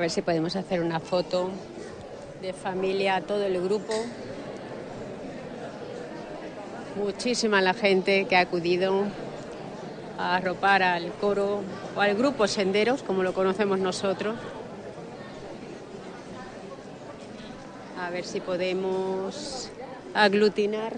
ver 0.02 0.10
si 0.10 0.20
podemos 0.20 0.56
hacer 0.56 0.80
una 0.80 0.98
foto 0.98 1.48
de 2.40 2.52
familia, 2.52 3.20
todo 3.20 3.44
el 3.44 3.62
grupo. 3.62 3.92
Muchísima 6.96 7.60
la 7.60 7.72
gente 7.72 8.24
que 8.24 8.34
ha 8.34 8.40
acudido 8.40 9.04
a 10.18 10.34
arropar 10.38 10.82
al 10.82 11.12
coro 11.12 11.60
o 11.94 12.00
al 12.00 12.16
grupo 12.16 12.48
Senderos, 12.48 13.04
como 13.04 13.22
lo 13.22 13.32
conocemos 13.32 13.78
nosotros. 13.78 14.34
A 18.00 18.10
ver 18.10 18.24
si 18.24 18.40
podemos 18.40 19.70
aglutinar. 20.14 20.94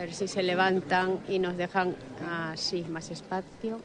Ver 0.00 0.14
si 0.14 0.28
se 0.28 0.42
levantan 0.42 1.18
y 1.28 1.38
nos 1.38 1.56
dejan 1.56 1.94
así 2.50 2.84
más 2.88 3.10
espacio 3.10 3.80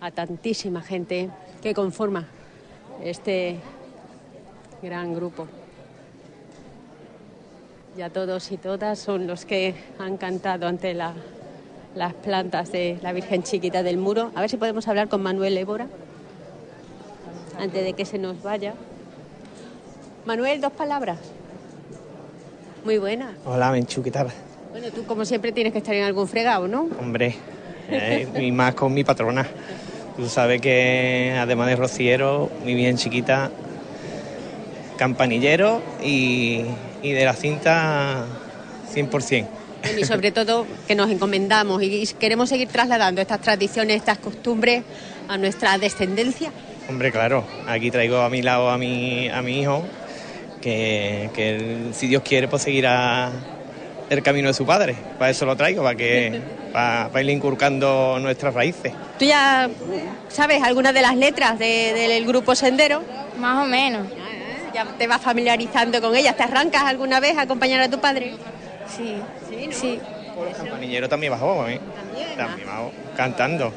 a 0.00 0.10
tantísima 0.10 0.82
gente 0.82 1.30
que 1.62 1.74
conforma 1.74 2.26
este 3.02 3.56
gran 4.82 5.14
grupo. 5.14 5.48
Ya 7.96 8.08
todos 8.10 8.50
y 8.52 8.56
todas 8.56 8.98
son 8.98 9.26
los 9.26 9.44
que 9.44 9.74
han 9.98 10.16
cantado 10.16 10.66
ante 10.66 10.94
la- 10.94 11.14
las 11.94 12.14
plantas 12.14 12.72
de 12.72 12.98
la 13.02 13.12
Virgen 13.12 13.42
Chiquita 13.42 13.82
del 13.82 13.98
Muro. 13.98 14.30
A 14.34 14.40
ver 14.40 14.48
si 14.48 14.56
podemos 14.56 14.88
hablar 14.88 15.08
con 15.08 15.22
Manuel 15.22 15.58
Évora 15.58 15.88
antes 17.58 17.84
de 17.84 17.92
que 17.92 18.04
se 18.04 18.18
nos 18.18 18.42
vaya. 18.42 18.74
Manuel, 20.24 20.60
dos 20.60 20.72
palabras. 20.72 21.18
Muy 22.84 22.98
buenas. 22.98 23.34
Hola, 23.44 23.70
Menchu, 23.70 24.02
¿qué? 24.02 24.10
Bueno, 24.72 24.88
tú 24.88 25.04
como 25.04 25.26
siempre 25.26 25.52
tienes 25.52 25.74
que 25.74 25.80
estar 25.80 25.94
en 25.94 26.04
algún 26.04 26.26
fregado, 26.26 26.66
¿no? 26.66 26.88
Hombre, 26.98 27.34
eh, 27.90 28.26
y 28.40 28.50
más 28.52 28.74
con 28.74 28.94
mi 28.94 29.04
patrona. 29.04 29.46
Tú 30.16 30.26
sabes 30.30 30.62
que 30.62 31.36
además 31.38 31.68
de 31.68 31.76
rociero, 31.76 32.50
mi 32.64 32.74
bien 32.74 32.96
chiquita, 32.96 33.50
campanillero 34.96 35.82
y, 36.02 36.62
y 37.02 37.12
de 37.12 37.22
la 37.22 37.34
cinta 37.34 38.24
100%. 38.94 39.46
Bueno, 39.82 39.98
y 40.00 40.04
sobre 40.04 40.32
todo 40.32 40.66
que 40.88 40.94
nos 40.94 41.10
encomendamos 41.10 41.82
y 41.82 42.06
queremos 42.18 42.48
seguir 42.48 42.68
trasladando 42.68 43.20
estas 43.20 43.42
tradiciones, 43.42 43.96
estas 43.96 44.16
costumbres 44.16 44.84
a 45.28 45.36
nuestra 45.36 45.76
descendencia. 45.76 46.50
Hombre, 46.88 47.12
claro, 47.12 47.44
aquí 47.66 47.90
traigo 47.90 48.22
a 48.22 48.30
mi 48.30 48.40
lado 48.40 48.70
a 48.70 48.78
mi, 48.78 49.28
a 49.28 49.42
mi 49.42 49.60
hijo, 49.60 49.82
que, 50.62 51.28
que 51.34 51.56
él, 51.56 51.90
si 51.92 52.06
Dios 52.06 52.22
quiere, 52.22 52.48
pues 52.48 52.62
seguirá 52.62 53.32
el 54.12 54.22
camino 54.22 54.48
de 54.48 54.54
su 54.54 54.66
padre. 54.66 54.94
Para 55.18 55.30
eso 55.30 55.46
lo 55.46 55.56
traigo, 55.56 55.82
para 55.82 55.96
que 55.96 56.40
para, 56.72 57.08
para 57.08 57.22
ir 57.22 57.30
inculcando 57.30 58.18
nuestras 58.20 58.52
raíces. 58.54 58.92
¿Tú 59.18 59.24
ya 59.24 59.68
sabes 60.28 60.62
algunas 60.62 60.92
de 60.94 61.02
las 61.02 61.16
letras 61.16 61.58
de- 61.58 61.92
del 61.94 62.26
grupo 62.26 62.54
Sendero? 62.54 63.02
Más 63.38 63.64
o 63.64 63.66
menos. 63.66 64.06
¿Ya 64.74 64.84
te 64.86 65.06
vas 65.06 65.20
familiarizando 65.20 66.00
con 66.00 66.14
ellas? 66.16 66.36
¿Te 66.36 66.42
arrancas 66.44 66.82
alguna 66.84 67.20
vez 67.20 67.36
a 67.36 67.42
acompañar 67.42 67.80
a 67.80 67.88
tu 67.88 67.98
padre? 68.00 68.34
Sí. 68.96 69.16
Sí, 69.48 69.66
¿no? 69.66 69.72
Sí. 69.72 70.00
También 71.08 71.32
bajó, 71.32 71.68
¿eh? 71.68 71.78
También 72.36 72.66
bajó, 72.66 72.90
cantando. 73.16 73.72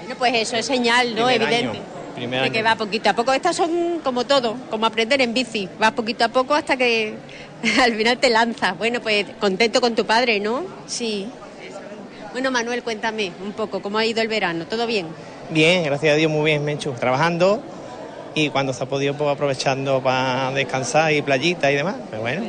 Bueno, 0.00 0.14
pues 0.18 0.34
eso 0.34 0.56
es 0.56 0.66
señal, 0.66 1.14
¿no? 1.14 1.28
Evidente. 1.28 1.56
año, 1.68 1.72
primer 2.10 2.42
De 2.42 2.50
que 2.50 2.58
año. 2.58 2.68
va 2.68 2.76
poquito 2.76 3.10
a 3.10 3.12
poco. 3.14 3.32
Estas 3.32 3.56
son 3.56 4.00
como 4.02 4.24
todo, 4.24 4.56
como 4.70 4.86
aprender 4.86 5.20
en 5.20 5.32
bici. 5.34 5.68
Vas 5.78 5.92
poquito 5.92 6.24
a 6.24 6.28
poco 6.28 6.54
hasta 6.54 6.76
que 6.76 7.14
al 7.82 7.94
final 7.94 8.18
te 8.18 8.30
lanzas. 8.30 8.76
Bueno, 8.78 9.00
pues 9.00 9.26
contento 9.40 9.80
con 9.80 9.94
tu 9.94 10.04
padre, 10.06 10.40
¿no? 10.40 10.62
Sí. 10.86 11.28
Bueno, 12.32 12.50
Manuel, 12.50 12.82
cuéntame 12.82 13.32
un 13.44 13.52
poco, 13.52 13.80
¿cómo 13.82 13.98
ha 13.98 14.04
ido 14.06 14.22
el 14.22 14.28
verano? 14.28 14.64
¿Todo 14.66 14.86
bien? 14.86 15.06
Bien, 15.50 15.82
gracias 15.82 16.12
a 16.14 16.16
Dios, 16.16 16.30
muy 16.30 16.44
bien, 16.44 16.64
Menchu. 16.64 16.92
Trabajando 16.92 17.60
y 18.34 18.50
cuando 18.50 18.72
se 18.72 18.84
ha 18.84 18.86
podido, 18.86 19.14
pues 19.16 19.30
aprovechando 19.30 20.00
para 20.00 20.52
descansar 20.52 21.12
y 21.12 21.22
playita 21.22 21.72
y 21.72 21.74
demás. 21.74 21.96
Pero 22.08 22.22
bueno. 22.22 22.42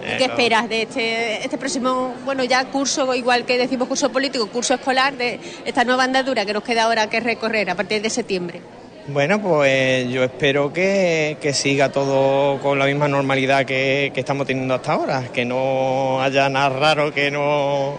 ¿Qué 0.00 0.16
eso- 0.24 0.32
esperas 0.32 0.68
de 0.68 0.82
este, 0.82 1.44
este 1.44 1.56
próximo, 1.58 2.14
bueno, 2.24 2.42
ya 2.44 2.64
curso, 2.66 3.14
igual 3.14 3.44
que 3.44 3.58
decimos 3.58 3.86
curso 3.88 4.10
político, 4.10 4.48
curso 4.48 4.74
escolar, 4.74 5.14
de 5.16 5.38
esta 5.64 5.84
nueva 5.84 6.04
andadura 6.04 6.44
que 6.46 6.52
nos 6.52 6.62
queda 6.64 6.84
ahora 6.84 7.08
que 7.08 7.20
recorrer 7.20 7.70
a 7.70 7.74
partir 7.76 8.00
de 8.02 8.10
septiembre? 8.10 8.60
Bueno, 9.08 9.40
pues 9.40 10.08
yo 10.10 10.22
espero 10.22 10.70
que, 10.72 11.38
que 11.40 11.54
siga 11.54 11.90
todo 11.90 12.58
con 12.60 12.78
la 12.78 12.84
misma 12.84 13.08
normalidad 13.08 13.64
que, 13.64 14.10
que 14.12 14.20
estamos 14.20 14.46
teniendo 14.46 14.74
hasta 14.74 14.92
ahora, 14.92 15.24
que 15.32 15.44
no 15.46 16.20
haya 16.22 16.48
nada 16.50 16.68
raro, 16.68 17.12
que 17.12 17.30
no 17.30 17.94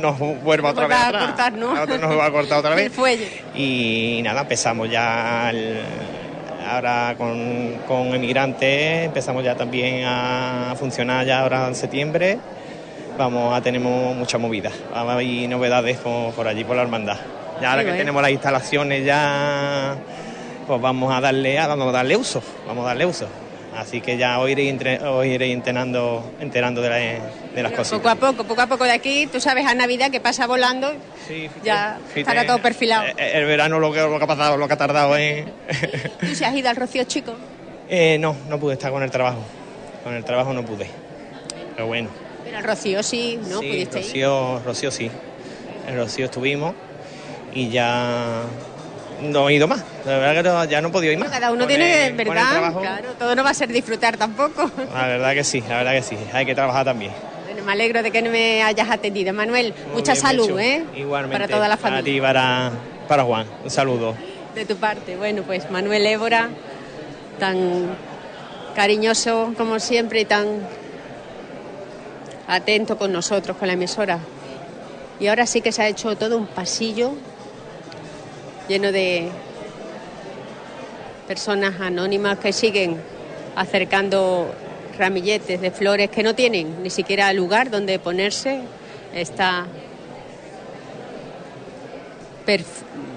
nos 0.00 0.18
vuelva 0.42 0.70
otra 0.70 0.86
vez 0.86 0.96
a 0.98 1.08
atrás. 1.08 1.24
cortar, 1.26 1.52
¿no? 1.54 1.72
Otra- 1.82 1.98
nos 1.98 2.16
va 2.16 2.26
a 2.26 2.30
cortar 2.30 2.58
otra 2.58 2.70
El 2.74 2.76
vez. 2.76 2.92
fuelle. 2.92 3.26
Y 3.56 4.20
nada, 4.22 4.42
empezamos 4.42 4.88
ya 4.88 5.50
el- 5.50 5.80
ahora 6.64 7.16
con, 7.18 7.78
con 7.88 8.14
emigrantes, 8.14 9.06
empezamos 9.06 9.42
ya 9.42 9.56
también 9.56 10.04
a 10.06 10.74
funcionar 10.78 11.26
ya 11.26 11.40
ahora 11.40 11.66
en 11.66 11.74
septiembre. 11.74 12.38
Vamos 13.18 13.52
a 13.56 13.60
tener 13.60 13.80
mu- 13.80 14.14
mucha 14.14 14.38
movida, 14.38 14.70
haber 14.94 15.26
novedades 15.48 15.98
por, 15.98 16.32
por 16.34 16.46
allí, 16.46 16.62
por 16.62 16.76
la 16.76 16.82
hermandad. 16.82 17.18
Ya 17.60 17.70
ahora 17.70 17.82
Sí, 17.82 17.84
que 17.86 17.90
bueno. 17.90 17.98
tenemos 17.98 18.22
las 18.22 18.30
instalaciones 18.32 19.04
ya, 19.04 19.96
pues 20.66 20.80
vamos 20.80 21.12
a 21.14 21.20
darle, 21.20 21.56
vamos 21.58 21.88
a 21.88 21.92
darle 21.92 22.16
uso, 22.16 22.42
vamos 22.66 22.84
a 22.84 22.88
darle 22.88 23.06
uso. 23.06 23.26
Así 23.76 24.00
que 24.00 24.16
ya 24.16 24.38
os 24.38 24.48
iréis, 24.48 24.70
entre- 24.70 25.00
os 25.02 25.26
iréis 25.26 25.52
enterando, 25.52 26.32
enterando 26.40 26.80
de, 26.80 26.88
la- 26.88 26.96
de 27.54 27.62
las 27.62 27.72
cosas. 27.72 27.98
Poco 27.98 28.08
a 28.08 28.14
poco, 28.14 28.44
poco 28.44 28.60
a 28.60 28.66
poco 28.68 28.84
de 28.84 28.92
aquí, 28.92 29.26
tú 29.26 29.40
sabes, 29.40 29.66
a 29.66 29.74
Navidad 29.74 30.10
que 30.12 30.20
pasa 30.20 30.46
volando, 30.46 30.92
ya 31.64 31.98
estará 32.14 32.46
todo 32.46 32.58
perfilado. 32.60 33.04
El, 33.16 33.18
el 33.18 33.44
verano 33.46 33.80
lo 33.80 33.92
que, 33.92 34.00
lo 34.00 34.16
que 34.18 34.24
ha 34.24 34.28
pasado, 34.28 34.56
lo 34.56 34.68
que 34.68 34.74
ha 34.74 34.76
tardado 34.76 35.16
en... 35.16 35.46
¿Tú 36.20 36.34
se 36.36 36.44
has 36.46 36.54
ido 36.54 36.68
al 36.70 36.76
Rocío 36.76 37.04
Chico? 37.04 37.34
Eh, 37.86 38.16
no, 38.18 38.34
no 38.48 38.58
pude 38.58 38.72
estar 38.72 38.90
con 38.90 39.02
el 39.02 39.10
trabajo. 39.10 39.40
Con 40.02 40.14
el 40.14 40.24
trabajo 40.24 40.54
no 40.54 40.64
pude. 40.64 40.88
Pero 41.74 41.86
bueno. 41.86 42.08
Pero 42.42 42.56
al 42.56 42.64
Rocío 42.64 43.02
sí, 43.02 43.38
¿no? 43.46 43.60
sí, 43.60 43.66
Pudiste 43.68 43.98
ir. 43.98 44.04
Rocío, 44.06 44.58
Rocío 44.64 44.90
sí. 44.90 45.10
En 45.86 45.94
Rocío 45.98 46.24
estuvimos 46.24 46.74
y 47.54 47.70
ya 47.70 48.42
no 49.22 49.48
he 49.48 49.54
ido 49.54 49.66
más. 49.68 49.82
La 50.04 50.18
verdad 50.18 50.42
que 50.42 50.48
no- 50.48 50.64
ya 50.66 50.80
no 50.80 50.88
he 50.88 50.90
podido 50.90 51.12
ir 51.12 51.18
más. 51.18 51.30
Cada 51.30 51.50
uno 51.50 51.60
Con 51.60 51.68
tiene, 51.68 52.06
el- 52.08 52.12
¿verdad? 52.14 52.72
Claro, 52.78 53.12
todo 53.18 53.34
no 53.34 53.42
va 53.44 53.50
a 53.50 53.54
ser 53.54 53.68
disfrutar 53.72 54.16
tampoco. 54.16 54.70
La 54.92 55.06
verdad 55.06 55.32
que 55.34 55.44
sí, 55.44 55.62
la 55.68 55.78
verdad 55.78 55.92
que 55.92 56.02
sí. 56.02 56.16
Hay 56.32 56.44
que 56.44 56.54
trabajar 56.54 56.84
también. 56.84 57.12
Bueno, 57.46 57.64
me 57.64 57.72
alegro 57.72 58.02
de 58.02 58.10
que 58.10 58.20
no 58.22 58.30
me 58.30 58.62
hayas 58.62 58.90
atendido. 58.90 59.32
Manuel, 59.32 59.72
mucha 59.94 60.14
salud. 60.14 60.58
¿eh? 60.58 60.84
Igualmente. 60.96 61.38
Para 61.38 61.48
toda 61.48 61.68
la 61.68 61.76
Para 61.76 61.96
familia. 61.96 62.12
ti, 62.14 62.20
para, 62.20 62.72
para 63.08 63.22
Juan. 63.24 63.46
Un 63.64 63.70
saludo. 63.70 64.14
De 64.54 64.64
tu 64.66 64.76
parte. 64.76 65.16
Bueno, 65.16 65.42
pues 65.42 65.70
Manuel 65.70 66.04
Évora, 66.06 66.50
tan 67.38 67.96
cariñoso 68.74 69.52
como 69.56 69.78
siempre 69.78 70.20
y 70.20 70.24
tan 70.24 70.60
atento 72.46 72.96
con 72.98 73.12
nosotros, 73.12 73.56
con 73.56 73.68
la 73.68 73.74
emisora. 73.74 74.18
Y 75.20 75.28
ahora 75.28 75.46
sí 75.46 75.60
que 75.60 75.72
se 75.72 75.82
ha 75.82 75.88
hecho 75.88 76.16
todo 76.16 76.36
un 76.36 76.46
pasillo 76.46 77.12
lleno 78.68 78.92
de 78.92 79.28
personas 81.26 81.80
anónimas 81.80 82.38
que 82.38 82.52
siguen 82.52 83.00
acercando 83.56 84.52
ramilletes 84.98 85.60
de 85.60 85.70
flores 85.70 86.10
que 86.10 86.22
no 86.22 86.34
tienen 86.34 86.82
ni 86.82 86.90
siquiera 86.90 87.32
lugar 87.32 87.70
donde 87.70 87.98
ponerse. 87.98 88.60
Está 89.14 89.66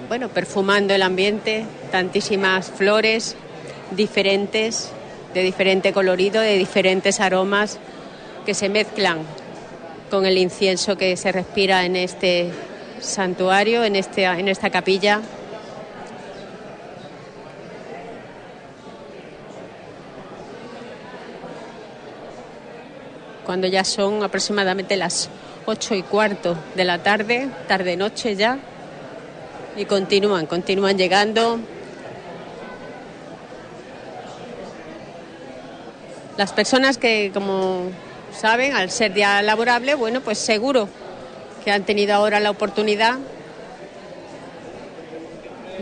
bueno, 0.08 0.30
perfumando 0.30 0.94
el 0.94 1.02
ambiente, 1.02 1.64
tantísimas 1.92 2.70
flores 2.70 3.36
diferentes, 3.90 4.90
de 5.34 5.42
diferente 5.42 5.92
colorido, 5.92 6.40
de 6.40 6.56
diferentes 6.56 7.20
aromas 7.20 7.78
que 8.46 8.54
se 8.54 8.70
mezclan 8.70 9.18
con 10.10 10.24
el 10.24 10.38
incienso 10.38 10.96
que 10.96 11.16
se 11.18 11.30
respira 11.30 11.84
en 11.84 11.96
este 11.96 12.50
santuario, 13.00 13.84
en, 13.84 13.96
este, 13.96 14.24
en 14.24 14.48
esta 14.48 14.70
capilla. 14.70 15.20
Cuando 23.48 23.66
ya 23.66 23.82
son 23.82 24.22
aproximadamente 24.22 24.94
las 24.94 25.30
ocho 25.64 25.94
y 25.94 26.02
cuarto 26.02 26.54
de 26.74 26.84
la 26.84 27.02
tarde, 27.02 27.48
tarde-noche 27.66 28.36
ya, 28.36 28.58
y 29.74 29.86
continúan, 29.86 30.44
continúan 30.44 30.98
llegando. 30.98 31.58
Las 36.36 36.52
personas 36.52 36.98
que, 36.98 37.30
como 37.32 37.84
saben, 38.38 38.74
al 38.74 38.90
ser 38.90 39.14
día 39.14 39.40
laborable, 39.40 39.94
bueno, 39.94 40.20
pues 40.20 40.36
seguro 40.36 40.86
que 41.64 41.70
han 41.70 41.84
tenido 41.84 42.14
ahora 42.14 42.40
la 42.40 42.50
oportunidad 42.50 43.16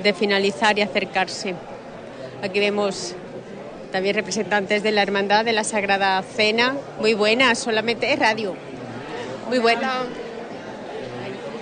de 0.05 0.15
finalizar 0.15 0.79
y 0.79 0.83
acercarse. 0.83 1.57
Aquí 2.45 2.61
vemos 2.61 3.17
también 3.97 4.15
representantes 4.15 4.83
de 4.83 4.93
la 4.93 5.01
Hermandad 5.01 5.43
de 5.47 5.55
la 5.55 5.65
Sagrada 5.65 6.23
Cena, 6.23 6.77
muy 7.01 7.15
buenas, 7.15 7.59
solamente 7.59 8.13
es 8.13 8.19
radio. 8.19 8.55
Muy 9.49 9.59
buena. 9.59 10.03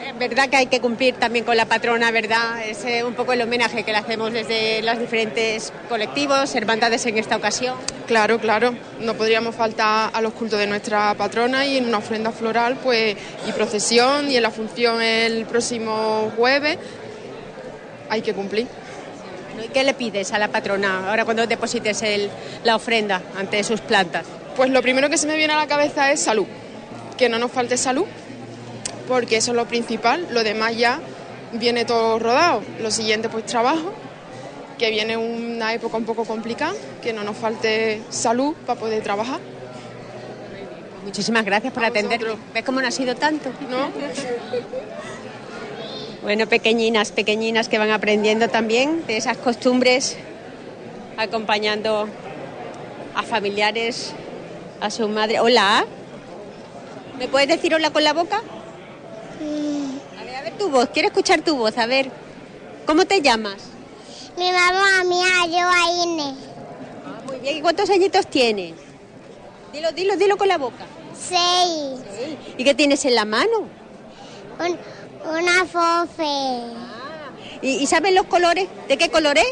Es 0.08 0.18
verdad 0.18 0.48
que 0.48 0.56
hay 0.56 0.66
que 0.66 0.80
cumplir 0.80 1.14
también 1.14 1.44
con 1.44 1.56
la 1.56 1.66
patrona, 1.66 2.10
¿verdad? 2.10 2.66
Es 2.66 2.84
eh, 2.86 3.04
un 3.04 3.14
poco 3.14 3.34
el 3.34 3.42
homenaje 3.42 3.84
que 3.84 3.92
le 3.92 3.98
hacemos 3.98 4.32
desde 4.32 4.82
los 4.82 4.98
diferentes 4.98 5.72
colectivos, 5.88 6.52
hermandades 6.56 7.06
en 7.06 7.18
esta 7.18 7.36
ocasión. 7.36 7.76
Claro, 8.08 8.40
claro. 8.40 8.74
No 8.98 9.14
podríamos 9.14 9.54
faltar 9.54 10.10
a 10.12 10.20
los 10.20 10.32
cultos 10.32 10.58
de 10.58 10.66
nuestra 10.66 11.14
patrona 11.14 11.64
y 11.66 11.76
en 11.76 11.86
una 11.86 11.98
ofrenda 11.98 12.32
floral, 12.32 12.76
pues, 12.82 13.16
y 13.46 13.52
procesión, 13.52 14.28
y 14.28 14.36
en 14.36 14.42
la 14.42 14.50
función 14.50 15.00
el 15.00 15.44
próximo 15.46 16.32
jueves. 16.36 16.78
Hay 18.10 18.22
que 18.22 18.34
cumplir. 18.34 18.66
¿Y 19.62 19.68
qué 19.68 19.84
le 19.84 19.94
pides 19.94 20.32
a 20.32 20.38
la 20.38 20.48
patrona 20.48 21.08
ahora 21.10 21.24
cuando 21.24 21.46
deposites 21.46 22.02
el- 22.02 22.30
la 22.64 22.76
ofrenda 22.76 23.20
ante 23.36 23.62
sus 23.64 23.80
plantas? 23.80 24.24
Pues 24.56 24.70
lo 24.70 24.80
primero 24.82 25.10
que 25.10 25.18
se 25.18 25.26
me 25.26 25.36
viene 25.36 25.52
a 25.52 25.56
la 25.56 25.66
cabeza 25.66 26.10
es 26.12 26.20
salud. 26.20 26.46
Que 27.18 27.28
no 27.28 27.38
nos 27.38 27.50
falte 27.52 27.76
salud, 27.76 28.06
porque 29.08 29.36
eso 29.36 29.50
es 29.52 29.56
lo 29.56 29.66
principal. 29.66 30.26
Lo 30.30 30.42
demás 30.42 30.76
ya 30.76 31.00
viene 31.52 31.84
todo 31.84 32.18
rodado. 32.18 32.62
Lo 32.80 32.90
siguiente, 32.90 33.28
pues 33.28 33.46
trabajo, 33.46 33.92
que 34.78 34.90
viene 34.90 35.16
una 35.16 35.72
época 35.74 35.96
un 35.96 36.04
poco 36.04 36.24
complicada, 36.24 36.74
que 37.02 37.12
no 37.12 37.22
nos 37.22 37.36
falte 37.36 38.02
salud 38.10 38.54
para 38.66 38.78
poder 38.80 39.02
trabajar. 39.02 39.38
Muchísimas 41.04 41.44
gracias 41.44 41.72
por 41.72 41.84
atenderme. 41.84 42.34
¿Ves 42.54 42.64
cómo 42.64 42.80
no 42.80 42.88
ha 42.88 42.90
sido 42.90 43.14
tanto? 43.14 43.50
¿No? 43.70 43.88
Bueno, 46.24 46.46
pequeñinas, 46.48 47.12
pequeñinas 47.12 47.68
que 47.68 47.78
van 47.78 47.90
aprendiendo 47.90 48.48
también 48.48 49.06
de 49.06 49.16
esas 49.18 49.36
costumbres, 49.36 50.16
acompañando 51.18 52.08
a 53.14 53.22
familiares, 53.22 54.12
a 54.80 54.90
su 54.90 55.06
madre. 55.08 55.40
Hola. 55.40 55.84
¿Me 57.18 57.28
puedes 57.28 57.46
decir 57.48 57.74
hola 57.74 57.90
con 57.90 58.02
la 58.02 58.12
boca? 58.14 58.38
A 60.18 60.24
ver, 60.24 60.34
a 60.34 60.42
ver 60.42 60.52
tu 60.58 60.70
voz. 60.70 60.88
Quiero 60.88 61.08
escuchar 61.08 61.42
tu 61.42 61.56
voz. 61.56 61.76
A 61.76 61.84
ver. 61.86 62.10
¿Cómo 62.86 63.04
te 63.04 63.20
llamas? 63.20 63.56
Mi 64.38 64.50
mamá 64.50 65.04
mía, 65.04 65.46
yo 65.50 65.68
a 65.68 66.04
Ine. 66.04 66.34
Muy 67.26 67.38
bien. 67.40 67.58
¿Y 67.58 67.60
cuántos 67.60 67.88
añitos 67.90 68.26
tienes? 68.28 68.72
Dilo, 69.72 69.92
dilo, 69.92 70.16
dilo 70.16 70.36
con 70.38 70.48
la 70.48 70.56
boca. 70.58 70.86
Seis. 71.16 72.00
¿Y 72.56 72.64
qué 72.64 72.74
tienes 72.74 73.04
en 73.04 73.14
la 73.14 73.24
mano? 73.26 73.68
Un- 74.58 74.78
una 75.26 75.64
fofe. 75.66 76.74
¿Y, 77.62 77.76
y 77.82 77.86
sabes 77.86 78.12
los 78.12 78.26
colores? 78.26 78.68
¿De 78.88 78.96
qué 78.98 79.10
color 79.10 79.38
es? 79.38 79.46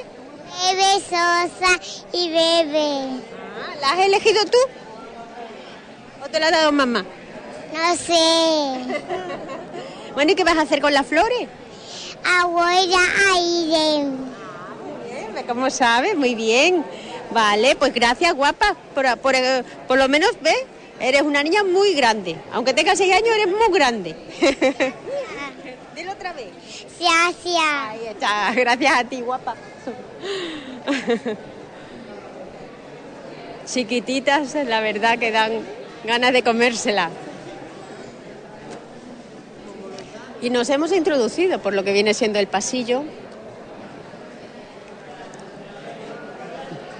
Bebe 0.62 1.01
Sosa 1.01 1.81
y 2.12 2.28
Bebe. 2.28 3.23
¿La 3.81 3.93
has 3.93 3.99
elegido 4.07 4.44
tú? 4.44 4.59
¿O 6.24 6.28
te 6.28 6.39
la 6.39 6.49
ha 6.49 6.51
dado 6.51 6.73
mamá? 6.73 7.05
No 7.73 7.97
sé. 7.97 8.15
Bueno, 10.15 10.32
¿y 10.32 10.35
qué 10.35 10.44
vas 10.44 10.59
a 10.59 10.61
hacer 10.61 10.82
con 10.82 10.93
las 10.93 11.07
flores? 11.07 11.49
Abuela 12.23 12.99
Aire. 13.35 14.11
Bien, 15.09 15.47
¿Cómo 15.49 15.70
sabes? 15.70 16.15
Muy 16.16 16.35
bien. 16.35 16.85
Vale, 17.31 17.77
pues 17.77 17.94
gracias, 17.94 18.35
guapa. 18.35 18.77
Por, 18.94 19.19
por, 19.20 19.35
eh, 19.35 19.65
por 19.89 19.97
lo 19.97 20.07
menos, 20.11 20.32
¿ves? 20.43 20.66
Eres 21.01 21.23
una 21.23 21.43
niña 21.43 21.65
muy 21.65 21.94
grande. 21.94 22.36
Aunque 22.53 22.74
tengas 22.74 22.99
seis 22.99 23.11
años, 23.15 23.35
eres 23.35 23.49
muy 23.49 23.73
grande. 23.73 24.15
Otra 26.23 26.35
vez. 26.35 26.51
Gracias. 27.01 27.65
Ahí 27.65 28.07
está. 28.07 28.53
Gracias 28.55 28.97
a 28.97 29.03
ti, 29.03 29.20
guapa. 29.23 29.57
Chiquititas, 33.66 34.55
la 34.55 34.81
verdad 34.81 35.19
que 35.19 35.32
dan 35.32 35.51
ganas 36.05 36.32
de 36.32 36.44
comérsela. 36.44 37.11
Y 40.40 40.51
nos 40.51 40.70
hemos 40.70 40.93
introducido 40.93 41.59
por 41.61 41.74
lo 41.74 41.82
que 41.82 41.93
viene 41.93 42.15
siendo 42.15 42.39
el 42.39 42.47
pasillo 42.47 43.03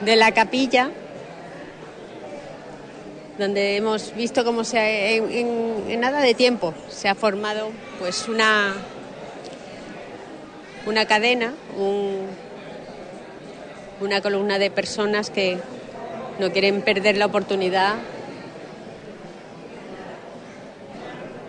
de 0.05 0.17
la 0.17 0.33
capilla, 0.33 0.91
donde 3.39 3.77
hemos 3.77 4.13
visto 4.17 4.45
cómo 4.45 4.65
se 4.65 4.79
ha- 4.81 5.11
en, 5.13 5.31
en- 5.31 5.85
en 5.91 6.01
nada 6.01 6.19
de 6.21 6.35
tiempo 6.35 6.75
se 6.89 7.09
ha 7.09 7.15
formado 7.15 7.71
pues 8.01 8.27
una 8.29 8.75
una 10.87 11.07
cadena, 11.07 11.55
un- 11.77 12.27
una 14.01 14.21
columna 14.21 14.59
de 14.59 14.71
personas 14.71 15.31
que 15.31 15.59
no 16.39 16.51
quieren 16.51 16.83
perder 16.83 17.17
la 17.17 17.27
oportunidad 17.27 17.95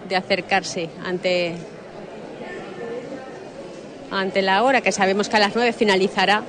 de 0.07 0.15
acercarse 0.15 0.89
ante 1.03 1.55
ante 4.11 4.43
la 4.43 4.61
hora 4.61 4.81
que 4.81 4.91
sabemos 4.91 5.27
que 5.29 5.37
a 5.37 5.39
las 5.39 5.55
nueve 5.55 5.73
finalizará 5.73 6.43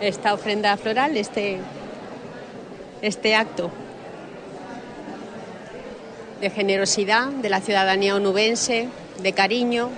esta 0.00 0.32
ofrenda 0.34 0.76
floral, 0.76 1.16
este 1.16 1.58
este 3.02 3.34
acto 3.34 3.70
de 6.40 6.50
generosidad 6.50 7.28
de 7.28 7.48
la 7.48 7.60
ciudadanía 7.60 8.14
onubense, 8.14 8.88
de 9.18 9.32
cariño 9.32 9.90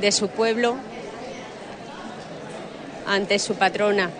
de 0.00 0.12
su 0.12 0.28
pueblo 0.28 0.76
ante 3.06 3.38
su 3.38 3.54
patrona. 3.54 4.10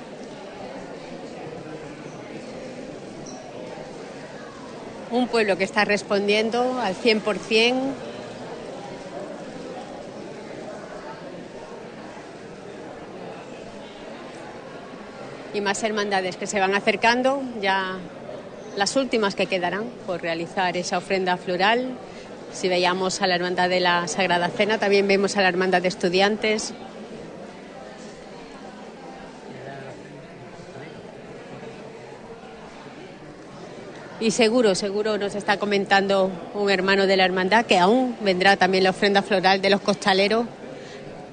Un 5.10 5.26
pueblo 5.28 5.56
que 5.56 5.64
está 5.64 5.84
respondiendo 5.84 6.78
al 6.80 6.94
100%. 6.94 7.92
Y 15.52 15.60
más 15.60 15.82
hermandades 15.82 16.36
que 16.36 16.46
se 16.46 16.60
van 16.60 16.74
acercando, 16.74 17.42
ya 17.60 17.98
las 18.76 18.94
últimas 18.94 19.34
que 19.34 19.46
quedarán 19.46 19.84
por 20.06 20.22
realizar 20.22 20.76
esa 20.76 20.98
ofrenda 20.98 21.36
floral. 21.36 21.96
Si 22.52 22.68
veíamos 22.68 23.22
a 23.22 23.26
la 23.26 23.36
Hermandad 23.36 23.68
de 23.68 23.80
la 23.80 24.06
Sagrada 24.08 24.48
Cena, 24.48 24.78
también 24.78 25.06
vemos 25.08 25.36
a 25.36 25.42
la 25.42 25.48
Hermandad 25.48 25.82
de 25.82 25.88
Estudiantes. 25.88 26.74
Y 34.20 34.32
seguro, 34.32 34.74
seguro 34.74 35.16
nos 35.16 35.34
está 35.34 35.56
comentando 35.58 36.30
un 36.54 36.70
hermano 36.70 37.06
de 37.06 37.16
la 37.16 37.24
hermandad 37.24 37.64
que 37.64 37.78
aún 37.78 38.16
vendrá 38.20 38.56
también 38.56 38.84
la 38.84 38.90
ofrenda 38.90 39.22
floral 39.22 39.62
de 39.62 39.70
los 39.70 39.80
costaleros, 39.80 40.44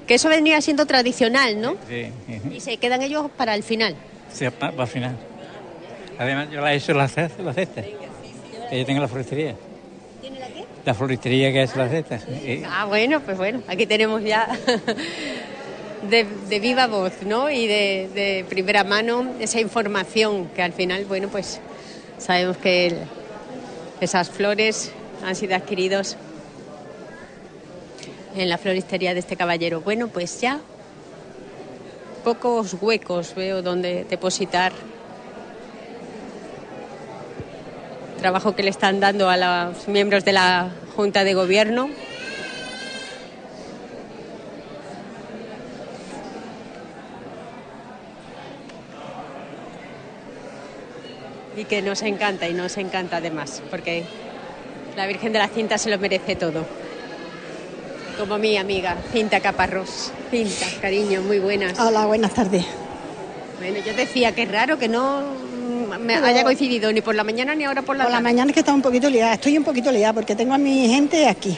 que 0.08 0.14
eso 0.16 0.30
venía 0.30 0.62
siendo 0.62 0.86
tradicional, 0.86 1.60
¿no? 1.60 1.76
Sí, 1.90 2.10
Y 2.50 2.62
se 2.62 2.78
quedan 2.78 3.02
ellos 3.02 3.30
para 3.36 3.56
el 3.56 3.64
final. 3.64 3.96
sí, 4.32 4.50
para, 4.52 4.72
para 4.72 4.84
el 4.84 4.90
final. 4.90 5.16
Además, 6.18 6.48
yo 6.50 6.62
la 6.62 6.74
he 6.74 6.78
hecho 6.78 6.94
la 6.94 7.08
cesta. 7.10 7.44
La 7.44 7.54
cesta. 7.54 7.82
Que 8.70 8.80
yo 8.80 8.86
tengo 8.86 9.02
la 9.02 9.08
floristería. 9.08 9.56
¿Tiene 10.88 10.96
la 10.96 11.00
floristería 11.00 11.52
que 11.52 11.64
es 11.64 11.76
la 11.76 11.90
cesta. 11.90 12.18
Y- 12.32 12.64
Ah, 12.66 12.86
bueno, 12.86 13.20
pues 13.20 13.38
bueno, 13.38 13.62
aquí 13.68 13.86
tenemos 13.86 14.24
ya 14.24 14.48
de, 16.10 16.60
viva 16.62 16.88
voz, 16.88 17.12
¿no? 17.26 17.50
Y 17.50 17.68
de, 17.68 18.46
primera 18.48 18.86
mano 18.86 19.34
esa 19.42 19.60
información 19.60 20.48
que 20.56 20.62
al 20.64 20.72
final, 20.72 21.04
bueno, 21.04 21.28
pues 21.28 21.60
sabemos 22.18 22.56
que 22.56 22.96
esas 24.00 24.30
flores 24.30 24.94
han 25.26 25.36
sido 25.36 25.58
adquiridos 25.58 26.16
en 28.38 28.48
la 28.48 28.58
floristería 28.58 29.14
de 29.14 29.20
este 29.20 29.36
caballero. 29.36 29.82
Bueno, 29.82 30.08
pues 30.08 30.40
ya 30.40 30.62
pocos 32.24 32.78
huecos 32.80 33.36
veo 33.36 33.62
donde 33.62 34.06
depositar 34.06 34.72
trabajo 38.28 38.58
que 38.58 38.64
le 38.64 38.72
están 38.72 39.00
dando 39.00 39.30
a 39.30 39.38
los 39.38 39.88
miembros 39.88 40.26
de 40.26 40.34
la 40.34 40.70
Junta 40.98 41.24
de 41.24 41.34
Gobierno. 41.34 41.90
Y 51.56 51.64
que 51.64 51.82
nos 51.82 52.02
encanta 52.02 52.50
y 52.50 52.54
nos 52.54 52.76
encanta 52.76 53.16
además, 53.16 53.64
porque 53.72 54.04
la 54.98 55.08
Virgen 55.08 55.32
de 55.32 55.40
la 55.40 55.48
Cinta 55.48 55.78
se 55.78 55.90
lo 55.90 55.98
merece 55.98 56.36
todo. 56.36 56.66
Como 58.18 58.38
mi 58.38 58.58
amiga, 58.58 58.98
Cinta 59.14 59.40
Caparrós. 59.40 60.12
Cinta, 60.30 60.66
cariño, 60.82 61.22
muy 61.22 61.40
buenas. 61.40 61.80
Hola, 61.80 62.06
buenas 62.08 62.34
tardes. 62.34 62.66
Bueno, 63.60 63.80
yo 63.86 63.94
decía 63.94 64.34
que 64.34 64.44
es 64.44 64.52
raro 64.52 64.78
que 64.78 64.90
no 64.90 65.47
me 66.00 66.16
haya 66.16 66.44
coincidido 66.44 66.92
ni 66.92 67.02
por 67.02 67.16
la 67.16 67.24
mañana 67.24 67.56
ni 67.56 67.64
ahora 67.66 67.82
por 67.82 67.96
la 67.96 68.04
Por 68.04 68.12
la 68.12 68.18
tarde. 68.18 68.24
mañana 68.24 68.52
es 68.52 68.54
que 68.54 68.60
estaba 68.62 68.76
un 68.76 68.82
poquito 68.82 69.10
liada, 69.10 69.34
estoy 69.34 69.58
un 69.58 69.64
poquito 69.64 69.92
liada 69.92 70.14
porque 70.14 70.36
tengo 70.36 70.54
a 70.54 70.58
mi 70.58 70.88
gente 70.88 71.28
aquí. 71.28 71.58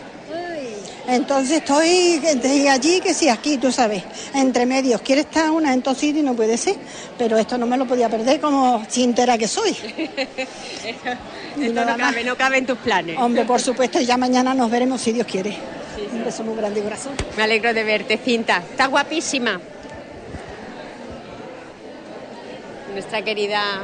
Entonces 1.09 1.57
estoy 1.57 2.19
de 2.19 2.69
allí 2.69 3.01
que 3.01 3.15
sí, 3.15 3.29
aquí, 3.29 3.57
tú 3.57 3.71
sabes, 3.71 4.03
entre 4.35 4.67
medios. 4.67 5.01
Quiere 5.01 5.21
estar 5.21 5.49
una 5.49 5.73
en 5.73 5.83
y 6.01 6.13
no 6.21 6.35
puede 6.35 6.55
ser, 6.55 6.75
pero 7.17 7.35
esto 7.35 7.57
no 7.57 7.65
me 7.65 7.77
lo 7.77 7.87
podía 7.87 8.07
perder 8.09 8.39
como 8.39 8.85
chintera 8.87 9.35
que 9.35 9.47
soy. 9.47 9.71
Esto 11.59 11.83
no 11.83 11.97
cabe, 11.97 12.23
no 12.23 12.37
cabe 12.37 12.59
en 12.59 12.65
tus 12.67 12.77
planes. 12.77 13.17
Hombre, 13.17 13.43
por 13.43 13.59
supuesto, 13.69 13.99
ya 13.99 14.17
mañana 14.17 14.53
nos 14.53 14.69
veremos 14.69 15.01
si 15.01 15.11
Dios 15.11 15.25
quiere. 15.25 15.57
Un 16.13 16.23
beso 16.23 16.43
muy 16.43 16.55
grande, 16.55 16.81
corazón. 16.81 17.13
Me 17.35 17.43
alegro 17.43 17.73
de 17.73 17.83
verte, 17.83 18.17
Cinta. 18.23 18.57
Está 18.57 18.85
guapísima. 18.85 19.59
Nuestra 22.93 23.23
querida 23.23 23.81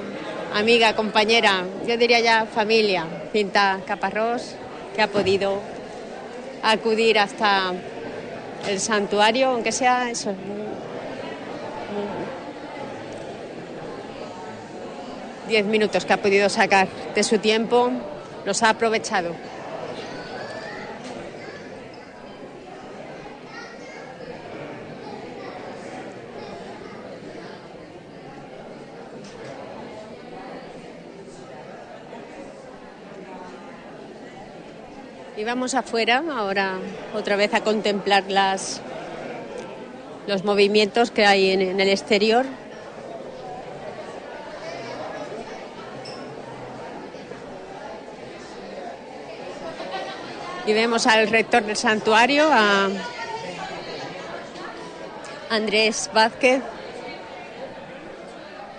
amiga, 0.53 0.95
compañera, 0.95 1.65
yo 1.87 1.97
diría 1.97 2.19
ya 2.19 2.45
familia, 2.45 3.05
Cinta 3.31 3.79
Caparrós, 3.85 4.55
que 4.95 5.01
ha 5.01 5.07
podido 5.07 5.61
acudir 6.63 7.19
hasta 7.19 7.73
el 8.67 8.79
santuario, 8.79 9.49
aunque 9.49 9.71
sea 9.71 10.09
eso. 10.09 10.33
Diez 15.47 15.65
minutos 15.65 16.05
que 16.05 16.13
ha 16.13 16.21
podido 16.21 16.49
sacar 16.49 16.87
de 17.13 17.23
su 17.23 17.37
tiempo, 17.37 17.91
los 18.45 18.63
ha 18.63 18.69
aprovechado. 18.69 19.35
Vamos 35.45 35.75
afuera 35.75 36.23
ahora 36.35 36.79
otra 37.13 37.35
vez 37.35 37.53
a 37.53 37.61
contemplar 37.61 38.23
las, 38.27 38.81
los 40.27 40.43
movimientos 40.43 41.11
que 41.11 41.25
hay 41.25 41.51
en, 41.51 41.61
en 41.61 41.79
el 41.79 41.89
exterior. 41.89 42.45
Y 50.65 50.73
vemos 50.73 51.05
al 51.05 51.27
rector 51.27 51.63
del 51.63 51.77
santuario, 51.77 52.49
a 52.51 52.89
Andrés 55.51 56.09
Vázquez. 56.11 56.63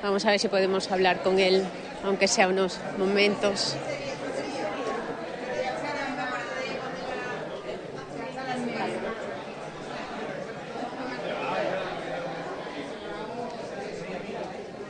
Vamos 0.02 0.24
a 0.24 0.30
ver 0.30 0.40
si 0.40 0.48
podemos 0.48 0.90
hablar 0.90 1.22
con 1.22 1.38
él, 1.38 1.64
aunque 2.04 2.26
sea 2.26 2.48
unos 2.48 2.80
momentos. 2.98 3.76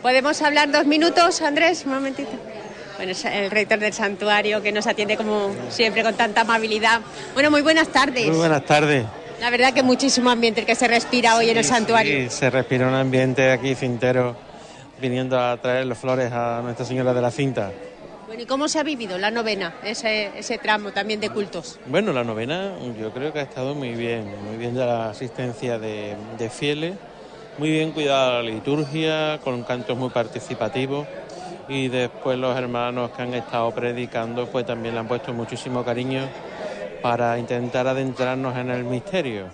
¿Podemos 0.07 0.41
hablar 0.41 0.71
dos 0.71 0.87
minutos, 0.87 1.43
Andrés? 1.43 1.83
Un 1.85 1.95
momentito. 1.95 2.31
Bueno, 2.97 3.11
es 3.11 3.25
el 3.25 3.51
rector 3.51 3.81
del 3.81 3.93
santuario 3.93 4.63
que 4.63 4.71
nos 4.71 4.87
atiende 4.87 5.17
como 5.17 5.51
siempre 5.69 6.05
con 6.05 6.15
tanta 6.15 6.43
amabilidad. 6.43 7.01
Bueno, 7.35 7.51
muy 7.51 7.61
buenas 7.61 7.89
tardes. 7.89 8.25
Muy 8.29 8.37
buenas 8.37 8.65
tardes. 8.65 9.05
La 9.41 9.51
verdad 9.51 9.75
que 9.75 9.83
muchísimo 9.83 10.31
ambiente 10.31 10.61
el 10.61 10.67
que 10.67 10.77
se 10.77 10.87
respira 10.87 11.37
hoy 11.37 11.51
en 11.51 11.57
el 11.57 11.65
santuario. 11.65 12.31
Sí, 12.31 12.37
se 12.37 12.51
respira 12.51 12.87
un 12.87 12.95
ambiente 12.95 13.51
aquí 13.51 13.75
cintero 13.75 14.37
viniendo 15.03 15.41
a 15.41 15.61
traer 15.61 15.87
las 15.87 15.99
flores 15.99 16.31
a 16.33 16.61
Nuestra 16.63 16.87
Señora 16.87 17.13
de 17.13 17.23
la 17.23 17.33
Cinta. 17.33 17.73
Bueno, 18.29 18.43
¿y 18.45 18.47
cómo 18.47 18.69
se 18.69 18.79
ha 18.79 18.85
vivido 18.85 19.19
la 19.19 19.33
novena, 19.33 19.75
ese, 19.83 20.31
ese 20.39 20.59
tramo 20.59 20.93
también 20.93 21.19
de 21.19 21.31
cultos? 21.31 21.81
Bueno, 21.87 22.13
la 22.13 22.23
novena 22.23 22.75
yo 22.97 23.11
creo 23.11 23.33
que 23.33 23.41
ha 23.41 23.43
estado 23.43 23.75
muy 23.75 23.97
bien, 23.97 24.33
muy 24.45 24.57
bien 24.57 24.73
de 24.73 24.87
la 24.87 25.11
asistencia 25.11 25.81
de, 25.81 26.15
de 26.39 26.49
fieles, 26.49 26.95
muy 27.59 27.71
bien 27.71 27.93
cuidada 27.93 28.43
la 28.43 28.51
liturgia, 28.51 29.41
con 29.43 29.63
cantos 29.65 29.97
muy 29.97 30.11
participativos 30.11 31.07
y 31.69 31.89
después 31.89 32.39
los 32.39 32.57
hermanos 32.57 33.11
que 33.13 33.23
han 33.23 33.35
estado 33.35 33.71
predicando 33.73 34.47
pues 34.47 34.67
también 34.67 34.95
le 34.95 35.01
han 35.01 35.09
puesto 35.09 35.33
muchísimo 35.33 35.85
cariño 35.85 36.29
para 37.03 37.39
intentar 37.39 37.87
adentrarnos 37.87 38.57
en 38.57 38.71
el 38.71 38.85
misterio. 38.85 39.47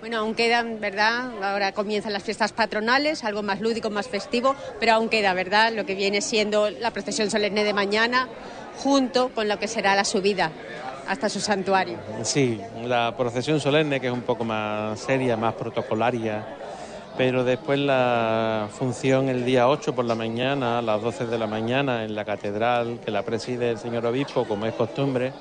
Bueno, 0.00 0.18
aún 0.18 0.34
quedan, 0.34 0.80
¿verdad? 0.80 1.30
Ahora 1.42 1.72
comienzan 1.72 2.12
las 2.12 2.24
fiestas 2.24 2.50
patronales, 2.50 3.22
algo 3.22 3.42
más 3.42 3.60
lúdico, 3.60 3.88
más 3.88 4.08
festivo, 4.08 4.56
pero 4.80 4.94
aún 4.94 5.08
queda, 5.08 5.32
¿verdad? 5.32 5.72
Lo 5.72 5.86
que 5.86 5.94
viene 5.94 6.20
siendo 6.20 6.70
la 6.70 6.90
procesión 6.90 7.30
solemne 7.30 7.62
de 7.62 7.72
mañana, 7.72 8.28
junto 8.78 9.28
con 9.28 9.46
lo 9.46 9.60
que 9.60 9.68
será 9.68 9.94
la 9.94 10.04
subida 10.04 10.50
hasta 11.06 11.28
su 11.28 11.40
santuario. 11.40 11.98
Sí, 12.24 12.60
la 12.84 13.14
procesión 13.16 13.60
solemne 13.60 14.00
que 14.00 14.08
es 14.08 14.12
un 14.12 14.22
poco 14.22 14.44
más 14.44 14.98
seria, 14.98 15.36
más 15.36 15.54
protocolaria, 15.54 16.44
pero 17.16 17.44
después 17.44 17.78
la 17.78 18.68
función 18.72 19.28
el 19.28 19.44
día 19.44 19.68
8 19.68 19.94
por 19.94 20.04
la 20.04 20.14
mañana, 20.14 20.78
a 20.78 20.82
las 20.82 21.02
12 21.02 21.26
de 21.26 21.38
la 21.38 21.46
mañana 21.46 22.04
en 22.04 22.14
la 22.14 22.24
catedral, 22.24 23.00
que 23.04 23.10
la 23.10 23.22
preside 23.22 23.70
el 23.70 23.78
señor 23.78 24.06
obispo, 24.06 24.44
como 24.44 24.66
es 24.66 24.74
costumbre, 24.74 25.32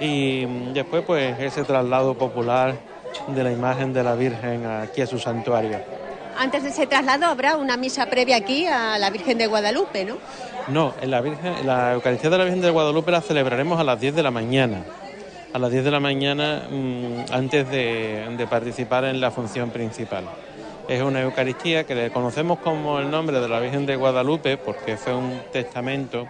y 0.00 0.44
después 0.72 1.04
pues 1.06 1.38
ese 1.40 1.64
traslado 1.64 2.14
popular 2.14 2.74
de 3.28 3.44
la 3.44 3.52
imagen 3.52 3.92
de 3.92 4.02
la 4.02 4.14
Virgen 4.14 4.66
aquí 4.66 5.00
a 5.00 5.06
su 5.06 5.18
santuario. 5.18 5.78
Antes 6.38 6.62
de 6.62 6.68
ese 6.68 6.86
traslado 6.86 7.26
habrá 7.26 7.56
una 7.56 7.76
misa 7.76 8.06
previa 8.06 8.36
aquí 8.36 8.66
a 8.66 8.98
la 8.98 9.10
Virgen 9.10 9.38
de 9.38 9.46
Guadalupe, 9.46 10.04
¿no? 10.04 10.18
No, 10.68 10.94
en 11.00 11.10
la, 11.10 11.20
Virgen, 11.20 11.54
en 11.54 11.66
la 11.66 11.94
Eucaristía 11.94 12.30
de 12.30 12.38
la 12.38 12.44
Virgen 12.44 12.60
de 12.60 12.70
Guadalupe 12.70 13.10
la 13.10 13.22
celebraremos 13.22 13.80
a 13.80 13.84
las 13.84 13.98
10 13.98 14.14
de 14.14 14.22
la 14.22 14.30
mañana. 14.30 14.84
A 15.52 15.58
las 15.58 15.72
10 15.72 15.84
de 15.84 15.90
la 15.90 15.98
mañana 15.98 16.68
mm, 16.70 17.32
antes 17.32 17.68
de, 17.70 18.36
de 18.36 18.46
participar 18.46 19.04
en 19.06 19.20
la 19.20 19.30
función 19.30 19.70
principal. 19.70 20.24
Es 20.88 21.02
una 21.02 21.20
Eucaristía 21.20 21.84
que 21.84 21.94
le 21.94 22.10
conocemos 22.10 22.60
como 22.60 22.98
el 22.98 23.10
nombre 23.10 23.40
de 23.40 23.46
la 23.46 23.60
Virgen 23.60 23.84
de 23.84 23.94
Guadalupe 23.94 24.56
porque 24.56 24.96
fue 24.96 25.14
un 25.14 25.38
testamento 25.52 26.26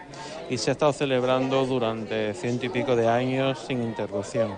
y 0.50 0.58
se 0.58 0.70
ha 0.70 0.72
estado 0.72 0.92
celebrando 0.92 1.64
durante 1.64 2.34
ciento 2.34 2.66
y 2.66 2.68
pico 2.68 2.96
de 2.96 3.06
años 3.06 3.64
sin 3.68 3.80
interrupción. 3.80 4.56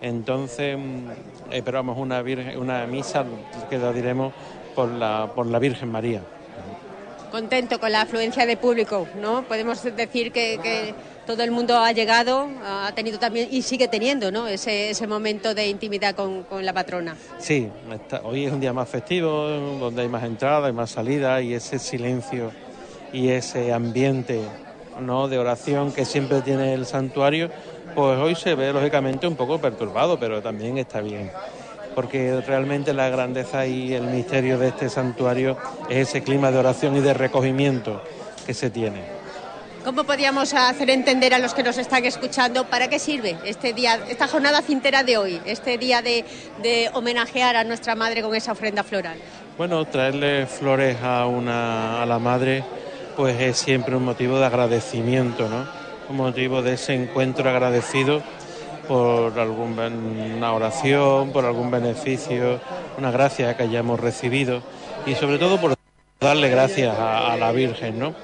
Entonces, 0.00 0.78
mm, 0.78 1.50
esperamos 1.50 1.98
una, 1.98 2.22
virgen, 2.22 2.56
una 2.58 2.86
misa 2.86 3.24
que 3.68 3.76
la 3.76 3.92
diremos 3.92 4.32
por 4.76 4.88
la, 4.88 5.58
Virgen 5.58 5.90
María. 5.90 6.22
Contento 7.32 7.80
con 7.80 7.90
la 7.90 8.02
afluencia 8.02 8.46
de 8.46 8.56
público, 8.56 9.08
¿no? 9.20 9.42
Podemos 9.42 9.82
decir 9.82 10.30
que 10.30 10.94
todo 11.26 11.42
el 11.42 11.50
mundo 11.50 11.78
ha 11.78 11.92
llegado, 11.92 12.48
ha 12.64 12.92
tenido 12.94 13.18
también 13.18 13.48
y 13.50 13.62
sigue 13.62 13.88
teniendo, 13.88 14.30
¿no? 14.30 14.46
Ese, 14.46 14.90
ese 14.90 15.06
momento 15.06 15.54
de 15.54 15.68
intimidad 15.68 16.14
con, 16.14 16.44
la 16.64 16.72
patrona. 16.72 17.16
Sí, 17.38 17.68
está- 17.92 18.20
hoy 18.22 18.44
es 18.44 18.52
un 18.52 18.60
día 18.60 18.72
más 18.72 18.88
festivo, 18.88 19.48
donde 19.78 20.02
hay 20.02 20.08
más 20.08 20.24
entradas, 20.24 20.66
hay 20.66 20.72
más 20.72 20.90
salidas 20.90 21.42
y 21.42 21.54
ese 21.54 21.78
silencio 21.78 22.52
y 23.12 23.28
ese 23.28 23.72
ambiente 23.72 24.40
¿no? 25.00 25.28
de 25.28 25.38
oración 25.38 25.92
que 25.92 26.04
siempre 26.04 26.42
tiene 26.42 26.74
el 26.74 26.86
santuario, 26.86 27.50
pues 27.94 28.18
hoy 28.18 28.34
se 28.34 28.54
ve 28.54 28.72
lógicamente 28.72 29.26
un 29.26 29.36
poco 29.36 29.60
perturbado, 29.60 30.18
pero 30.18 30.42
también 30.42 30.78
está 30.78 31.00
bien. 31.00 31.30
Porque 31.94 32.40
realmente 32.40 32.92
la 32.92 33.08
grandeza 33.08 33.66
y 33.66 33.94
el 33.94 34.04
misterio 34.04 34.58
de 34.58 34.68
este 34.68 34.88
santuario 34.88 35.56
es 35.88 36.08
ese 36.08 36.22
clima 36.22 36.50
de 36.50 36.58
oración 36.58 36.96
y 36.96 37.00
de 37.00 37.14
recogimiento 37.14 38.02
que 38.46 38.52
se 38.52 38.70
tiene. 38.70 39.13
¿Cómo 39.84 40.04
podríamos 40.04 40.54
hacer 40.54 40.88
entender 40.88 41.34
a 41.34 41.38
los 41.38 41.52
que 41.52 41.62
nos 41.62 41.76
están 41.76 42.06
escuchando 42.06 42.64
para 42.64 42.88
qué 42.88 42.98
sirve 42.98 43.36
este 43.44 43.74
día, 43.74 44.00
esta 44.08 44.26
jornada 44.26 44.62
cintera 44.62 45.02
de 45.02 45.18
hoy, 45.18 45.38
este 45.44 45.76
día 45.76 46.00
de, 46.00 46.24
homenajear 46.94 47.54
a 47.54 47.64
nuestra 47.64 47.94
madre 47.94 48.22
con 48.22 48.34
esa 48.34 48.52
ofrenda 48.52 48.82
floral? 48.82 49.18
Bueno, 49.58 49.84
traerle 49.84 50.46
flores 50.46 50.96
a, 51.02 51.26
una, 51.26 52.02
a 52.02 52.06
la 52.06 52.18
madre 52.18 52.64
pues 53.14 53.38
es 53.38 53.58
siempre 53.58 53.94
un 53.94 54.06
motivo 54.06 54.38
de 54.38 54.46
agradecimiento, 54.46 55.50
¿no? 55.50 55.66
Un 56.08 56.16
motivo 56.16 56.62
de 56.62 56.74
ese 56.74 56.94
encuentro 56.94 57.50
agradecido 57.50 58.22
por 58.88 59.38
alguna 59.38 60.52
oración, 60.54 61.30
por 61.30 61.44
algún 61.44 61.70
beneficio, 61.70 62.58
una 62.96 63.10
gracia 63.10 63.54
que 63.54 63.64
hayamos 63.64 64.00
recibido 64.00 64.62
y 65.04 65.14
sobre 65.14 65.38
todo 65.38 65.60
por 65.60 65.74
darle 66.20 66.48
gracias 66.48 66.98
a, 66.98 67.34
a 67.34 67.36
la 67.36 67.52
Virgen, 67.52 67.98
¿no? 67.98 68.14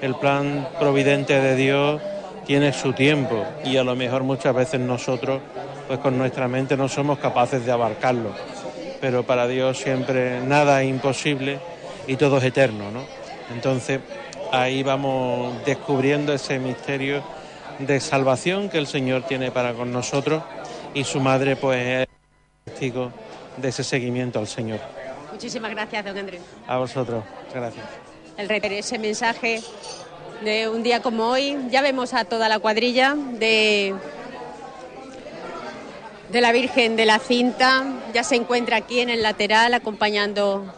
El 0.00 0.14
plan 0.14 0.68
providente 0.78 1.40
de 1.40 1.56
Dios 1.56 2.00
tiene 2.46 2.72
su 2.72 2.92
tiempo 2.92 3.44
y 3.64 3.76
a 3.76 3.84
lo 3.84 3.94
mejor 3.94 4.22
muchas 4.22 4.54
veces 4.54 4.80
nosotros, 4.80 5.40
pues 5.86 5.98
con 5.98 6.16
nuestra 6.16 6.48
mente 6.48 6.76
no 6.76 6.88
somos 6.88 7.18
capaces 7.18 7.64
de 7.66 7.72
abarcarlo. 7.72 8.32
Pero 9.00 9.24
para 9.24 9.46
Dios 9.46 9.78
siempre 9.78 10.40
nada 10.40 10.82
es 10.82 10.88
imposible 10.88 11.58
y 12.06 12.16
todo 12.16 12.38
es 12.38 12.44
eterno, 12.44 12.90
¿no? 12.90 13.04
Entonces 13.54 14.00
ahí 14.50 14.82
vamos 14.82 15.64
descubriendo 15.64 16.32
ese 16.32 16.58
misterio 16.58 17.22
de 17.78 18.00
salvación 18.00 18.68
que 18.68 18.78
el 18.78 18.86
Señor 18.86 19.22
tiene 19.24 19.50
para 19.50 19.74
con 19.74 19.92
nosotros 19.92 20.42
y 20.94 21.04
su 21.04 21.20
madre 21.20 21.54
pues 21.54 21.86
es 21.86 22.08
testigo 22.64 23.12
de 23.56 23.68
ese 23.68 23.84
seguimiento 23.84 24.38
al 24.38 24.46
Señor. 24.46 24.80
Muchísimas 25.30 25.70
gracias, 25.70 26.04
don 26.04 26.16
Andrés. 26.16 26.40
A 26.66 26.78
vosotros, 26.78 27.22
gracias 27.54 28.07
el 28.38 28.72
ese 28.72 28.98
mensaje 28.98 29.60
de 30.42 30.68
un 30.68 30.84
día 30.84 31.02
como 31.02 31.26
hoy. 31.26 31.58
Ya 31.70 31.82
vemos 31.82 32.14
a 32.14 32.24
toda 32.24 32.48
la 32.48 32.60
cuadrilla 32.60 33.16
de, 33.16 33.92
de 36.30 36.40
la 36.40 36.52
Virgen 36.52 36.94
de 36.94 37.04
la 37.04 37.18
Cinta. 37.18 37.84
Ya 38.14 38.22
se 38.22 38.36
encuentra 38.36 38.76
aquí 38.76 39.00
en 39.00 39.10
el 39.10 39.22
lateral 39.22 39.74
acompañando 39.74 40.72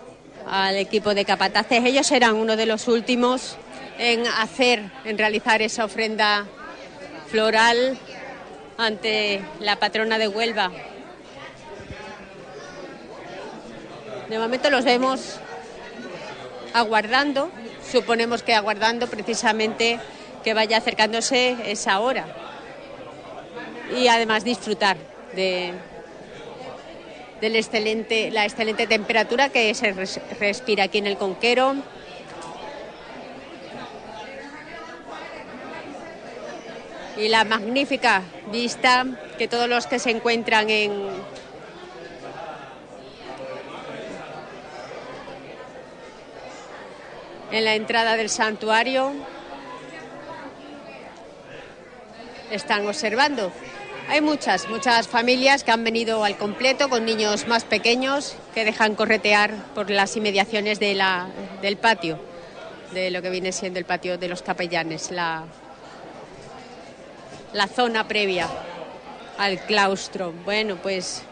al 0.49 0.77
equipo 0.77 1.13
de 1.13 1.27
capataces. 1.27 1.85
Ellos 1.85 2.07
serán 2.07 2.37
uno 2.37 2.57
de 2.57 2.65
los 2.65 2.89
últimos 2.89 3.59
en 3.99 4.27
hacer, 4.27 4.91
en 5.05 5.19
realizar 5.19 5.61
esa 5.61 5.85
ofrenda 5.85 6.47
floral 7.27 7.99
ante 8.79 9.43
la 9.61 9.77
patrona 9.77 10.17
de 10.17 10.29
Huelva. 10.29 10.73
De 14.31 14.39
momento 14.39 14.71
los 14.71 14.87
vemos 14.87 15.41
aguardando, 16.73 17.51
suponemos 17.91 18.43
que 18.43 18.55
aguardando 18.55 19.09
precisamente 19.09 19.99
que 20.45 20.55
vaya 20.55 20.79
acercándose 20.79 21.57
esa 21.67 22.01
hora 22.01 22.27
y 23.97 24.09
además 24.09 24.45
disfrutar 24.45 24.97
de, 25.35 25.75
excelente, 27.41 28.31
la 28.31 28.45
excelente 28.45 28.87
temperatura 28.87 29.49
que 29.49 29.75
se 29.75 29.93
respira 30.39 30.85
aquí 30.85 30.99
en 30.99 31.07
el 31.07 31.17
Conquero. 31.17 31.77
Y 37.17 37.29
la 37.29 37.45
magnífica 37.45 38.23
vista 38.51 39.05
que 39.37 39.47
todos 39.47 39.69
los 39.69 39.87
que 39.87 39.99
se 39.99 40.11
encuentran 40.11 40.71
en, 40.71 40.93
en 47.53 47.65
la 47.65 47.75
entrada 47.75 48.17
del 48.17 48.29
santuario 48.29 49.13
están 52.51 52.87
observando. 52.87 53.53
Hay 54.09 54.21
muchas, 54.21 54.69
muchas 54.69 55.07
familias 55.07 55.63
que 55.63 55.71
han 55.71 55.85
venido 55.85 56.25
al 56.25 56.37
completo 56.37 56.89
con 56.89 57.05
niños 57.05 57.47
más 57.47 57.65
pequeños 57.65 58.35
que 58.55 58.65
dejan 58.65 58.97
corretear 58.97 59.55
por 59.75 59.89
las 59.89 60.17
inmediaciones 60.17 60.81
del 60.81 61.77
patio, 61.81 62.19
de 62.93 63.11
lo 63.11 63.23
que 63.23 63.31
viene 63.31 63.53
siendo 63.53 63.79
el 63.79 63.85
patio 63.85 64.19
de 64.19 64.29
los 64.29 64.43
capellanes, 64.43 65.13
la, 65.13 65.45
la 67.53 67.69
zona 67.69 68.09
previa 68.09 68.49
al 69.39 69.61
claustro. 69.61 70.33
Bueno, 70.45 70.77
pues 70.77 71.23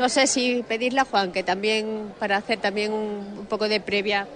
No 0.00 0.08
sé 0.08 0.26
si 0.26 0.62
pedirle 0.66 1.00
a 1.00 1.04
Juan 1.04 1.30
que 1.30 1.42
también, 1.42 2.14
para 2.18 2.38
hacer 2.38 2.58
también 2.58 2.90
un, 2.90 3.40
un 3.40 3.44
poco 3.44 3.68
de 3.68 3.80
previa, 3.80 4.26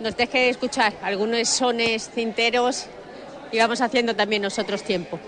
nos 0.00 0.16
deje 0.16 0.48
escuchar 0.48 0.92
algunos 1.02 1.48
sones 1.48 2.10
cinteros 2.12 2.86
y 3.52 3.58
vamos 3.58 3.80
haciendo 3.80 4.16
también 4.16 4.42
nosotros 4.42 4.82
tiempo. 4.82 5.20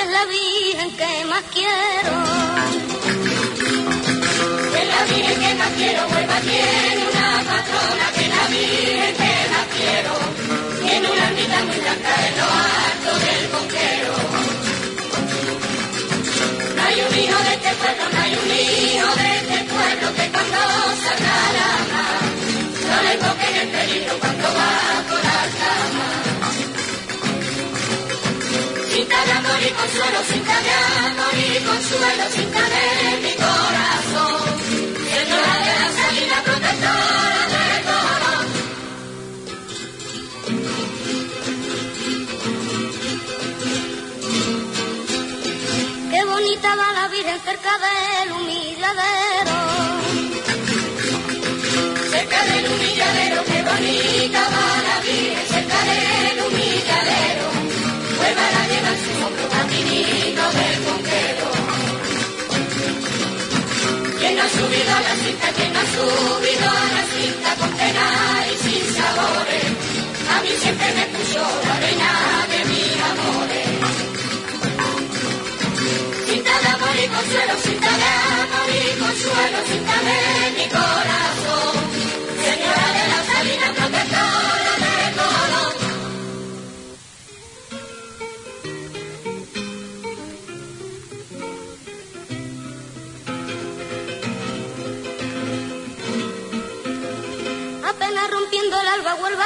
Es 0.00 0.10
la 0.10 0.24
Virgen 0.26 0.90
que 0.96 1.24
más 1.24 1.42
quiero. 1.52 2.12
Que 4.72 4.84
la 4.84 5.02
Virgen 5.10 5.40
que 5.40 5.54
más 5.54 5.70
quiero, 5.76 6.06
Huelva 6.06 6.40
tiene 6.40 7.02
una 7.10 7.28
patrona, 7.50 8.06
que 8.16 8.28
la 8.28 8.44
Virgen 8.46 9.14
que 9.20 9.32
más 9.52 9.66
quiero. 9.76 10.12
Tiene 10.84 11.10
una 11.10 11.24
ermita 11.28 11.58
muy 11.64 11.78
blanca 11.84 12.12
en 12.28 12.34
lo 12.38 12.46
alto 12.78 13.10
del 13.24 13.44
conquero. 13.50 14.14
No 16.76 16.82
hay 16.86 16.96
un 17.08 17.18
hijo 17.18 17.38
de 17.46 17.52
este 17.58 17.72
pueblo, 17.80 18.04
no 18.12 18.20
hay 18.22 18.32
un 18.42 18.50
hijo 18.62 19.10
de 19.20 19.28
este 19.38 19.58
pueblo 19.72 20.06
que 20.16 20.30
cuando 20.30 20.58
salga 21.02 21.36
la 21.56 21.70
no 22.88 23.02
le 23.02 23.14
toquen 23.16 23.54
el 23.62 23.68
peligro 23.68 24.27
Y 29.60 29.70
consuelo, 29.70 30.20
de 30.22 30.70
amor 31.08 31.34
y 31.34 31.58
consuelo, 31.64 32.24
cinta 32.30 32.62
de 32.62 32.86
mi 33.22 33.32
corazón. 33.34 34.40
Señora 35.14 35.54
de 35.64 35.72
la 35.80 35.88
salina, 35.98 36.36
protectora 36.44 37.42
de 37.54 37.64
Colón. 37.88 38.46
Qué 46.12 46.20
bonita 46.24 46.68
va 46.76 46.92
la 46.92 47.08
Virgen 47.08 47.40
cerca 47.44 47.78
del 47.84 48.32
humilladero. 48.32 49.56
Cerca 52.12 52.44
del 52.44 52.64
humilladero, 52.72 53.44
qué 53.44 53.62
bonita 53.62 54.40
va 54.50 54.77
caminito 59.98 60.44
del 60.58 60.84
conquero. 60.84 61.48
¿Quién 64.18 64.38
ha 64.38 64.48
subido 64.48 64.90
a 64.94 65.00
la 65.00 65.14
cinta? 65.22 65.48
¿Quién 65.56 65.76
ha 65.76 65.84
subido 65.96 66.66
a 66.68 66.86
la 66.96 67.04
cinta 67.14 67.50
con 67.58 67.70
pena 67.72 68.06
y 68.50 68.54
sin 68.62 68.84
sabores? 68.94 69.68
A 70.34 70.42
mí 70.42 70.50
siempre 70.60 70.88
me 70.94 71.04
puso 71.06 71.42
la 71.66 71.74
reina 71.80 72.10
de 72.52 72.58
mis 72.70 72.96
amores. 73.10 73.68
Cinta 76.28 76.54
de 76.62 76.68
amor 76.68 76.96
y 77.02 77.08
consuelo, 77.08 77.54
cinta 77.62 77.90
de 78.02 78.10
amor 78.44 78.68
y 78.70 78.98
consuelo, 79.02 79.58
cinta 79.70 79.96
de 80.08 80.18
mi 80.56 80.66
corazón. 80.68 81.74
Señora 82.44 82.86
de 82.96 83.04
la 83.12 83.20
salina, 83.32 83.66
protectora 83.74 84.47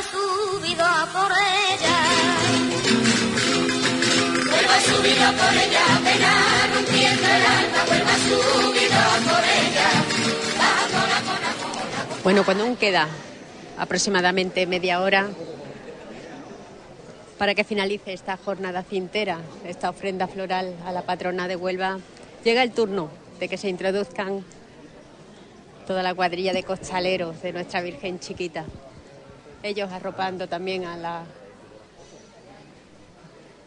subido 0.03 0.85
a 0.85 1.07
por 1.07 1.31
ella. 1.33 1.99
Vuelva 4.51 4.81
subido 4.81 5.25
a 5.25 5.33
por 5.33 5.55
ella, 5.55 5.85
apenas 5.97 6.75
rompiendo 6.75 7.27
el 7.29 7.43
vuelva 7.89 8.15
subido 8.17 8.99
a 8.99 9.17
por 9.29 9.45
ella. 9.45 9.91
Bueno, 12.23 12.45
cuando 12.45 12.65
aún 12.65 12.77
queda 12.77 13.09
aproximadamente 13.79 14.67
media 14.67 15.01
hora 15.01 15.29
para 17.39 17.55
que 17.55 17.65
finalice 17.65 18.13
esta 18.13 18.37
jornada 18.37 18.85
cintera, 18.85 19.41
esta 19.67 19.91
ofrenda 19.91 20.29
floral 20.29 20.77
a 20.87 20.93
la 20.93 21.03
patrona 21.03 21.49
de 21.49 21.57
Huelva, 21.57 21.99
llega 22.45 22.63
el 22.63 22.71
turno 22.71 23.11
de 23.41 23.49
que 23.49 23.57
se 23.57 23.69
introduzcan 23.69 24.45
toda 25.87 26.05
la 26.05 26.15
cuadrilla 26.15 26.53
de 26.53 26.63
costaleros 26.63 27.43
de 27.43 27.53
nuestra 27.53 27.81
Virgen 27.81 28.21
Chiquita. 28.21 28.65
Ellos 29.65 29.93
arropando 29.93 30.49
también 30.49 30.85
a 30.87 30.97
la, 30.97 31.25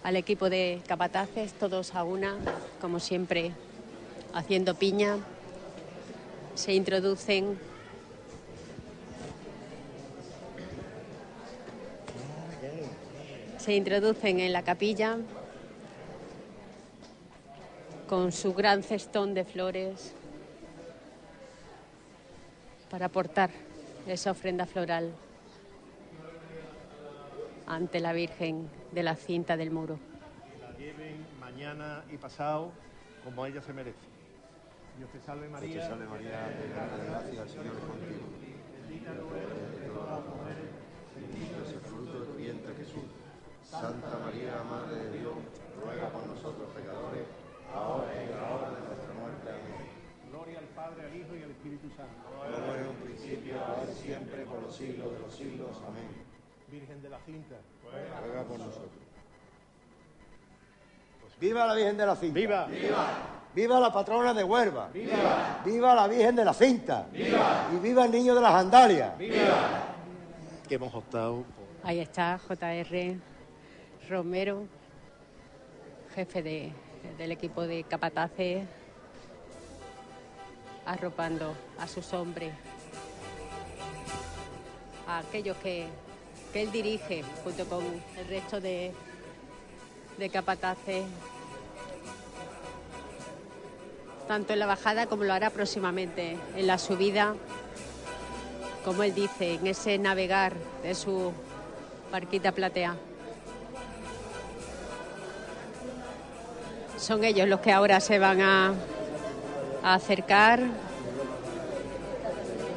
al 0.03 0.17
equipo 0.17 0.49
de 0.49 0.81
capataces, 0.85 1.53
todos 1.53 1.95
a 1.95 2.03
una, 2.03 2.35
como 2.81 2.99
siempre, 2.99 3.53
haciendo 4.33 4.75
piña. 4.75 5.17
Se 6.53 6.73
introducen 6.73 7.57
se 13.57 13.73
introducen 13.73 14.41
en 14.41 14.53
la 14.53 14.63
capilla 14.63 15.17
con 18.07 18.31
su 18.31 18.53
gran 18.53 18.83
cestón 18.83 19.33
de 19.33 19.43
flores 19.43 20.13
para 22.91 23.07
aportar 23.07 23.49
esa 24.05 24.29
ofrenda 24.29 24.67
floral 24.67 25.11
ante 27.67 27.99
la 27.99 28.13
Virgen 28.13 28.69
de 28.91 29.03
la 29.03 29.15
cinta 29.15 29.57
del 29.57 29.71
muro. 29.71 29.99
la 30.61 30.71
lleven 30.77 31.25
mañana 31.39 32.03
y 32.11 32.17
pasado 32.17 32.71
como 33.23 33.45
ella 33.45 33.61
se 33.61 33.73
merece. 33.73 34.05
Dios 34.97 35.09
te 35.11 35.19
salve 35.19 35.49
María. 35.49 35.69
Dios 35.69 35.83
te 35.83 35.89
salve 35.89 36.05
María, 36.05 36.47
llena 36.49 36.97
de 36.97 37.05
gracia, 37.09 37.41
el 37.41 37.49
Señor 37.49 37.75
es 37.75 37.83
contigo. 37.83 38.25
Bendita 38.87 39.11
tú 39.13 39.27
eres 39.35 39.73
entre 39.73 39.87
todas 39.89 40.09
las 40.19 40.35
mujeres. 40.35 40.69
Bendito 41.15 41.63
es 41.63 41.73
el 41.73 41.79
fruto 41.81 42.19
de 42.19 42.25
tu 42.25 42.33
vientre 42.33 42.75
Jesús. 42.75 43.09
Santa 43.63 44.19
María, 44.19 44.61
Madre 44.69 45.09
de 45.09 45.19
Dios, 45.19 45.35
ruega 45.81 46.09
por 46.09 46.27
nosotros 46.27 46.69
pecadores, 46.71 47.25
ahora 47.73 48.13
y 48.13 48.29
en 48.29 48.37
la 48.37 48.43
hora 48.45 48.69
de 48.71 48.81
nuestra 48.87 49.13
muerte. 49.19 49.49
Amén. 49.49 49.89
Gloria 50.29 50.59
al 50.59 50.69
Padre, 50.69 51.07
al 51.07 51.15
Hijo 51.15 51.35
y 51.35 51.43
al 51.43 51.51
Espíritu 51.51 51.89
Santo. 51.89 52.29
Como 52.29 52.45
era 52.45 52.81
en 52.81 52.87
un 52.87 52.95
principio, 52.97 53.59
ahora 53.59 53.89
y 53.91 53.95
siempre, 53.95 54.45
por 54.45 54.61
los 54.61 54.75
siglos 54.75 55.11
de 55.11 55.19
los 55.19 55.33
siglos. 55.33 55.81
Amén. 55.87 56.24
Virgen 56.69 57.01
de 57.01 57.09
la 57.09 57.19
cinta. 57.19 57.55
Ruega 58.25 58.43
por 58.43 58.59
nosotros. 58.59 58.89
¡Viva 61.39 61.67
la 61.67 61.73
Virgen 61.75 61.97
de 61.97 62.05
la 62.05 62.15
Cinta! 62.15 62.33
¡Viva! 62.39 62.67
¡Viva 63.53 63.79
la 63.79 63.91
patrona 63.91 64.33
de 64.33 64.43
Huelva! 64.43 64.87
¡Viva! 64.93 65.61
¡Viva 65.65 65.93
la 65.93 66.07
Virgen 66.07 66.35
de 66.35 66.45
la 66.45 66.53
Cinta! 66.53 67.07
¡Viva! 67.11 67.67
¡Y 67.73 67.79
viva 67.79 68.05
el 68.05 68.11
niño 68.11 68.33
de 68.35 68.41
las 68.41 68.53
Andalias! 68.53 69.17
¡Viva! 69.17 69.83
Que 70.67 70.75
hemos 70.75 70.93
optado 70.95 71.43
por 71.43 71.65
Ahí 71.89 71.99
está 71.99 72.39
JR 72.39 73.17
Romero, 74.09 74.63
jefe 76.15 76.41
de- 76.41 76.71
del 77.17 77.31
equipo 77.33 77.63
de 77.67 77.83
capataces, 77.83 78.65
arropando 80.85 81.53
a 81.79 81.87
sus 81.87 82.13
hombres, 82.13 82.53
a 85.07 85.19
aquellos 85.19 85.57
que, 85.57 85.87
que 86.55 86.61
él 86.61 86.71
dirige 86.71 87.21
junto 87.43 87.65
con 87.65 87.83
el 88.17 88.27
resto 88.29 88.61
de, 88.61 88.93
de 90.17 90.29
capataces, 90.29 91.03
tanto 94.25 94.53
en 94.53 94.59
la 94.59 94.65
bajada 94.65 95.07
como 95.07 95.25
lo 95.25 95.33
hará 95.33 95.49
próximamente 95.49 96.37
en 96.55 96.65
la 96.65 96.77
subida 96.77 97.35
como 98.85 99.03
él 99.03 99.13
dice, 99.13 99.55
en 99.55 99.67
ese 99.67 99.97
navegar 99.97 100.53
de 100.81 100.95
su 100.95 101.33
barquita 102.09 102.53
platea. 102.53 102.95
Son 106.97 107.25
ellos 107.25 107.49
los 107.49 107.59
que 107.59 107.73
ahora 107.73 107.99
se 107.99 108.17
van 108.17 108.39
a, 108.39 108.73
a 109.83 109.93
acercar 109.95 110.61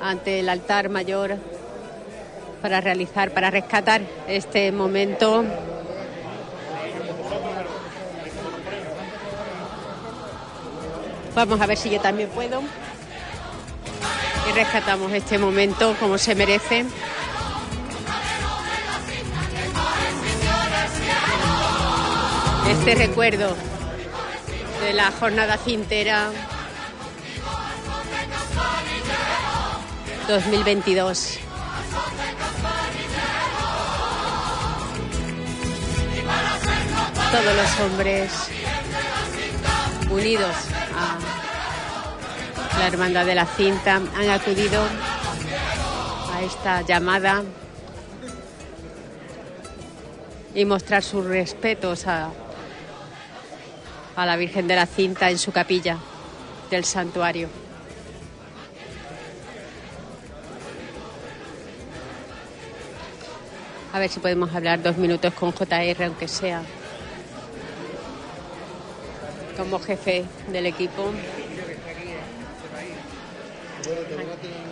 ante 0.00 0.40
el 0.40 0.48
altar 0.48 0.88
mayor 0.88 1.38
para 2.60 2.80
realizar, 2.80 3.30
para 3.30 3.50
rescatar 3.50 4.02
este 4.26 4.72
momento. 4.72 5.44
Vamos 11.34 11.60
a 11.60 11.66
ver 11.66 11.76
si 11.76 11.90
yo 11.90 12.00
también 12.00 12.28
puedo. 12.30 12.60
Y 14.48 14.52
rescatamos 14.52 15.12
este 15.12 15.38
momento 15.38 15.94
como 16.00 16.18
se 16.18 16.34
merece. 16.34 16.84
Este 22.68 22.94
recuerdo 22.94 23.54
de 24.82 24.92
la 24.92 25.10
jornada 25.12 25.56
cintera 25.58 26.30
2022. 30.28 31.38
Todos 37.30 37.54
los 37.54 37.80
hombres 37.80 38.32
unidos 40.10 40.54
a 40.96 41.18
la 42.78 42.86
Hermandad 42.86 43.26
de 43.26 43.34
la 43.34 43.44
Cinta 43.44 43.96
han 43.96 44.30
acudido 44.30 44.82
a 46.32 46.42
esta 46.42 46.80
llamada 46.80 47.42
y 50.54 50.64
mostrar 50.64 51.02
sus 51.02 51.26
respetos 51.26 52.06
a, 52.06 52.30
a 54.16 54.26
la 54.26 54.36
Virgen 54.36 54.66
de 54.66 54.76
la 54.76 54.86
Cinta 54.86 55.30
en 55.30 55.38
su 55.38 55.52
capilla 55.52 55.98
del 56.70 56.86
santuario. 56.86 57.50
A 63.92 63.98
ver 63.98 64.08
si 64.08 64.18
podemos 64.18 64.54
hablar 64.54 64.82
dos 64.82 64.96
minutos 64.96 65.34
con 65.34 65.52
JR, 65.52 66.04
aunque 66.04 66.26
sea 66.26 66.62
como 69.58 69.80
jefe 69.80 70.24
del 70.52 70.66
equipo. 70.66 71.10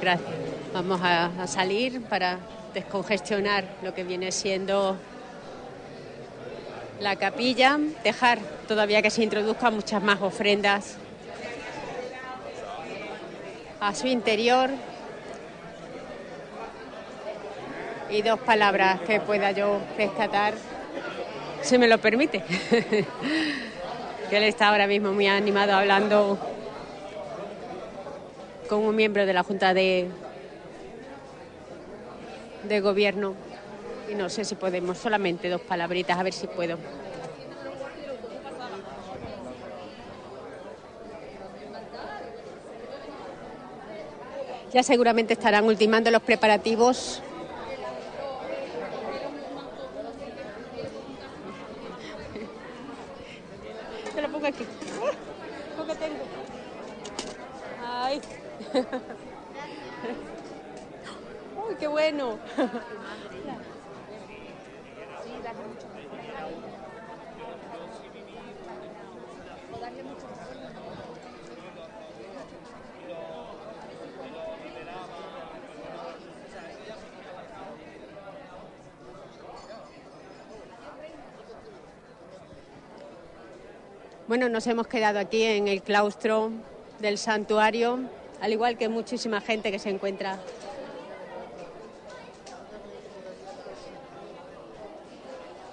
Gracias. 0.00 0.30
Vamos 0.72 1.00
a, 1.02 1.46
salir 1.48 2.00
para 2.02 2.38
descongestionar 2.72 3.64
lo 3.82 3.92
que 3.92 4.04
viene 4.04 4.30
siendo 4.30 4.96
la 7.00 7.16
capilla, 7.16 7.78
dejar 8.04 8.38
todavía 8.68 9.02
que 9.02 9.10
se 9.10 9.24
introduzcan 9.24 9.74
muchas 9.74 10.02
más 10.02 10.22
ofrendas 10.22 10.96
a 13.80 13.92
su 13.92 14.06
interior 14.06 14.70
y 18.08 18.22
dos 18.22 18.38
palabras 18.38 19.00
que 19.00 19.20
pueda 19.20 19.50
yo 19.50 19.80
rescatar, 19.98 20.54
si 21.62 21.76
me 21.76 21.88
lo 21.88 21.98
permite. 21.98 22.44
que 24.28 24.36
él 24.36 24.44
está 24.44 24.69
ahora 24.69 24.86
mismo 24.86 25.12
muy 25.12 25.27
animado 25.27 25.73
hablando 25.73 26.39
con 28.69 28.81
un 28.81 28.97
miembro 28.97 29.24
de 29.24 29.32
la 29.32 29.43
Junta 29.43 29.73
de, 29.73 30.09
de 32.65 32.81
Gobierno 32.81 33.35
y 34.11 34.15
no 34.15 34.28
sé 34.28 34.44
si 34.44 34.55
podemos, 34.55 34.98
solamente 34.98 35.48
dos 35.48 35.61
palabritas, 35.61 36.19
a 36.19 36.23
ver 36.23 36.32
si 36.32 36.47
puedo. 36.47 36.78
Ya 44.73 44.82
seguramente 44.82 45.32
estarán 45.32 45.65
ultimando 45.65 46.11
los 46.11 46.23
preparativos. 46.23 47.23
Te 54.15 54.23
lo 54.23 54.28
pongo 54.28 54.47
aquí. 54.47 54.66
Lo 55.78 55.86
que 55.86 55.94
tengo. 55.94 56.24
Ay. 57.86 58.20
Uy, 58.77 58.82
qué 61.78 61.86
bueno. 61.86 62.39
Bueno, 84.28 84.48
nos 84.48 84.66
hemos 84.66 84.89
quedado 84.89 85.20
aquí 85.20 85.44
en 85.44 85.69
el 85.69 85.82
claustro 85.82 86.51
del 86.98 87.16
santuario, 87.16 88.01
al 88.40 88.52
igual 88.52 88.76
que 88.76 88.88
muchísima 88.88 89.40
gente 89.40 89.70
que 89.70 89.78
se 89.78 89.90
encuentra. 89.90 90.38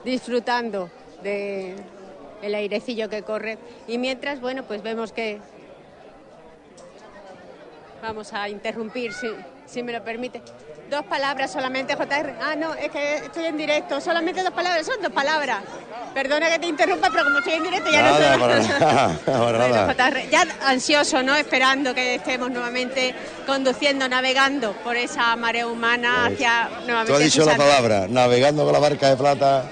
Disfrutando 0.04 0.90
de 1.22 1.76
el 2.42 2.56
airecillo 2.56 3.10
que 3.10 3.24
corre. 3.24 3.58
Y 3.88 3.98
mientras 3.98 4.42
bueno 4.42 4.64
pues 4.64 4.84
vemos 4.84 5.12
que 5.12 5.40
vamos 8.02 8.34
a 8.34 8.50
interrumpir 8.50 9.14
si, 9.14 9.28
si 9.66 9.82
me 9.82 9.94
lo 9.94 10.04
permite 10.04 10.42
dos 10.90 11.04
palabras 11.06 11.52
solamente 11.52 11.96
JR 11.96 12.36
ah 12.42 12.56
no 12.56 12.74
es 12.74 12.90
que 12.92 13.16
estoy 13.18 13.46
en 13.46 13.58
directo 13.58 14.00
solamente 14.02 14.44
dos 14.44 14.54
palabras 14.54 14.86
son 14.86 15.02
dos 15.02 15.12
palabras 15.12 15.60
perdona 16.14 16.50
que 16.50 16.60
te 16.60 16.68
interrumpa 16.68 17.10
pero 17.12 17.24
como 17.24 17.40
estoy 17.40 17.54
en 17.54 17.64
directo 17.64 17.90
ya 17.92 18.02
Nada, 18.02 18.38
no 18.38 18.48
nada, 18.48 19.20
Bueno. 19.26 19.94
JR, 19.94 20.30
ya 20.30 20.46
ansioso, 20.66 21.24
¿no? 21.24 21.36
Esperando 21.36 21.94
que 21.94 22.16
estemos 22.16 22.52
nuevamente 22.52 23.16
conduciendo, 23.46 24.08
navegando 24.08 24.74
por 24.84 24.96
esa 24.96 25.36
marea 25.36 25.68
humana 25.68 26.26
hacia 26.26 26.70
nuevamente. 26.86 27.08
Tú 27.08 27.16
has 27.16 27.24
dicho 27.24 27.46
la 27.46 27.56
palabra, 27.58 28.08
navegando 28.10 28.64
con 28.64 28.74
la 28.74 28.80
barca 28.80 29.10
de 29.10 29.18
plata 29.18 29.66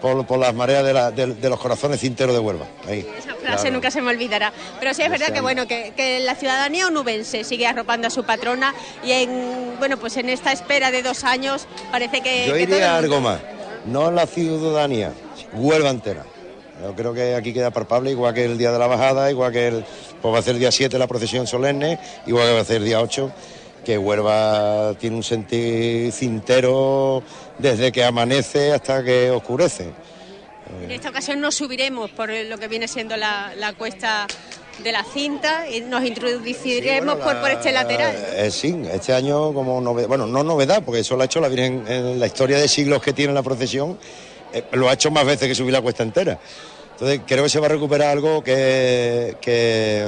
por, 0.00 0.38
las 0.38 0.54
mareas 0.54 0.84
de, 0.84 0.92
la- 0.92 1.10
de- 1.10 1.34
de 1.34 1.48
los 1.50 1.58
corazones 1.58 2.00
cinteros 2.00 2.34
de 2.34 2.40
Huelva. 2.40 2.66
Ahí. 2.86 3.06
Esa 3.18 3.34
frase 3.34 3.70
nunca 3.70 3.90
se 3.90 4.00
me 4.00 4.10
olvidará. 4.10 4.52
Pero 4.78 4.94
sí 4.94 5.02
es 5.02 5.10
verdad 5.10 5.32
que 5.32 5.40
bueno 5.40 5.66
que, 5.66 5.92
que 5.96 6.20
la 6.20 6.34
ciudadanía 6.34 6.86
onubense 6.86 7.44
sigue 7.44 7.66
arropando 7.66 8.06
a 8.06 8.10
su 8.10 8.24
patrona 8.24 8.74
y 9.04 9.12
en 9.12 9.74
bueno 9.78 9.96
pues 9.96 10.16
en 10.16 10.28
esta 10.28 10.52
espera 10.52 10.90
de 10.90 11.02
dos 11.02 11.24
años 11.24 11.66
parece 11.90 12.20
que, 12.20 12.46
Yo 12.46 12.54
que 12.54 12.62
iría 12.62 12.96
algo 12.96 13.20
más, 13.20 13.40
no 13.86 14.10
la 14.10 14.26
ciudadanía, 14.26 15.12
Huelva 15.52 15.90
entera. 15.90 16.24
Yo 16.82 16.94
creo 16.94 17.12
que 17.12 17.34
aquí 17.34 17.52
queda 17.52 17.72
palpable, 17.72 18.12
igual 18.12 18.32
que 18.34 18.44
el 18.44 18.56
día 18.56 18.70
de 18.70 18.78
la 18.78 18.86
bajada, 18.86 19.30
igual 19.32 19.50
que 19.50 19.66
el, 19.66 19.84
pues 20.22 20.32
va 20.32 20.38
a 20.38 20.42
ser 20.42 20.54
el 20.54 20.60
día 20.60 20.70
7 20.70 20.96
la 20.96 21.08
procesión 21.08 21.44
solemne, 21.48 21.98
igual 22.26 22.46
que 22.46 22.54
va 22.54 22.60
a 22.60 22.64
ser 22.64 22.76
el 22.76 22.84
día 22.84 23.00
8, 23.00 23.32
que 23.84 23.98
Huelva 23.98 24.94
tiene 25.00 25.16
un 25.16 25.24
sentir 25.24 26.12
cintero 26.12 27.22
desde 27.58 27.92
que 27.92 28.04
amanece 28.04 28.72
hasta 28.72 29.02
que 29.02 29.30
oscurece. 29.30 29.90
En 30.82 30.90
esta 30.90 31.10
ocasión 31.10 31.40
nos 31.40 31.54
subiremos 31.54 32.10
por 32.10 32.30
lo 32.30 32.58
que 32.58 32.68
viene 32.68 32.88
siendo 32.88 33.16
la, 33.16 33.52
la 33.56 33.72
cuesta 33.72 34.26
de 34.82 34.92
la 34.92 35.02
cinta 35.02 35.68
y 35.68 35.80
nos 35.80 36.04
introduciremos 36.04 37.16
por, 37.16 37.40
por 37.40 37.50
este 37.50 37.72
lateral. 37.72 38.14
Eh, 38.36 38.50
sí, 38.50 38.80
este 38.92 39.12
año 39.12 39.52
como 39.52 39.80
novedad, 39.80 40.08
bueno, 40.08 40.26
no 40.26 40.44
novedad, 40.44 40.82
porque 40.84 41.00
eso 41.00 41.16
lo 41.16 41.22
ha 41.22 41.24
hecho 41.24 41.40
la 41.40 41.48
Virgen 41.48 41.84
en 41.88 42.20
la 42.20 42.26
historia 42.26 42.58
de 42.58 42.68
siglos 42.68 43.02
que 43.02 43.12
tiene 43.12 43.32
la 43.32 43.42
procesión, 43.42 43.98
eh, 44.52 44.62
lo 44.72 44.88
ha 44.88 44.92
hecho 44.92 45.10
más 45.10 45.26
veces 45.26 45.48
que 45.48 45.54
subir 45.54 45.72
la 45.72 45.80
cuesta 45.80 46.02
entera. 46.02 46.38
Entonces 46.92 47.20
creo 47.26 47.44
que 47.44 47.48
se 47.48 47.60
va 47.60 47.66
a 47.66 47.70
recuperar 47.70 48.10
algo 48.10 48.42
que, 48.42 49.36
que, 49.40 50.04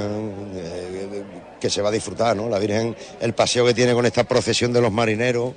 eh, 0.55 1.23
que 1.59 1.69
se 1.69 1.81
va 1.81 1.89
a 1.89 1.91
disfrutar, 1.91 2.35
¿no? 2.35 2.49
La 2.49 2.59
Virgen, 2.59 2.95
el 3.19 3.33
paseo 3.33 3.65
que 3.65 3.73
tiene 3.73 3.93
con 3.93 4.05
esta 4.05 4.25
procesión 4.25 4.73
de 4.73 4.81
los 4.81 4.91
marineros, 4.91 5.53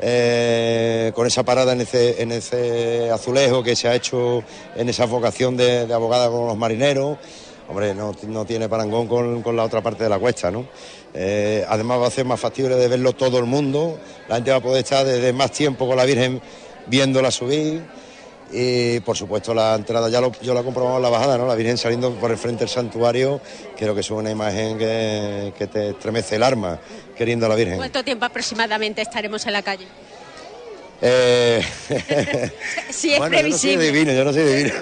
eh, 0.00 1.12
con 1.14 1.26
esa 1.26 1.42
parada 1.42 1.72
en 1.72 1.82
ese, 1.82 2.22
en 2.22 2.32
ese 2.32 3.10
azulejo 3.10 3.62
que 3.62 3.76
se 3.76 3.88
ha 3.88 3.94
hecho 3.94 4.42
en 4.74 4.88
esa 4.88 5.06
vocación 5.06 5.56
de, 5.56 5.92
abogada 5.92 6.28
con 6.28 6.46
los 6.46 6.56
marineros. 6.56 7.18
Hombre, 7.68 7.94
no, 7.94 8.12
no 8.26 8.44
tiene 8.44 8.68
parangón 8.68 9.06
con, 9.06 9.42
con 9.42 9.54
la 9.54 9.62
otra 9.62 9.80
parte 9.80 10.02
de 10.02 10.10
la 10.10 10.18
cuesta, 10.18 10.50
¿no? 10.50 10.66
Eh, 11.14 11.64
además 11.68 12.00
va 12.00 12.06
a 12.06 12.10
ser 12.10 12.24
más 12.24 12.40
factible 12.40 12.76
de 12.76 12.88
verlo 12.88 13.12
todo 13.12 13.38
el 13.38 13.44
mundo, 13.44 13.98
la 14.28 14.36
gente 14.36 14.50
va 14.50 14.58
a 14.58 14.62
poder 14.62 14.84
estar 14.84 15.04
desde 15.04 15.32
más 15.32 15.50
tiempo 15.50 15.86
con 15.86 15.96
la 15.96 16.04
Virgen 16.04 16.40
viéndola 16.86 17.30
subir 17.30 17.82
y 18.52 19.00
por 19.00 19.16
supuesto 19.16 19.54
la 19.54 19.74
entrada, 19.76 20.08
ya 20.08 20.20
lo, 20.20 20.32
yo 20.42 20.54
la 20.54 20.60
he 20.60 20.64
comprobado 20.64 20.96
en 20.96 21.02
la 21.02 21.08
bajada, 21.08 21.38
¿no? 21.38 21.46
La 21.46 21.54
Virgen 21.54 21.78
saliendo 21.78 22.12
por 22.14 22.30
el 22.30 22.36
frente 22.38 22.60
del 22.60 22.68
santuario, 22.68 23.40
creo 23.76 23.94
que 23.94 24.00
es 24.00 24.10
una 24.10 24.30
imagen 24.30 24.76
que, 24.78 25.52
que 25.56 25.66
te 25.68 25.90
estremece 25.90 26.36
el 26.36 26.42
alma 26.42 26.78
queriendo 27.16 27.46
a 27.46 27.48
la 27.48 27.54
Virgen. 27.54 27.76
¿Cuánto 27.76 28.02
tiempo 28.02 28.24
aproximadamente 28.24 29.02
estaremos 29.02 29.46
en 29.46 29.52
la 29.52 29.62
calle? 29.62 29.86
Eh, 31.02 31.62
Si 32.90 33.12
es 33.12 33.18
bueno, 33.18 33.36
yo 33.36 33.42
no 33.48 33.56
soy 33.56 33.76
previsible. 33.76 33.84
divino, 33.86 34.12
yo 34.12 34.24
no 34.24 34.32
soy 34.32 34.42
divino. 34.42 34.74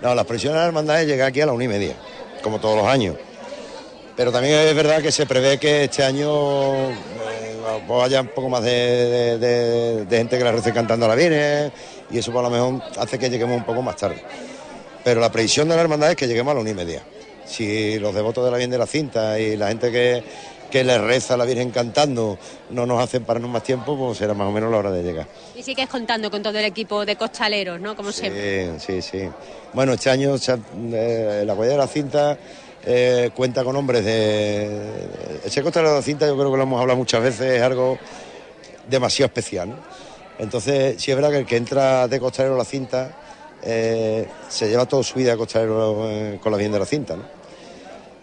No, 0.00 0.14
las 0.14 0.26
presiones 0.26 0.54
de 0.56 0.60
la 0.60 0.66
hermandad 0.66 1.02
llegan 1.04 1.28
aquí 1.28 1.40
a 1.40 1.46
la 1.46 1.52
una 1.52 1.64
y 1.64 1.68
media, 1.68 1.94
como 2.42 2.58
todos 2.60 2.76
los 2.76 2.86
años. 2.86 3.16
Pero 4.16 4.32
también 4.32 4.54
es 4.58 4.74
verdad 4.74 5.00
que 5.00 5.12
se 5.12 5.24
prevé 5.26 5.58
que 5.58 5.84
este 5.84 6.02
año 6.02 6.90
eh, 6.90 6.92
haya 8.02 8.20
un 8.20 8.28
poco 8.28 8.48
más 8.48 8.62
de, 8.62 8.70
de- 8.70 9.38
de- 9.38 10.04
de 10.04 10.16
gente 10.18 10.36
que 10.38 10.44
la 10.44 10.52
rece 10.52 10.72
cantando 10.72 11.06
a 11.06 11.10
la 11.10 11.14
Virgen 11.14 11.72
y 12.12 12.18
eso 12.18 12.32
por 12.32 12.42
lo 12.42 12.50
mejor 12.50 12.82
hace 12.98 13.18
que 13.18 13.30
lleguemos 13.30 13.56
un 13.56 13.64
poco 13.64 13.82
más 13.82 13.96
tarde. 13.96 14.22
Pero 15.04 15.20
la 15.20 15.32
previsión 15.32 15.68
de 15.68 15.74
la 15.74 15.82
hermandad 15.82 16.10
es 16.10 16.16
que 16.16 16.26
lleguemos 16.26 16.52
a 16.52 16.54
la 16.54 16.60
una 16.60 16.70
y 16.70 16.74
media. 16.74 17.02
Si 17.44 17.98
los 17.98 18.14
devotos 18.14 18.44
de 18.44 18.50
la 18.50 18.56
Virgen 18.56 18.70
de 18.70 18.78
la 18.78 18.86
Cinta 18.86 19.38
y 19.38 19.56
la 19.56 19.68
gente 19.68 19.90
que, 19.90 20.22
que 20.70 20.84
le 20.84 20.98
reza 20.98 21.34
a 21.34 21.36
la 21.36 21.44
Virgen 21.44 21.70
cantando 21.70 22.38
no 22.70 22.86
nos 22.86 23.02
hacen 23.02 23.24
pararnos 23.24 23.50
más 23.50 23.64
tiempo, 23.64 23.96
pues 23.96 24.18
será 24.18 24.34
más 24.34 24.46
o 24.46 24.52
menos 24.52 24.70
la 24.70 24.78
hora 24.78 24.90
de 24.92 25.02
llegar. 25.02 25.26
Y 25.56 25.62
sigues 25.62 25.88
contando 25.88 26.30
con 26.30 26.42
todo 26.42 26.56
el 26.56 26.64
equipo 26.64 27.04
de 27.04 27.16
costaleros, 27.16 27.80
¿no? 27.80 27.96
Como 27.96 28.12
siempre. 28.12 28.78
Sí, 28.78 29.02
sí, 29.02 29.02
sí. 29.02 29.28
Bueno, 29.72 29.92
este 29.94 30.10
año 30.10 30.36
eh, 30.36 31.42
la 31.44 31.54
Guaya 31.54 31.72
de 31.72 31.78
la 31.78 31.88
Cinta 31.88 32.38
eh, 32.84 33.30
cuenta 33.34 33.62
con 33.64 33.76
hombres 33.76 34.04
de... 34.04 34.80
Ese 35.44 35.62
costalero 35.62 35.92
de 35.92 35.98
la 35.98 36.02
cinta 36.02 36.26
yo 36.26 36.36
creo 36.36 36.50
que 36.50 36.56
lo 36.56 36.62
hemos 36.64 36.80
hablado 36.80 36.98
muchas 36.98 37.22
veces, 37.22 37.52
es 37.52 37.62
algo 37.62 37.98
demasiado 38.88 39.26
especial. 39.26 39.70
¿no? 39.70 39.76
Entonces, 40.42 41.00
sí 41.00 41.12
es 41.12 41.16
verdad 41.16 41.30
que 41.30 41.38
el 41.38 41.46
que 41.46 41.56
entra 41.56 42.08
de 42.08 42.18
costalero 42.18 42.56
a 42.56 42.58
la 42.58 42.64
cinta 42.64 43.12
eh, 43.62 44.26
se 44.48 44.68
lleva 44.68 44.86
toda 44.86 45.04
su 45.04 45.14
vida 45.14 45.30
de 45.30 45.36
costalero 45.36 46.10
eh, 46.10 46.40
con 46.42 46.50
la 46.50 46.58
bien 46.58 46.72
de 46.72 46.80
la 46.80 46.84
cinta. 46.84 47.14
¿no? 47.14 47.22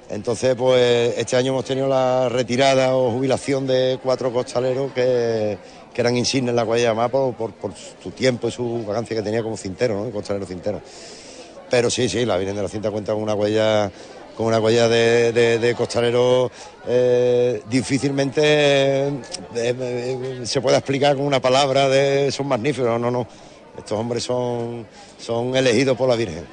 Entonces, 0.10 0.54
pues 0.56 1.18
este 1.18 1.38
año 1.38 1.54
hemos 1.54 1.64
tenido 1.64 1.88
la 1.88 2.28
retirada 2.28 2.94
o 2.94 3.12
jubilación 3.12 3.66
de 3.66 4.00
cuatro 4.04 4.34
costaleros 4.34 4.92
que, 4.92 5.58
eran 5.96 6.16
insignes 6.16 6.52
en 6.52 6.56
la 6.56 6.64
Guaya 6.64 6.94
de 6.94 7.10
por, 7.10 7.34
por 7.34 7.74
su 7.76 8.12
tiempo 8.12 8.48
y 8.48 8.52
su 8.52 8.86
vacancia 8.86 9.18
que 9.18 9.22
tenía 9.22 9.44
como 9.44 9.58
cintero, 9.58 10.02
¿no? 10.02 10.10
costalero 10.12 10.46
cintero. 10.46 10.82
Pero 11.70 11.90
sí, 11.90 12.08
sí, 12.08 12.26
la 12.26 12.38
Virgen 12.38 12.56
de 12.56 12.62
la 12.64 12.70
Cinta 12.70 12.90
cuenta 12.90 13.12
con 13.12 13.22
una 13.22 13.36
huella 13.36 13.92
con 14.40 14.48
una 14.48 14.60
huella 14.62 14.88
de, 14.88 15.34
de, 15.34 15.60
de 15.60 15.76
costalero 15.76 16.50
eh, 16.88 17.62
difícilmente 17.70 18.42
eh, 19.10 19.12
eh, 19.54 20.40
se 20.46 20.62
puede 20.62 20.78
explicar 20.78 21.18
con 21.18 21.26
una 21.26 21.42
palabra 21.42 21.90
de 21.90 22.32
son 22.32 22.48
magníficos, 22.48 22.98
no, 23.02 23.12
no. 23.12 23.28
Estos 23.78 24.00
hombres 24.00 24.24
son, 24.24 24.88
son 25.20 25.58
elegidos 25.58 25.98
por 25.98 26.08
la 26.08 26.16
Virgen. 26.16 26.46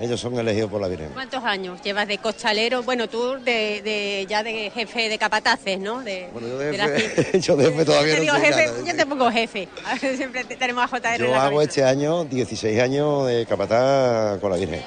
Ellos 0.00 0.20
son 0.20 0.38
elegidos 0.38 0.70
por 0.70 0.80
la 0.80 0.86
Virgen. 0.86 1.08
¿Cuántos 1.12 1.42
años 1.42 1.80
llevas 1.82 2.06
de 2.06 2.18
costalero? 2.18 2.84
Bueno, 2.84 3.08
tú 3.08 3.32
de, 3.44 3.82
de- 3.82 4.24
ya 4.28 4.44
de 4.44 4.70
jefe 4.70 5.08
de 5.08 5.18
capataces, 5.18 5.76
¿no? 5.80 6.04
De, 6.04 6.28
Bueno, 6.32 6.46
yo 6.46 6.58
de 6.58 6.78
la 6.78 6.86
jefe, 6.86 7.22
cinta. 7.32 7.38
yo 7.48 7.56
de 7.56 7.64
jefe 7.64 7.84
todavía 7.84 8.14
Yo 8.14 8.20
te 8.20 8.26
no 8.26 8.32
soy 8.34 8.42
jefe, 8.42 8.66
nada. 8.66 8.78
yo 8.92 8.96
te 8.96 9.06
pongo 9.06 9.30
jefe. 9.32 9.68
Siempre 10.16 10.44
te- 10.44 10.54
tenemos 10.54 10.84
a 10.84 10.86
JR 10.86 11.14
en 11.14 11.18
Yo 11.18 11.26
la 11.32 11.46
hago 11.46 11.56
cabeza. 11.56 11.62
este 11.68 11.82
año 11.84 12.24
16 12.26 12.80
años 12.80 13.26
de 13.26 13.44
capataz 13.44 14.38
con 14.38 14.52
la 14.52 14.56
Virgen. 14.56 14.82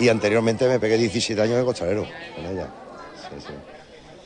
Y 0.00 0.08
anteriormente 0.08 0.66
me 0.66 0.80
pegué 0.80 0.96
17 0.96 1.40
años 1.40 1.58
de 1.58 1.64
costalero 1.64 2.06
con 2.34 2.46
ella. 2.46 2.66
Sí, 3.16 3.46
sí. 3.46 3.52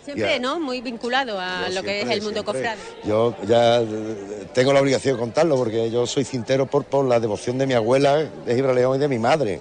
Siempre, 0.05 0.35
Ya. 0.35 0.39
¿no? 0.39 0.61
Muy 0.61 0.81
vinculado 0.83 1.41
a 1.41 1.69
lo 1.71 1.83
que 1.83 2.03
es 2.03 2.11
el 2.11 2.23
mundo 2.23 2.45
cofrade. 2.45 2.79
Yo 3.05 3.35
ya 3.47 3.81
eh, 3.81 4.47
tengo 4.53 4.73
la 4.73 4.81
obligación 4.81 5.17
de 5.17 5.21
contarlo 5.21 5.57
porque 5.57 5.91
yo 5.91 6.07
soy 6.07 6.25
cintero 6.25 6.67
por, 6.67 6.85
por 6.85 7.07
la 7.07 7.19
devoción 7.19 7.57
de 7.59 7.67
mi 7.67 7.75
abuela 7.75 8.17
de 8.19 8.55
Gibraleón 8.55 8.97
y 8.97 8.99
de 8.99 9.09
mi 9.09 9.19
madre. 9.19 9.61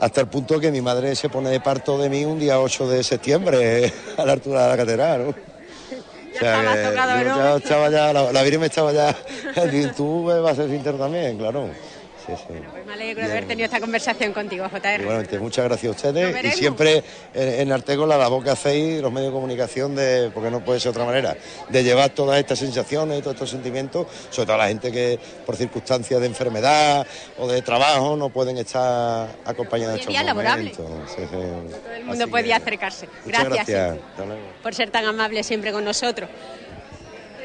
Hasta 0.00 0.22
el 0.22 0.26
punto 0.26 0.58
que 0.58 0.72
mi 0.72 0.80
madre 0.80 1.14
se 1.14 1.28
pone 1.28 1.50
de 1.50 1.60
parto 1.60 1.98
de 1.98 2.08
mí 2.08 2.24
un 2.24 2.38
día 2.38 2.58
8 2.60 2.88
de 2.88 3.04
septiembre 3.04 3.92
a 4.16 4.24
la 4.24 4.32
altura 4.32 4.62
de 4.64 4.68
la 4.70 4.76
catedral. 4.76 5.24
¿no? 5.24 5.28
O 5.28 6.38
sea, 6.38 6.60
estabas 6.60 6.76
que 6.78 6.84
tocado, 6.88 7.22
ya 7.24 7.56
estaba 7.56 7.90
ya, 7.90 8.12
la, 8.12 8.32
la 8.32 8.42
Virgen 8.42 8.60
me 8.60 8.66
estaba 8.66 8.92
ya. 8.92 9.14
tú 9.96 10.24
vas 10.24 10.52
a 10.58 10.62
ser 10.62 10.70
cintero 10.70 10.96
también, 10.96 11.36
claro. 11.36 11.68
Sí, 12.26 12.32
sí. 12.36 12.54
Pues 12.70 12.86
me 12.86 12.92
alegro 12.92 13.24
de 13.24 13.32
haber 13.32 13.46
tenido 13.46 13.64
esta 13.64 13.80
conversación 13.80 14.32
contigo, 14.32 14.66
JR. 14.68 15.00
Igualmente, 15.00 15.38
muchas 15.38 15.64
gracias 15.64 15.88
a 15.88 15.96
ustedes 15.96 16.44
y 16.44 16.58
siempre 16.58 17.02
en, 17.34 17.60
en 17.60 17.72
Artego 17.72 18.06
la 18.06 18.16
labor 18.16 18.44
que 18.44 18.50
hacéis, 18.50 19.00
los 19.00 19.12
medios 19.12 19.30
de 19.30 19.34
comunicación, 19.34 19.94
de, 19.94 20.30
porque 20.32 20.50
no 20.50 20.64
puede 20.64 20.78
ser 20.78 20.90
otra 20.90 21.04
manera, 21.04 21.36
de 21.68 21.84
llevar 21.84 22.10
todas 22.10 22.38
estas 22.38 22.58
sensaciones 22.58 23.18
y 23.18 23.22
todos 23.22 23.34
estos 23.34 23.50
sentimientos, 23.50 24.06
sobre 24.30 24.46
todo 24.46 24.54
a 24.54 24.58
la 24.58 24.68
gente 24.68 24.92
que 24.92 25.18
por 25.44 25.56
circunstancias 25.56 26.20
de 26.20 26.26
enfermedad 26.26 27.06
o 27.38 27.48
de 27.48 27.62
trabajo 27.62 28.16
no 28.16 28.28
pueden 28.28 28.58
estar 28.58 29.28
acompañando 29.44 29.94
Hoy 29.94 30.00
en 30.00 30.10
es 30.10 30.20
estos 30.20 30.34
momentos. 30.34 30.86
Sí. 31.14 31.22
Todo 31.30 31.94
el 31.94 32.04
mundo 32.04 32.28
podía 32.28 32.56
acercarse. 32.56 33.08
Gracias, 33.26 33.52
gracias. 33.52 33.96
luego. 34.18 34.42
por 34.62 34.74
ser 34.74 34.90
tan 34.90 35.04
amable 35.04 35.42
siempre 35.42 35.72
con 35.72 35.84
nosotros. 35.84 36.28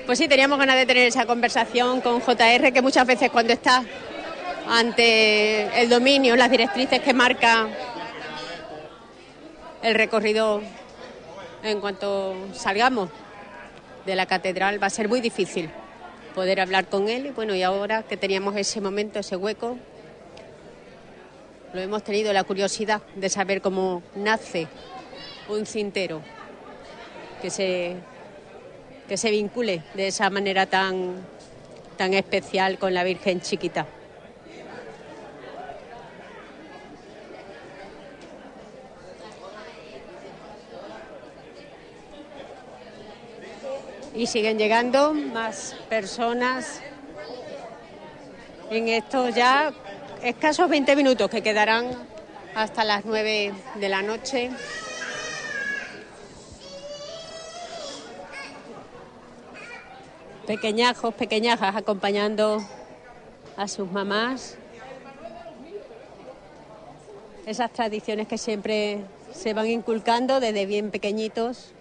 Pues 0.06 0.20
sí, 0.20 0.30
teníamos 0.30 0.58
ganas 0.58 0.78
de 0.78 0.86
tener 0.86 1.06
esa 1.06 1.26
conversación 1.26 2.00
con 2.00 2.22
JR, 2.22 2.72
que 2.72 2.82
muchas 2.82 3.06
veces 3.06 3.30
cuando 3.30 3.52
está 3.52 3.84
ante 4.70 5.82
el 5.82 5.90
dominio, 5.90 6.36
las 6.36 6.52
directrices 6.52 7.02
que 7.02 7.14
marca 7.14 7.68
el 9.82 9.96
recorrido 9.96 10.62
en 11.64 11.80
cuanto 11.80 12.36
salgamos 12.54 13.10
de 14.06 14.16
la 14.16 14.26
catedral, 14.26 14.82
va 14.82 14.88
a 14.88 14.90
ser 14.90 15.08
muy 15.08 15.22
difícil 15.22 15.70
poder 16.34 16.60
hablar 16.60 16.88
con 16.88 17.10
él. 17.10 17.28
Y 17.28 17.30
bueno, 17.32 17.56
y 17.56 17.64
ahora 17.64 18.04
que 18.04 18.18
teníamos 18.18 18.56
ese 18.56 18.82
momento, 18.82 19.20
ese 19.20 19.36
hueco, 19.36 19.78
lo 21.74 21.82
hemos 21.82 22.04
tenido 22.04 22.32
la 22.34 22.44
curiosidad 22.44 23.02
de 23.16 23.30
saber 23.30 23.62
cómo 23.62 24.02
nace 24.16 24.68
un 25.50 25.66
cintero 25.66 26.22
que 27.42 27.50
se, 27.50 27.96
que 29.08 29.18
se 29.18 29.32
vincule 29.32 29.84
de 29.94 30.08
esa 30.08 30.30
manera 30.30 30.66
tan, 30.66 31.16
tan 31.98 32.14
especial 32.14 32.78
con 32.78 32.94
la 32.94 33.04
Virgen 33.04 33.42
chiquita. 33.42 33.86
Y 44.18 44.26
siguen 44.26 44.58
llegando 44.58 45.14
más 45.14 45.76
personas 45.90 46.82
en 48.72 48.88
estos 48.88 49.36
ya 49.36 49.72
escasos 50.24 50.68
20 50.68 50.96
minutos 50.96 51.30
que 51.30 51.44
quedarán 51.44 51.92
hasta 52.56 52.84
las 52.84 53.06
9 53.06 53.54
de 53.76 53.90
la 53.90 54.02
noche. 54.02 54.50
Pequeñajos, 60.48 61.14
pequeñajas 61.14 61.76
acompañando 61.76 62.66
a 63.56 63.68
sus 63.68 63.92
mamás. 63.92 64.58
Esas 67.46 67.72
tradiciones 67.72 68.28
que 68.28 68.40
siempre 68.40 69.02
se 69.32 69.54
van 69.54 69.68
inculcando 69.68 70.40
desde 70.40 70.66
bien 70.66 70.90
pequeñitos, 70.90 71.76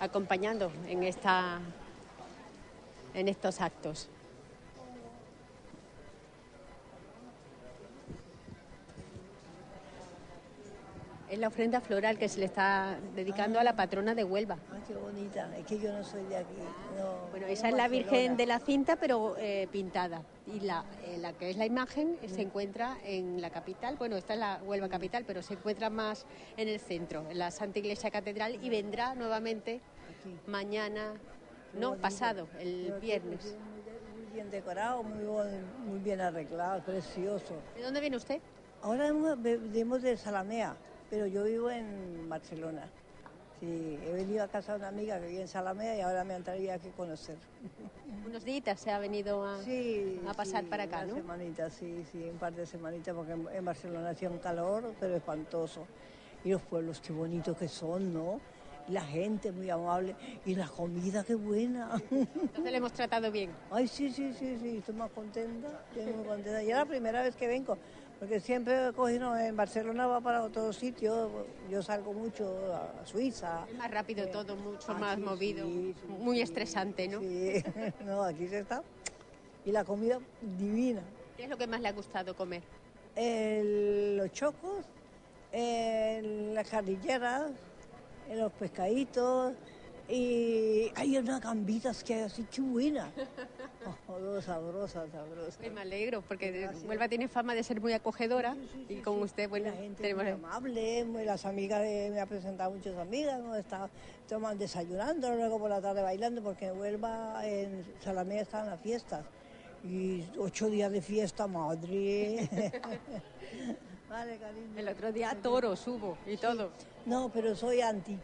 acompañando 0.00 0.70
en 0.86 1.02
esta 1.02 1.60
en 3.14 3.28
estos 3.28 3.60
actos. 3.60 4.08
Es 11.30 11.38
la 11.38 11.48
ofrenda 11.48 11.82
floral 11.82 12.18
que 12.18 12.26
se 12.28 12.38
le 12.40 12.46
está 12.46 12.98
dedicando 13.14 13.60
a 13.60 13.64
la 13.64 13.76
patrona 13.76 14.14
de 14.14 14.24
Huelva. 14.24 14.56
Ay, 14.72 14.80
qué 14.88 14.94
bonita. 14.94 15.50
Es 15.58 15.66
que 15.66 15.78
yo 15.78 15.92
no 15.92 16.02
soy 16.02 16.24
de 16.24 16.38
aquí. 16.38 16.56
No, 16.96 17.28
Bueno, 17.30 17.46
esa 17.46 17.68
es 17.68 17.74
la. 17.74 17.88
Virgen 17.88 18.36
de 18.36 18.46
la 18.46 18.58
cinta, 18.60 18.96
pero 18.96 19.36
eh, 19.38 19.68
pintada. 19.70 20.22
Y 20.46 20.60
la, 20.60 20.84
eh, 21.04 21.18
la 21.18 21.34
que 21.34 21.50
es 21.50 21.56
la 21.56 21.66
imagen 21.66 22.18
eh, 22.22 22.28
se 22.30 22.40
encuentra 22.40 22.96
en 23.04 23.42
la 23.42 23.50
capital. 23.50 23.96
Bueno, 23.96 24.16
está 24.16 24.34
en 24.34 24.40
la 24.40 24.60
Huelva 24.64 24.88
capital, 24.88 25.24
pero 25.26 25.42
se 25.42 25.54
encuentra 25.54 25.90
más 25.90 26.24
en 26.56 26.68
el 26.68 26.80
centro, 26.80 27.24
en 27.30 27.38
la 27.38 27.50
Santa 27.50 27.78
Iglesia 27.78 28.10
Catedral, 28.10 28.58
y 28.62 28.70
vendrá 28.70 29.14
nuevamente 29.14 29.80
mañana, 30.46 31.14
no, 31.74 31.96
pasado, 31.96 32.48
el 32.58 32.92
viernes. 33.00 33.56
Muy 34.14 34.32
bien 34.32 34.50
decorado, 34.50 35.02
muy, 35.02 35.24
muy 35.86 35.98
bien 35.98 36.20
arreglado, 36.20 36.82
precioso. 36.82 37.54
¿De 37.76 37.82
dónde 37.82 38.00
viene 38.00 38.16
usted? 38.16 38.40
Ahora 38.82 39.12
venimos 39.36 40.02
de 40.02 40.16
Salamea, 40.16 40.76
pero 41.10 41.26
yo 41.26 41.44
vivo 41.44 41.70
en 41.70 42.28
Barcelona. 42.28 42.88
Sí, 43.60 43.98
he 44.06 44.12
venido 44.12 44.44
a 44.44 44.48
casa 44.48 44.72
de 44.72 44.78
una 44.78 44.88
amiga 44.88 45.18
que 45.18 45.26
vive 45.26 45.42
en 45.42 45.48
Salamea 45.48 45.96
y 45.96 46.00
ahora 46.00 46.22
me 46.22 46.38
traído 46.40 46.72
aquí 46.72 46.88
a 46.88 46.92
conocer. 46.92 47.36
Unos 48.24 48.44
días 48.44 48.78
se 48.78 48.90
ha 48.92 48.98
venido 49.00 49.44
a, 49.44 49.56
a 49.56 50.34
pasar 50.34 50.62
Sí, 50.64 50.70
para 50.70 50.84
acá, 50.84 50.98
una 50.98 51.06
¿no? 51.06 51.14
semanita, 51.14 51.70
sí, 51.70 52.04
sí, 52.12 52.22
un 52.30 52.38
par 52.38 52.52
de 52.52 52.66
semanitas, 52.66 53.14
porque 53.14 53.32
en, 53.32 53.48
en 53.52 53.64
Barcelona 53.64 54.10
hacía 54.10 54.30
un 54.30 54.38
calor, 54.38 54.94
pero 55.00 55.16
espantoso. 55.16 55.86
Y 56.44 56.50
los 56.50 56.62
pueblos, 56.62 57.00
qué 57.00 57.12
bonitos 57.12 57.56
que 57.56 57.66
son, 57.66 58.14
¿no? 58.14 58.40
La 58.88 59.02
gente 59.02 59.50
muy 59.50 59.68
amable. 59.70 60.14
Y 60.46 60.54
la 60.54 60.68
comida, 60.68 61.24
qué 61.24 61.34
buena. 61.34 62.00
Entonces 62.10 62.70
le 62.70 62.76
hemos 62.78 62.92
tratado 62.92 63.30
bien. 63.32 63.50
Ay, 63.72 63.88
sí, 63.88 64.10
sí, 64.12 64.32
sí, 64.32 64.56
sí, 64.60 64.76
estoy 64.78 64.94
más 64.94 65.10
contenta, 65.10 65.82
estoy 65.96 66.12
muy 66.14 66.24
contenta. 66.24 66.62
Y 66.62 66.70
es 66.70 66.76
la 66.76 66.84
primera 66.86 67.22
vez 67.22 67.34
que 67.34 67.48
vengo, 67.48 67.76
porque 68.18 68.40
siempre 68.40 68.92
cogido 68.94 69.36
en 69.36 69.56
Barcelona 69.56 70.06
va 70.06 70.20
para 70.20 70.42
otro 70.42 70.72
sitio, 70.72 71.46
yo 71.70 71.82
salgo 71.82 72.12
mucho 72.12 72.74
a 72.74 73.06
Suiza. 73.06 73.64
Es 73.68 73.76
más 73.76 73.90
rápido 73.90 74.26
todo, 74.28 74.56
mucho 74.56 74.86
Ah, 74.92 74.94
más 74.98 75.16
sí, 75.16 75.22
movido, 75.22 75.66
sí, 75.66 75.94
sí, 76.00 76.06
muy 76.08 76.40
estresante, 76.40 77.06
¿no? 77.06 77.20
Sí, 77.20 77.62
no, 78.04 78.22
aquí 78.24 78.48
se 78.48 78.60
está. 78.60 78.82
Y 79.64 79.70
la 79.70 79.84
comida 79.84 80.18
divina. 80.58 81.02
¿Qué 81.36 81.44
es 81.44 81.48
lo 81.50 81.56
que 81.56 81.66
más 81.68 81.80
le 81.80 81.88
ha 81.88 81.92
gustado 81.92 82.34
comer? 82.34 82.62
El- 83.14 84.16
los 84.16 84.32
chocos, 84.32 84.84
el- 85.52 86.54
las 86.54 86.68
carrilleras, 86.68 87.52
los 88.32 88.52
pescaditos 88.52 89.54
y 90.08 90.90
hay 90.96 91.16
unas 91.18 91.40
gambitas 91.40 92.02
que 92.02 92.14
hay 92.14 92.22
así, 92.22 92.44
qué 92.50 92.62
buena. 92.62 93.10
Oh, 94.08 94.40
sabrosa, 94.40 95.06
sabrosa. 95.10 95.58
Me 95.72 95.80
alegro, 95.80 96.22
porque 96.22 96.68
Huelva 96.86 97.08
tiene 97.08 97.28
fama 97.28 97.54
de 97.54 97.62
ser 97.62 97.80
muy 97.80 97.92
acogedora 97.92 98.56
y 98.88 98.96
con 98.96 99.20
usted, 99.22 99.48
bueno, 99.48 99.72
tenemos... 99.96 100.24
muy 100.24 100.32
amable, 100.32 101.04
muy- 101.04 101.24
las 101.24 101.44
amigas, 101.46 101.82
de- 101.82 102.10
me 102.12 102.20
ha 102.20 102.26
presentado 102.26 102.70
muchas 102.70 102.96
amigas, 102.96 103.38
hemos 103.38 103.56
estado 103.58 103.90
desayunando, 104.56 105.34
luego 105.34 105.58
por 105.58 105.70
la 105.70 105.80
tarde 105.80 106.02
bailando, 106.02 106.42
porque 106.42 106.66
en 106.66 106.78
Huelva, 106.78 107.46
en 107.46 107.84
Salamea 108.02 108.42
están 108.42 108.66
las 108.66 108.80
fiestas. 108.80 109.24
Y 109.84 110.24
ocho 110.38 110.68
días 110.68 110.90
de 110.90 111.00
fiesta, 111.00 111.46
madre. 111.46 112.48
vale, 114.10 114.36
cariño. 114.38 114.76
El 114.76 114.88
otro 114.88 115.12
día 115.12 115.36
toros 115.42 115.86
hubo 115.86 116.18
y 116.26 116.36
todo. 116.36 116.70
No, 117.06 117.30
pero 117.32 117.54
soy 117.56 117.80
anti. 117.80 118.18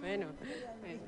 Bueno, 0.00 0.28
bueno, 0.80 1.06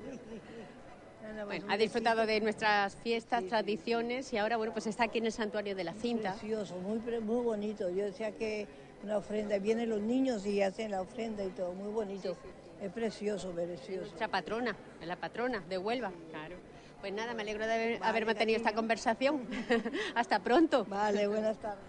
ha 1.68 1.76
disfrutado 1.76 2.26
de 2.26 2.40
nuestras 2.40 2.96
fiestas, 2.96 3.44
tradiciones 3.46 4.32
y 4.32 4.38
ahora, 4.38 4.56
bueno, 4.56 4.72
pues 4.72 4.86
está 4.86 5.04
aquí 5.04 5.18
en 5.18 5.26
el 5.26 5.32
santuario 5.32 5.74
de 5.74 5.84
la 5.84 5.92
cinta. 5.94 6.32
Precioso, 6.32 6.76
muy, 6.76 6.98
pre- 6.98 7.20
muy 7.20 7.42
bonito. 7.44 7.88
Yo 7.90 8.04
decía 8.04 8.32
que 8.32 8.66
una 9.02 9.18
ofrenda, 9.18 9.58
vienen 9.58 9.90
los 9.90 10.00
niños 10.00 10.46
y 10.46 10.62
hacen 10.62 10.90
la 10.90 11.00
ofrenda 11.00 11.44
y 11.44 11.48
todo, 11.50 11.72
muy 11.72 11.92
bonito. 11.92 12.36
Es 12.80 12.90
precioso, 12.92 13.50
precioso. 13.52 14.00
Nuestra 14.02 14.28
patrona, 14.28 14.76
la 15.04 15.16
patrona 15.16 15.60
de 15.68 15.78
Huelva, 15.78 16.12
claro. 16.30 16.56
Pues 17.00 17.12
nada, 17.12 17.34
me 17.34 17.42
alegro 17.42 17.66
de 17.66 17.72
haber, 17.72 17.98
haber 18.02 18.26
mantenido 18.26 18.56
esta 18.58 18.72
conversación. 18.74 19.46
Hasta 20.14 20.38
pronto. 20.40 20.84
Vale, 20.84 21.26
buenas 21.26 21.56
tardes. 21.58 21.82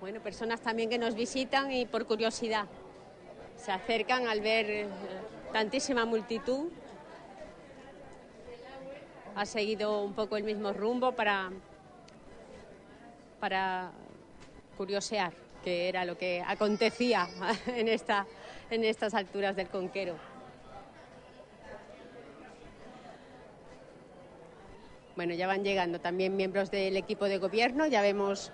Bueno, 0.00 0.20
personas 0.20 0.60
también 0.60 0.90
que 0.90 0.98
nos 0.98 1.14
visitan 1.14 1.70
y 1.72 1.86
por 1.86 2.04
curiosidad 2.06 2.66
se 3.56 3.72
acercan 3.72 4.26
al 4.28 4.40
ver 4.40 4.66
eh, 4.68 4.86
tantísima 5.52 6.04
multitud. 6.04 6.68
Ha 9.36 9.46
seguido 9.46 10.02
un 10.02 10.14
poco 10.14 10.36
el 10.36 10.44
mismo 10.44 10.72
rumbo 10.72 11.12
para, 11.12 11.50
para 13.40 13.90
curiosear 14.76 15.32
qué 15.64 15.88
era 15.88 16.04
lo 16.04 16.16
que 16.16 16.42
acontecía 16.46 17.28
en, 17.66 17.88
esta, 17.88 18.26
en 18.70 18.84
estas 18.84 19.14
alturas 19.14 19.56
del 19.56 19.68
Conquero. 19.68 20.14
Bueno, 25.16 25.34
ya 25.34 25.46
van 25.46 25.64
llegando 25.64 26.00
también 26.00 26.36
miembros 26.36 26.70
del 26.70 26.96
equipo 26.96 27.26
de 27.26 27.38
gobierno, 27.38 27.86
ya 27.86 28.02
vemos 28.02 28.52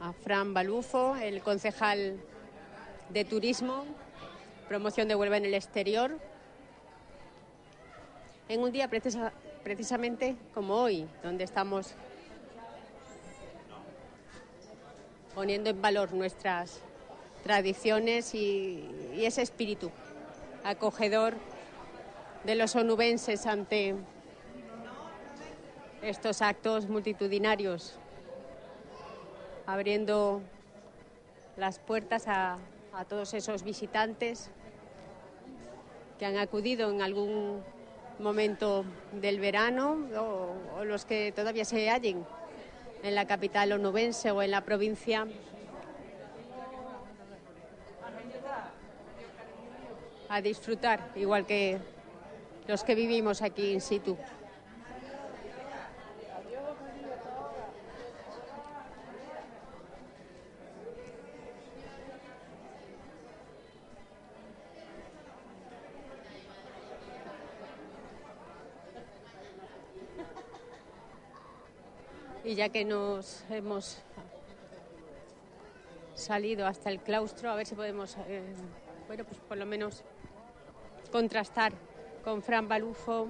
a 0.00 0.12
Fran 0.12 0.54
Balufo, 0.54 1.16
el 1.16 1.42
concejal 1.42 2.18
de 3.12 3.24
Turismo, 3.24 3.84
promoción 4.68 5.08
de 5.08 5.14
Huelva 5.14 5.36
en 5.36 5.44
el 5.44 5.54
exterior, 5.54 6.16
en 8.48 8.60
un 8.60 8.72
día 8.72 8.88
precisa- 8.88 9.32
precisamente 9.64 10.36
como 10.54 10.74
hoy, 10.74 11.06
donde 11.22 11.44
estamos 11.44 11.94
poniendo 15.34 15.70
en 15.70 15.80
valor 15.80 16.12
nuestras 16.12 16.80
tradiciones 17.44 18.34
y, 18.34 18.84
y 19.14 19.24
ese 19.24 19.42
espíritu 19.42 19.90
acogedor 20.64 21.34
de 22.44 22.54
los 22.54 22.74
onubenses 22.76 23.46
ante 23.46 23.94
estos 26.02 26.42
actos 26.42 26.88
multitudinarios, 26.88 27.94
abriendo 29.66 30.40
las 31.56 31.78
puertas 31.78 32.26
a, 32.26 32.58
a 32.92 33.04
todos 33.04 33.34
esos 33.34 33.62
visitantes 33.62 34.50
que 36.18 36.26
han 36.26 36.36
acudido 36.38 36.90
en 36.90 37.02
algún 37.02 37.62
momento 38.18 38.84
del 39.12 39.40
verano 39.40 39.96
o, 40.18 40.84
los 40.84 41.04
que 41.04 41.32
todavía 41.32 41.64
se 41.64 41.88
hallen 41.88 42.24
en 43.02 43.14
la 43.14 43.26
capital 43.26 43.72
onubense 43.72 44.30
o 44.30 44.42
en 44.42 44.50
la 44.50 44.62
provincia 44.62 45.26
a 50.28 50.40
disfrutar, 50.40 51.10
igual 51.16 51.46
que 51.46 51.78
los 52.68 52.84
que 52.84 52.94
vivimos 52.94 53.42
aquí 53.42 53.72
in 53.72 53.80
situ. 53.80 54.16
Ya 72.60 72.68
que 72.68 72.84
nos 72.84 73.42
hemos 73.48 74.02
salido 76.12 76.66
hasta 76.66 76.90
el 76.90 77.00
claustro, 77.00 77.50
a 77.50 77.54
ver 77.54 77.64
si 77.64 77.74
podemos, 77.74 78.18
eh, 78.28 78.42
bueno, 79.06 79.24
pues 79.24 79.40
por 79.40 79.56
lo 79.56 79.64
menos 79.64 80.04
contrastar 81.10 81.72
con 82.22 82.42
Fran 82.42 82.68
Balufo. 82.68 83.28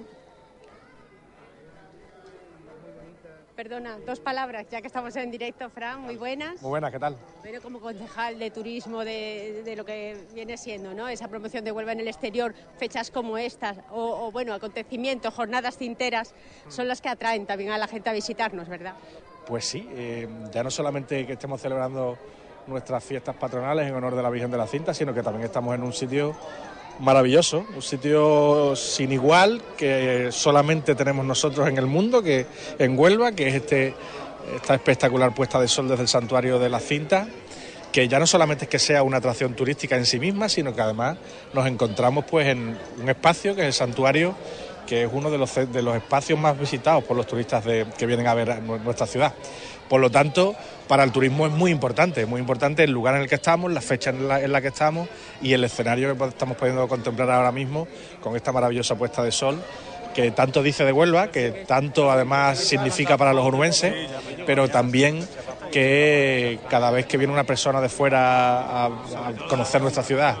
Perdona, 3.61 3.99
dos 4.07 4.19
palabras, 4.19 4.65
ya 4.71 4.81
que 4.81 4.87
estamos 4.87 5.15
en 5.15 5.29
directo, 5.29 5.69
Fran, 5.69 6.01
muy 6.01 6.15
buenas. 6.15 6.59
Muy 6.63 6.69
buenas, 6.69 6.91
¿qué 6.91 6.97
tal? 6.97 7.15
Pero 7.43 7.61
como 7.61 7.79
concejal 7.79 8.39
de 8.39 8.49
turismo 8.49 9.05
de, 9.05 9.61
de 9.63 9.75
lo 9.75 9.85
que 9.85 10.17
viene 10.33 10.57
siendo, 10.57 10.95
¿no? 10.95 11.07
Esa 11.07 11.27
promoción 11.27 11.63
de 11.63 11.71
Huelva 11.71 11.91
en 11.91 11.99
el 11.99 12.07
exterior, 12.07 12.55
fechas 12.79 13.11
como 13.11 13.37
estas, 13.37 13.77
o, 13.91 14.25
o, 14.25 14.31
bueno, 14.31 14.55
acontecimientos, 14.55 15.31
jornadas 15.35 15.77
cinteras, 15.77 16.33
son 16.69 16.87
las 16.87 17.01
que 17.01 17.09
atraen 17.09 17.45
también 17.45 17.69
a 17.69 17.77
la 17.77 17.85
gente 17.85 18.09
a 18.09 18.13
visitarnos, 18.13 18.67
¿verdad? 18.67 18.95
Pues 19.45 19.63
sí, 19.63 19.87
eh, 19.91 20.27
ya 20.51 20.63
no 20.63 20.71
solamente 20.71 21.27
que 21.27 21.33
estemos 21.33 21.61
celebrando 21.61 22.17
nuestras 22.65 23.03
fiestas 23.03 23.35
patronales 23.35 23.87
en 23.87 23.93
honor 23.93 24.15
de 24.15 24.23
la 24.23 24.31
Virgen 24.31 24.49
de 24.49 24.57
la 24.57 24.65
Cinta, 24.65 24.91
sino 24.91 25.13
que 25.13 25.21
también 25.21 25.45
estamos 25.45 25.75
en 25.75 25.83
un 25.83 25.93
sitio 25.93 26.35
maravilloso, 27.01 27.65
un 27.75 27.81
sitio 27.81 28.75
sin 28.75 29.11
igual 29.11 29.61
que 29.75 30.29
solamente 30.31 30.95
tenemos 30.95 31.25
nosotros 31.25 31.67
en 31.67 31.77
el 31.77 31.87
mundo, 31.87 32.21
que 32.21 32.45
en 32.77 32.97
Huelva, 32.97 33.31
que 33.31 33.47
es 33.47 33.55
este, 33.55 33.95
esta 34.55 34.75
espectacular 34.75 35.33
puesta 35.33 35.59
de 35.59 35.67
sol 35.67 35.87
desde 35.87 36.03
el 36.03 36.07
santuario 36.07 36.59
de 36.59 36.69
la 36.69 36.79
Cinta, 36.79 37.27
que 37.91 38.07
ya 38.07 38.19
no 38.19 38.27
solamente 38.27 38.65
es 38.65 38.69
que 38.69 38.79
sea 38.79 39.03
una 39.03 39.17
atracción 39.17 39.55
turística 39.55 39.97
en 39.97 40.05
sí 40.05 40.19
misma, 40.19 40.47
sino 40.47 40.73
que 40.73 40.81
además 40.81 41.17
nos 41.53 41.67
encontramos 41.67 42.25
pues 42.29 42.47
en 42.47 42.77
un 43.01 43.09
espacio 43.09 43.55
que 43.55 43.61
es 43.61 43.67
el 43.67 43.73
santuario, 43.73 44.35
que 44.87 45.03
es 45.03 45.09
uno 45.11 45.29
de 45.29 45.37
los, 45.37 45.53
de 45.55 45.81
los 45.81 45.95
espacios 45.95 46.39
más 46.39 46.57
visitados 46.57 47.03
por 47.03 47.17
los 47.17 47.27
turistas 47.27 47.65
de, 47.65 47.87
que 47.97 48.05
vienen 48.05 48.27
a 48.27 48.33
ver 48.33 48.61
nuestra 48.61 49.07
ciudad. 49.07 49.33
Por 49.89 49.99
lo 49.99 50.09
tanto, 50.09 50.55
para 50.91 51.05
el 51.05 51.13
turismo 51.13 51.47
es 51.47 51.53
muy 51.53 51.71
importante, 51.71 52.25
muy 52.25 52.41
importante 52.41 52.83
el 52.83 52.91
lugar 52.91 53.15
en 53.15 53.21
el 53.21 53.29
que 53.29 53.35
estamos, 53.35 53.71
la 53.71 53.79
fecha 53.79 54.09
en 54.09 54.27
la, 54.27 54.41
en 54.41 54.51
la 54.51 54.59
que 54.59 54.67
estamos 54.67 55.07
y 55.41 55.53
el 55.53 55.63
escenario 55.63 56.17
que 56.17 56.25
estamos 56.25 56.57
pudiendo 56.57 56.85
contemplar 56.89 57.31
ahora 57.31 57.53
mismo 57.53 57.87
con 58.19 58.35
esta 58.35 58.51
maravillosa 58.51 58.95
puesta 58.95 59.23
de 59.23 59.31
sol 59.31 59.63
que 60.13 60.31
tanto 60.31 60.61
dice 60.61 60.83
de 60.83 60.91
Huelva, 60.91 61.31
que 61.31 61.63
tanto 61.65 62.11
además 62.11 62.59
significa 62.59 63.15
para 63.15 63.31
los 63.31 63.45
onubenses, 63.45 63.93
pero 64.45 64.67
también 64.67 65.25
que 65.71 66.59
cada 66.69 66.91
vez 66.91 67.05
que 67.05 67.15
viene 67.15 67.31
una 67.31 67.45
persona 67.45 67.79
de 67.79 67.87
fuera 67.87 68.87
a, 68.87 68.89
conocer 69.47 69.81
nuestra 69.81 70.03
ciudad 70.03 70.39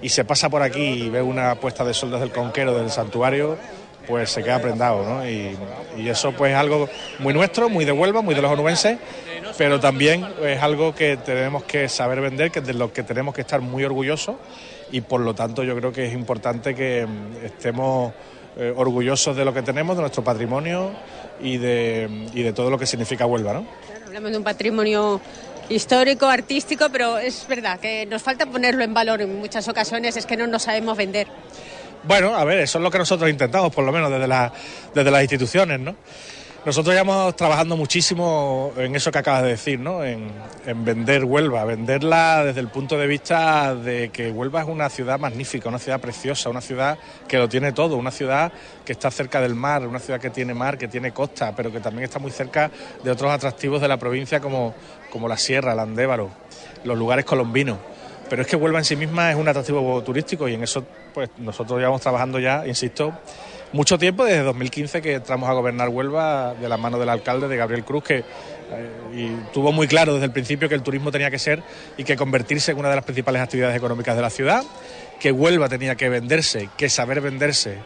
y 0.00 0.10
se 0.10 0.24
pasa 0.24 0.48
por 0.48 0.62
aquí 0.62 0.84
y 0.84 1.08
ve 1.08 1.20
una 1.20 1.56
puesta 1.56 1.82
de 1.82 1.94
sol 1.94 2.12
desde 2.12 2.26
el 2.26 2.30
conquero, 2.30 2.78
del 2.78 2.92
santuario, 2.92 3.58
pues 4.06 4.30
se 4.30 4.44
queda 4.44 4.60
prendado, 4.60 5.02
¿no? 5.02 5.28
Y, 5.28 5.56
y, 5.96 6.08
eso 6.08 6.30
pues 6.30 6.52
es 6.52 6.58
algo 6.58 6.88
muy 7.18 7.34
nuestro, 7.34 7.68
muy 7.68 7.84
de 7.84 7.90
Huelva, 7.90 8.22
muy 8.22 8.36
de 8.36 8.42
los 8.42 8.52
onubenses, 8.52 8.98
pero 9.60 9.78
también 9.78 10.26
es 10.42 10.62
algo 10.62 10.94
que 10.94 11.18
tenemos 11.18 11.64
que 11.64 11.86
saber 11.86 12.22
vender, 12.22 12.50
que 12.50 12.60
es 12.60 12.66
de 12.66 12.72
lo 12.72 12.94
que 12.94 13.02
tenemos 13.02 13.34
que 13.34 13.42
estar 13.42 13.60
muy 13.60 13.84
orgullosos 13.84 14.36
y 14.90 15.02
por 15.02 15.20
lo 15.20 15.34
tanto 15.34 15.62
yo 15.62 15.76
creo 15.76 15.92
que 15.92 16.06
es 16.06 16.14
importante 16.14 16.74
que 16.74 17.06
estemos 17.44 18.14
eh, 18.56 18.72
orgullosos 18.74 19.36
de 19.36 19.44
lo 19.44 19.52
que 19.52 19.60
tenemos, 19.60 19.96
de 19.96 20.00
nuestro 20.00 20.24
patrimonio 20.24 20.92
y 21.42 21.58
de, 21.58 22.26
y 22.32 22.42
de 22.42 22.54
todo 22.54 22.70
lo 22.70 22.78
que 22.78 22.86
significa 22.86 23.26
Huelva, 23.26 23.52
¿no? 23.52 23.66
Claro, 23.86 24.06
hablamos 24.06 24.30
de 24.30 24.38
un 24.38 24.44
patrimonio 24.44 25.20
histórico, 25.68 26.24
artístico, 26.24 26.86
pero 26.90 27.18
es 27.18 27.46
verdad 27.46 27.78
que 27.78 28.06
nos 28.06 28.22
falta 28.22 28.46
ponerlo 28.46 28.82
en 28.82 28.94
valor 28.94 29.20
en 29.20 29.38
muchas 29.38 29.68
ocasiones, 29.68 30.16
es 30.16 30.24
que 30.24 30.38
no 30.38 30.46
nos 30.46 30.62
sabemos 30.62 30.96
vender. 30.96 31.28
Bueno, 32.04 32.34
a 32.34 32.44
ver, 32.44 32.60
eso 32.60 32.78
es 32.78 32.82
lo 32.82 32.90
que 32.90 32.96
nosotros 32.96 33.28
intentamos, 33.28 33.74
por 33.74 33.84
lo 33.84 33.92
menos 33.92 34.10
desde, 34.10 34.26
la, 34.26 34.50
desde 34.94 35.10
las 35.10 35.20
instituciones, 35.20 35.78
¿no? 35.80 35.96
Nosotros 36.62 36.92
llevamos 36.92 37.34
trabajando 37.36 37.74
muchísimo 37.74 38.74
en 38.76 38.94
eso 38.94 39.10
que 39.10 39.16
acabas 39.16 39.44
de 39.44 39.48
decir, 39.48 39.80
¿no? 39.80 40.04
En, 40.04 40.30
en, 40.66 40.84
vender 40.84 41.24
Huelva, 41.24 41.64
venderla 41.64 42.44
desde 42.44 42.60
el 42.60 42.68
punto 42.68 42.98
de 42.98 43.06
vista 43.06 43.74
de 43.74 44.10
que 44.10 44.30
Huelva 44.30 44.60
es 44.60 44.68
una 44.68 44.90
ciudad 44.90 45.18
magnífica, 45.18 45.70
una 45.70 45.78
ciudad 45.78 45.98
preciosa, 46.00 46.50
una 46.50 46.60
ciudad 46.60 46.98
que 47.26 47.38
lo 47.38 47.48
tiene 47.48 47.72
todo, 47.72 47.96
una 47.96 48.10
ciudad 48.10 48.52
que 48.84 48.92
está 48.92 49.10
cerca 49.10 49.40
del 49.40 49.54
mar, 49.54 49.86
una 49.86 50.00
ciudad 50.00 50.20
que 50.20 50.28
tiene 50.28 50.52
mar, 50.52 50.76
que 50.76 50.86
tiene 50.86 51.12
costa, 51.12 51.56
pero 51.56 51.72
que 51.72 51.80
también 51.80 52.04
está 52.04 52.18
muy 52.18 52.30
cerca 52.30 52.70
de 53.02 53.10
otros 53.10 53.32
atractivos 53.32 53.80
de 53.80 53.88
la 53.88 53.96
provincia 53.96 54.38
como, 54.38 54.74
como 55.08 55.28
la 55.28 55.38
Sierra, 55.38 55.72
el 55.72 55.78
Andévalo, 55.78 56.28
los 56.84 56.98
lugares 56.98 57.24
colombinos. 57.24 57.78
Pero 58.28 58.42
es 58.42 58.48
que 58.48 58.56
Huelva 58.56 58.80
en 58.80 58.84
sí 58.84 58.96
misma 58.96 59.30
es 59.30 59.36
un 59.36 59.48
atractivo 59.48 60.02
turístico 60.02 60.46
y 60.46 60.54
en 60.54 60.62
eso 60.62 60.84
pues 61.14 61.30
nosotros 61.38 61.78
llevamos 61.78 62.02
trabajando 62.02 62.38
ya, 62.38 62.66
insisto, 62.66 63.14
mucho 63.72 63.98
tiempo, 63.98 64.24
desde 64.24 64.42
2015 64.42 65.00
que 65.00 65.14
entramos 65.14 65.48
a 65.48 65.52
gobernar 65.52 65.88
Huelva 65.88 66.54
de 66.54 66.68
la 66.68 66.76
mano 66.76 66.98
del 66.98 67.08
alcalde 67.08 67.48
de 67.48 67.56
Gabriel 67.56 67.84
Cruz, 67.84 68.04
que 68.04 68.18
eh, 68.18 68.24
y 69.14 69.52
tuvo 69.52 69.72
muy 69.72 69.86
claro 69.88 70.14
desde 70.14 70.26
el 70.26 70.32
principio 70.32 70.68
que 70.68 70.74
el 70.74 70.82
turismo 70.82 71.10
tenía 71.10 71.30
que 71.30 71.38
ser 71.38 71.62
y 71.96 72.04
que 72.04 72.16
convertirse 72.16 72.72
en 72.72 72.78
una 72.78 72.88
de 72.88 72.96
las 72.96 73.04
principales 73.04 73.42
actividades 73.42 73.76
económicas 73.76 74.16
de 74.16 74.22
la 74.22 74.30
ciudad, 74.30 74.64
que 75.18 75.32
Huelva 75.32 75.68
tenía 75.68 75.94
que 75.94 76.08
venderse, 76.08 76.68
que 76.76 76.88
saber 76.88 77.20
venderse 77.20 77.78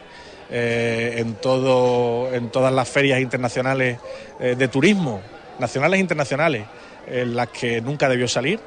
eh, 0.49 1.15
en, 1.17 1.35
todo, 1.35 2.33
en 2.33 2.49
todas 2.49 2.71
las 2.71 2.87
ferias 2.87 3.19
internacionales 3.19 3.97
eh, 4.39 4.55
de 4.57 4.67
turismo, 4.67 5.21
nacionales 5.59 5.97
e 5.97 6.01
internacionales, 6.01 6.65
en 7.07 7.35
las 7.35 7.49
que 7.49 7.81
nunca 7.81 8.09
debió 8.09 8.27
salir 8.27 8.59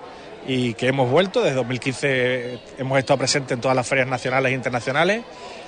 y 0.46 0.74
que 0.74 0.88
hemos 0.88 1.10
vuelto. 1.10 1.42
Desde 1.42 1.56
2015 1.56 2.58
hemos 2.78 2.98
estado 2.98 3.18
presentes 3.18 3.52
en 3.52 3.60
todas 3.60 3.76
las 3.76 3.86
ferias 3.86 4.08
nacionales 4.08 4.52
e 4.52 4.54
internacionales, 4.54 5.22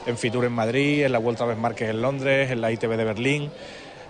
en 0.07 0.17
Fitur 0.19 0.45
en 0.45 0.53
Madrid, 0.53 1.05
en 1.05 1.13
la 1.13 1.19
Vuelta 1.19 1.45
a 1.45 1.55
Market 1.55 1.91
en 1.91 2.03
Londres, 2.03 2.51
en 2.51 2.61
la 2.61 2.73
ITV 2.73 2.97
de 2.97 3.05
Berlín, 3.05 3.51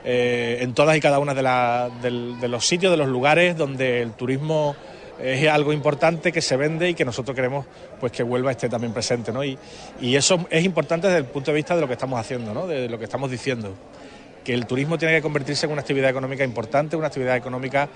eh, 0.04 0.58
en 0.60 0.74
todas 0.74 0.96
y 0.96 1.00
cada 1.00 1.18
una 1.18 1.34
de, 1.34 2.48
los 2.48 2.66
sitios, 2.66 2.90
de 2.90 2.96
los 2.96 3.08
lugares 3.08 3.56
donde 3.56 4.02
el 4.02 4.12
turismo 4.12 4.74
es 5.22 5.46
algo 5.48 5.72
importante 5.72 6.32
que 6.32 6.40
se 6.40 6.56
vende 6.56 6.88
y 6.88 6.94
que 6.94 7.04
nosotros 7.04 7.34
queremos 7.34 7.66
pues 7.98 8.10
que 8.10 8.22
Huelva 8.22 8.52
esté 8.52 8.70
también 8.70 8.94
presente, 8.94 9.32
¿no? 9.32 9.44
Y, 9.44 9.58
y 10.00 10.16
eso 10.16 10.46
es 10.48 10.64
importante 10.64 11.08
desde 11.08 11.18
el 11.18 11.26
punto 11.26 11.50
de 11.50 11.56
vista 11.56 11.74
de 11.74 11.82
lo 11.82 11.86
que 11.86 11.92
estamos 11.92 12.18
haciendo, 12.18 12.54
¿no? 12.54 12.66
De 12.66 12.88
lo 12.88 12.98
que 12.98 13.04
estamos 13.04 13.30
diciendo 13.30 13.74
que 14.44 14.54
el 14.54 14.66
turismo 14.66 14.98
tiene 14.98 15.14
que 15.14 15.22
convertirse 15.22 15.66
en 15.66 15.72
una 15.72 15.82
actividad 15.82 16.10
económica 16.10 16.44
importante, 16.44 16.96
una 16.96 17.08
actividad 17.08 17.36
económica 17.36 17.88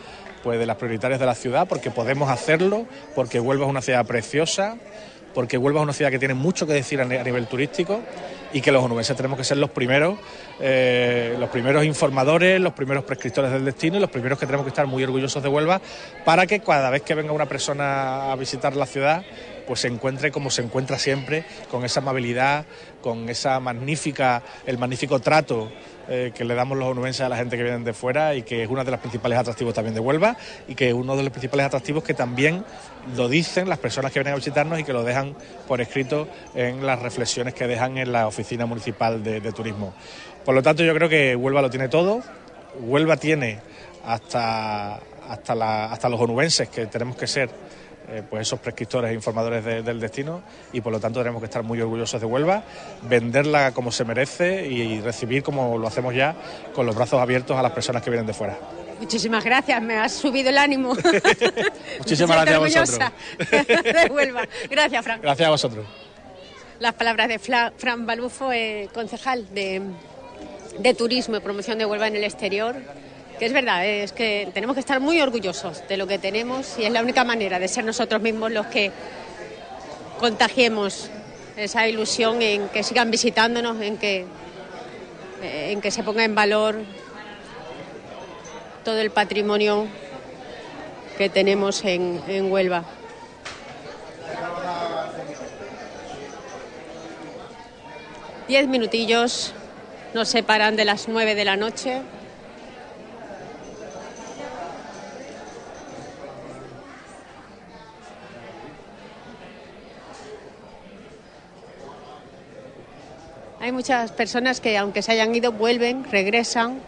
pues 0.43 0.59
de 0.59 0.67
las 0.67 0.77
prioritarias 0.77 1.19
de 1.19 1.27
la 1.27 1.35
ciudad, 1.35 1.67
porque 1.67 1.91
podemos 1.91 2.31
hacerlo, 2.31 2.87
porque 3.15 3.41
Huelva 3.41 3.65
es 3.65 3.71
una 3.71 3.83
ciudad 3.83 4.05
preciosa, 4.07 4.77
porque 5.35 5.59
Huelva 5.59 5.81
es 5.81 5.85
una 5.85 5.93
ciudad 5.93 6.11
que 6.11 6.19
tiene 6.19 6.35
mucho 6.35 6.67
que 6.67 6.73
decir 6.73 7.01
a 7.01 7.05
ni- 7.05 7.17
a 7.17 7.25
nivel 7.25 7.47
turístico 7.47 8.01
y 8.53 8.61
que 8.61 8.71
los 8.71 8.85
onubenses 8.85 9.17
tenemos 9.17 9.37
que 9.37 9.45
ser 9.45 9.57
los 9.57 9.71
primeros, 9.71 10.17
eh, 10.61 11.35
los 11.39 11.51
primeros 11.51 11.85
informadores, 11.85 12.61
los 12.61 12.73
primeros 12.73 13.05
prescriptores 13.05 13.51
del 13.51 13.65
destino 13.65 13.97
y 13.97 14.01
los 14.01 14.11
primeros 14.11 14.39
que 14.39 14.47
tenemos 14.47 14.65
que 14.65 14.69
estar 14.71 14.87
muy 14.87 15.03
orgullosos 15.03 15.43
de 15.43 15.49
Huelva 15.49 15.81
para 16.25 16.47
que 16.47 16.61
cada 16.61 16.89
vez 16.91 17.03
que 17.03 17.15
venga 17.15 17.33
una 17.33 17.47
persona 17.47 18.31
a 18.33 18.37
visitar 18.37 18.77
la 18.77 18.87
ciudad 18.87 19.25
pues 19.67 19.81
se 19.81 19.89
encuentre 19.89 20.31
como 20.31 20.51
se 20.51 20.61
encuentra 20.61 20.99
siempre, 20.99 21.43
con 21.71 21.87
esa 21.87 22.01
amabilidad, 22.01 22.67
con 23.01 23.31
esa 23.31 23.59
magnífica, 23.61 24.43
el 24.67 24.77
magnífico 24.77 25.21
trato 25.21 25.73
eh, 26.09 26.33
que 26.35 26.45
le 26.45 26.55
damos 26.55 26.77
los 26.77 26.89
onubenses 26.89 27.23
a 27.23 27.29
la 27.29 27.37
gente 27.37 27.57
que 27.57 27.63
viene 27.63 27.79
de 27.79 27.93
fuera 27.93 28.35
y 28.35 28.43
que 28.43 28.63
es 28.63 28.69
uno 28.69 28.85
de 28.85 28.91
los 28.91 29.01
principales 29.01 29.39
atractivos 29.39 29.75
también 29.75 29.95
de 29.95 30.01
Huelva 30.01 30.37
y 30.69 30.75
que 30.75 30.89
es 30.89 30.95
uno 30.95 31.17
de 31.17 31.23
los 31.23 31.31
principales 31.33 31.67
atractivos 31.67 32.05
que 32.05 32.15
también 32.15 32.65
lo 33.17 33.29
dicen 33.29 33.69
las 33.69 33.79
personas 33.79 34.13
que 34.13 34.19
vienen 34.19 34.35
a 34.35 34.37
visitarnos 34.37 34.79
y 34.79 34.85
que 34.85 34.93
lo 34.93 35.03
dejan 35.03 35.35
por 35.67 35.81
escrito 35.81 36.29
en 36.55 36.85
las 36.85 37.01
reflexiones 37.01 37.55
que 37.55 37.67
dejan 37.67 37.99
en 37.99 38.13
la 38.13 38.27
oficina 38.27 38.67
municipal 38.67 39.23
de, 39.23 39.41
turismo. 39.53 39.95
Por 40.45 40.55
lo 40.55 40.63
tanto, 40.63 40.83
yo 40.83 40.95
creo 40.95 41.09
que 41.09 41.37
Huelva 41.37 41.63
lo 41.63 41.71
tiene 41.71 41.89
todo. 41.89 42.23
Huelva 42.81 43.17
tiene 43.17 43.61
hasta, 44.05 44.97
hasta, 45.29 45.93
hasta 45.93 46.09
los 46.09 46.21
onubenses 46.21 46.69
que 46.69 46.87
tenemos 46.87 47.17
que 47.17 47.27
ser 47.27 47.51
eh, 48.09 48.23
pues 48.29 48.43
esos 48.43 48.59
prescriptores 48.61 49.11
e 49.11 49.15
informadores 49.15 49.65
de- 49.65 49.83
del 49.83 49.99
destino 50.01 50.43
y 50.73 50.81
por 50.81 50.93
lo 50.93 51.01
tanto 51.01 51.21
tenemos 51.21 51.41
que 51.41 51.47
estar 51.47 51.63
muy 51.63 51.81
orgullosos 51.81 52.21
de 52.21 52.27
Huelva, 52.27 52.63
venderla 53.03 53.73
como 53.73 53.91
se 53.93 54.05
merece 54.05 54.67
y 54.67 55.01
recibir 55.01 55.43
como 55.43 55.79
lo 55.79 55.87
hacemos 55.87 56.15
ya 56.15 56.35
con 56.75 56.87
los 56.87 56.95
brazos 56.95 57.21
abiertos 57.21 57.57
a 57.57 57.63
las 57.63 57.73
personas 57.73 58.03
que 58.03 58.11
vienen 58.11 58.27
de 58.27 58.35
fuera. 58.35 58.59
Muchísimas 59.01 59.43
gracias, 59.45 59.83
me 59.83 59.97
has 59.97 60.13
subido 60.13 60.51
el 60.51 60.59
ánimo. 60.59 60.95
Muchísimas 61.99 62.45
gracias 62.47 62.77
a 62.77 62.81
vosotros. 62.81 63.11
vosotros. 63.39 63.83
de 63.95 64.11
Huelva. 64.13 64.43
Gracias, 64.71 65.05
Fran. 65.05 65.21
Gracias 65.21 65.47
a 65.47 65.51
vosotros. 65.51 65.87
Las 66.81 66.95
palabras 66.95 67.29
de 67.29 67.39
Fla- 67.39 67.73
Fran 67.77 68.07
Balufo, 68.07 68.53
eh, 68.53 68.89
concejal 68.95 69.53
de, 69.55 69.83
de 70.79 70.95
Turismo 70.95 71.37
y 71.37 71.41
Promoción 71.41 71.79
de 71.79 71.87
Huelva 71.87 72.09
en 72.09 72.17
el 72.17 72.25
exterior. 72.25 72.77
Que 73.39 73.47
es 73.47 73.53
verdad, 73.53 73.85
eh, 73.85 74.05
es 74.05 74.13
que 74.13 74.49
tenemos 74.55 74.75
que 74.75 74.81
estar 74.81 75.01
muy 75.01 75.21
orgullosos 75.21 75.87
de 75.89 75.97
lo 75.97 76.07
que 76.07 76.19
tenemos 76.19 76.79
y 76.79 76.85
es 76.85 76.93
la 76.93 77.03
única 77.03 77.25
manera 77.25 77.59
de 77.59 77.67
ser 77.67 77.85
nosotros 77.85 78.23
mismos 78.23 78.53
los 78.53 78.67
que 78.67 78.93
contagiemos 80.21 81.11
esa 81.57 81.89
ilusión 81.89 82.43
en 82.43 82.69
que 82.69 82.83
sigan 82.83 83.11
visitándonos, 83.11 83.81
en 83.81 83.99
que, 83.99 84.25
eh, 85.43 85.73
en 85.73 85.81
que 85.81 85.91
se 85.91 86.05
ponga 86.05 86.25
en 86.25 86.35
valor 86.35 86.81
todo 88.85 89.01
el 89.01 89.11
patrimonio 89.11 89.89
que 91.19 91.29
tenemos 91.29 91.85
en, 91.85 92.23
en 92.29 92.53
Huelva. 92.53 92.85
Diez 98.47 98.69
minutillos 98.69 99.53
nos 100.13 100.29
separan 100.29 100.77
de 100.77 100.85
las 100.85 101.09
nueve 101.09 101.35
de 101.35 101.45
la 101.45 101.57
noche. 101.57 102.03
Hay 113.65 113.73
muchas 113.73 114.13
personas 114.13 114.61
que 114.61 114.77
aunque 114.77 115.01
se 115.01 115.13
hayan 115.13 115.35
ido 115.35 115.51
vuelven, 115.51 116.05
regresan 116.11 116.81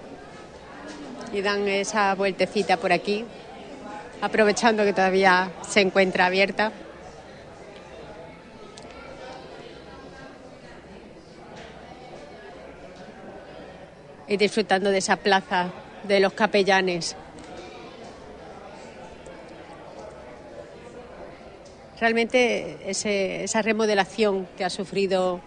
y 1.32 1.40
dan 1.40 1.66
esa 1.68 2.14
vueltecita 2.14 2.76
por 2.76 2.92
aquí, 2.92 3.24
aprovechando 4.20 4.84
que 4.84 4.92
todavía 4.92 5.52
se 5.66 5.80
encuentra 5.80 6.26
abierta. 6.26 6.72
y 14.28 14.36
disfrutando 14.36 14.90
de 14.90 14.98
esa 14.98 15.16
plaza 15.16 15.70
de 16.02 16.20
los 16.20 16.32
capellanes. 16.34 17.16
Realmente 22.00 22.76
ese- 22.90 23.44
esa 23.44 23.62
remodelación 23.62 24.46
que 24.58 24.64
ha 24.64 24.70
sufrido 24.70 25.40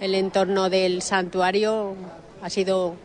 el 0.00 0.14
entorno 0.14 0.68
del 0.68 1.02
santuario 1.02 1.94
ha 2.42 2.50
sido 2.50 2.96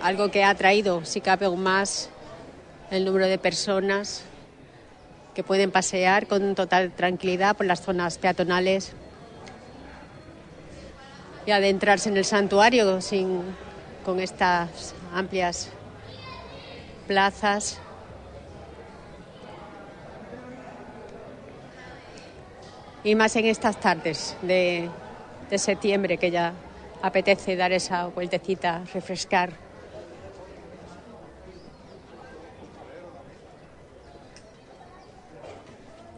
algo 0.00 0.30
que 0.30 0.42
ha 0.42 0.50
atraído, 0.50 1.04
si 1.04 1.20
cabe 1.20 1.46
aún 1.46 1.62
más, 1.62 2.08
el 2.90 3.04
número 3.04 3.26
de 3.26 3.38
personas 3.38 4.22
que 5.34 5.44
pueden 5.44 5.70
pasear 5.70 6.26
con 6.26 6.54
total 6.54 6.90
tranquilidad 6.92 7.56
por 7.56 7.66
las 7.66 7.82
zonas 7.82 8.18
peatonales 8.18 8.92
y 11.46 11.50
adentrarse 11.50 12.08
en 12.08 12.16
el 12.16 12.24
santuario 12.24 13.00
sin, 13.00 13.42
con 14.04 14.20
estas 14.20 14.94
amplias 15.14 15.68
plazas. 17.06 17.78
Y 23.02 23.14
más 23.14 23.34
en 23.36 23.46
estas 23.46 23.80
tardes 23.80 24.36
de, 24.42 24.90
de 25.48 25.58
septiembre 25.58 26.18
que 26.18 26.30
ya 26.30 26.52
apetece 27.00 27.56
dar 27.56 27.72
esa 27.72 28.06
vueltecita, 28.08 28.84
refrescar. 28.92 29.52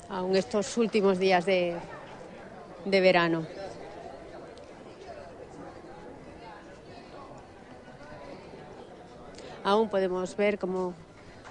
Aún 0.08 0.34
estos 0.34 0.76
últimos 0.76 1.20
días 1.20 1.46
de, 1.46 1.76
de 2.84 3.00
verano. 3.00 3.46
Aún 9.62 9.88
podemos 9.88 10.36
ver 10.36 10.58
cómo 10.58 10.94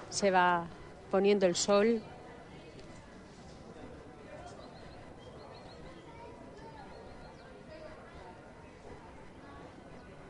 se 0.09 0.29
va 0.29 0.67
poniendo 1.09 1.45
el 1.45 1.55
sol. 1.55 2.01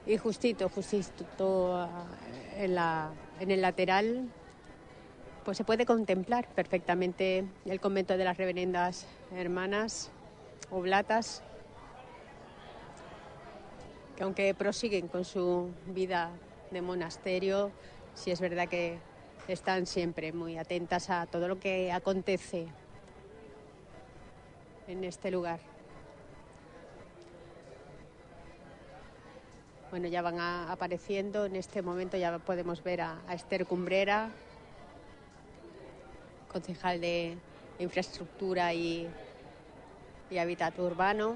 Y 0.06 0.18
justito, 0.18 0.68
justito 0.70 1.76
ah, 1.76 2.06
en, 2.56 2.76
la, 2.76 3.12
en 3.40 3.52
el 3.52 3.62
lateral, 3.62 4.30
pues 5.46 5.58
se 5.58 5.64
puede 5.64 5.86
contemplar 5.86 6.48
perfectamente 6.54 7.46
el 7.66 7.80
convento 7.80 8.18
de 8.18 8.26
las 8.26 8.38
reverendas 8.38 9.06
hermanas 9.36 10.12
oblatas, 10.72 11.44
que 14.16 14.24
aunque 14.24 14.54
prosiguen 14.54 15.08
con 15.08 15.26
su 15.26 15.70
vida 15.88 16.32
de 16.72 16.82
monasterio, 16.82 17.72
sí 18.16 18.32
es 18.32 18.40
verdad 18.40 18.68
que 18.68 19.00
están 19.48 19.86
siempre 19.86 20.32
muy 20.32 20.58
atentas 20.58 21.10
a 21.10 21.26
todo 21.26 21.48
lo 21.48 21.60
que 21.60 21.92
acontece 21.92 22.68
en 24.88 25.04
este 25.04 25.32
lugar. 25.32 25.71
Bueno, 29.92 30.08
ya 30.08 30.22
van 30.22 30.40
apareciendo, 30.40 31.46
en 31.46 31.58
este 31.58 31.82
momento 31.82 32.16
ya 32.16 32.40
podemos 32.40 32.82
ver 32.82 33.02
a, 33.02 33.20
a 33.28 33.34
Esther 33.34 33.66
Cumbrera, 33.66 34.30
concejal 36.50 37.02
de 37.02 37.38
Infraestructura 37.78 38.74
y, 38.74 39.10
y 40.30 40.38
Hábitat 40.38 40.80
Urbano, 40.80 41.36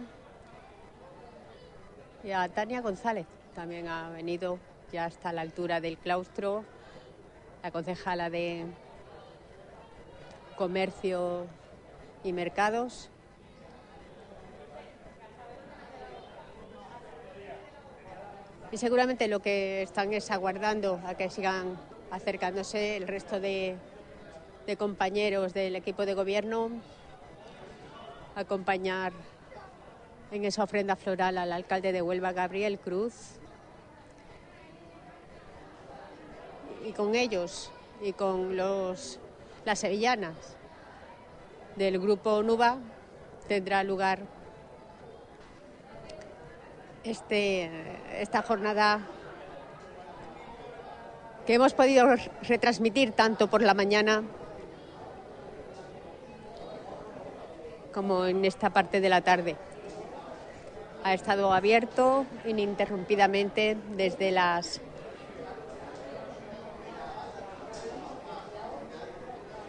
y 2.23 2.31
a 2.31 2.47
Tania 2.47 2.79
González, 2.79 3.25
también 3.53 3.89
ha 3.89 4.09
venido 4.11 4.57
ya 4.89 5.03
hasta 5.03 5.33
la 5.33 5.41
altura 5.41 5.81
del 5.81 5.97
claustro, 5.97 6.63
la 7.61 7.71
concejala 7.71 8.29
de 8.29 8.67
Comercio 10.55 11.45
y 12.23 12.31
Mercados. 12.31 13.09
Y 18.71 18.77
seguramente 18.77 19.27
lo 19.27 19.39
que 19.39 19.83
están 19.83 20.13
es 20.13 20.31
aguardando 20.31 20.99
a 21.05 21.15
que 21.15 21.29
sigan 21.29 21.77
acercándose 22.11 22.97
el 22.97 23.07
resto 23.07 23.39
de, 23.39 23.77
compañeros 24.77 25.53
del 25.53 25.75
equipo 25.75 26.05
de 26.05 26.13
gobierno, 26.13 26.69
a 28.35 28.41
acompañar 28.41 29.13
en 30.31 30.43
esa 30.43 30.63
ofrenda 30.63 30.95
floral 30.95 31.37
al 31.37 31.53
alcalde 31.53 31.91
de 31.91 32.01
Huelva, 32.01 32.33
Gabriel 32.33 32.79
Cruz. 32.79 33.39
y 36.85 36.91
con 36.91 37.15
ellos 37.15 37.71
y 38.01 38.13
con 38.13 38.55
los, 38.55 39.19
las 39.65 39.79
sevillanas 39.79 40.35
del 41.75 41.99
grupo 41.99 42.43
Nuba 42.43 42.77
tendrá 43.47 43.83
lugar 43.83 44.19
este, 47.05 47.69
esta 48.19 48.41
jornada 48.41 48.99
que 51.45 51.53
hemos 51.53 51.73
podido 51.73 52.07
retransmitir 52.41 53.11
tanto 53.11 53.47
por 53.47 53.61
la 53.61 53.73
mañana 53.73 54.23
como 57.93 58.25
en 58.25 58.43
esta 58.43 58.71
parte 58.71 58.99
de 58.99 59.09
la 59.09 59.21
tarde. 59.21 59.55
Ha 61.03 61.13
estado 61.13 61.53
abierto 61.53 62.25
ininterrumpidamente 62.45 63.77
desde 63.95 64.31
las 64.31 64.81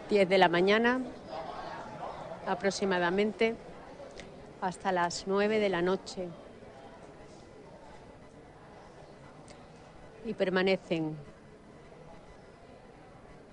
10 0.09 0.27
de 0.27 0.37
la 0.37 0.49
mañana 0.49 1.01
aproximadamente 2.47 3.55
hasta 4.61 4.91
las 4.91 5.27
9 5.27 5.59
de 5.59 5.69
la 5.69 5.81
noche. 5.81 6.27
Y 10.27 10.33
permanecen 10.33 11.15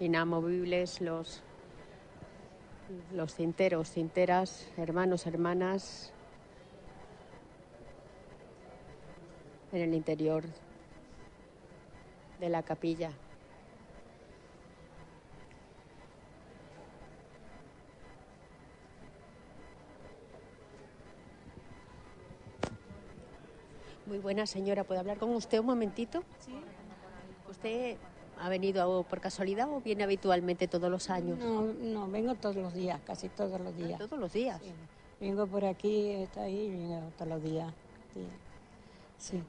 inamovibles 0.01 1.01
los, 1.01 1.41
los 3.13 3.33
cinteros, 3.33 3.93
cinteras, 3.93 4.69
hermanos, 4.77 5.29
hermanas, 5.29 6.13
en 9.73 9.83
el 9.83 9.95
interior 9.95 10.43
de 12.41 12.49
la 12.49 12.65
capilla. 12.65 13.13
Muy 24.07 24.19
buena 24.19 24.45
señora, 24.47 24.83
¿puedo 24.83 24.99
hablar 25.01 25.19
con 25.19 25.31
usted 25.31 25.61
un 25.61 25.67
momentito? 25.67 26.25
Sí. 26.41 26.64
¿Usted 27.55 27.97
ha 28.41 28.49
venido 28.49 29.05
por 29.05 29.21
casualidad 29.21 29.69
o 29.71 29.81
viene 29.81 30.03
habitualmente 30.03 30.67
todos 30.67 30.91
los 30.91 31.09
años? 31.09 31.39
No, 31.39 31.63
no, 31.63 32.09
vengo 32.09 32.35
todos 32.35 32.57
los 32.57 32.75
días, 32.75 33.01
casi 33.07 33.29
todos 33.29 33.61
los 33.61 33.77
días. 33.77 33.97
¿Todos 33.99 34.19
los 34.19 34.33
días? 34.33 34.61
Sí. 34.61 34.73
Vengo 35.21 35.47
por 35.47 35.65
aquí, 35.65 36.11
está 36.11 36.43
ahí, 36.43 36.69
vengo 36.69 37.13
todos 37.17 37.29
los 37.29 37.43
días. 37.43 37.73
Sí. 39.19 39.41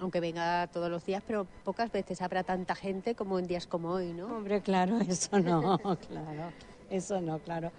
Aunque 0.00 0.18
venga 0.18 0.66
todos 0.66 0.90
los 0.90 1.06
días, 1.06 1.22
pero 1.24 1.46
pocas 1.62 1.92
veces 1.92 2.20
habrá 2.22 2.42
tanta 2.42 2.74
gente 2.74 3.14
como 3.14 3.38
en 3.38 3.46
días 3.46 3.68
como 3.68 3.90
hoy, 3.90 4.12
¿no? 4.12 4.26
Hombre, 4.26 4.60
claro, 4.60 4.98
eso 5.08 5.38
no, 5.38 5.78
claro. 5.78 6.52
Eso 6.90 7.20
no, 7.20 7.38
claro. 7.38 7.70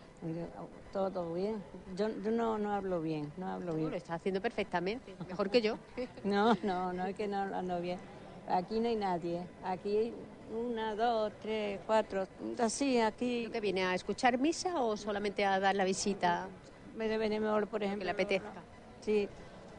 Todo 0.93 1.33
bien. 1.33 1.61
Yo, 1.98 2.07
yo 2.24 2.32
no, 2.32 2.57
no 2.57 2.72
hablo 2.72 3.01
bien, 3.01 3.32
no 3.35 3.49
hablo 3.49 3.74
bien. 3.74 3.91
Lo 3.91 3.98
está 3.98 4.14
haciendo 4.14 4.41
perfectamente, 4.41 5.14
mejor 5.27 5.49
que 5.49 5.61
yo. 5.61 5.77
No, 6.24 6.56
no, 6.64 6.93
no 6.93 7.06
es 7.06 7.15
que 7.15 7.27
no 7.27 7.40
hablo 7.40 7.82
bien. 7.82 7.99
Aquí 8.48 8.80
no 8.80 8.88
hay 8.88 8.95
nadie. 8.95 9.41
Aquí 9.64 10.14
una, 10.56 10.95
dos, 10.95 11.33
tres, 11.41 11.80
cuatro, 11.85 12.27
así, 12.59 12.99
aquí. 12.99 13.49
¿Que 13.51 13.59
viene 13.59 13.85
a 13.85 13.95
escuchar 13.95 14.38
misa 14.38 14.82
o 14.82 14.95
solamente 14.95 15.45
a 15.45 15.59
dar 15.59 15.75
la 15.75 15.83
visita? 15.83 16.48
Venimos, 16.95 17.67
por 17.67 17.83
ejemplo. 17.83 18.01
Que 18.01 18.06
le 18.06 18.11
apetezca. 18.11 18.61
Sí, 19.01 19.27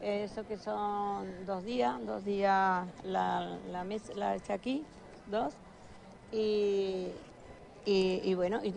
eso 0.01 0.45
que 0.47 0.57
son 0.57 1.45
dos 1.45 1.63
días, 1.63 1.95
dos 2.05 2.23
días 2.23 2.85
la, 3.03 3.57
la 3.71 3.83
mesa, 3.83 4.13
la 4.15 4.35
está 4.35 4.53
aquí, 4.53 4.83
dos. 5.29 5.53
Y, 6.31 7.07
y, 7.85 8.21
y 8.23 8.33
bueno, 8.35 8.59
y, 8.63 8.73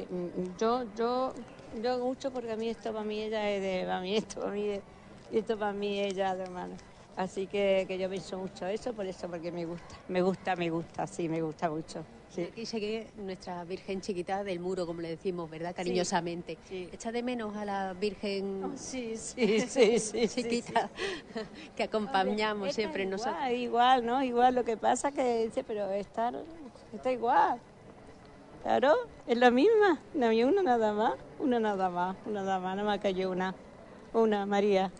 yo, 0.59 0.85
yo, 0.97 1.35
yo 1.83 1.99
mucho 1.99 2.31
porque 2.31 2.53
a 2.53 2.57
mí 2.57 2.69
esto 2.69 2.93
para 2.93 3.05
mí 3.05 3.21
ella 3.23 3.51
es 3.51 3.61
de, 3.61 3.85
para 3.85 4.01
mí 4.01 4.17
esto 4.17 4.41
para 4.41 4.53
mí, 4.53 4.81
esto 5.33 5.59
para 5.59 5.73
mí 5.73 6.01
ella 6.01 6.35
de 6.35 6.45
hermano. 6.45 6.75
Así 7.17 7.47
que, 7.47 7.85
que 7.87 7.99
yo 7.99 8.09
pienso 8.09 8.39
mucho 8.39 8.67
eso, 8.67 8.93
por 8.93 9.07
eso, 9.07 9.29
porque 9.29 9.53
me 9.53 9.67
gusta, 9.67 9.97
me 10.09 10.23
gusta, 10.23 10.57
me 10.57 10.71
gusta, 10.71 11.07
sí, 11.07 11.29
me 11.29 11.43
gusta 11.43 11.69
mucho. 11.69 12.05
Sí. 12.31 12.43
Aquí 12.43 12.65
sigue 12.65 13.09
nuestra 13.17 13.65
Virgen 13.65 14.01
chiquita 14.01 14.45
del 14.45 14.61
muro, 14.61 14.87
como 14.87 15.01
le 15.01 15.09
decimos, 15.09 15.51
¿verdad? 15.51 15.75
Cariñosamente. 15.75 16.57
Sí, 16.65 16.85
sí. 16.85 16.91
¿Echa 16.93 17.11
de 17.11 17.25
menos 17.25 17.57
a 17.57 17.65
la 17.65 17.93
Virgen 17.93 18.63
oh, 18.65 18.73
sí, 18.77 19.17
sí, 19.17 19.61
sí, 19.69 19.99
sí, 19.99 20.29
chiquita 20.29 20.89
que 21.77 21.83
acompañamos 21.83 22.69
Hombre, 22.69 22.73
siempre 22.73 23.03
igual, 23.03 23.19
nosotros? 23.19 23.51
Igual, 23.51 24.07
¿no? 24.07 24.23
Igual, 24.23 24.55
lo 24.55 24.65
que 24.65 24.77
pasa 24.77 25.11
que 25.11 25.45
dice, 25.47 25.65
pero 25.65 25.91
está, 25.91 26.33
está 26.93 27.11
igual. 27.11 27.61
Claro, 28.63 28.95
es 29.27 29.37
la 29.39 29.51
misma, 29.51 30.01
no 30.15 30.27
había 30.27 30.47
una 30.47 30.63
nada 30.63 30.93
más, 30.93 31.15
una 31.39 31.59
nada 31.59 31.89
más, 31.89 32.17
una 32.27 32.43
nada 32.43 32.61
más, 32.61 32.77
nada 32.77 32.87
más 32.87 33.01
cayó 33.01 33.31
una, 33.31 33.55
una 34.13 34.47
María, 34.47 34.91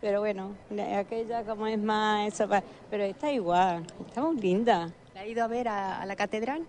pero 0.00 0.20
bueno, 0.20 0.54
aquella 0.96 1.44
como 1.44 1.66
es 1.66 1.78
más, 1.78 2.28
eso, 2.28 2.48
pero 2.90 3.04
está 3.04 3.32
igual, 3.32 3.84
está 4.06 4.22
muy 4.22 4.36
linda. 4.36 4.90
¿La 5.14 5.20
ha 5.20 5.26
ido 5.26 5.44
a 5.44 5.46
ver 5.46 5.68
a, 5.68 6.00
a 6.02 6.06
la 6.06 6.16
catedral? 6.16 6.66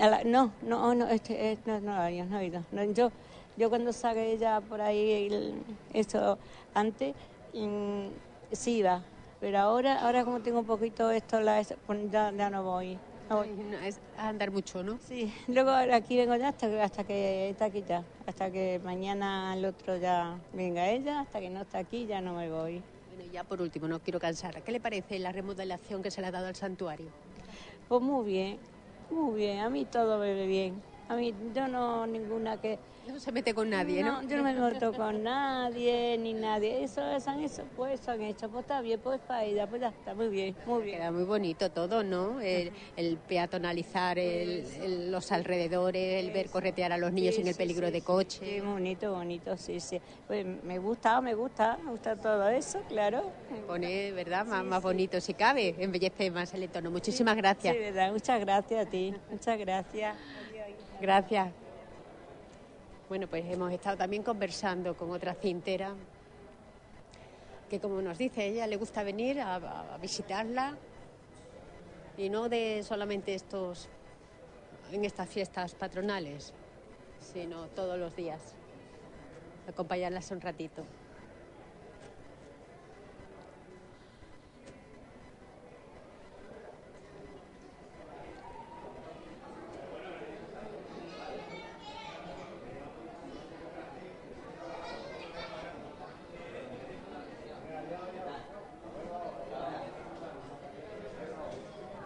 A 0.00 0.08
la, 0.08 0.24
no, 0.24 0.52
no, 0.62 0.94
no, 0.94 1.08
este, 1.08 1.52
este, 1.52 1.70
no, 1.70 1.80
no, 1.80 2.10
no, 2.10 2.24
no 2.26 2.38
he 2.38 2.46
ido. 2.46 2.62
No, 2.72 2.84
yo, 2.84 3.10
yo 3.56 3.68
cuando 3.68 3.92
salga 3.92 4.22
ella 4.22 4.60
por 4.60 4.80
ahí, 4.80 5.26
el, 5.26 5.62
eso 5.92 6.38
antes, 6.74 7.14
mm, 7.54 8.06
sí 8.52 8.78
iba, 8.78 9.02
pero 9.40 9.58
ahora, 9.58 10.00
ahora 10.00 10.24
como 10.24 10.40
tengo 10.40 10.60
un 10.60 10.66
poquito 10.66 11.10
esto, 11.10 11.40
la, 11.40 11.60
ya, 11.62 12.32
ya 12.32 12.50
no 12.50 12.62
voy. 12.62 12.98
Voy. 13.28 13.48
No, 13.48 13.78
es 13.78 13.98
andar 14.16 14.52
mucho, 14.52 14.84
¿no? 14.84 14.98
Sí, 15.00 15.32
luego 15.48 15.70
aquí 15.70 16.16
vengo 16.16 16.36
ya 16.36 16.48
hasta, 16.48 16.82
hasta 16.82 17.04
que 17.04 17.50
está 17.50 17.66
aquí 17.66 17.82
ya, 17.86 18.04
hasta 18.26 18.50
que 18.50 18.80
mañana 18.84 19.54
el 19.54 19.64
otro 19.64 19.96
ya 19.96 20.38
venga 20.52 20.88
ella, 20.88 21.20
hasta 21.20 21.40
que 21.40 21.50
no 21.50 21.62
está 21.62 21.78
aquí 21.78 22.06
ya 22.06 22.20
no 22.20 22.34
me 22.34 22.48
voy. 22.48 22.82
Bueno, 23.16 23.32
ya 23.32 23.42
por 23.42 23.60
último, 23.60 23.88
no 23.88 23.98
quiero 23.98 24.20
cansar. 24.20 24.62
¿Qué 24.62 24.70
le 24.70 24.80
parece 24.80 25.18
la 25.18 25.32
remodelación 25.32 26.02
que 26.02 26.10
se 26.10 26.20
le 26.20 26.28
ha 26.28 26.30
dado 26.30 26.46
al 26.46 26.54
santuario? 26.54 27.08
Pues 27.88 28.00
muy 28.00 28.24
bien, 28.24 28.58
muy 29.10 29.34
bien, 29.36 29.58
a 29.60 29.70
mí 29.70 29.84
todo 29.86 30.18
me 30.18 30.32
ve 30.32 30.46
bien. 30.46 30.80
A 31.08 31.16
mí 31.16 31.34
yo 31.54 31.68
no 31.68 32.06
ninguna 32.06 32.60
que... 32.60 32.78
No 33.16 33.20
se 33.20 33.32
mete 33.32 33.54
con 33.54 33.70
nadie, 33.70 34.02
¿no? 34.02 34.22
yo 34.22 34.36
no 34.36 34.42
me 34.42 34.52
meto 34.52 34.92
con 34.92 35.22
nadie, 35.22 36.18
ni 36.18 36.34
nadie. 36.34 36.82
Eso, 36.82 37.08
eso 37.12 37.30
han 37.30 37.40
hecho, 37.40 37.64
pues 37.76 38.06
han 38.08 38.20
hecho, 38.22 38.50
pues 38.50 38.64
está 38.64 38.80
bien, 38.80 39.00
pues 39.00 39.20
para 39.20 39.44
ella, 39.44 39.66
pues 39.66 39.80
ya 39.80 39.88
está, 39.88 40.14
muy 40.14 40.28
bien, 40.28 40.56
muy 40.66 40.82
bien. 40.82 40.98
Queda 40.98 41.12
muy 41.12 41.24
bonito 41.24 41.70
todo, 41.70 42.02
¿no? 42.02 42.40
El, 42.40 42.72
el 42.96 43.16
peatonalizar 43.16 44.18
el, 44.18 44.66
el, 44.82 45.10
los 45.10 45.30
alrededores, 45.32 46.24
el 46.24 46.32
ver 46.32 46.50
corretear 46.50 46.92
a 46.92 46.98
los 46.98 47.12
niños 47.12 47.36
Sí, 47.36 47.42
en 47.42 47.48
el 47.48 47.54
peligro 47.54 47.86
sí, 47.86 47.92
de 47.92 48.02
coche. 48.02 48.44
Sí, 48.44 48.60
bonito, 48.60 49.12
bonito, 49.12 49.56
sí, 49.56 49.80
sí. 49.80 50.00
Pues 50.26 50.44
me 50.44 50.78
gusta, 50.78 51.20
me 51.20 51.34
gusta, 51.34 51.78
me 51.84 51.92
gusta 51.92 52.16
todo 52.16 52.48
eso, 52.48 52.80
claro. 52.88 53.30
Pone, 53.66 54.12
¿verdad? 54.12 54.44
Más, 54.46 54.64
más 54.64 54.82
bonito 54.82 55.20
si 55.20 55.34
cabe, 55.34 55.76
embellece 55.78 56.30
más 56.30 56.52
el 56.54 56.64
entorno. 56.64 56.90
Muchísimas 56.90 57.36
gracias. 57.36 57.74
Sí, 57.74 57.80
verdad, 57.80 58.12
muchas 58.12 58.40
gracias 58.40 58.86
a 58.86 58.90
ti, 58.90 59.14
muchas 59.30 59.58
gracias. 59.58 60.16
Gracias. 61.00 61.65
Bueno, 63.08 63.28
pues 63.28 63.44
hemos 63.46 63.72
estado 63.72 63.96
también 63.96 64.24
conversando 64.24 64.96
con 64.96 65.12
otra 65.12 65.32
cintera 65.34 65.94
que, 67.70 67.78
como 67.78 68.02
nos 68.02 68.18
dice, 68.18 68.44
ella 68.46 68.66
le 68.66 68.76
gusta 68.76 69.04
venir 69.04 69.40
a, 69.40 69.96
visitarla 70.02 70.76
y 72.16 72.28
no 72.28 72.48
de 72.48 72.82
solamente 72.82 73.32
estos 73.32 73.88
en 74.90 75.04
estas 75.04 75.28
fiestas 75.28 75.76
patronales, 75.76 76.52
sino 77.20 77.68
todos 77.68 77.96
los 77.96 78.16
días. 78.16 78.40
Acompañarlas 79.68 80.32
un 80.32 80.40
ratito. 80.40 80.82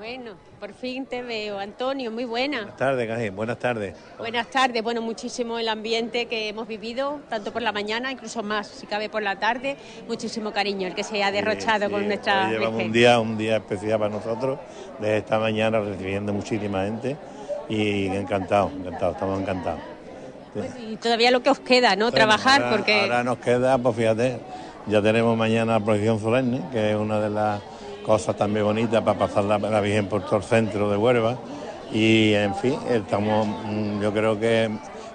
Bueno, 0.00 0.34
por 0.60 0.74
fin 0.74 1.06
te 1.06 1.22
veo, 1.22 1.58
Antonio, 1.58 2.10
muy 2.10 2.26
buena. 2.26 2.58
Buenas 2.58 2.76
tardes, 2.76 3.34
buenas 3.34 3.58
tardes. 3.58 3.94
Buenas 4.18 4.50
tardes, 4.50 4.82
bueno, 4.82 5.00
muchísimo 5.00 5.58
el 5.58 5.70
ambiente 5.70 6.26
que 6.26 6.48
hemos 6.50 6.68
vivido, 6.68 7.18
tanto 7.30 7.50
por 7.50 7.62
la 7.62 7.72
mañana, 7.72 8.12
incluso 8.12 8.42
más, 8.42 8.66
si 8.66 8.86
cabe 8.86 9.08
por 9.08 9.22
la 9.22 9.36
tarde, 9.36 9.78
muchísimo 10.06 10.52
cariño 10.52 10.86
el 10.86 10.94
que 10.94 11.02
se 11.02 11.24
ha 11.24 11.32
derrochado 11.32 11.86
Sí, 11.86 11.90
con 11.92 12.06
nuestra 12.06 12.46
hoy 12.48 12.52
llevamos 12.52 12.82
un 12.82 12.92
día, 12.92 13.20
un 13.20 13.38
día 13.38 13.56
especial 13.56 13.98
para 14.00 14.10
nosotros, 14.14 14.58
desde 14.98 15.16
esta 15.16 15.38
mañana 15.38 15.80
recibiendo 15.80 16.34
muchísima 16.34 16.84
gente 16.84 17.16
y 17.70 18.08
encantado, 18.08 18.70
encantado, 18.78 19.12
estamos 19.12 19.40
encantados. 19.40 19.80
Y 20.78 20.96
todavía 20.96 21.30
lo 21.30 21.42
que 21.42 21.48
os 21.48 21.60
queda, 21.60 21.96
¿no? 21.96 22.10
Bueno, 22.10 22.16
Trabajar, 22.16 22.62
ahora- 22.62 22.76
porque 22.76 23.00
Ahora 23.00 23.24
nos 23.24 23.38
queda, 23.38 23.78
pues 23.78 23.96
fíjate, 23.96 24.36
ya 24.88 25.00
tenemos 25.00 25.38
mañana 25.38 25.78
la 25.78 25.80
procesión 25.84 26.20
solemne, 26.20 26.60
que 26.70 26.90
es 26.90 26.96
una 26.96 27.18
de 27.18 27.30
las 27.30 27.62
cosas 28.10 28.34
también 28.34 28.64
bonitas 28.64 29.04
para 29.04 29.16
pasar 29.16 29.44
la, 29.44 29.56
la 29.56 29.80
Virgen 29.80 30.08
por 30.08 30.22
todo 30.22 30.38
el 30.38 30.42
centro 30.42 30.90
de 30.90 30.96
Huelva. 30.96 31.36
Y 31.92 32.32
en 32.34 32.56
fin, 32.56 32.74
estamos, 32.88 33.46
mm, 33.46 34.02
yo 34.02 34.12
creo 34.12 34.40
que 34.40 34.68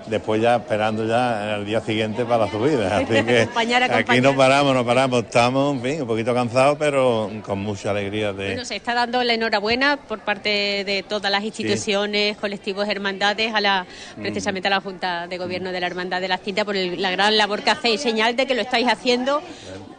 después 0.07 0.41
ya 0.41 0.57
esperando 0.57 1.05
ya 1.05 1.55
el 1.55 1.65
día 1.65 1.81
siguiente 1.81 2.25
para 2.25 2.45
la 2.45 2.51
subida. 2.51 2.97
Así 2.97 3.05
que 3.23 3.41
Acompañar, 3.41 3.83
aquí 3.91 4.21
no 4.21 4.35
paramos, 4.35 4.73
no 4.75 4.85
paramos, 4.85 5.23
estamos, 5.23 5.75
en 5.75 5.81
fin, 5.81 6.01
un 6.01 6.07
poquito 6.07 6.33
cansados, 6.33 6.77
pero 6.77 7.29
con 7.43 7.59
mucha 7.59 7.91
alegría 7.91 8.33
de... 8.33 8.47
Bueno, 8.49 8.65
se 8.65 8.75
está 8.75 8.93
dando 8.93 9.23
la 9.23 9.33
enhorabuena 9.33 9.97
por 9.97 10.19
parte 10.19 10.83
de 10.85 11.03
todas 11.07 11.31
las 11.31 11.43
instituciones, 11.43 12.37
colectivos, 12.37 12.87
hermandades, 12.87 13.53
a 13.53 13.61
la, 13.61 13.85
Mm. 14.17 14.21
precisamente 14.21 14.67
a 14.67 14.71
la 14.71 14.81
Junta 14.81 15.27
de 15.27 15.37
Gobierno 15.37 15.71
de 15.71 15.79
la 15.79 15.87
Hermandad 15.87 16.21
de 16.21 16.27
la 16.27 16.37
Cinta 16.37 16.63
por 16.65 16.75
el- 16.77 17.01
la 17.01 17.11
gran 17.11 17.35
labor 17.37 17.61
que 17.63 17.71
hacéis, 17.71 18.01
señal 18.01 18.35
de 18.35 18.45
que 18.45 18.55
lo 18.55 18.61
estáis 18.61 18.87
haciendo 18.87 19.41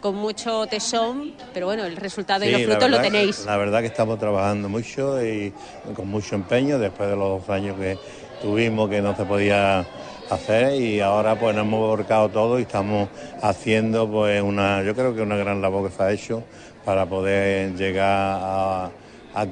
con 0.01 0.15
mucho 0.15 0.67
tesón, 0.67 1.33
pero 1.52 1.67
bueno, 1.67 1.85
el 1.85 1.97
resultado 1.97 2.44
y 2.44 2.51
los 2.51 2.62
frutos 2.62 2.89
lo 2.91 3.01
tenéis. 3.01 3.44
La 3.44 3.57
verdad 3.57 3.81
que 3.81 3.86
estamos 3.86 4.18
trabajando 4.18 4.68
mucho 4.68 5.23
y 5.25 5.52
con 5.94 6.09
mucho 6.09 6.35
empeño 6.35 6.78
después 6.78 7.09
de 7.10 7.17
los 7.17 7.41
dos 7.41 7.51
años 7.51 7.76
que 7.78 7.99
tuvimos 8.40 8.89
que 8.90 9.00
no 9.02 9.16
se 9.16 9.24
podía 9.24 9.86
hacer 10.31 10.81
y 10.81 11.00
ahora 11.00 11.39
pues 11.39 11.55
nos 11.55 11.65
hemos 11.65 11.81
volcado 11.81 12.28
todo 12.28 12.58
y 12.58 12.62
estamos 12.62 13.08
haciendo 13.42 14.10
pues 14.10 14.42
una, 14.42 14.82
yo 14.82 14.94
creo 14.94 15.15
que 15.15 15.23
una 15.23 15.36
gran 15.36 15.62
labor 15.62 15.89
que 15.89 15.97
se 15.97 16.02
ha 16.02 16.12
hecho 16.12 16.42
para 16.84 17.06
poder 17.06 17.74
llegar 17.74 18.40
a, 18.42 18.90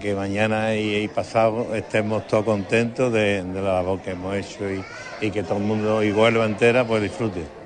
que 0.00 0.14
mañana 0.14 0.74
y, 0.74 1.06
pasado 1.08 1.74
estemos 1.74 2.26
todos 2.26 2.44
contentos 2.44 3.12
de, 3.12 3.44
la 3.54 3.74
labor 3.74 4.00
que 4.00 4.12
hemos 4.12 4.34
hecho 4.34 4.70
y, 4.70 4.82
y 5.20 5.30
que 5.30 5.42
todo 5.42 5.58
el 5.58 5.64
mundo 5.64 6.02
y 6.02 6.10
Huelva 6.10 6.46
entera 6.46 6.86
pues 6.86 7.02
disfrute. 7.02 7.64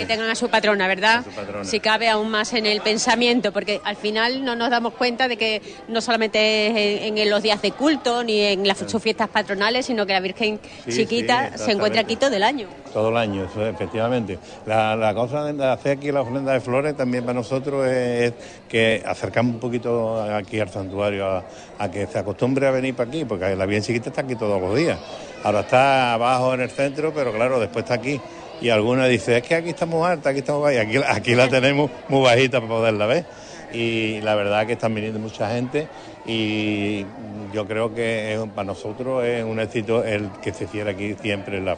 Que 0.00 0.06
tengan 0.06 0.30
a 0.30 0.34
su 0.34 0.48
patrona, 0.48 0.88
¿verdad? 0.88 1.24
su 1.24 1.30
patrona. 1.30 1.64
Si 1.64 1.80
cabe 1.80 2.08
aún 2.08 2.30
más 2.30 2.52
en 2.54 2.66
el 2.66 2.80
pensamiento, 2.80 3.52
porque 3.52 3.80
al 3.84 3.96
final 3.96 4.44
no 4.44 4.56
nos 4.56 4.70
damos 4.70 4.94
cuenta 4.94 5.28
de 5.28 5.36
que 5.36 5.62
no 5.88 6.00
solamente 6.00 6.66
es 6.68 7.02
en, 7.06 7.18
en 7.18 7.30
los 7.30 7.42
días 7.42 7.60
de 7.62 7.72
culto 7.72 8.24
ni 8.24 8.40
en 8.40 8.66
las 8.66 8.78
sus 8.78 9.02
fiestas 9.02 9.28
patronales, 9.28 9.86
sino 9.86 10.06
que 10.06 10.12
la 10.12 10.20
Virgen 10.20 10.58
Sí, 10.86 10.92
Chiquita 10.92 11.52
sí, 11.56 11.64
se 11.64 11.72
encuentra 11.72 12.00
aquí 12.00 12.16
todo 12.16 12.34
el 12.34 12.42
año. 12.42 12.66
Todo 12.92 13.10
el 13.10 13.16
año, 13.16 13.44
eso, 13.44 13.64
efectivamente. 13.66 14.38
La, 14.66 14.96
la 14.96 15.14
cosa 15.14 15.44
de 15.44 15.64
hacer 15.64 15.98
aquí 15.98 16.10
la 16.10 16.22
ofrenda 16.22 16.52
de 16.52 16.60
flores 16.60 16.96
también 16.96 17.24
para 17.24 17.34
nosotros 17.34 17.86
es, 17.86 18.32
es 18.32 18.34
que 18.68 19.02
acercamos 19.06 19.54
un 19.54 19.60
poquito 19.60 20.22
aquí 20.22 20.58
al 20.58 20.70
santuario 20.70 21.26
a, 21.26 21.44
a 21.78 21.90
que 21.90 22.06
se 22.06 22.18
acostumbre 22.18 22.66
a 22.66 22.70
venir 22.70 22.94
para 22.94 23.08
aquí, 23.08 23.24
porque 23.24 23.54
la 23.54 23.66
bien 23.66 23.82
chiquita 23.82 24.08
está 24.08 24.22
aquí 24.22 24.34
todos 24.34 24.60
los 24.60 24.74
días. 24.74 24.98
Ahora 25.44 25.60
está 25.60 26.14
abajo 26.14 26.54
en 26.54 26.62
el 26.62 26.70
centro, 26.70 27.12
pero 27.14 27.32
claro, 27.32 27.60
después 27.60 27.84
está 27.84 27.94
aquí. 27.94 28.20
Y 28.60 28.68
alguna 28.68 29.06
dice, 29.06 29.38
es 29.38 29.42
que 29.42 29.54
aquí 29.54 29.70
está 29.70 29.86
muy 29.86 30.06
alta, 30.06 30.30
aquí 30.30 30.40
está 30.40 30.52
muy 30.52 30.62
baja, 30.62 30.74
y 30.74 30.78
aquí, 30.78 30.96
aquí 31.08 31.34
la 31.34 31.48
tenemos 31.48 31.90
muy 32.08 32.22
bajita 32.22 32.60
para 32.60 32.68
poderla 32.68 33.06
ver. 33.06 33.24
Y 33.72 34.20
la 34.22 34.34
verdad 34.34 34.66
que 34.66 34.72
están 34.72 34.94
viniendo 34.94 35.20
mucha 35.20 35.50
gente 35.50 35.88
y 36.26 37.06
yo 37.52 37.66
creo 37.66 37.94
que 37.94 38.40
para 38.54 38.66
nosotros 38.66 39.24
es 39.24 39.44
un 39.44 39.60
éxito 39.60 40.04
el 40.04 40.28
que 40.42 40.52
se 40.52 40.64
hiciera 40.64 40.90
aquí 40.90 41.14
siempre 41.22 41.60
la, 41.60 41.76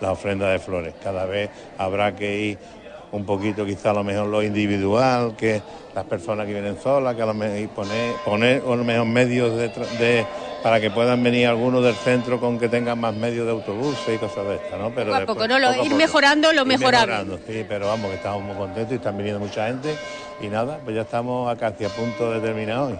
la 0.00 0.12
ofrenda 0.12 0.48
de 0.48 0.58
flores. 0.58 0.94
Cada 1.02 1.26
vez 1.26 1.50
habrá 1.76 2.14
que 2.14 2.40
ir 2.40 2.58
un 3.14 3.24
poquito 3.24 3.64
quizá 3.64 3.90
a 3.90 3.94
lo 3.94 4.02
mejor 4.04 4.26
lo 4.26 4.42
individual, 4.42 5.36
que 5.36 5.62
las 5.94 6.04
personas 6.04 6.46
que 6.46 6.52
vienen 6.52 6.76
solas, 6.80 7.14
que 7.14 7.22
a 7.22 7.26
lo 7.26 7.34
mejor 7.34 7.58
y 7.58 7.66
poner, 7.68 8.14
poner 8.24 8.62
a 8.66 8.74
lo 8.74 8.82
mejor 8.84 9.06
medios 9.06 9.56
de, 9.56 10.26
para 10.62 10.80
que 10.80 10.90
puedan 10.90 11.22
venir 11.22 11.46
algunos 11.46 11.84
del 11.84 11.94
centro 11.94 12.40
con 12.40 12.58
que 12.58 12.68
tengan 12.68 12.98
más 12.98 13.14
medios 13.14 13.46
de 13.46 13.52
autobuses 13.52 14.16
y 14.16 14.18
cosas 14.18 14.46
de 14.48 14.54
estas, 14.56 14.80
¿no? 14.80 14.90
Pero 14.90 15.06
Poco 15.06 15.14
a 15.14 15.18
después- 15.20 15.36
poco, 15.36 15.48
¿no? 15.48 15.58
Lo- 15.60 15.68
poco 15.68 15.84
ir 15.84 15.90
poco. 15.90 15.96
mejorando 15.98 16.52
lo 16.52 16.62
Ir 16.62 16.66
mejorable. 16.66 17.06
mejorando, 17.12 17.38
sí, 17.46 17.64
pero 17.68 17.86
vamos, 17.86 18.10
que 18.10 18.16
estamos 18.16 18.42
muy 18.42 18.56
contentos 18.56 18.92
y 18.92 18.96
están 18.96 19.16
viniendo 19.16 19.40
mucha 19.40 19.66
gente 19.68 19.94
y 20.40 20.48
nada, 20.48 20.80
pues 20.82 20.96
ya 20.96 21.02
estamos 21.02 21.48
a 21.52 21.56
casi 21.56 21.84
a 21.84 21.88
punto 21.90 22.32
de 22.32 22.40
terminar 22.40 22.78
hoy. 22.80 22.98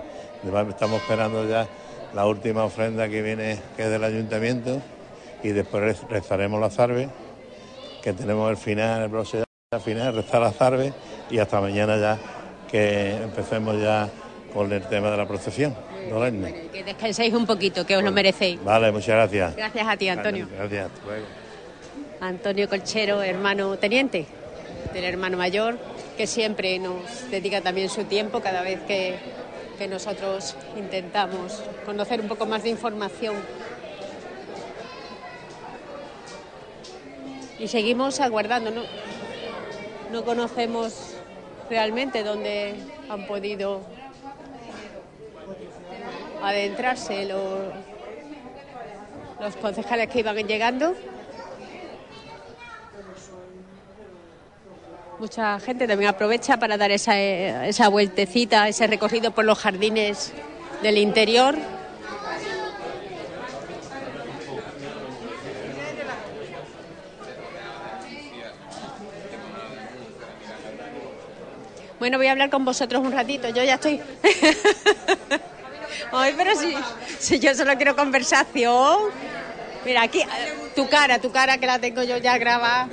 Estamos 0.70 1.00
esperando 1.00 1.48
ya 1.48 1.66
la 2.14 2.26
última 2.26 2.62
ofrenda 2.64 3.08
que 3.08 3.20
viene, 3.22 3.58
que 3.76 3.82
es 3.84 3.90
del 3.90 4.04
ayuntamiento, 4.04 4.80
y 5.42 5.48
después 5.48 5.82
rez- 5.82 6.08
rezaremos 6.08 6.60
la 6.60 6.70
zarbe, 6.70 7.08
que 8.02 8.12
tenemos 8.12 8.48
el 8.50 8.56
final, 8.58 9.02
el 9.02 9.08
broche 9.08 9.42
al 9.74 9.80
final, 9.80 10.14
rezar 10.14 10.42
la 10.42 10.92
y 11.30 11.38
hasta 11.38 11.60
mañana 11.60 11.96
ya 11.96 12.18
que 12.70 13.12
empecemos 13.22 13.80
ya 13.80 14.08
con 14.52 14.72
el 14.72 14.82
tema 14.88 15.10
de 15.10 15.16
la 15.16 15.26
procesión. 15.26 15.74
solemne. 16.08 16.68
Que 16.72 16.84
descanséis 16.84 17.32
un 17.34 17.46
poquito, 17.46 17.86
que 17.86 17.96
os 17.96 18.02
lo 18.02 18.12
merecéis. 18.12 18.62
Vale, 18.62 18.92
muchas 18.92 19.08
gracias. 19.08 19.56
Gracias 19.56 19.86
a 19.86 19.96
ti, 19.96 20.08
Antonio. 20.08 20.48
Gracias. 20.50 20.90
Antonio 22.20 22.68
Colchero, 22.68 23.22
hermano 23.22 23.76
teniente 23.76 24.26
del 24.92 25.04
hermano 25.04 25.36
mayor, 25.36 25.76
que 26.16 26.26
siempre 26.26 26.78
nos 26.78 27.30
dedica 27.30 27.60
también 27.60 27.88
su 27.88 28.04
tiempo 28.04 28.40
cada 28.40 28.62
vez 28.62 28.80
que, 28.86 29.16
que 29.78 29.88
nosotros 29.88 30.56
intentamos 30.76 31.62
conocer 31.84 32.20
un 32.20 32.28
poco 32.28 32.46
más 32.46 32.62
de 32.62 32.70
información. 32.70 33.34
Y 37.58 37.68
seguimos 37.68 38.20
aguardando, 38.20 38.70
¿no? 38.70 38.82
No 40.14 40.24
conocemos 40.24 41.16
realmente 41.68 42.22
dónde 42.22 42.76
han 43.10 43.26
podido 43.26 43.80
adentrarse 46.40 47.24
los, 47.24 47.42
los 49.40 49.56
concejales 49.56 50.08
que 50.08 50.20
iban 50.20 50.36
llegando. 50.36 50.94
Mucha 55.18 55.58
gente 55.58 55.88
también 55.88 56.10
aprovecha 56.10 56.58
para 56.58 56.76
dar 56.76 56.92
esa, 56.92 57.18
eh, 57.18 57.68
esa 57.68 57.88
vueltecita, 57.88 58.68
ese 58.68 58.86
recorrido 58.86 59.32
por 59.32 59.44
los 59.44 59.58
jardines 59.58 60.32
del 60.80 60.98
interior. 60.98 61.56
Bueno, 72.04 72.18
voy 72.18 72.26
a 72.26 72.32
hablar 72.32 72.50
con 72.50 72.66
vosotros 72.66 73.02
un 73.02 73.12
ratito. 73.12 73.48
Yo 73.48 73.64
ya 73.64 73.76
estoy. 73.76 73.98
Ay, 76.12 76.34
pero 76.36 76.54
si, 76.54 76.74
si 77.18 77.38
yo 77.40 77.54
solo 77.54 77.74
quiero 77.76 77.96
conversación. 77.96 78.98
Mira, 79.86 80.02
aquí, 80.02 80.20
tu 80.76 80.86
cara, 80.86 81.18
tu 81.18 81.32
cara 81.32 81.56
que 81.56 81.64
la 81.64 81.78
tengo 81.78 82.02
yo 82.02 82.18
ya 82.18 82.36
grabada. 82.36 82.88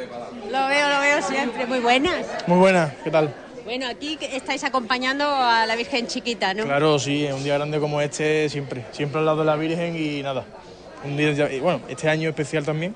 Lo 0.49 0.65
veo, 0.69 0.87
lo 0.87 1.01
veo 1.01 1.21
siempre. 1.23 1.65
Muy 1.65 1.79
buenas. 1.79 2.25
Muy 2.47 2.57
buena, 2.57 2.95
¿qué 3.03 3.11
tal? 3.11 3.33
Bueno, 3.65 3.85
aquí 3.89 4.17
estáis 4.31 4.63
acompañando 4.63 5.25
a 5.27 5.65
la 5.65 5.75
Virgen 5.75 6.07
Chiquita, 6.07 6.53
¿no? 6.53 6.63
Claro, 6.63 6.97
sí, 6.97 7.27
un 7.33 7.43
día 7.43 7.55
grande 7.55 7.81
como 7.81 7.99
este, 7.99 8.47
siempre, 8.47 8.85
siempre 8.93 9.19
al 9.19 9.25
lado 9.25 9.39
de 9.39 9.45
la 9.45 9.57
Virgen 9.57 9.93
y 9.93 10.23
nada. 10.23 10.45
Un 11.03 11.17
día, 11.17 11.33
ya- 11.33 11.51
y 11.51 11.59
bueno, 11.59 11.81
este 11.89 12.07
año 12.09 12.29
especial 12.29 12.63
también. 12.63 12.95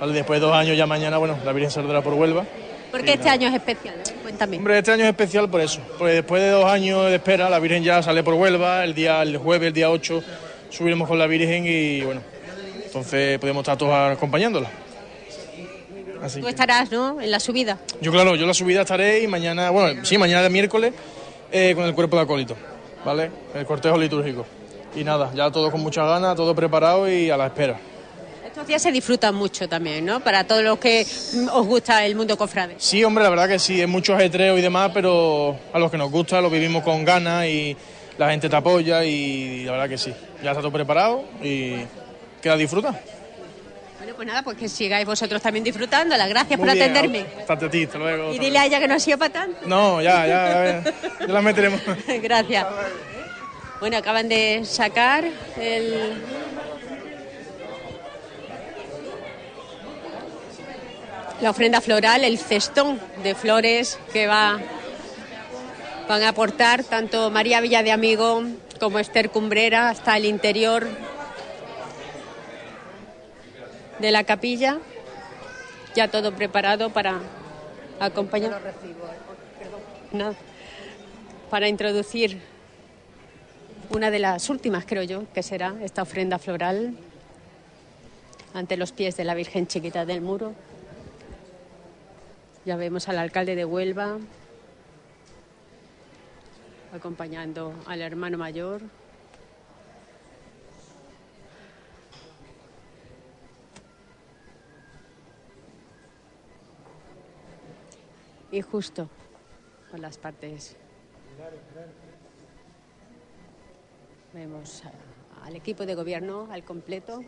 Vale, 0.00 0.14
después 0.14 0.40
de 0.40 0.46
dos 0.46 0.56
años 0.56 0.74
ya 0.74 0.86
mañana, 0.86 1.18
bueno, 1.18 1.36
la 1.44 1.52
Virgen 1.52 1.70
saldrá 1.70 2.00
por 2.00 2.14
Huelva. 2.14 2.46
Porque 2.90 3.12
este 3.12 3.28
año 3.28 3.48
es 3.48 3.54
especial, 3.54 3.96
¿eh? 3.96 4.13
Cuéntame. 4.24 4.56
Hombre, 4.56 4.78
este 4.78 4.90
año 4.90 5.04
es 5.04 5.10
especial 5.10 5.48
por 5.50 5.60
eso, 5.60 5.80
porque 5.98 6.14
después 6.14 6.42
de 6.42 6.48
dos 6.50 6.64
años 6.64 7.04
de 7.06 7.14
espera, 7.16 7.48
la 7.50 7.58
Virgen 7.58 7.84
ya 7.84 8.02
sale 8.02 8.22
por 8.24 8.34
Huelva, 8.34 8.82
el 8.82 8.94
día 8.94 9.20
el 9.22 9.36
jueves, 9.36 9.68
el 9.68 9.72
día 9.74 9.90
8, 9.90 10.22
subiremos 10.70 11.06
con 11.06 11.18
la 11.18 11.26
Virgen 11.26 11.64
y 11.66 12.00
bueno, 12.00 12.22
entonces 12.86 13.38
podemos 13.38 13.60
estar 13.60 13.76
todos 13.76 13.92
acompañándola. 14.16 14.68
Así 16.22 16.40
Tú 16.40 16.46
que- 16.46 16.50
estarás, 16.50 16.90
¿no? 16.90 17.20
En 17.20 17.30
la 17.30 17.38
subida. 17.38 17.78
yo 18.00 18.10
claro, 18.10 18.34
yo 18.34 18.42
en 18.42 18.48
la 18.48 18.54
subida 18.54 18.80
estaré 18.80 19.20
y 19.22 19.26
mañana, 19.26 19.68
bueno, 19.70 20.04
sí, 20.04 20.16
mañana 20.16 20.42
de 20.42 20.50
miércoles 20.50 20.94
eh, 21.52 21.74
con 21.76 21.84
el 21.84 21.94
cuerpo 21.94 22.16
de 22.16 22.22
acólito, 22.22 22.56
¿vale? 23.04 23.30
El 23.54 23.66
cortejo 23.66 23.98
litúrgico. 23.98 24.46
Y 24.96 25.04
nada, 25.04 25.32
ya 25.34 25.50
todo 25.50 25.70
con 25.70 25.82
mucha 25.82 26.02
ganas, 26.06 26.34
todo 26.34 26.54
preparado 26.54 27.10
y 27.10 27.28
a 27.28 27.36
la 27.36 27.46
espera. 27.46 27.78
Estos 28.54 28.68
días 28.68 28.82
se 28.82 28.92
disfrutan 28.92 29.34
mucho 29.34 29.68
también, 29.68 30.04
¿no? 30.04 30.20
Para 30.20 30.44
todos 30.44 30.62
los 30.62 30.78
que 30.78 31.04
os 31.52 31.66
gusta 31.66 32.06
el 32.06 32.14
mundo 32.14 32.38
cofrade. 32.38 32.76
Sí, 32.78 33.02
hombre, 33.02 33.24
la 33.24 33.30
verdad 33.30 33.48
que 33.48 33.58
sí, 33.58 33.80
es 33.80 33.88
mucho 33.88 34.14
ajetreo 34.14 34.56
y 34.56 34.62
demás, 34.62 34.92
pero 34.94 35.58
a 35.72 35.78
los 35.80 35.90
que 35.90 35.98
nos 35.98 36.08
gusta 36.08 36.40
lo 36.40 36.48
vivimos 36.48 36.84
con 36.84 37.04
ganas 37.04 37.46
y 37.46 37.76
la 38.16 38.30
gente 38.30 38.48
te 38.48 38.54
apoya 38.54 39.02
y 39.02 39.64
la 39.64 39.72
verdad 39.72 39.88
que 39.88 39.98
sí. 39.98 40.14
Ya 40.40 40.52
está 40.52 40.62
todo 40.62 40.70
preparado 40.70 41.24
y 41.42 41.78
queda 42.40 42.56
disfrutar. 42.56 43.02
Bueno, 43.98 44.14
pues 44.14 44.28
nada, 44.28 44.42
pues 44.44 44.56
que 44.56 44.68
sigáis 44.68 45.04
vosotros 45.04 45.42
también 45.42 45.64
disfrutando. 45.64 46.16
Las 46.16 46.28
gracias 46.28 46.56
Muy 46.56 46.68
por 46.68 46.76
bien, 46.76 46.90
atenderme. 46.92 47.26
Hasta 47.48 47.68
ti, 47.68 47.82
hasta 47.82 47.98
luego. 47.98 48.32
Y 48.32 48.38
dile 48.38 48.60
a 48.60 48.66
ella 48.66 48.78
que 48.78 48.86
no 48.86 48.94
ha 48.94 49.00
sido 49.00 49.18
para 49.18 49.32
tanto. 49.32 49.66
No, 49.66 50.00
ya, 50.00 50.28
ya, 50.28 50.82
ya, 50.84 51.26
ya 51.26 51.26
la 51.26 51.42
meteremos. 51.42 51.80
Gracias. 52.22 52.66
Bueno, 53.80 53.96
acaban 53.96 54.28
de 54.28 54.60
sacar 54.64 55.24
el... 55.58 56.22
la 61.40 61.50
ofrenda 61.50 61.80
floral, 61.80 62.24
el 62.24 62.38
cestón 62.38 63.00
de 63.22 63.34
flores 63.34 63.98
que 64.12 64.26
va 64.26 64.60
van 66.08 66.22
a 66.22 66.28
aportar 66.28 66.84
tanto 66.84 67.30
María 67.30 67.60
Villa 67.60 67.82
de 67.82 67.92
Amigo 67.92 68.42
como 68.78 68.98
Esther 68.98 69.30
Cumbrera 69.30 69.88
hasta 69.88 70.16
el 70.16 70.26
interior 70.26 70.86
de 73.98 74.10
la 74.10 74.24
capilla. 74.24 74.78
Ya 75.94 76.08
todo 76.08 76.34
preparado 76.34 76.90
para 76.90 77.20
acompañar. 78.00 78.60
Nada. 80.12 80.34
Para 81.50 81.68
introducir 81.68 82.40
una 83.90 84.10
de 84.10 84.18
las 84.18 84.50
últimas, 84.50 84.84
creo 84.86 85.04
yo, 85.04 85.24
que 85.32 85.42
será 85.42 85.74
esta 85.82 86.02
ofrenda 86.02 86.38
floral 86.38 86.94
ante 88.52 88.76
los 88.76 88.92
pies 88.92 89.16
de 89.16 89.24
la 89.24 89.34
Virgen 89.34 89.66
Chiquita 89.66 90.04
del 90.04 90.20
Muro. 90.20 90.54
Ya 92.64 92.76
vemos 92.76 93.08
al 93.10 93.18
alcalde 93.18 93.56
de 93.56 93.66
Huelva 93.66 94.18
acompañando 96.94 97.74
al 97.86 98.00
hermano 98.00 98.38
mayor. 98.38 98.80
Y 108.50 108.62
justo 108.62 109.10
con 109.90 110.00
las 110.00 110.16
partes 110.16 110.76
Vemos 114.32 114.82
al 115.44 115.54
equipo 115.54 115.84
de 115.84 115.94
gobierno 115.94 116.48
al 116.50 116.64
completo. 116.64 117.22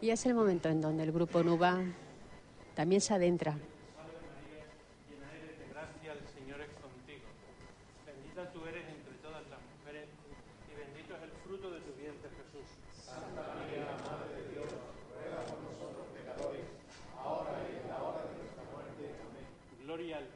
Y 0.00 0.10
es 0.10 0.26
el 0.26 0.34
momento 0.34 0.68
en 0.68 0.80
donde 0.80 1.04
el 1.04 1.12
grupo 1.12 1.42
NUBA 1.42 1.84
también 2.74 3.00
se 3.00 3.14
adentra. 3.14 3.56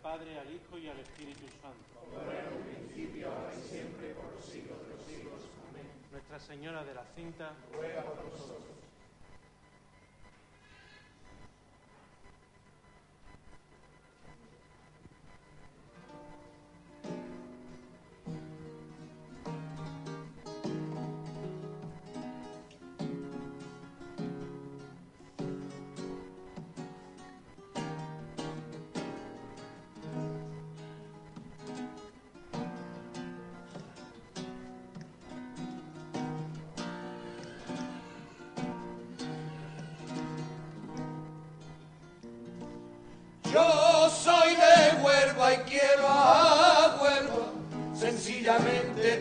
Padre, 0.09 0.39
al 0.39 0.51
Hijo 0.51 0.79
y 0.79 0.89
al 0.89 0.99
Espíritu 1.01 1.47
Santo. 1.61 1.85
Como 2.01 2.31
era 2.31 2.49
un 2.49 2.63
principio, 2.63 3.29
ahora 3.29 3.53
y 3.55 3.61
siempre, 3.61 4.15
por 4.15 4.33
los 4.33 4.45
siglos 4.45 4.81
de 4.81 4.95
los 4.95 5.05
siglos. 5.05 5.45
Amén. 5.69 5.87
Nuestra 6.11 6.39
Señora 6.39 6.83
de 6.83 6.95
la 6.95 7.05
Cinta, 7.15 7.53
ruega 7.75 8.03
por 8.05 8.25
nosotros. 8.25 8.68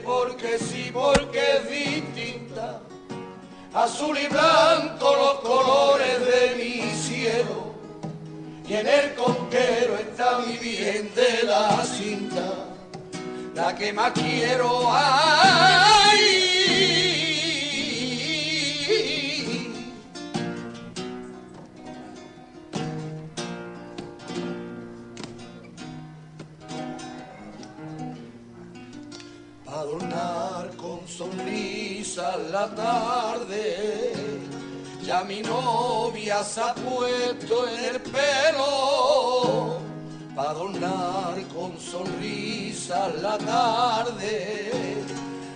Porque 0.08 0.58
sí, 0.58 0.90
porque 0.94 1.58
es 1.58 1.70
distinta. 1.70 2.80
Azul 3.74 4.18
y 4.18 4.28
blanco 4.28 5.16
los 5.16 5.40
colores 5.42 6.20
de 6.26 6.56
mi 6.56 6.96
cielo, 6.96 7.74
y 8.68 8.74
en 8.74 8.88
el 8.88 9.14
conquero 9.14 9.98
está 10.00 10.40
mi 10.40 10.58
bien 10.58 11.12
la 11.44 11.84
cinta, 11.84 12.54
la 13.54 13.76
que 13.76 13.92
más 13.92 14.14
quiero. 14.14 14.88
Ay, 14.90 15.97
sonrisa 32.18 32.38
la 32.52 32.68
tarde. 32.70 34.14
Ya 35.04 35.24
mi 35.24 35.42
novia 35.42 36.44
se 36.44 36.62
ha 36.62 36.74
puesto 36.74 37.68
en 37.68 37.86
el 37.86 38.02
pelo, 38.02 39.80
pa' 40.36 40.50
adornar 40.50 41.36
con 41.54 41.80
sonrisa 41.80 43.10
la 43.22 43.38
tarde. 43.38 45.04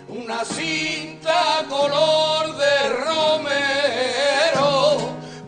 Una 0.07 0.45
cinta 0.45 1.65
color 1.69 2.55
de 2.57 2.89
romero 3.05 4.71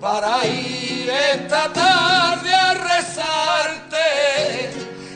para 0.01 0.45
ir 0.45 1.09
esta 1.09 1.71
tarde 1.71 2.53
a 2.53 2.73
rezarte 2.73 4.09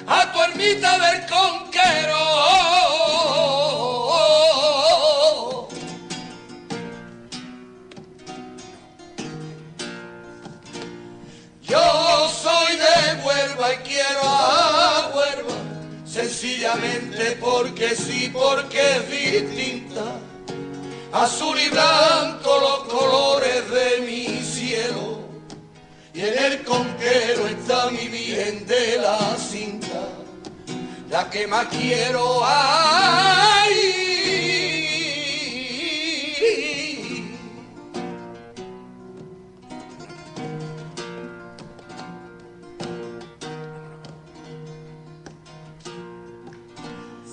a 0.08 0.32
tu 0.32 0.42
ermita 0.42 0.92
del 1.00 1.26
conquero. 1.28 1.67
Sencillamente 16.38 17.38
porque 17.40 17.96
sí, 17.96 18.30
porque 18.32 18.80
es 18.80 19.10
distinta. 19.10 20.04
Azul 21.12 21.58
y 21.60 21.70
blanco 21.70 22.60
los 22.60 22.94
colores 22.94 23.70
de 23.72 24.06
mi 24.06 24.44
cielo, 24.44 25.20
y 26.14 26.22
en 26.22 26.38
el 26.38 26.64
conquero 26.64 27.48
está 27.48 27.90
mi 27.90 28.08
bien 28.08 28.68
de 28.68 28.98
la 28.98 29.36
cinta, 29.38 30.10
la 31.10 31.28
que 31.30 31.48
más 31.48 31.66
quiero. 31.68 32.42
Ay, 32.44 34.07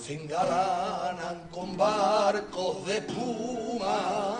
se 0.06 0.14
engalanan 0.14 1.48
con 1.50 1.78
barcos 1.78 2.84
de 2.84 2.98
espuma 2.98 4.36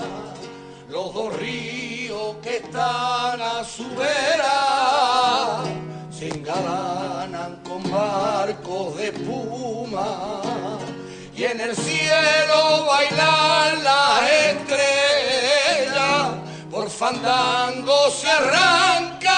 los 0.90 1.14
dos 1.14 1.34
ríos 1.38 2.36
que 2.42 2.58
están 2.58 3.40
a 3.40 3.64
su 3.64 3.88
vera. 3.96 5.62
Se 6.10 6.28
engalanan 6.28 7.62
con 7.66 7.82
barcos 7.90 8.94
de 8.98 9.08
espuma 9.08 10.42
y 11.34 11.44
en 11.44 11.60
el 11.62 11.74
cielo 11.74 12.84
bailan 12.86 13.82
las 13.82 14.30
estrellas. 14.50 16.28
Por 16.70 16.90
fandango 16.90 18.10
se 18.10 18.28
arranca 18.28 19.33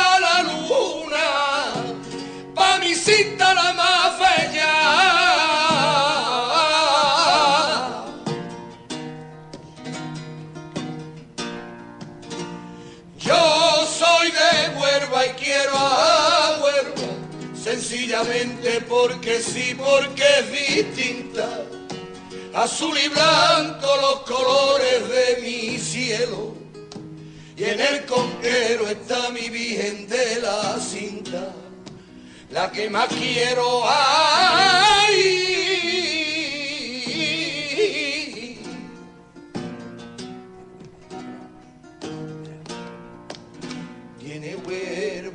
sencillamente 17.77 18.81
porque 18.89 19.41
sí, 19.43 19.75
porque 19.77 20.23
es 20.39 20.51
distinta. 20.51 21.47
Azul 22.55 22.97
y 22.99 23.09
blanco 23.09 23.87
los 24.01 24.21
colores 24.21 25.09
de 25.09 25.43
mi 25.43 25.79
cielo, 25.79 26.55
y 27.55 27.65
en 27.65 27.81
el 27.81 28.07
conquero 28.07 28.89
está 28.89 29.31
mi 29.31 29.51
virgen 29.51 30.09
de 30.09 30.41
la 30.41 30.79
cinta, 30.81 31.53
la 32.51 32.73
que 32.73 32.89
más 32.89 33.09
quiero. 33.09 33.83
Ay, 33.87 35.56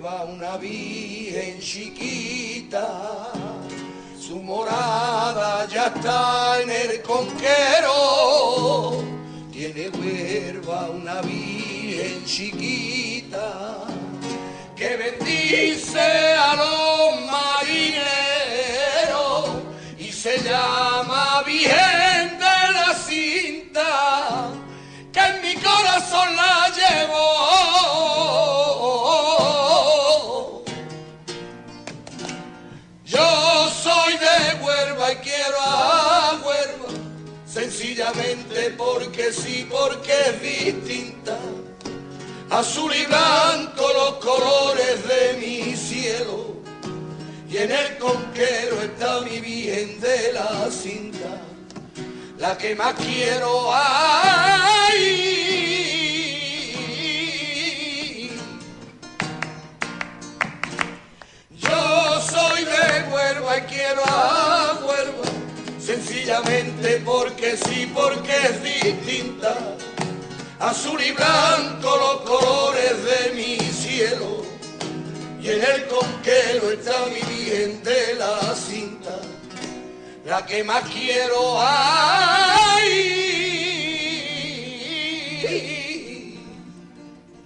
una 0.02 0.58
virgen 0.58 1.60
chiquita, 1.60 3.30
su 4.20 4.42
morada 4.42 5.68
ya 5.68 5.86
está 5.88 6.62
en 6.62 6.72
el 6.72 7.02
conquero. 7.04 9.04
Tiene 9.52 9.90
huerva 9.90 10.90
una 10.90 11.22
virgen 11.22 12.26
chiquita 12.26 13.86
que 14.76 14.98
bendice 14.98 16.34
a 16.34 16.56
los 16.56 17.22
marineros 17.30 18.02
y 20.00 20.12
se 20.12 20.42
llama 20.42 21.44
Virgen 21.46 22.40
de 22.40 22.74
la 22.74 22.96
Cinta, 22.96 24.50
que 25.14 25.20
en 25.20 25.42
mi 25.44 25.54
corazón 25.62 26.36
la 26.36 26.51
sencillamente 38.02 38.72
porque 38.78 39.32
sí, 39.32 39.68
porque 39.70 40.12
es 40.12 40.42
distinta. 40.42 41.38
Azul 42.50 42.92
y 42.94 43.06
blanco 43.06 43.88
los 43.94 44.14
colores 44.16 45.08
de 45.08 45.38
mi 45.40 45.76
cielo, 45.76 46.56
y 47.50 47.58
en 47.58 47.72
el 47.72 47.98
conquero 47.98 48.82
está 48.82 49.22
mi 49.22 49.40
virgen 49.40 50.02
de 50.02 50.34
la 50.34 50.70
cinta, 50.70 51.42
la 52.38 52.58
que 52.58 52.76
más 52.76 52.94
quiero. 52.96 53.70
Ay, 53.74 55.32
Yo 61.52 62.22
soy 62.22 62.66
de 62.66 63.04
Huelva 63.14 63.58
y 63.58 63.62
quiero 63.62 64.02
a 64.06 64.78
Huelva, 64.86 65.31
sencillamente 65.92 67.02
porque 67.04 67.58
sí, 67.58 67.92
porque 67.94 68.32
es 68.32 68.64
distinta. 68.64 69.76
Azul 70.60 71.02
y 71.02 71.12
blanco 71.12 71.98
los 71.98 72.22
colores 72.22 73.04
de 73.04 73.32
mi 73.36 73.58
cielo, 73.58 74.46
y 75.42 75.50
en 75.50 75.62
el 75.64 75.88
conquero 75.88 76.72
está 76.72 76.94
mi 77.08 77.22
virgen 77.34 77.84
de 77.84 78.14
la 78.16 78.56
cinta, 78.56 79.20
la 80.26 80.46
que 80.46 80.64
más 80.64 80.84
quiero. 80.90 81.60
Ay, 81.60 83.02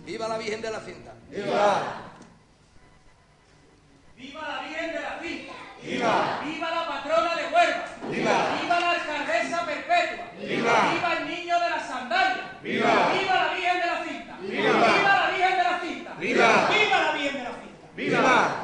viva 0.06 0.28
la 0.28 0.38
Virgen 0.38 0.62
de 0.62 0.72
la 0.72 0.80
cinta. 0.82 1.14
¡Viva! 1.32 2.02
¡Viva 4.18 4.42
la 4.42 4.62
Virgen 4.68 4.94
de 4.94 5.02
la 5.02 5.20
Cinta! 5.22 5.65
¡Viva! 5.86 6.42
¡Viva 6.44 6.72
la 6.72 6.88
patrona 6.88 7.36
de 7.36 7.44
Huelva! 7.44 7.86
¡Viva! 8.10 8.58
¡Viva 8.60 8.80
la 8.80 8.92
alcaldesa 8.92 9.66
perpetua! 9.66 10.26
¡Viva! 10.40 10.92
¡Viva 10.92 11.14
el 11.20 11.28
niño 11.28 11.60
de 11.60 11.70
la 11.70 11.80
sandalia! 11.80 12.52
¡Viva! 12.64 13.14
¡Viva 13.14 13.36
la 13.36 13.54
Virgen 13.54 13.80
de 13.80 13.86
la 13.86 14.04
Cinta! 14.04 14.36
¡Viva! 14.42 14.72
¡Viva 14.74 15.14
la 15.14 15.30
Virgen 15.30 15.58
de 15.58 15.64
la 15.64 15.80
Cinta! 15.80 16.14
¡Viva! 16.18 16.70
¡Viva 16.70 17.00
la 17.00 17.12
Virgen 17.14 17.34
de 17.34 17.44
la 17.44 17.50
Cinta! 17.52 17.88
¡Viva! 17.96 18.64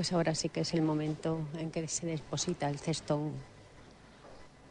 Pues 0.00 0.14
ahora 0.14 0.34
sí 0.34 0.48
que 0.48 0.60
es 0.60 0.72
el 0.72 0.80
momento 0.80 1.46
en 1.58 1.70
que 1.70 1.86
se 1.86 2.06
deposita 2.06 2.70
el 2.70 2.78
cestón 2.78 3.32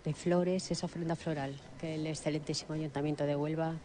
de 0.04 0.16
flores, 0.16 0.72
esa 0.72 0.88
ofrenda 0.88 1.16
floral 1.16 1.56
que 1.80 1.94
el 1.94 2.08
excelentísimo 2.08 2.74
Ayuntamiento 2.74 3.28
de 3.28 3.36
Huelva 3.36 3.76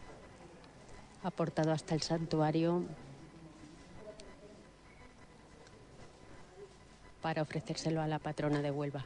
ha 1.21 1.27
aportado 1.27 1.71
hasta 1.71 1.93
el 1.93 2.01
santuario 2.01 2.85
para 7.21 7.43
ofrecérselo 7.43 8.01
a 8.01 8.07
la 8.07 8.17
patrona 8.17 8.63
de 8.63 8.71
Huelva. 8.71 9.05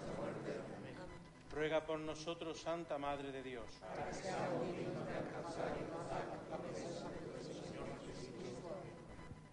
Ruega 1.53 1.81
por 1.81 1.99
nosotros, 1.99 2.59
Santa 2.59 2.97
Madre 2.97 3.31
de 3.31 3.43
Dios. 3.43 3.65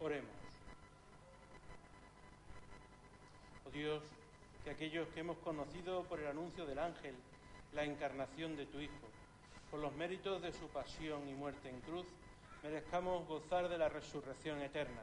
Oremos. 0.01 0.31
Oh 3.67 3.71
Dios, 3.71 4.03
que 4.63 4.71
aquellos 4.71 5.09
que 5.09 5.21
hemos 5.21 5.39
conocido 5.39 6.05
por 6.05 6.21
el 6.21 6.29
anuncio 6.29 6.65
del 6.67 6.79
ángel 6.79 7.17
la 7.75 7.85
encarnación 7.85 8.57
de 8.57 8.67
tu 8.67 8.81
Hijo, 8.81 9.09
por 9.71 9.81
los 9.81 9.93
méritos 9.95 10.41
de 10.41 10.53
su 10.53 10.69
pasión 10.69 11.29
y 11.29 11.35
muerte 11.35 11.69
en 11.69 11.81
cruz, 11.81 12.07
merezcamos 12.63 13.27
gozar 13.27 13.69
de 13.69 13.77
la 13.77 13.89
resurrección 13.89 14.63
eterna. 14.63 15.03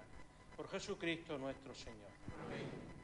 Por 0.55 0.69
Jesucristo 0.69 1.37
nuestro 1.37 1.75
Señor. 1.75 2.94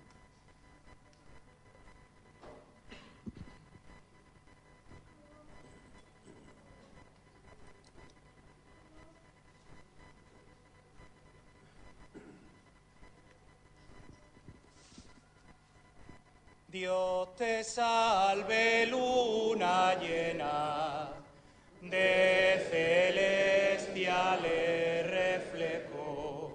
Dios 16.71 17.35
te 17.35 17.65
salve, 17.65 18.87
luna 18.87 19.95
llena 19.99 21.09
de 21.81 22.65
celestiales 23.91 25.05
reflejos, 25.05 26.53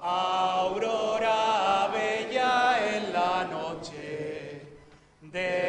aurora 0.00 1.88
bella 1.92 2.78
en 2.96 3.12
la 3.12 3.44
noche 3.44 4.62
de 5.20 5.67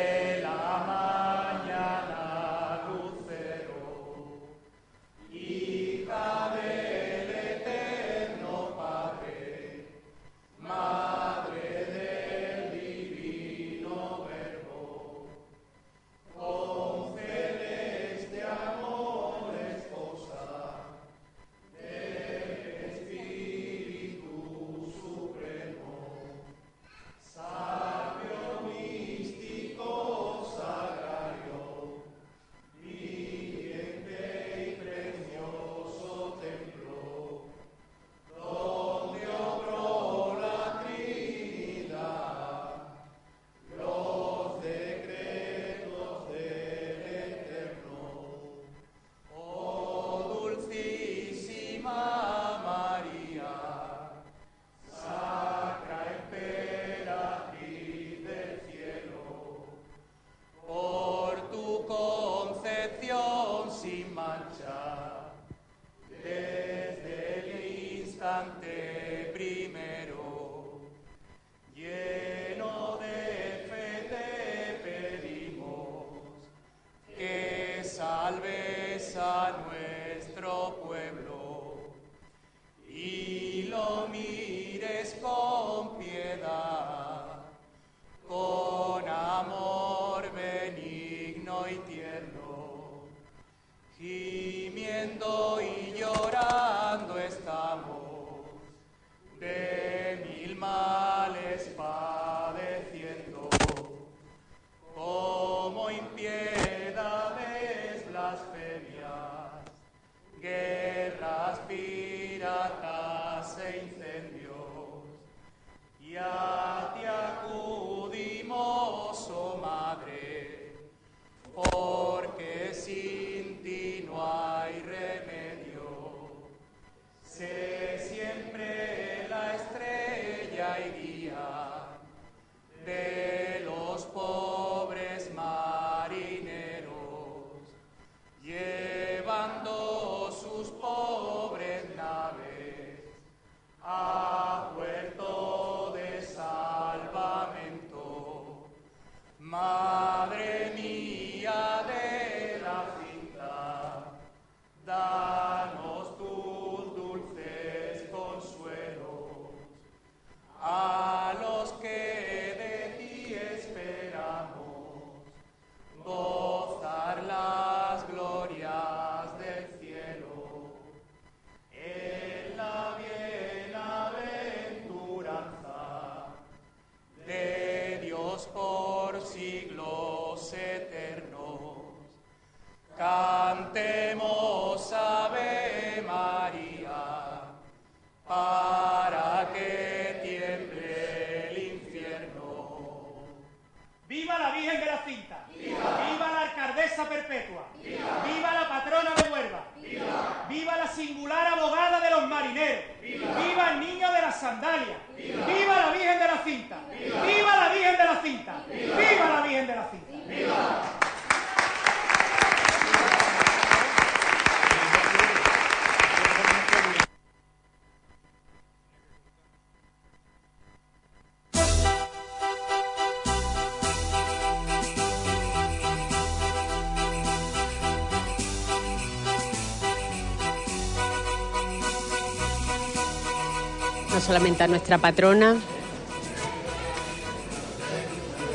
solamente 234.30 234.62
a 234.62 234.68
nuestra 234.68 235.00
patrona. 235.00 235.56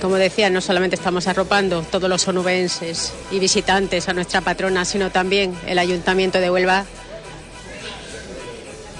Como 0.01 0.15
decía, 0.15 0.49
no 0.49 0.61
solamente 0.61 0.94
estamos 0.94 1.27
arropando 1.27 1.83
todos 1.83 2.09
los 2.09 2.28
onubenses 2.28 3.12
y 3.33 3.41
visitantes 3.41 4.09
a 4.09 4.12
nuestra 4.12 4.41
patrona, 4.41 4.85
sino 4.85 5.11
también 5.11 5.53
el 5.67 5.81
Ayuntamiento 5.81 6.39
de 6.39 6.49
Huelva 6.49 6.85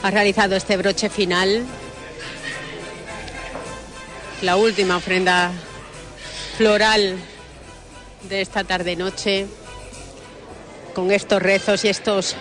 ha 0.03 0.11
realizado 0.11 0.57
este 0.57 0.77
broche 0.77 1.11
final, 1.11 1.63
la 4.43 4.57
última 4.57 4.97
ofrenda 4.97 5.53
floral 6.59 7.15
de 8.29 8.41
esta 8.41 8.65
tarde-noche, 8.65 9.47
con 10.93 11.13
estos 11.13 11.41
rezos 11.41 11.85
y 11.85 11.89
estos 11.89 12.35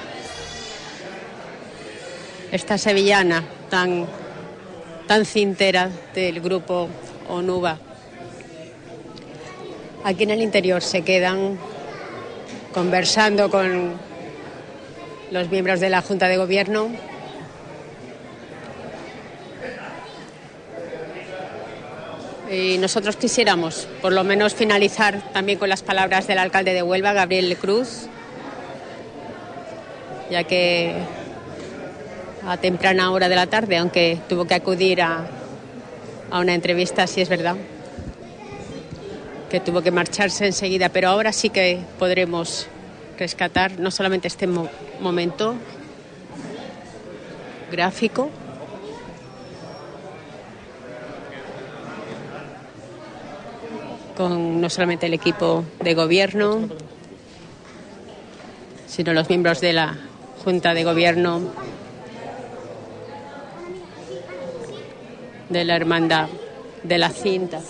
esta 2.52 2.80
sevillana 2.80 3.44
tan, 3.70 4.08
tan 5.14 5.28
cintera 5.28 5.92
del 6.16 6.42
grupo 6.42 6.90
Onuba. 7.30 7.78
Aquí 10.04 10.24
en 10.24 10.32
el 10.32 10.42
interior 10.42 10.82
se 10.82 11.04
quedan 11.04 11.60
conversando 12.74 13.52
con 13.52 13.92
los 15.30 15.50
miembros 15.52 15.80
de 15.82 15.92
la 15.92 16.02
Junta 16.02 16.28
de 16.28 16.38
Gobierno. 16.38 16.90
Y 22.52 22.80
nosotros 22.80 23.16
quisiéramos, 23.16 23.88
por 24.02 24.14
lo 24.14 24.24
menos, 24.24 24.56
finalizar 24.56 25.22
también 25.32 25.60
con 25.60 25.70
las 25.70 25.84
palabras 25.84 26.26
del 26.26 26.40
alcalde 26.40 26.74
de 26.74 26.82
Huelva, 26.82 27.14
Gabriel 27.14 27.56
Cruz, 27.58 28.08
ya 30.32 30.44
que 30.44 30.96
a 32.48 32.58
temprana 32.58 33.12
hora 33.12 33.30
de 33.30 33.36
la 33.36 33.48
tarde, 33.48 33.78
aunque 33.78 34.18
tuvo 34.28 34.46
que 34.46 34.54
acudir 34.56 35.02
a, 35.02 35.26
a 36.32 36.40
una 36.40 36.54
entrevista, 36.54 37.08
si 37.08 37.22
es 37.22 37.30
verdad, 37.30 37.56
que 39.50 39.60
tuvo 39.60 39.82
que 39.82 39.92
marcharse 39.92 40.46
enseguida, 40.46 40.90
pero 40.90 41.10
ahora 41.10 41.32
sí 41.32 41.50
que 41.50 41.80
podremos 42.00 42.68
rescatar 43.20 43.80
no 43.80 43.92
solamente 43.92 44.28
este 44.28 44.48
mo- 44.48 44.68
momento 45.00 45.56
gráfico, 47.72 48.30
con 54.18 54.62
no 54.62 54.70
solamente 54.70 55.06
el 55.08 55.14
equipo 55.14 55.64
de 55.82 55.94
gobierno, 55.94 56.70
sino 58.88 59.14
los 59.14 59.28
miembros 59.30 59.60
de 59.60 59.74
la 59.74 59.96
Junta 60.44 60.74
de 60.74 60.84
Gobierno 60.84 61.42
de 65.54 65.64
la 65.64 65.76
Hermandad 65.76 66.28
de 66.84 66.98
la 66.98 67.10
Cinta. 67.10 67.62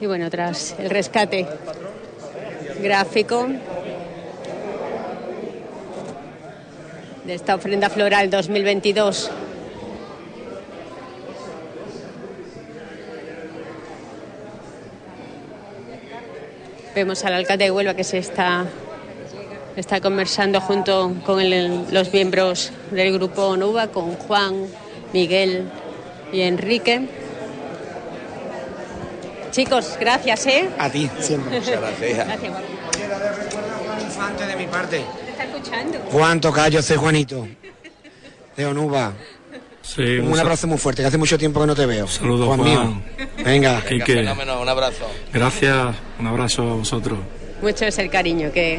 Y 0.00 0.06
bueno, 0.06 0.30
tras 0.30 0.76
el 0.78 0.90
rescate 0.90 1.44
gráfico 2.80 3.48
de 7.24 7.34
esta 7.34 7.56
ofrenda 7.56 7.90
floral 7.90 8.30
2022. 8.30 9.28
Vemos 16.94 17.24
al 17.24 17.34
alcalde 17.34 17.64
de 17.64 17.70
Huelva 17.72 17.94
que 17.94 18.04
se 18.04 18.18
está, 18.18 18.66
está 19.74 20.00
conversando 20.00 20.60
junto 20.60 21.12
con 21.26 21.42
los 21.92 22.12
miembros 22.12 22.70
del 22.92 23.14
grupo 23.14 23.56
NUBA, 23.56 23.88
con 23.88 24.14
Juan, 24.14 24.66
Miguel 25.12 25.68
y 26.32 26.42
Enrique. 26.42 27.27
Chicos, 29.58 29.96
gracias, 29.98 30.46
¿eh? 30.46 30.68
A 30.78 30.88
ti, 30.88 31.10
siempre. 31.18 31.58
Muchas 31.58 31.80
gracias. 31.80 32.28
Infante 34.04 34.46
de 34.46 34.54
mi 34.54 34.66
parte. 34.68 34.98
¿Te 35.24 35.30
está 35.32 35.42
escuchando? 35.42 35.98
Juan 36.12 36.40
Tocayo, 36.40 36.80
soy 36.80 36.96
Juanito. 36.96 37.48
De 38.56 38.66
Onuba. 38.66 39.14
Sí, 39.82 40.18
un 40.18 40.28
un 40.30 40.38
abrazo 40.38 40.68
muy 40.68 40.78
fuerte, 40.78 41.02
que 41.02 41.08
hace 41.08 41.18
mucho 41.18 41.36
tiempo 41.36 41.60
que 41.60 41.66
no 41.66 41.74
te 41.74 41.86
veo. 41.86 42.06
Saludos, 42.06 42.46
Juan 42.46 42.60
Juan. 42.60 42.70
mío. 42.70 43.02
Venga. 43.44 43.82
Quique. 43.84 44.20
un 44.20 44.68
abrazo. 44.68 45.10
Gracias, 45.32 45.96
un 46.20 46.26
abrazo 46.28 46.62
a 46.62 46.74
vosotros. 46.74 47.18
Mucho 47.60 47.84
es 47.84 47.98
el 47.98 48.10
cariño 48.10 48.52
que, 48.52 48.78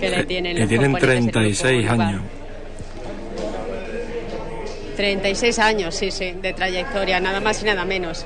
que 0.00 0.10
le 0.10 0.24
tienen 0.24 0.54
Que 0.56 0.60
los 0.62 0.68
tienen 0.68 0.90
componentes 0.90 1.26
del 1.26 1.32
36 1.32 1.78
grupo 1.86 1.94
NUVA. 1.94 2.08
años. 2.08 2.22
36 4.96 5.58
años, 5.60 5.94
sí, 5.94 6.10
sí, 6.10 6.32
de 6.42 6.52
trayectoria, 6.52 7.20
nada 7.20 7.40
más 7.40 7.62
y 7.62 7.66
nada 7.66 7.84
menos. 7.84 8.24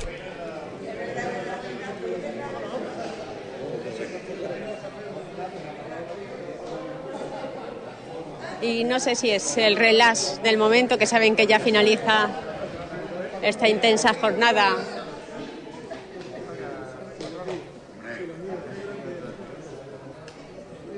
Y 8.69 8.85
no 8.85 9.01
sé 9.01 9.15
si 9.15 9.31
es 9.31 9.57
el 9.57 9.77
relax 9.77 10.43
del 10.43 10.59
momento, 10.59 10.99
que 10.99 11.07
saben 11.07 11.37
que 11.37 11.47
ya 11.47 11.59
finaliza 11.59 12.29
esta 13.41 13.67
intensa 13.67 14.13
jornada. 14.13 14.77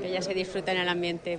Que 0.03 0.11
ya 0.11 0.21
se 0.21 0.35
disfruta 0.35 0.73
en 0.73 0.79
el 0.79 0.89
ambiente. 0.89 1.39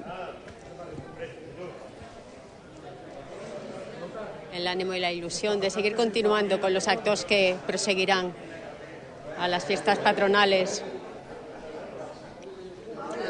el 4.53 4.67
ánimo 4.67 4.93
y 4.93 4.99
la 4.99 5.11
ilusión 5.11 5.59
de 5.59 5.69
seguir 5.69 5.95
continuando 5.95 6.59
con 6.59 6.73
los 6.73 6.87
actos 6.87 7.25
que 7.25 7.55
proseguirán 7.65 8.33
a 9.39 9.47
las 9.47 9.65
fiestas 9.65 9.97
patronales. 9.99 10.83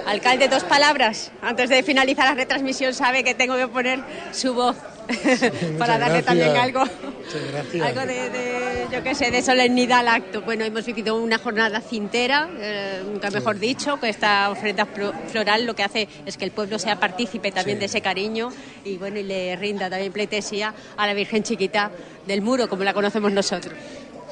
Alcalde, 0.05 0.47
dos 0.47 0.63
palabras. 0.63 1.31
Antes 1.41 1.69
de 1.69 1.83
finalizar 1.83 2.25
la 2.25 2.33
retransmisión, 2.35 2.93
sabe 2.93 3.23
que 3.23 3.33
tengo 3.35 3.55
que 3.55 3.67
poner 3.67 3.99
su 4.31 4.53
voz 4.53 4.75
para 5.77 5.97
darle 5.97 6.21
gracias. 6.21 6.25
también 6.25 6.55
algo, 6.57 6.81
algo 6.81 8.01
de, 8.01 8.29
de, 8.29 8.87
yo 8.91 9.03
qué 9.03 9.13
sé, 9.15 9.31
de 9.31 9.41
solemnidad 9.41 9.99
al 9.99 10.07
acto. 10.07 10.41
Bueno, 10.41 10.63
hemos 10.65 10.85
vivido 10.85 11.15
una 11.21 11.37
jornada 11.37 11.81
cintera, 11.81 12.49
eh, 12.59 13.01
nunca 13.05 13.29
mejor 13.29 13.59
dicho, 13.59 13.99
que 13.99 14.09
esta 14.09 14.49
ofrenda 14.49 14.85
flo- 14.87 15.13
floral 15.27 15.65
lo 15.65 15.75
que 15.75 15.83
hace 15.83 16.07
es 16.25 16.37
que 16.37 16.45
el 16.45 16.51
pueblo 16.51 16.79
sea 16.79 16.99
partícipe 16.99 17.51
también 17.51 17.79
de 17.79 17.85
ese 17.85 18.01
cariño 18.01 18.49
y 18.85 18.97
bueno, 18.97 19.19
y 19.19 19.23
le 19.23 19.55
rinda 19.55 19.89
también 19.89 20.11
pleitesía 20.11 20.73
a 20.97 21.07
la 21.07 21.13
Virgen 21.13 21.43
Chiquita 21.43 21.91
del 22.25 22.41
Muro, 22.41 22.67
como 22.69 22.83
la 22.83 22.93
conocemos 22.93 23.31
nosotros. 23.31 23.73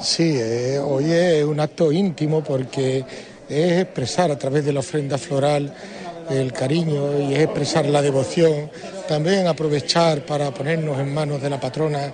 Sí, 0.02 0.34
eh, 0.38 0.80
hoy 0.80 1.12
es 1.12 1.44
un 1.44 1.60
acto 1.60 1.92
íntimo 1.92 2.42
porque 2.42 3.04
es 3.50 3.82
expresar 3.82 4.32
a 4.32 4.38
través 4.38 4.64
de 4.64 4.74
la 4.74 4.80
ofrenda 4.82 5.18
floral 5.18 5.74
el 6.30 6.54
cariño 6.54 7.20
y 7.20 7.34
es 7.34 7.42
expresar 7.42 7.86
la 7.88 8.02
devoción, 8.02 8.70
también 9.08 9.48
aprovechar 9.48 10.26
para 10.26 10.54
ponernos 10.54 11.00
en 11.00 11.14
manos 11.14 11.42
de 11.42 11.50
la 11.50 11.60
patrona 11.60 12.14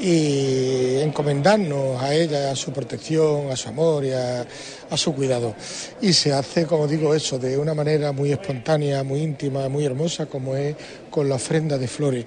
y 0.00 0.98
encomendarnos 0.98 2.00
a 2.00 2.14
ella, 2.14 2.52
a 2.52 2.56
su 2.56 2.72
protección, 2.72 3.50
a 3.50 3.56
su 3.56 3.68
amor 3.68 4.04
y 4.04 4.12
a, 4.12 4.46
a 4.90 4.96
su 4.96 5.12
cuidado. 5.12 5.56
Y 6.00 6.12
se 6.12 6.32
hace, 6.32 6.66
como 6.66 6.86
digo, 6.86 7.14
eso 7.14 7.38
de 7.38 7.58
una 7.58 7.74
manera 7.74 8.12
muy 8.12 8.30
espontánea, 8.30 9.02
muy 9.02 9.22
íntima, 9.22 9.68
muy 9.68 9.84
hermosa, 9.84 10.26
como 10.26 10.54
es 10.54 10.76
con 11.10 11.28
la 11.28 11.34
ofrenda 11.34 11.76
de 11.78 11.88
flores. 11.88 12.24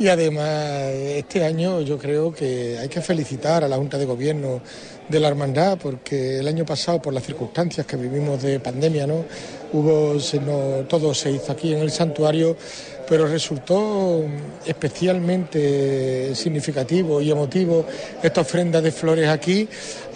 Y 0.00 0.08
además, 0.08 0.48
este 0.94 1.44
año 1.44 1.82
yo 1.82 1.98
creo 1.98 2.32
que 2.32 2.78
hay 2.78 2.88
que 2.88 3.02
felicitar 3.02 3.64
a 3.64 3.68
la 3.68 3.76
Junta 3.76 3.98
de 3.98 4.06
Gobierno 4.06 4.62
de 5.06 5.20
la 5.20 5.28
Hermandad, 5.28 5.76
porque 5.76 6.38
el 6.38 6.48
año 6.48 6.64
pasado, 6.64 7.02
por 7.02 7.12
las 7.12 7.22
circunstancias 7.22 7.86
que 7.86 7.96
vivimos 7.96 8.40
de 8.40 8.60
pandemia, 8.60 9.06
¿no? 9.06 9.26
Hubo, 9.74 10.18
se 10.18 10.40
todo 10.88 11.12
se 11.12 11.32
hizo 11.32 11.52
aquí 11.52 11.74
en 11.74 11.80
el 11.80 11.90
santuario, 11.90 12.56
pero 13.06 13.26
resultó 13.26 14.24
especialmente 14.64 16.34
significativo 16.34 17.20
y 17.20 17.30
emotivo 17.30 17.84
esta 18.22 18.40
ofrenda 18.40 18.80
de 18.80 18.92
flores 18.92 19.28
aquí, 19.28 19.68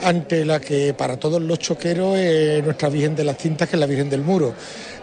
ante 0.03 0.47
la 0.47 0.61
que 0.61 0.95
para 0.95 1.19
todos 1.19 1.43
los 1.43 1.59
choqueros 1.59 2.17
es 2.17 2.65
nuestra 2.65 2.89
Virgen 2.89 3.15
de 3.15 3.25
las 3.25 3.37
Cintas, 3.37 3.69
que 3.69 3.77
es 3.77 3.81
la 3.81 3.87
Virgen 3.87 4.09
del 4.09 4.23
Muro. 4.23 4.55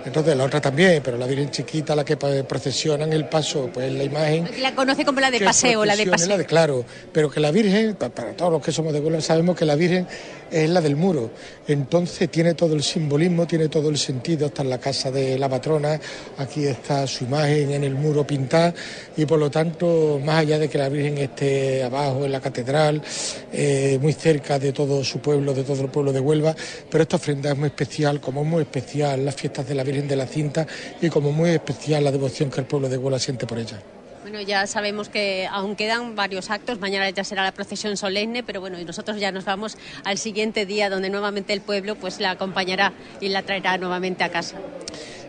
Entonces 0.05 0.35
la 0.35 0.43
otra 0.45 0.59
también, 0.59 1.01
pero 1.03 1.17
la 1.17 1.27
Virgen 1.27 1.51
chiquita, 1.51 1.95
la 1.95 2.03
que 2.03 2.17
pa- 2.17 2.43
procesiona 2.47 3.03
en 3.05 3.13
el 3.13 3.25
paso, 3.25 3.69
pues 3.73 3.91
la 3.91 4.03
imagen 4.03 4.49
La 4.59 4.73
conoce 4.73 5.05
como 5.05 5.19
la 5.19 5.29
de 5.31 5.39
paseo, 5.41 5.85
la 5.85 5.95
de 5.95 6.07
paseo. 6.07 6.27
la 6.27 6.37
de 6.37 6.45
claro, 6.45 6.83
pero 7.13 7.29
que 7.29 7.39
la 7.39 7.51
Virgen, 7.51 7.95
pa- 7.95 8.09
para 8.09 8.31
todos 8.33 8.51
los 8.51 8.61
que 8.63 8.71
somos 8.71 8.93
de 8.93 8.99
Huelva 8.99 9.21
sabemos 9.21 9.55
que 9.55 9.65
la 9.65 9.75
Virgen 9.75 10.07
es 10.51 10.69
la 10.69 10.81
del 10.81 10.95
muro, 10.95 11.31
entonces 11.67 12.29
tiene 12.29 12.53
todo 12.53 12.75
el 12.75 12.83
simbolismo, 12.83 13.47
tiene 13.47 13.69
todo 13.69 13.89
el 13.89 13.97
sentido, 13.97 14.47
está 14.47 14.61
en 14.61 14.69
la 14.69 14.79
casa 14.79 15.09
de 15.09 15.39
la 15.39 15.47
patrona, 15.47 15.99
aquí 16.37 16.65
está 16.65 17.07
su 17.07 17.23
imagen 17.23 17.71
en 17.71 17.83
el 17.83 17.95
muro 17.95 18.27
pintada 18.27 18.73
y 19.15 19.25
por 19.25 19.39
lo 19.39 19.49
tanto, 19.49 20.19
más 20.23 20.39
allá 20.39 20.59
de 20.59 20.69
que 20.69 20.77
la 20.77 20.89
Virgen 20.89 21.17
esté 21.17 21.83
abajo 21.83 22.25
en 22.25 22.31
la 22.31 22.41
catedral, 22.41 23.01
eh, 23.53 23.97
muy 24.01 24.13
cerca 24.13 24.59
de 24.59 24.73
todo 24.73 25.03
su 25.03 25.19
pueblo, 25.19 25.53
de 25.53 25.63
todo 25.63 25.81
el 25.81 25.89
pueblo 25.89 26.11
de 26.11 26.19
Huelva, 26.19 26.55
pero 26.89 27.03
esta 27.03 27.15
ofrenda 27.15 27.51
es 27.51 27.57
muy 27.57 27.67
especial, 27.67 28.19
como 28.19 28.41
es 28.41 28.47
muy 28.47 28.61
especial 28.61 29.23
las 29.23 29.35
fiestas 29.35 29.67
de 29.67 29.75
la 29.75 29.83
Virgen 29.83 30.07
de 30.07 30.15
la 30.15 30.27
Cinta 30.27 30.67
y 31.01 31.09
como 31.09 31.31
muy 31.31 31.51
especial 31.51 32.03
la 32.03 32.11
devoción 32.11 32.49
que 32.49 32.59
el 32.59 32.67
pueblo 32.67 32.89
de 32.89 32.97
Huelva 32.97 33.19
siente 33.19 33.47
por 33.47 33.57
ella. 33.57 33.81
Bueno, 34.31 34.47
ya 34.47 34.65
sabemos 34.65 35.09
que 35.09 35.45
aún 35.51 35.75
quedan 35.75 36.15
varios 36.15 36.51
actos. 36.51 36.79
Mañana 36.79 37.09
ya 37.09 37.25
será 37.25 37.43
la 37.43 37.51
procesión 37.51 37.97
solemne, 37.97 38.43
pero 38.43 38.61
bueno, 38.61 38.79
y 38.79 38.85
nosotros 38.85 39.19
ya 39.19 39.29
nos 39.29 39.43
vamos 39.43 39.77
al 40.05 40.17
siguiente 40.17 40.65
día 40.65 40.89
donde 40.89 41.09
nuevamente 41.09 41.51
el 41.51 41.59
pueblo 41.59 41.95
pues 41.95 42.21
la 42.21 42.31
acompañará 42.31 42.93
y 43.19 43.27
la 43.27 43.41
traerá 43.41 43.77
nuevamente 43.77 44.23
a 44.23 44.31
casa. 44.31 44.55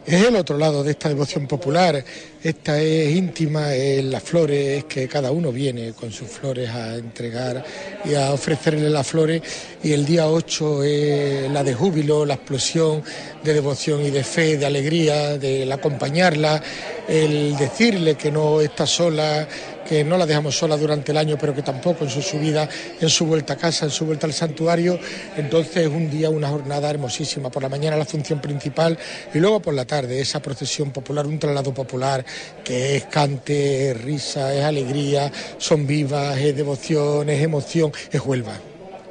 Es 0.05 0.26
el 0.26 0.34
otro 0.34 0.58
lado 0.58 0.82
de 0.82 0.90
esta 0.90 1.08
devoción 1.08 1.47
popular. 1.47 2.05
Esta 2.42 2.81
es 2.81 3.14
íntima, 3.14 3.72
es 3.72 4.02
las 4.02 4.20
flores, 4.20 4.78
es 4.78 4.84
que 4.84 5.06
cada 5.06 5.31
uno 5.31 5.52
viene 5.52 5.92
con 5.92 6.10
sus 6.10 6.26
flores 6.26 6.68
a 6.70 6.97
entregar 6.97 7.64
y 8.05 8.14
a 8.14 8.32
ofrecerle 8.32 8.90
las 8.90 9.06
flores. 9.06 9.40
Y 9.81 9.92
el 9.92 10.05
día 10.05 10.26
8 10.26 10.82
es 10.82 11.50
la 11.52 11.62
de 11.62 11.74
júbilo, 11.74 12.26
la 12.26 12.34
explosión 12.34 13.05
de 13.44 13.55
devoción 13.55 14.05
y 14.05 14.10
de 14.10 14.24
fe, 14.24 14.56
de 14.56 14.66
alegría, 14.66 15.39
de 15.39 15.72
acompañarla, 15.72 16.60
el 17.06 17.56
decirle 17.56 18.16
que 18.16 18.32
no 18.32 18.60
está 18.60 18.86
sola, 18.86 19.47
que 19.89 20.05
no 20.05 20.17
la 20.17 20.27
dejamos 20.27 20.57
sola 20.57 20.77
durante 20.77 21.12
el 21.12 21.19
año, 21.19 21.36
pero 21.39 21.55
que 21.55 21.62
tampoco 21.62 22.05
en 22.05 22.11
su 22.11 22.23
subida, 22.23 22.69
en 23.01 23.09
su 23.09 23.27
vuelta 23.27 23.55
a 23.55 23.57
casa, 23.57 23.85
en 23.85 23.91
su 23.91 24.07
vuelta 24.07 24.27
al 24.27 24.33
santuario. 24.33 24.99
Entonces 25.36 25.77
es 25.77 25.89
un 25.89 26.11
día, 26.11 26.31
una 26.31 26.49
jornada 26.49 26.91
hermosísima. 26.91 27.51
Por 27.51 27.62
la 27.62 27.69
mañana 27.69 27.97
la 27.97 28.05
función 28.05 28.41
principal 28.41 28.99
y 29.33 29.39
luego 29.39 29.61
por 29.61 29.75
la 29.75 29.85
tarde 29.85 30.20
esa 30.20 30.41
procesión 30.41 30.91
popular, 30.91 31.27
un 31.27 31.39
traslado 31.39 31.75
popular 31.75 32.25
que 32.65 32.97
es 32.97 33.05
cante, 33.05 33.91
es 33.91 34.01
risa, 34.01 34.55
es 34.55 34.65
alegría, 34.65 35.31
son 35.59 35.86
vivas, 35.86 36.39
es 36.39 36.57
devoción, 36.57 37.28
es 37.28 37.43
emoción, 37.43 37.93
es 38.11 38.20
Huelva. 38.20 38.55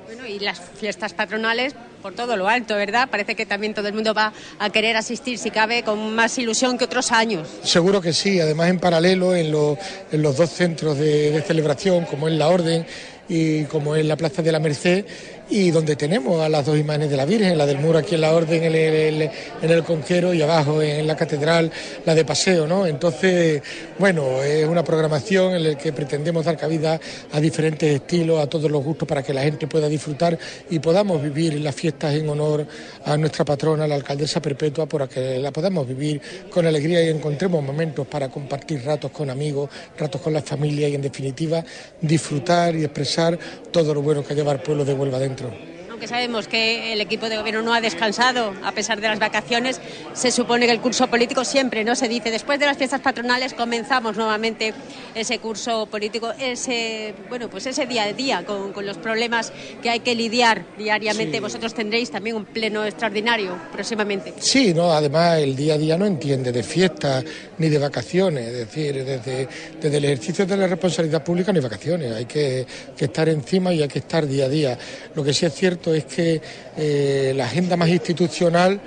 Bueno, 0.06 0.26
y 0.26 0.40
las 0.40 0.60
fiestas 0.80 1.14
patronales 1.14 1.74
por 2.02 2.14
todo 2.14 2.36
lo 2.36 2.48
alto, 2.50 2.76
¿verdad? 2.76 3.08
Parece 3.10 3.36
que 3.36 3.46
también 3.46 3.74
todo 3.74 3.88
el 3.88 3.94
mundo 3.94 4.14
va 4.14 4.34
a 4.60 4.70
querer 4.70 4.98
asistir, 4.98 5.38
si 5.38 5.52
cabe, 5.52 5.84
con 5.84 6.14
más 6.16 6.38
ilusión 6.38 6.78
que 6.78 6.86
otros 6.86 7.12
años. 7.12 7.48
Seguro 7.64 8.02
que 8.02 8.14
sí, 8.14 8.40
además 8.40 8.70
en 8.70 8.80
paralelo 8.80 9.36
en, 9.36 9.52
lo- 9.52 9.78
en 10.12 10.22
los 10.22 10.38
dos 10.38 10.50
centros 10.50 10.98
de, 10.98 11.32
de 11.32 11.42
celebración, 11.42 12.06
como 12.06 12.28
es 12.28 12.34
la 12.34 12.48
Orden 12.50 12.86
y 13.30 13.64
como 13.66 13.96
es 13.96 14.06
la 14.06 14.18
Plaza 14.18 14.42
de 14.42 14.52
la 14.52 14.60
Merced, 14.60 15.06
y 15.52 15.70
donde 15.70 15.98
tenemos 15.98 16.42
a 16.42 16.48
las 16.48 16.66
dos 16.66 16.80
imágenes 16.80 17.10
de 17.10 17.18
la 17.18 17.26
Virgen, 17.26 17.58
la 17.58 17.66
del 17.66 17.78
muro 17.78 18.00
aquí 18.00 18.16
en 18.16 18.22
la 18.22 18.34
Orden, 18.34 18.64
en 18.64 18.74
el, 18.74 19.30
en 19.62 19.70
el 19.70 19.84
Conquero 19.84 20.34
y 20.34 20.42
abajo 20.42 20.82
en 20.82 21.06
la 21.06 21.18
Catedral, 21.18 21.70
la 22.06 22.16
de 22.16 22.24
paseo, 22.24 22.66
¿no? 22.66 22.88
Entonces, 22.88 23.62
bueno, 24.00 24.42
es 24.42 24.66
una 24.66 24.82
programación 24.82 25.54
en 25.56 25.64
la 25.64 25.78
que 25.78 25.92
pretendemos 25.92 26.46
dar 26.46 26.56
cabida 26.56 26.98
a 27.34 27.40
diferentes 27.42 27.94
estilos, 27.94 28.42
a 28.42 28.48
todos 28.48 28.72
los 28.72 28.82
gustos 28.82 29.06
para 29.06 29.22
que 29.22 29.34
la 29.34 29.42
gente 29.42 29.68
pueda 29.68 29.90
disfrutar 29.90 30.40
y 30.70 30.80
podamos 30.80 31.22
vivir 31.22 31.60
las 31.60 31.76
fiestas 31.76 32.16
en 32.16 32.30
honor 32.30 32.66
a 33.04 33.18
nuestra 33.18 33.44
patrona, 33.44 33.86
la 33.88 33.96
alcaldesa 33.96 34.42
perpetua, 34.42 34.86
para 34.86 35.08
que 35.08 35.38
la 35.38 35.52
podamos 35.52 35.86
vivir 35.86 36.22
con 36.50 36.66
alegría 36.66 37.04
y 37.04 37.10
encontremos 37.10 37.62
momentos 37.62 38.08
para 38.08 38.30
compartir 38.30 38.86
ratos 38.86 39.12
con 39.12 39.30
amigos, 39.30 39.70
ratos 39.98 40.22
con 40.22 40.32
la 40.32 40.42
familia 40.42 40.88
y 40.88 40.96
en 40.96 41.02
definitiva 41.02 41.62
disfrutar 42.00 42.74
y 42.74 42.86
expresar 42.86 43.38
todo 43.70 43.94
lo 43.94 44.02
bueno 44.02 44.24
que 44.24 44.34
lleva 44.34 44.54
el 44.54 44.60
pueblo 44.60 44.86
de 44.86 44.94
Huelva 44.94 45.20
dentro 45.20 45.41
metro 45.42 45.81
aunque 46.02 46.16
sabemos 46.16 46.48
que 46.48 46.94
el 46.94 47.00
equipo 47.00 47.30
de 47.30 47.38
gobierno 47.38 47.62
no 47.62 47.76
ha 47.76 47.80
descansado 47.80 48.56
a 48.64 48.72
pesar 48.72 49.00
de 49.00 49.08
las 49.08 49.20
vacaciones, 49.20 49.80
se 50.14 50.32
supone 50.32 50.66
que 50.66 50.72
el 50.72 50.82
curso 50.82 51.06
político 51.06 51.46
siempre, 51.46 51.84
¿no? 51.84 51.96
Se 51.96 52.08
dice, 52.08 52.32
después 52.32 52.60
de 52.60 52.66
las 52.66 52.76
fiestas 52.76 53.02
patronales 53.02 53.54
comenzamos 53.54 54.18
nuevamente 54.18 54.74
ese 55.14 55.38
curso 55.38 55.86
político, 55.86 56.34
ese, 56.40 57.14
bueno, 57.30 57.52
pues 57.52 57.68
ese 57.68 57.86
día 57.86 58.06
a 58.06 58.14
día 58.14 58.44
con, 58.44 58.74
con 58.74 58.84
los 58.84 58.98
problemas 58.98 59.54
que 59.84 59.92
hay 59.92 60.00
que 60.00 60.16
lidiar 60.16 60.66
diariamente. 60.76 61.38
Sí. 61.38 61.40
Vosotros 61.40 61.76
tendréis 61.76 62.10
también 62.10 62.36
un 62.36 62.46
pleno 62.46 62.84
extraordinario 62.84 63.56
próximamente. 63.72 64.34
Sí, 64.40 64.74
no, 64.74 64.92
además 64.92 65.38
el 65.38 65.56
día 65.56 65.76
a 65.76 65.78
día 65.78 66.00
no 66.00 66.08
entiende 66.08 66.52
de 66.52 66.64
fiestas 66.64 67.24
ni 67.60 67.70
de 67.70 67.78
vacaciones, 67.78 68.48
es 68.48 68.54
decir, 68.54 69.06
desde, 69.06 69.48
desde 69.80 69.98
el 69.98 70.06
ejercicio 70.06 70.48
de 70.48 70.58
la 70.58 70.66
responsabilidad 70.66 71.24
pública 71.24 71.54
no 71.54 71.60
hay 71.60 71.64
vacaciones, 71.64 72.12
hay 72.12 72.26
que, 72.26 72.66
que 72.98 73.06
estar 73.06 73.30
encima 73.30 73.72
y 73.72 73.84
hay 73.84 73.88
que 73.88 74.00
estar 74.00 74.26
día 74.26 74.46
a 74.46 74.50
día. 74.50 74.80
Lo 75.14 75.24
que 75.24 75.32
sí 75.32 75.46
es 75.46 75.54
cierto 75.54 75.91
es 75.94 76.06
que 76.06 76.42
eh, 76.78 77.34
la 77.36 77.46
agenda 77.46 77.78
más 77.78 77.90
institucional 77.90 78.80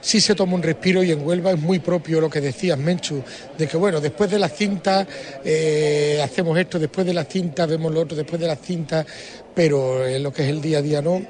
sí 0.00 0.20
se 0.20 0.34
toma 0.34 0.54
un 0.54 0.62
respiro 0.62 1.02
y 1.02 1.10
en 1.10 1.26
Huelva 1.26 1.52
es 1.52 1.58
muy 1.58 1.78
propio 1.78 2.20
lo 2.20 2.30
que 2.30 2.40
decías, 2.40 2.78
Menchu, 2.78 3.22
de 3.56 3.66
que 3.66 3.76
bueno, 3.76 4.00
después 4.00 4.30
de 4.30 4.38
la 4.38 4.48
cinta 4.48 5.06
eh, 5.44 6.20
hacemos 6.22 6.58
esto, 6.58 6.78
después 6.78 7.06
de 7.06 7.14
la 7.14 7.24
cinta 7.24 7.66
vemos 7.66 7.92
lo 7.92 8.00
otro, 8.00 8.16
después 8.16 8.40
de 8.40 8.46
la 8.46 8.56
cinta, 8.56 9.04
pero 9.54 10.06
en 10.06 10.22
lo 10.22 10.32
que 10.32 10.42
es 10.42 10.48
el 10.48 10.60
día 10.60 10.78
a 10.78 10.82
día 10.82 11.02
no. 11.02 11.22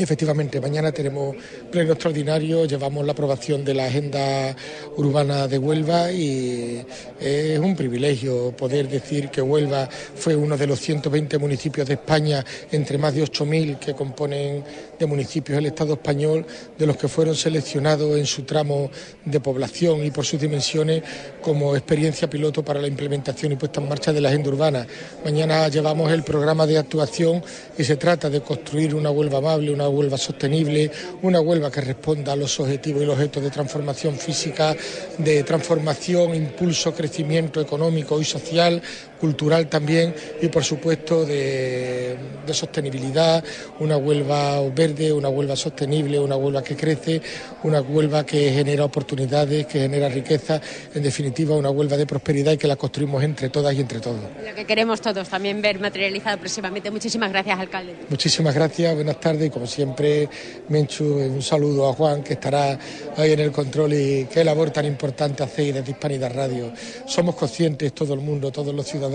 Efectivamente, 0.00 0.60
mañana 0.60 0.92
tenemos 0.92 1.34
pleno 1.72 1.92
extraordinario, 1.92 2.66
llevamos 2.66 3.04
la 3.04 3.10
aprobación 3.10 3.64
de 3.64 3.74
la 3.74 3.86
agenda 3.86 4.54
urbana 4.96 5.48
de 5.48 5.58
Huelva 5.58 6.12
y 6.12 6.86
es 7.18 7.58
un 7.58 7.74
privilegio 7.74 8.52
poder 8.56 8.88
decir 8.88 9.28
que 9.28 9.42
Huelva 9.42 9.88
fue 10.14 10.36
uno 10.36 10.56
de 10.56 10.68
los 10.68 10.78
120 10.78 11.38
municipios 11.38 11.88
de 11.88 11.94
España, 11.94 12.44
entre 12.70 12.96
más 12.96 13.12
de 13.12 13.24
8.000 13.24 13.80
que 13.80 13.94
componen 13.94 14.62
de 14.96 15.06
municipios 15.06 15.56
del 15.56 15.66
Estado 15.66 15.94
español, 15.94 16.46
de 16.78 16.86
los 16.86 16.96
que 16.96 17.08
fueron 17.08 17.34
seleccionados 17.34 18.16
en 18.16 18.26
su 18.26 18.42
tramo 18.42 18.92
de 19.24 19.40
población 19.40 20.04
y 20.04 20.12
por 20.12 20.24
sus 20.24 20.40
dimensiones 20.40 21.02
como 21.42 21.74
experiencia 21.74 22.30
piloto 22.30 22.64
para 22.64 22.80
la 22.80 22.86
implementación 22.86 23.50
y 23.50 23.56
puesta 23.56 23.80
en 23.80 23.88
marcha 23.88 24.12
de 24.12 24.20
la 24.20 24.28
agenda 24.28 24.48
urbana. 24.48 24.86
Mañana 25.24 25.66
llevamos 25.68 26.12
el 26.12 26.22
programa 26.22 26.68
de 26.68 26.78
actuación 26.78 27.42
y 27.76 27.82
se 27.82 27.96
trata 27.96 28.30
de 28.30 28.42
construir 28.42 28.94
una 28.94 29.10
Huelva 29.10 29.38
amable, 29.38 29.72
una 29.72 29.87
Huelva 29.88 30.18
sostenible, 30.18 30.90
una 31.22 31.40
Huelva 31.40 31.70
que 31.70 31.80
responda 31.80 32.32
a 32.32 32.36
los 32.36 32.58
objetivos 32.60 33.02
y 33.02 33.06
los 33.06 33.14
objetos 33.14 33.42
de 33.42 33.50
transformación 33.50 34.16
física, 34.16 34.76
de 35.18 35.42
transformación, 35.42 36.34
impulso, 36.34 36.94
crecimiento 36.94 37.60
económico 37.60 38.20
y 38.20 38.24
social, 38.24 38.82
cultural 39.18 39.68
también 39.68 40.14
y 40.40 40.48
por 40.48 40.64
supuesto 40.64 41.24
de, 41.24 42.16
de 42.46 42.54
sostenibilidad, 42.54 43.44
una 43.80 43.96
Huelva 43.96 44.60
verde, 44.70 45.12
una 45.12 45.28
Huelva 45.28 45.56
sostenible, 45.56 46.18
una 46.18 46.36
Huelva 46.36 46.62
que 46.62 46.76
crece, 46.76 47.20
una 47.62 47.80
Huelva 47.80 48.24
que 48.24 48.50
genera 48.52 48.84
oportunidades, 48.84 49.66
que 49.66 49.80
genera 49.80 50.08
riqueza, 50.08 50.60
en 50.94 51.02
definitiva 51.02 51.56
una 51.56 51.70
Huelva 51.70 51.96
de 51.96 52.06
prosperidad 52.06 52.52
y 52.52 52.58
que 52.58 52.66
la 52.66 52.76
construimos 52.76 53.22
entre 53.22 53.50
todas 53.50 53.74
y 53.74 53.80
entre 53.80 54.00
todos. 54.00 54.20
Lo 54.46 54.54
que 54.54 54.64
queremos 54.64 55.00
todos 55.00 55.28
también 55.28 55.60
ver 55.60 55.78
materializado 55.78 56.38
próximamente. 56.38 56.90
Muchísimas 56.90 57.30
gracias, 57.30 57.58
alcalde. 57.58 57.94
Muchísimas 58.08 58.54
gracias, 58.54 58.94
buenas 58.94 59.20
tardes 59.20 59.48
y 59.48 59.50
como 59.50 59.66
siempre, 59.66 60.28
Menchu, 60.68 61.04
un 61.04 61.42
saludo 61.42 61.88
a 61.88 61.92
Juan 61.92 62.22
que 62.22 62.34
estará 62.34 62.78
ahí 63.16 63.32
en 63.32 63.40
el 63.40 63.52
control 63.52 63.92
y 63.92 64.26
qué 64.32 64.44
labor 64.44 64.70
tan 64.70 64.86
importante 64.86 65.42
hacéis 65.42 65.74
desde 65.74 65.90
Hispanidad 65.90 66.32
Radio. 66.34 66.72
Somos 67.06 67.34
conscientes, 67.34 67.92
todo 67.92 68.14
el 68.14 68.20
mundo, 68.20 68.50
todos 68.50 68.74
los 68.74 68.86
ciudadanos, 68.86 69.07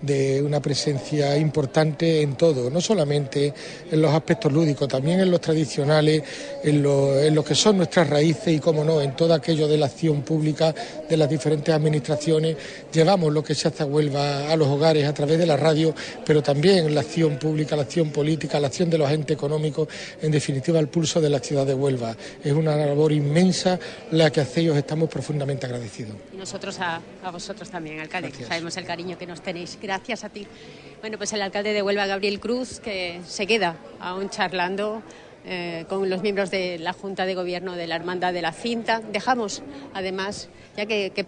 de 0.00 0.42
una 0.42 0.60
presencia 0.60 1.36
importante 1.36 2.20
en 2.22 2.36
todo, 2.36 2.70
no 2.70 2.80
solamente 2.80 3.52
en 3.90 4.02
los 4.02 4.12
aspectos 4.12 4.52
lúdicos, 4.52 4.88
también 4.88 5.20
en 5.20 5.30
los 5.30 5.40
tradicionales, 5.40 6.22
en 6.62 6.82
lo, 6.82 7.18
en 7.20 7.34
lo 7.34 7.44
que 7.44 7.54
son 7.54 7.78
nuestras 7.78 8.08
raíces 8.10 8.48
y, 8.48 8.58
como 8.58 8.84
no, 8.84 9.00
en 9.00 9.16
todo 9.16 9.32
aquello 9.34 9.66
de 9.68 9.78
la 9.78 9.86
acción 9.86 10.22
pública 10.22 10.74
de 11.08 11.16
las 11.16 11.28
diferentes 11.28 11.74
administraciones. 11.74 12.56
Llevamos 12.92 13.32
lo 13.32 13.42
que 13.42 13.54
se 13.54 13.68
hace 13.68 13.82
a 13.82 13.86
Huelva 13.86 14.50
a 14.50 14.56
los 14.56 14.68
hogares 14.68 15.06
a 15.06 15.14
través 15.14 15.38
de 15.38 15.46
la 15.46 15.56
radio, 15.56 15.94
pero 16.24 16.42
también 16.42 16.94
la 16.94 17.00
acción 17.00 17.38
pública, 17.38 17.76
la 17.76 17.82
acción 17.82 18.10
política, 18.10 18.60
la 18.60 18.66
acción 18.68 18.90
de 18.90 18.98
los 18.98 19.06
agentes 19.06 19.34
económicos, 19.34 19.88
en 20.20 20.30
definitiva 20.30 20.78
el 20.78 20.88
pulso 20.88 21.20
de 21.20 21.30
la 21.30 21.38
ciudad 21.38 21.66
de 21.66 21.74
Huelva. 21.74 22.16
Es 22.42 22.52
una 22.52 22.76
labor 22.76 23.12
inmensa 23.12 23.78
la 24.10 24.30
que 24.30 24.40
hacéis 24.40 24.66
y 24.66 24.70
os 24.70 24.76
estamos 24.76 25.08
profundamente 25.08 25.66
agradecidos. 25.66 26.16
Y 26.32 26.36
nosotros 26.36 26.78
a, 26.80 27.00
a 27.22 27.30
vosotros 27.30 27.70
también, 27.70 28.00
alcalde. 28.00 28.32
Sabemos 28.46 28.76
el 28.76 28.84
cariño 28.84 29.15
que 29.16 29.26
nos 29.26 29.40
tenéis. 29.42 29.78
Gracias 29.80 30.24
a 30.24 30.28
ti. 30.28 30.46
Bueno, 31.00 31.18
pues 31.18 31.32
el 31.32 31.42
alcalde 31.42 31.72
de 31.72 31.82
Huelva, 31.82 32.06
Gabriel 32.06 32.40
Cruz, 32.40 32.80
que 32.80 33.20
se 33.26 33.46
queda 33.46 33.76
aún 34.00 34.30
charlando 34.30 35.02
eh, 35.44 35.84
con 35.88 36.08
los 36.08 36.22
miembros 36.22 36.50
de 36.50 36.78
la 36.78 36.92
Junta 36.92 37.26
de 37.26 37.34
Gobierno 37.34 37.74
de 37.74 37.86
la 37.86 37.96
Hermandad 37.96 38.32
de 38.32 38.42
la 38.42 38.52
Cinta. 38.52 39.00
Dejamos, 39.00 39.62
además, 39.94 40.48
ya 40.76 40.86
que, 40.86 41.10
que 41.10 41.26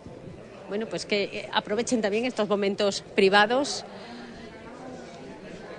bueno, 0.69 0.87
pues 0.87 1.07
que 1.07 1.25
eh, 1.25 1.49
aprovechen 1.53 2.01
también 2.01 2.25
estos 2.25 2.49
momentos 2.49 3.03
privados 3.15 3.85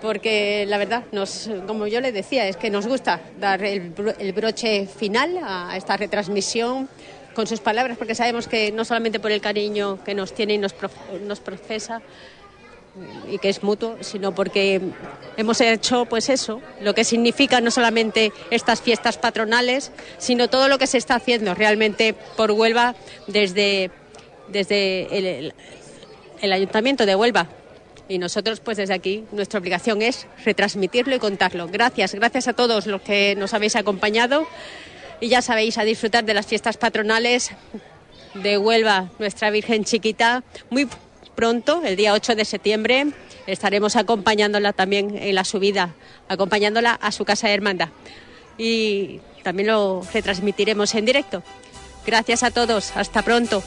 porque 0.02 0.66
la 0.68 0.78
verdad, 0.78 1.04
nos, 1.12 1.50
como 1.68 1.88
yo 1.88 2.00
le 2.00 2.12
decía, 2.12 2.48
es 2.48 2.58
que 2.58 2.70
nos 2.70 2.88
gusta 2.88 3.20
dar 3.40 3.64
el, 3.64 3.94
el 4.20 4.34
broche 4.34 4.88
final 4.88 5.38
a 5.44 5.76
esta 5.76 5.98
retransmisión 5.98 6.88
con 7.40 7.48
sus 7.48 7.61
palabras, 7.61 7.98
porque 7.98 8.16
sabemos 8.16 8.50
que 8.50 8.69
no 8.74 8.84
solamente 8.84 9.18
por 9.18 9.32
el 9.32 9.40
cariño 9.40 9.98
que 10.03 10.14
nos 10.14 10.34
tiene 10.34 10.56
y 10.56 10.58
nos, 10.58 10.74
prof- 10.74 11.22
nos 11.26 11.40
profesa, 11.40 12.01
y 13.32 13.38
que 13.38 13.48
es 13.48 13.64
mutuo, 13.64 13.95
sino 14.01 14.35
porque 14.35 14.82
hemos 15.38 15.61
hecho 15.61 16.03
pues 16.06 16.27
eso, 16.27 16.59
lo 16.82 16.93
que 16.93 17.06
significa 17.06 17.61
no 17.61 17.72
solamente 17.72 18.34
estas 18.51 18.82
fiestas 18.82 19.18
patronales, 19.18 19.93
sino 20.18 20.50
todo 20.50 20.68
lo 20.68 20.77
que 20.77 20.85
se 20.85 20.98
está 20.98 21.16
haciendo 21.16 21.56
realmente 21.56 22.14
por 22.35 22.51
Huelva 22.51 22.93
desde, 23.27 23.90
desde 24.50 25.08
el, 25.18 25.26
el- 25.26 25.53
el 26.42 26.51
Ayuntamiento 26.51 27.06
de 27.06 27.16
Huelva. 27.16 27.48
Y 28.09 28.18
nosotros, 28.18 28.59
pues 28.59 28.76
desde 28.76 28.95
aquí, 28.95 29.24
nuestra 29.32 29.59
obligación 29.61 30.01
es 30.01 30.27
retransmitirlo 30.43 31.16
y 31.16 31.19
contarlo. 31.19 31.69
Gracias, 31.69 32.16
gracias 32.16 32.50
a 32.50 32.53
todos 32.53 32.85
los 32.85 33.01
que 33.01 33.35
nos 33.38 33.53
habéis 33.53 33.77
acompañado. 33.77 34.45
Y 35.22 35.28
ya 35.28 35.42
sabéis, 35.42 35.78
a 35.78 35.84
disfrutar 35.84 36.24
de 36.24 36.34
las 36.34 36.46
fiestas 36.46 36.78
patronales 36.78 37.52
de 38.36 38.58
Huelva, 38.58 39.10
nuestra 39.20 39.50
Virgen 39.50 39.84
Chiquita. 39.84 40.44
Muy 40.70 40.88
pronto, 41.36 41.82
el 41.84 41.98
día 41.98 42.14
8 42.14 42.36
de 42.36 42.46
septiembre, 42.46 43.08
estaremos 43.46 43.96
acompañándola 43.98 44.72
también 44.72 45.18
en 45.18 45.36
la 45.36 45.44
subida, 45.44 45.94
acompañándola 46.30 46.94
a 46.94 47.12
su 47.12 47.26
casa 47.26 47.48
de 47.48 47.54
hermandad. 47.54 47.90
Y 48.58 49.20
también 49.44 49.68
lo 49.68 50.04
retransmitiremos 50.14 50.96
en 50.96 51.06
directo. 51.06 51.44
Gracias 52.06 52.44
a 52.44 52.52
todos, 52.52 52.96
hasta 52.96 53.22
pronto. 53.22 53.62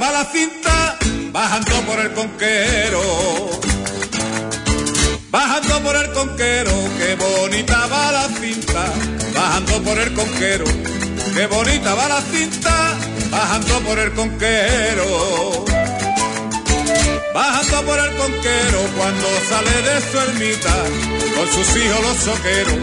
Va 0.00 0.12
la 0.12 0.26
cinta 0.26 0.98
bajando 1.32 1.80
por 1.86 1.98
el 1.98 2.12
conquero. 2.12 3.00
Bajando 5.30 5.82
por 5.82 5.96
el 5.96 6.12
conquero, 6.12 6.72
qué 6.98 7.14
bonita 7.14 7.86
va 7.86 8.12
la 8.12 8.28
cinta, 8.28 8.92
bajando 9.34 9.82
por 9.82 9.98
el 9.98 10.12
conquero. 10.12 10.64
Qué 11.34 11.46
bonita 11.46 11.94
va 11.94 12.08
la 12.08 12.20
cinta, 12.20 12.94
bajando 13.30 13.80
por 13.80 13.98
el 13.98 14.12
conquero. 14.12 15.64
Bajando 17.32 17.82
por 17.86 17.98
el 17.98 18.16
conquero 18.16 18.80
cuando 18.98 19.26
sale 19.48 19.82
de 19.82 20.00
su 20.10 20.18
ermita, 20.18 20.74
con 21.36 21.46
sus 21.54 21.76
hijos 21.76 22.00
los 22.02 22.18
soqueros. 22.18 22.78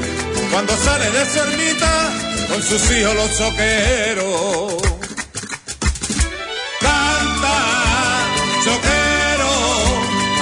Cuando 0.51 0.75
sale 0.77 1.11
de 1.11 1.25
su 1.31 1.39
ermita, 1.39 2.11
con 2.49 2.63
sus 2.63 2.91
hijos 2.91 3.15
los 3.15 3.31
soqueros. 3.37 5.02
Canta, 6.85 7.57
choquero, 8.65 9.53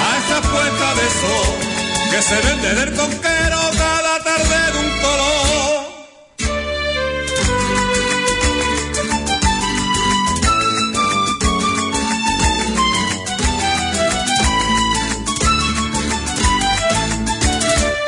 a 0.06 0.10
esa 0.20 0.38
puesta 0.52 0.88
de 1.00 1.08
sol 1.22 1.52
que 2.12 2.20
se 2.22 2.38
vende 2.48 2.70
del 2.76 2.92
conquero 2.96 3.60
cada 3.78 4.14
tarde 4.24 4.58
de 4.74 4.78
un 4.80 4.90
color. 5.04 5.32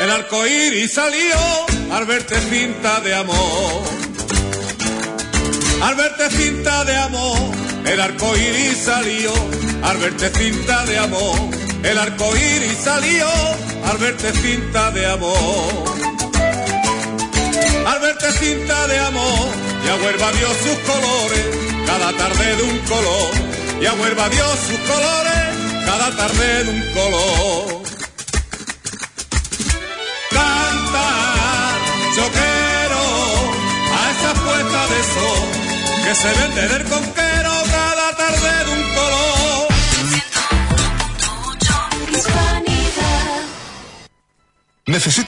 El 0.02 0.10
arco 0.12 0.46
iris 0.46 0.94
salió 0.94 1.38
al 1.94 2.06
verte 2.06 2.38
cinta 2.50 3.00
de 3.00 3.16
amor. 3.16 3.84
Al 5.82 5.96
verte 5.96 6.30
cinta 6.30 6.84
de 6.84 6.98
amor, 6.98 7.38
el 7.86 8.00
arco 8.00 8.36
iris 8.38 8.78
salió. 8.86 9.34
Al 9.84 9.98
verte 9.98 10.30
cinta 10.30 10.86
de 10.86 10.98
amor, 10.98 11.38
el 11.84 11.98
arco 11.98 12.36
iris 12.36 12.78
salió. 12.84 13.28
Al 13.86 13.98
verte 13.98 14.32
cinta 14.34 14.92
de 14.92 15.06
amor. 15.06 16.04
Al 17.86 18.00
verte 18.00 18.32
cinta 18.32 18.88
de 18.88 18.98
amor, 19.00 19.48
ya 19.86 19.96
Huelva 19.96 20.32
dio 20.32 20.48
sus 20.48 20.78
colores, 20.90 21.46
cada 21.86 22.14
tarde 22.14 22.56
de 22.56 22.64
un 22.64 22.80
color. 22.80 23.30
Ya 23.82 23.94
Huelva 23.94 24.30
dio 24.30 24.46
sus 24.56 24.80
colores, 24.92 25.86
cada 25.86 26.16
tarde 26.16 26.64
de 26.64 26.70
un 26.70 26.94
color. 26.94 27.84
Canta, 30.32 31.10
choquero, 32.16 33.04
a 33.98 34.12
esa 34.12 34.34
puesta 34.34 34.88
de 34.94 35.04
sol 35.14 35.64
que 36.06 36.16
se 36.16 36.40
vende 36.40 36.68
del 36.70 36.84
conquero 36.86 37.33
tarde 38.16 38.66
de 38.66 38.72
un 38.72 38.84
color. 38.94 39.74
Necesito 44.86 45.22